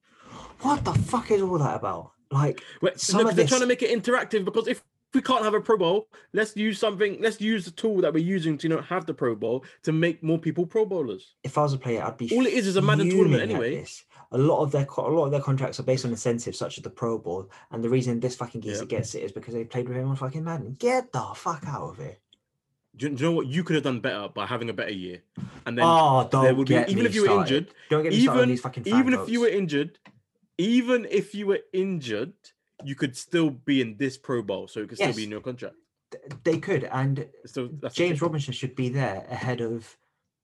What 0.60 0.82
the 0.84 0.94
fuck 0.94 1.30
is 1.30 1.42
all 1.42 1.58
that 1.58 1.76
about? 1.76 2.12
Like, 2.30 2.62
Wait, 2.80 2.94
of 2.94 3.36
they're 3.36 3.46
trying 3.46 3.60
to 3.60 3.66
make 3.66 3.82
it 3.82 3.90
interactive 3.90 4.44
because 4.44 4.68
if 4.68 4.82
we 5.14 5.22
can't 5.22 5.42
have 5.42 5.54
a 5.54 5.60
Pro 5.60 5.78
Bowl, 5.78 6.08
let's 6.32 6.56
use 6.56 6.78
something. 6.78 7.18
Let's 7.20 7.40
use 7.40 7.64
the 7.64 7.70
tool 7.70 8.00
that 8.02 8.12
we're 8.12 8.24
using 8.24 8.58
to 8.58 8.68
you 8.68 8.74
know 8.74 8.82
have 8.82 9.06
the 9.06 9.14
Pro 9.14 9.34
Bowl 9.34 9.64
to 9.82 9.92
make 9.92 10.22
more 10.22 10.38
people 10.38 10.66
Pro 10.66 10.84
Bowlers. 10.84 11.34
if 11.42 11.56
I 11.56 11.62
was 11.62 11.72
a 11.72 11.78
player, 11.78 12.02
I'd 12.02 12.16
be 12.16 12.34
All 12.34 12.46
it 12.46 12.52
is 12.52 12.66
is 12.66 12.76
a 12.76 12.82
Madden 12.82 13.10
tournament 13.10 13.42
anyway. 13.42 13.84
A 14.32 14.38
lot 14.38 14.62
of 14.62 14.70
their 14.70 14.84
a 14.84 15.00
lot 15.00 15.24
of 15.24 15.30
their 15.30 15.40
contracts 15.40 15.80
are 15.80 15.84
based 15.84 16.04
on 16.04 16.10
incentives 16.10 16.58
such 16.58 16.76
as 16.78 16.84
the 16.84 16.90
Pro 16.90 17.18
Bowl, 17.18 17.50
and 17.70 17.82
the 17.82 17.88
reason 17.88 18.20
this 18.20 18.36
fucking 18.36 18.60
geezer 18.60 18.82
Yep. 18.82 18.88
gets 18.88 19.14
it 19.14 19.22
is 19.22 19.32
because 19.32 19.54
they 19.54 19.64
played 19.64 19.88
with 19.88 19.96
him 19.96 20.08
on 20.08 20.16
fucking 20.16 20.44
Madden. 20.44 20.76
Get 20.78 21.12
the 21.12 21.24
fuck 21.34 21.64
out 21.66 21.90
of 21.90 21.96
here! 21.96 22.18
Do 22.96 23.06
you, 23.06 23.14
know 23.14 23.32
what 23.32 23.46
you 23.46 23.62
could 23.62 23.74
have 23.74 23.84
done 23.84 24.00
better 24.00 24.28
by 24.28 24.44
having 24.44 24.70
a 24.70 24.72
better 24.72 24.92
year? 24.92 25.22
And 25.64 25.78
then 25.78 25.84
oh, 25.86 26.28
don't 26.30 26.44
there 26.44 26.54
would 26.54 26.68
be 26.68 26.74
even 26.88 27.06
if 27.06 27.14
you 27.14 27.22
were 27.22 27.40
injured, 27.40 27.68
Don't 27.88 28.02
get 28.02 28.12
me 28.12 28.20
started 28.22 28.38
on 28.38 28.42
even 28.42 28.48
these 28.50 28.60
fucking 28.60 28.86
even 28.86 29.14
if 29.14 29.28
you 29.28 29.40
were 29.40 29.48
injured, 29.48 29.98
even 30.58 31.06
if 31.08 31.34
you 31.34 31.46
were 31.46 31.60
injured, 31.72 32.34
you 32.84 32.94
could 32.94 33.16
still 33.16 33.50
be 33.50 33.80
in 33.80 33.96
this 33.96 34.16
Pro 34.16 34.42
Bowl, 34.42 34.68
so 34.68 34.80
it 34.80 34.88
could 34.88 34.98
still 34.98 35.12
be 35.14 35.24
in 35.24 35.30
your 35.30 35.40
contract. 35.40 35.76
They 36.44 36.58
could, 36.58 36.84
and 36.84 37.26
So 37.46 37.68
that's 37.80 37.94
James. 37.94 38.22
Robinson 38.22 38.54
should 38.54 38.74
be 38.74 38.88
there 38.88 39.26
ahead 39.30 39.60
of. 39.60 39.96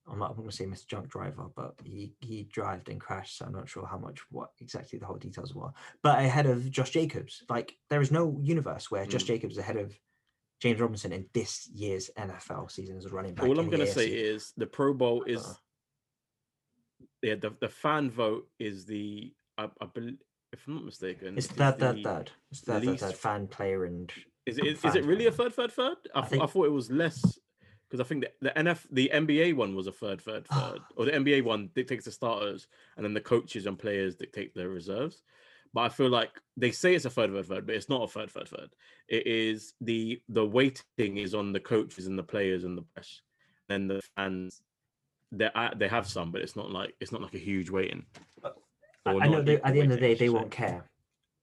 I'm 0.07 0.19
not 0.19 0.33
I'm 0.33 0.37
going 0.37 0.51
to 0.51 0.55
say 0.55 0.67
Mr. 0.67 0.87
Junk 0.87 1.09
Driver, 1.09 1.47
but 1.57 1.77
he 1.83 2.13
he 2.21 2.43
drived 2.53 2.91
and 2.91 3.01
crashed, 3.01 3.39
so 3.39 3.47
I'm 3.47 3.53
not 3.55 3.69
sure 3.71 3.87
how 3.87 3.97
much 3.97 4.21
what 4.31 4.51
exactly 4.61 4.99
the 4.99 5.07
whole 5.07 5.17
details 5.17 5.55
were. 5.55 5.71
But 6.03 6.19
ahead 6.19 6.45
of 6.45 6.71
Josh 6.71 6.91
Jacobs, 6.91 7.43
like 7.49 7.77
there 7.89 8.03
is 8.03 8.11
no 8.11 8.39
universe 8.43 8.91
where 8.91 9.07
Josh 9.07 9.25
Mm. 9.25 9.29
Jacobs 9.29 9.55
is 9.55 9.59
ahead 9.59 9.77
of 9.79 9.99
James 10.61 10.79
Robinson 10.81 11.13
in 11.13 11.27
this 11.33 11.69
year's 11.75 12.11
NFL 12.19 12.71
season 12.71 12.99
as 12.99 13.07
a 13.07 13.09
running 13.09 13.33
back. 13.35 13.47
All 13.47 13.59
I'm 13.59 13.71
gonna 13.71 13.87
say 13.87 14.09
is 14.09 14.53
the 14.59 14.67
Pro 14.67 14.93
Bowl 14.93 15.23
is 15.23 15.43
Uh. 15.43 15.55
yeah 17.23 17.37
the, 17.37 17.55
the 17.61 17.69
fan 17.71 18.11
vote 18.11 18.47
is 18.59 18.85
the 18.85 19.33
I, 19.57 19.71
I 19.81 19.87
believe 19.87 20.19
if 20.55 20.67
I'm 20.67 20.75
not 20.77 20.85
mistaken 20.85 21.37
it's 21.37 21.47
is 21.47 21.53
third, 21.53 21.79
third, 21.79 21.97
the- 21.99 22.03
third. 22.03 22.31
It's 22.51 22.61
third, 22.61 22.83
third, 22.83 22.87
least- 22.91 23.03
third 23.05 23.15
fan 23.15 23.47
player 23.49 23.85
and 23.85 24.11
Is 24.47 24.59
it 24.59 24.67
is, 24.67 24.81
fan 24.81 24.97
it 24.97 25.05
really 25.05 25.27
a 25.27 25.33
third 25.33 25.53
third 25.55 25.73
third? 25.73 25.97
I, 26.15 26.21
I 26.21 26.27
th- 26.27 26.41
I 26.43 26.47
thought 26.47 26.67
it 26.67 26.73
was 26.73 26.91
less 26.91 27.39
because 27.91 28.01
I 28.01 28.05
think 28.09 28.25
the, 28.25 28.31
the 28.49 28.51
NF 28.63 28.87
the 28.91 29.11
NBA 29.13 29.55
one 29.57 29.75
was 29.75 29.87
a 29.87 29.93
third 29.93 30.21
third 30.21 30.47
ah. 30.51 30.71
third 30.73 30.83
or 30.97 31.05
the 31.07 31.13
NBA 31.13 31.45
one 31.45 31.71
dictates 31.75 32.07
the 32.07 32.11
starters 32.13 32.67
and 32.97 33.05
then 33.05 33.15
the 33.15 33.21
coaches 33.21 33.67
and 33.67 33.79
players 33.79 34.15
dictate 34.17 34.55
the 34.55 34.69
reserves. 34.69 35.23
But 35.75 35.81
I 35.83 35.89
feel 35.89 36.09
like 36.09 36.31
they 36.57 36.71
say 36.71 36.95
it's 36.95 37.05
a 37.05 37.11
third 37.11 37.33
third 37.33 37.47
third, 37.47 37.67
but 37.67 37.75
it's 37.75 37.89
not 37.89 38.03
a 38.05 38.07
third 38.09 38.31
third 38.31 38.49
third. 38.49 38.71
It 39.09 39.27
is 39.27 39.75
the 39.81 40.23
the 40.29 40.47
weighting 40.47 41.17
is 41.19 41.35
on 41.35 41.53
the 41.53 41.61
coaches 41.61 42.07
and 42.07 42.17
the 42.19 42.23
players 42.23 42.63
and 42.65 42.79
the 42.79 42.83
press. 42.95 43.23
Then 43.69 43.89
the 43.89 44.01
fans 44.17 44.63
they 45.33 45.51
they 45.77 45.89
have 45.89 46.07
some, 46.07 46.31
but 46.31 46.43
it's 46.43 46.55
not 46.55 46.71
like 46.71 46.95
it's 47.01 47.11
not 47.13 47.23
like 47.23 47.35
a 47.35 47.39
huge 47.39 47.71
weighting. 47.71 48.05
I- 48.45 48.49
Or 48.49 48.55
I 49.07 49.29
know 49.29 49.43
they, 49.43 49.61
at 49.61 49.75
the 49.75 49.81
end 49.81 49.93
of 49.93 50.01
the 50.01 50.07
day 50.07 50.15
they 50.15 50.29
won't 50.31 50.51
care. 50.51 50.85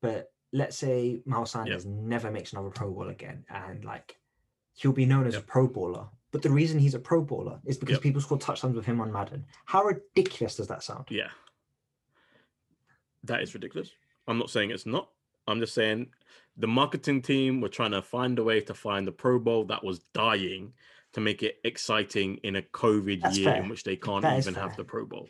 But 0.01 0.31
let's 0.51 0.77
say 0.77 1.21
Miles 1.25 1.51
Sanders 1.51 1.85
never 1.85 2.31
makes 2.31 2.53
another 2.53 2.69
Pro 2.69 2.91
Bowl 2.91 3.09
again, 3.09 3.45
and 3.49 3.85
like 3.85 4.17
he'll 4.73 4.91
be 4.93 5.05
known 5.05 5.27
as 5.27 5.33
Yep. 5.35 5.43
a 5.43 5.45
Pro 5.45 5.67
Bowler. 5.67 6.07
But 6.31 6.41
the 6.41 6.49
reason 6.49 6.79
he's 6.79 6.95
a 6.95 6.99
Pro 6.99 7.21
Bowler 7.21 7.59
is 7.65 7.77
because 7.77 7.95
Yep. 7.95 8.03
people 8.03 8.21
score 8.21 8.37
touchdowns 8.37 8.75
with 8.75 8.85
him 8.85 8.99
on 9.01 9.11
Madden. 9.11 9.45
How 9.65 9.83
ridiculous 9.83 10.55
does 10.55 10.67
that 10.67 10.81
sound? 10.83 11.05
Yeah. 11.09 11.29
That 13.23 13.41
is 13.41 13.53
ridiculous. 13.53 13.91
I'm 14.27 14.37
not 14.39 14.49
saying 14.49 14.71
it's 14.71 14.85
not. 14.85 15.09
I'm 15.47 15.59
just 15.59 15.73
saying 15.73 16.07
the 16.57 16.67
marketing 16.67 17.21
team 17.21 17.61
were 17.61 17.69
trying 17.69 17.91
to 17.91 18.01
find 18.01 18.37
a 18.39 18.43
way 18.43 18.61
to 18.61 18.73
find 18.73 19.05
the 19.07 19.11
Pro 19.11 19.39
Bowl 19.39 19.65
that 19.65 19.83
was 19.83 19.99
dying 20.13 20.73
to 21.13 21.19
make 21.21 21.43
it 21.43 21.59
exciting 21.63 22.37
in 22.43 22.55
a 22.55 22.61
COVID 22.61 23.21
That's 23.21 23.37
year 23.37 23.51
fair. 23.51 23.61
in 23.63 23.69
which 23.69 23.83
they 23.83 23.95
can't 23.97 24.21
That 24.21 24.37
even 24.39 24.53
have 24.55 24.77
the 24.77 24.83
Pro 24.83 25.05
Bowl. 25.05 25.29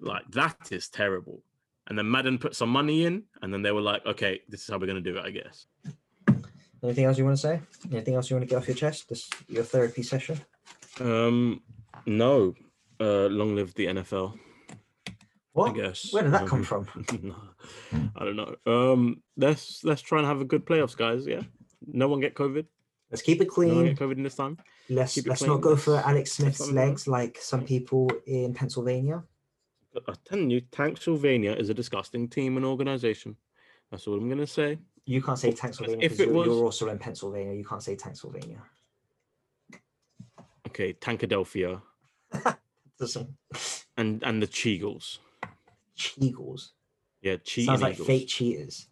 Like 0.00 0.30
that 0.32 0.56
is 0.70 0.88
terrible. 0.88 1.42
And 1.88 1.96
then 1.98 2.10
Madden 2.10 2.38
put 2.38 2.54
some 2.56 2.68
money 2.70 3.04
in, 3.06 3.22
and 3.42 3.52
then 3.52 3.62
they 3.62 3.70
were 3.72 3.80
like, 3.80 4.04
"Okay, 4.06 4.40
this 4.48 4.62
is 4.62 4.68
how 4.68 4.78
we're 4.78 4.86
gonna 4.86 5.00
do 5.00 5.16
it, 5.16 5.24
I 5.24 5.30
guess." 5.30 5.66
Anything 6.82 7.04
else 7.06 7.18
you 7.18 7.24
want 7.24 7.36
to 7.36 7.42
say? 7.42 7.60
Anything 7.90 8.14
else 8.14 8.28
you 8.30 8.36
want 8.36 8.46
to 8.48 8.50
get 8.50 8.56
off 8.60 8.68
your 8.68 8.76
chest? 8.76 9.08
This 9.08 9.28
your 9.48 9.64
therapy 9.64 10.02
session. 10.02 10.38
Um, 11.00 11.62
no. 12.06 12.54
Uh, 13.00 13.26
long 13.26 13.54
live 13.54 13.74
the 13.74 13.86
NFL. 13.86 14.38
What? 15.52 15.70
I 15.70 15.74
guess. 15.74 16.12
Where 16.12 16.22
did 16.22 16.32
that 16.32 16.46
come 16.46 16.60
Um, 16.60 16.64
from? 16.64 16.86
I 18.16 18.24
don't 18.24 18.36
know. 18.36 18.54
Um, 18.66 19.22
let's 19.36 19.82
let's 19.84 20.02
try 20.02 20.18
and 20.18 20.26
have 20.26 20.40
a 20.40 20.44
good 20.44 20.64
playoffs, 20.66 20.96
guys. 20.96 21.26
Yeah, 21.26 21.42
no 21.86 22.08
one 22.08 22.20
get 22.20 22.34
COVID. 22.34 22.66
Let's 23.10 23.22
keep 23.22 23.40
it 23.40 23.48
No 23.56 23.66
one 23.66 23.74
clean. 23.74 23.84
get 23.94 23.98
COVID 23.98 24.16
in 24.16 24.22
this 24.22 24.34
time. 24.34 24.58
Let's 24.90 25.16
let's 25.26 25.40
clean. 25.40 25.50
not 25.52 25.60
go 25.62 25.76
for 25.76 25.96
Alex 25.98 26.32
Smith's 26.32 26.60
not 26.60 26.68
move 26.68 26.78
on. 26.78 26.88
legs 26.88 27.06
like 27.08 27.38
some 27.40 27.64
people 27.64 28.10
in 28.26 28.52
Pennsylvania. 28.54 29.22
I'm 30.08 30.14
telling 30.24 30.50
you, 30.50 30.60
Tanksylvania 30.62 31.58
is 31.58 31.68
a 31.70 31.74
disgusting 31.74 32.28
team 32.28 32.56
and 32.56 32.66
organization. 32.66 33.36
That's 33.90 34.06
all 34.06 34.14
I'm 34.18 34.28
gonna 34.28 34.46
say. 34.46 34.78
You 35.04 35.22
can't 35.22 35.38
say 35.38 35.52
Tanksylvania 35.52 35.98
if 36.02 36.12
because 36.12 36.20
it 36.20 36.26
you're, 36.26 36.34
was- 36.34 36.46
you're 36.46 36.64
also 36.64 36.88
in 36.88 36.98
Pennsylvania. 36.98 37.54
You 37.54 37.64
can't 37.64 37.82
say 37.82 37.96
Tanksylvania. 37.96 38.58
Okay, 40.68 40.92
Tankadelphia 40.94 41.80
and 43.96 44.22
and 44.22 44.42
the 44.42 44.46
Cheagles. 44.46 45.20
Cheagles. 45.94 46.72
Yeah, 47.22 47.36
cheating 47.42 47.66
Sounds 47.66 47.82
like 47.82 47.94
Eagles. 47.94 48.06
fake 48.06 48.28
cheaters. 48.28 48.88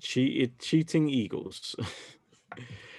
Cheated, 0.00 0.58
cheating 0.58 1.08
Eagles. 1.08 1.74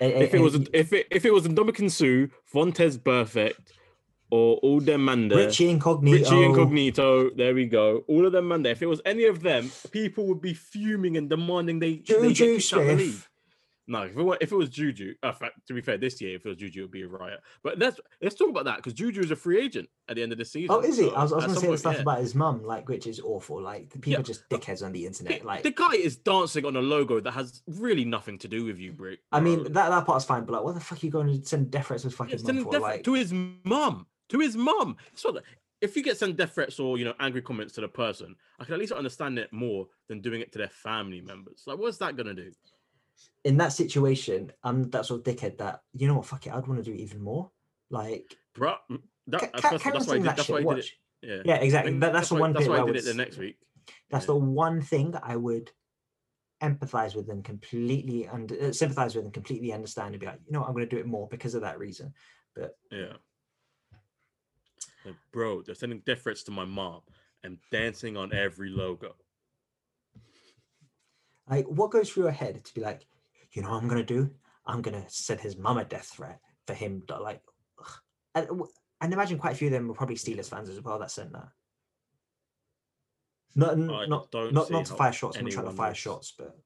If 0.01 0.33
it 0.33 0.41
was 0.41 0.55
if 0.73 0.91
it 0.91 1.07
if 1.11 1.23
it 1.25 1.31
was 1.33 1.47
Ndamukong 1.47 1.89
Suh, 1.91 2.27
Vontaze 2.53 2.97
Burfict, 2.97 3.71
or 4.29 4.59
Aldemanda, 4.61 5.35
Richie 5.35 5.69
Incognito. 5.69 6.17
Richie 6.17 6.43
Incognito, 6.43 7.29
there 7.31 7.53
we 7.53 7.65
go. 7.65 8.03
All 8.07 8.25
of 8.25 8.31
them, 8.31 8.47
man. 8.47 8.65
If 8.65 8.81
it 8.81 8.87
was 8.87 9.01
any 9.05 9.25
of 9.25 9.41
them, 9.41 9.71
people 9.91 10.25
would 10.27 10.41
be 10.41 10.53
fuming 10.53 11.17
and 11.17 11.29
demanding 11.29 11.79
they, 11.79 11.97
they 11.97 12.33
Juju 12.33 12.57
kicked 12.57 12.73
out 12.73 12.85
the 12.85 12.95
league. 12.95 13.11
Smith. 13.11 13.29
No, 13.85 14.03
if 14.03 14.15
it, 14.15 14.23
were, 14.23 14.37
if 14.39 14.51
it 14.51 14.55
was 14.55 14.69
Juju, 14.69 15.15
uh, 15.23 15.33
to 15.67 15.73
be 15.73 15.81
fair, 15.81 15.97
this 15.97 16.21
year 16.21 16.35
if 16.35 16.45
it 16.45 16.49
was 16.49 16.57
Juju, 16.57 16.79
it 16.79 16.83
would 16.83 16.91
be 16.91 17.01
a 17.01 17.07
riot. 17.07 17.41
But 17.63 17.79
let's 17.79 17.99
let's 18.21 18.35
talk 18.35 18.49
about 18.49 18.63
that 18.65 18.77
because 18.77 18.93
Juju 18.93 19.19
is 19.19 19.31
a 19.31 19.35
free 19.35 19.61
agent 19.61 19.89
at 20.07 20.15
the 20.15 20.23
end 20.23 20.31
of 20.31 20.37
the 20.37 20.45
season. 20.45 20.73
Oh, 20.73 20.79
is 20.79 20.97
he? 20.97 21.09
so 21.09 21.15
I 21.15 21.23
was, 21.23 21.33
was 21.33 21.43
going 21.45 21.55
to 21.55 21.59
say 21.59 21.71
the 21.71 21.77
stuff 21.77 21.95
yeah. 21.95 22.01
about 22.01 22.19
his 22.19 22.33
mum, 22.33 22.63
like 22.63 22.87
which 22.87 23.07
is 23.07 23.19
awful. 23.19 23.61
Like 23.61 23.89
the 23.89 23.99
people 23.99 24.19
Yeah, 24.19 24.23
just 24.23 24.47
dickheads 24.47 24.83
on 24.83 24.93
the 24.93 25.05
internet. 25.05 25.43
Like 25.43 25.63
the 25.63 25.71
guy 25.71 25.93
is 25.95 26.15
dancing 26.15 26.65
on 26.65 26.77
a 26.77 26.81
logo 26.81 27.19
that 27.19 27.31
has 27.31 27.61
really 27.67 28.05
nothing 28.05 28.37
to 28.39 28.47
do 28.47 28.63
with 28.63 28.79
you, 28.79 28.93
Brick. 28.93 29.19
I 29.33 29.41
mean, 29.41 29.63
that 29.63 29.89
that 29.89 30.05
part's 30.05 30.23
fine, 30.23 30.45
but 30.45 30.53
like, 30.53 30.63
what 30.63 30.75
the 30.75 30.81
fuck 30.81 31.03
are 31.03 31.05
you 31.05 31.11
going 31.11 31.41
to 31.41 31.45
send 31.45 31.69
death 31.69 31.87
threats 31.87 32.05
with 32.05 32.13
fucking 32.13 32.41
mum 32.41 32.63
for? 32.63 32.71
death 32.71 32.81
Like, 32.81 33.03
to 33.03 33.13
his 33.15 33.33
mum. 33.33 34.07
To 34.33 34.39
his 34.39 34.57
mum. 34.57 34.97
So 35.15 35.39
if 35.79 35.95
you 35.95 36.03
get 36.03 36.17
sent 36.17 36.35
death 36.37 36.53
threats 36.55 36.79
or 36.79 36.97
you 36.97 37.05
know 37.05 37.13
angry 37.19 37.41
comments 37.41 37.73
to 37.73 37.81
the 37.81 37.87
person, 37.87 38.35
I 38.59 38.65
can 38.65 38.73
at 38.73 38.79
least 38.79 38.91
understand 38.91 39.39
it 39.39 39.53
more 39.53 39.87
than 40.09 40.21
doing 40.21 40.41
it 40.41 40.51
to 40.53 40.57
their 40.57 40.69
family 40.69 41.21
members. 41.21 41.63
Like, 41.65 41.77
what's 41.77 41.97
that 41.99 42.17
gonna 42.17 42.33
do? 42.33 42.51
in 43.43 43.57
that 43.57 43.73
situation, 43.73 44.51
I'm 44.63 44.89
that 44.91 45.05
sort 45.05 45.19
of 45.19 45.35
dickhead 45.35 45.57
that 45.57 45.81
you 45.93 46.07
know 46.07 46.15
what, 46.15 46.25
fuck 46.25 46.47
it, 46.47 46.53
I'd 46.53 46.67
want 46.67 46.83
to 46.83 46.91
do 46.91 46.97
even 46.97 47.21
more. 47.21 47.51
Like, 47.89 48.35
Bro, 48.55 48.75
that, 49.27 49.41
ca- 49.41 49.47
ca- 49.47 49.59
first 49.59 49.65
of 49.65 49.73
all, 49.73 49.79
carry 49.79 49.95
on 49.95 49.95
that's 49.95 50.07
why 50.07 50.15
I 50.15 50.17
did, 50.17 50.25
that 50.25 50.35
that's 50.37 50.49
why 50.49 50.57
I 50.57 50.63
did 50.63 50.77
it. 50.79 50.91
Yeah. 51.21 51.41
Yeah, 51.45 51.55
I 51.55 51.57
exactly. 51.63 51.99
That, 51.99 52.13
that's 52.13 52.29
the 52.29 52.35
why, 52.35 52.41
one 52.41 52.53
That's 52.53 52.67
why 52.67 52.77
I 52.77 52.83
I 52.83 52.85
did 52.85 52.95
it 52.97 53.05
the 53.05 53.13
next 53.13 53.37
week. 53.37 53.57
That's 54.09 54.23
Yeah. 54.23 54.27
the 54.27 54.35
one 54.37 54.81
thing 54.81 55.15
I 55.21 55.35
would 55.35 55.71
empathize 56.61 57.15
with 57.15 57.29
and 57.29 57.43
completely 57.43 58.25
and 58.25 58.51
uh, 58.51 58.71
sympathize 58.71 59.15
with 59.15 59.25
and 59.25 59.33
completely 59.33 59.73
understand 59.73 60.13
and 60.13 60.19
be 60.19 60.25
like, 60.25 60.39
you 60.45 60.53
know, 60.53 60.61
what, 60.61 60.67
I'm 60.67 60.73
going 60.73 60.87
to 60.87 60.95
do 60.95 60.99
it 60.99 61.05
more 61.05 61.27
because 61.29 61.55
of 61.55 61.61
that 61.61 61.79
reason. 61.79 62.13
But 62.55 62.77
yeah. 62.91 63.13
Like, 65.05 65.15
bro, 65.31 65.61
they're 65.61 65.75
sending 65.75 66.01
death 66.05 66.21
threats 66.21 66.43
to 66.43 66.51
my 66.51 66.65
mom 66.65 67.01
and 67.43 67.57
dancing 67.71 68.15
on 68.15 68.33
every 68.33 68.69
logo. 68.69 69.15
Like, 71.49 71.65
what 71.65 71.91
goes 71.91 72.09
through 72.09 72.23
your 72.23 72.31
head 72.31 72.63
to 72.63 72.73
be 72.73 72.81
like, 72.81 73.05
you 73.51 73.61
know, 73.61 73.71
what 73.71 73.81
I'm 73.81 73.87
going 73.87 74.05
to 74.05 74.13
do. 74.13 74.29
I'm 74.65 74.81
going 74.81 75.01
to 75.01 75.09
send 75.09 75.41
his 75.41 75.57
mum 75.57 75.77
a 75.77 75.83
death 75.83 76.13
threat 76.15 76.39
for 76.65 76.73
him. 76.73 77.03
To, 77.07 77.19
like, 77.19 77.41
and, 78.33 78.47
and 79.01 79.13
imagine 79.13 79.37
quite 79.37 79.53
a 79.53 79.55
few 79.57 79.67
of 79.67 79.73
them 79.73 79.87
were 79.87 79.93
probably 79.93 80.15
Steelers 80.15 80.49
fans 80.49 80.69
as 80.69 80.81
well 80.81 80.99
that 80.99 81.11
sent 81.11 81.33
that. 81.33 81.49
Not, 83.55 83.73
I 83.73 84.05
not, 84.07 84.29
not, 84.33 84.71
not 84.71 84.85
to 84.85 84.93
fire 84.95 85.11
shots. 85.11 85.37
I'm 85.37 85.47
trying 85.47 85.65
to 85.65 85.71
fire 85.71 85.93
shots, 85.93 86.33
but 86.37 86.57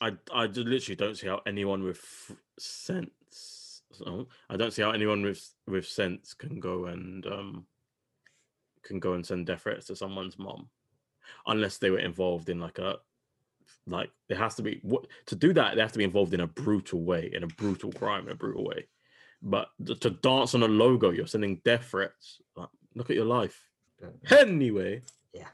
I 0.00 0.12
I 0.32 0.46
literally 0.46 0.96
don't 0.96 1.16
see 1.16 1.26
how 1.26 1.42
anyone 1.46 1.82
with 1.82 1.98
f- 1.98 2.36
sense. 2.58 3.57
So 3.92 4.28
I 4.50 4.56
don't 4.56 4.72
see 4.72 4.82
how 4.82 4.90
anyone 4.90 5.22
with 5.22 5.48
with 5.66 5.86
sense 5.86 6.34
can 6.34 6.60
go 6.60 6.86
and 6.86 7.26
um 7.26 7.66
can 8.82 9.00
go 9.00 9.14
and 9.14 9.24
send 9.24 9.46
death 9.46 9.62
threats 9.62 9.86
to 9.86 9.96
someone's 9.96 10.38
mom, 10.38 10.68
unless 11.46 11.78
they 11.78 11.90
were 11.90 11.98
involved 11.98 12.48
in 12.48 12.60
like 12.60 12.78
a 12.78 12.98
like 13.86 14.10
there 14.28 14.38
has 14.38 14.54
to 14.56 14.62
be 14.62 14.80
what 14.82 15.06
to 15.26 15.36
do 15.36 15.52
that 15.52 15.74
they 15.74 15.80
have 15.80 15.92
to 15.92 15.98
be 15.98 16.04
involved 16.04 16.32
in 16.32 16.40
a 16.40 16.46
brutal 16.46 17.02
way 17.02 17.30
in 17.32 17.42
a 17.42 17.46
brutal 17.46 17.92
crime 17.92 18.24
in 18.26 18.32
a 18.32 18.34
brutal 18.34 18.64
way 18.64 18.86
But 19.42 19.68
to 20.00 20.10
dance 20.10 20.54
on 20.54 20.62
a 20.62 20.68
logo, 20.68 21.10
you're 21.10 21.26
sending 21.26 21.60
death 21.64 21.86
threats. 21.86 22.40
Look 22.94 23.10
at 23.10 23.16
your 23.16 23.24
life. 23.24 23.68
Anyway. 24.30 25.02
Yeah. 25.32 25.48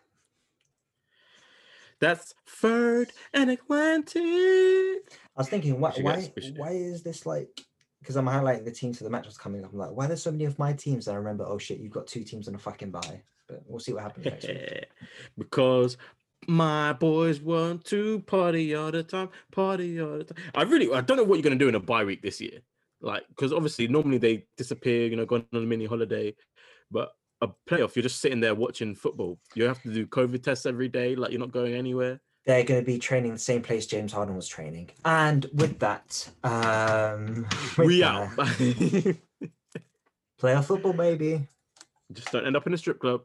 That's 2.01 2.35
third 2.47 3.13
and 3.33 3.51
Atlantic. 3.51 4.23
I 4.25 5.37
was 5.37 5.49
thinking, 5.49 5.81
why, 5.81 5.91
why, 6.01 6.33
why 6.57 6.71
is 6.71 7.03
this 7.03 7.27
like? 7.27 7.61
Because 8.05 8.17
I'm 8.17 8.27
highlighting 8.27 8.67
the 8.67 8.71
teams 8.71 8.99
for 8.99 9.05
the 9.05 9.11
match 9.11 9.25
was 9.25 9.39
coming 9.39 9.65
up. 9.65 9.73
I'm 9.73 9.79
like, 9.79 9.93
why 9.93 10.07
there's 10.07 10.23
so 10.23 10.31
many 10.31 10.45
of 10.45 10.59
my 10.59 10.75
teams? 10.75 11.09
And 11.09 11.15
I 11.15 11.19
remember, 11.19 11.47
oh 11.49 11.57
shit, 11.57 11.79
you've 11.79 11.91
got 11.91 12.07
two 12.07 12.23
teams 12.23 12.49
on 12.49 12.55
a 12.55 12.59
fucking 12.59 12.91
bye. 12.91 13.23
But 13.49 13.63
we'll 13.67 13.81
see 13.81 13.95
what 13.95 14.03
happens 14.03 14.27
next 14.27 14.47
week. 14.47 14.85
because 15.39 15.97
my 16.47 16.93
boys 16.93 17.41
want 17.41 17.87
to 17.87 18.21
party 18.21 18.75
all 18.75 18.91
the 18.91 19.03
time, 19.03 19.31
party 19.53 20.03
all 20.03 20.19
the 20.19 20.25
time. 20.25 20.37
I 20.55 20.65
really, 20.65 20.93
I 20.93 21.01
don't 21.01 21.17
know 21.17 21.25
what 21.25 21.37
you're 21.37 21.43
gonna 21.43 21.57
do 21.57 21.69
in 21.69 21.75
a 21.77 21.81
bye 21.81 22.05
week 22.05 22.21
this 22.21 22.43
year. 22.43 22.61
Like, 23.01 23.23
because 23.29 23.55
obviously 23.55 23.89
normally 23.89 24.19
they 24.19 24.45
disappear, 24.59 25.07
you 25.07 25.17
know, 25.17 25.25
going 25.25 25.47
on 25.55 25.63
a 25.63 25.67
mini 25.67 25.87
holiday, 25.87 26.35
but 26.91 27.13
a 27.41 27.49
playoff, 27.69 27.97
you're 27.97 28.03
just 28.03 28.21
sitting 28.21 28.41
there 28.41 28.55
watching 28.55 28.95
football. 28.95 29.39
You 29.55 29.65
have 29.65 29.83
to 29.83 29.93
do 29.93 30.07
COVID 30.07 30.43
tests 30.43 30.67
every 30.67 30.89
day, 30.89 31.17
like 31.17 31.31
you're 31.31 31.41
not 31.41 31.53
going 31.53 31.75
anywhere. 31.75 32.21
They're 32.47 32.65
going 32.65 32.81
to 32.81 32.85
be 32.85 32.99
training 32.99 33.33
the 33.33 33.39
same 33.39 33.63
place 33.63 33.87
James 33.87 34.13
Harden 34.13 34.37
was 34.37 34.47
training. 34.47 34.91
And 35.05 35.47
with 35.55 35.79
that, 35.79 36.29
um, 36.43 37.47
with 37.79 37.87
we 37.87 38.03
out. 38.03 38.29
playoff 40.41 40.67
football, 40.67 40.93
baby. 40.93 41.49
Just 42.13 42.33
don't 42.33 42.47
end 42.47 42.57
up 42.57 42.67
in 42.67 42.75
a 42.75 42.79
strip 42.79 43.01
club. 43.01 43.23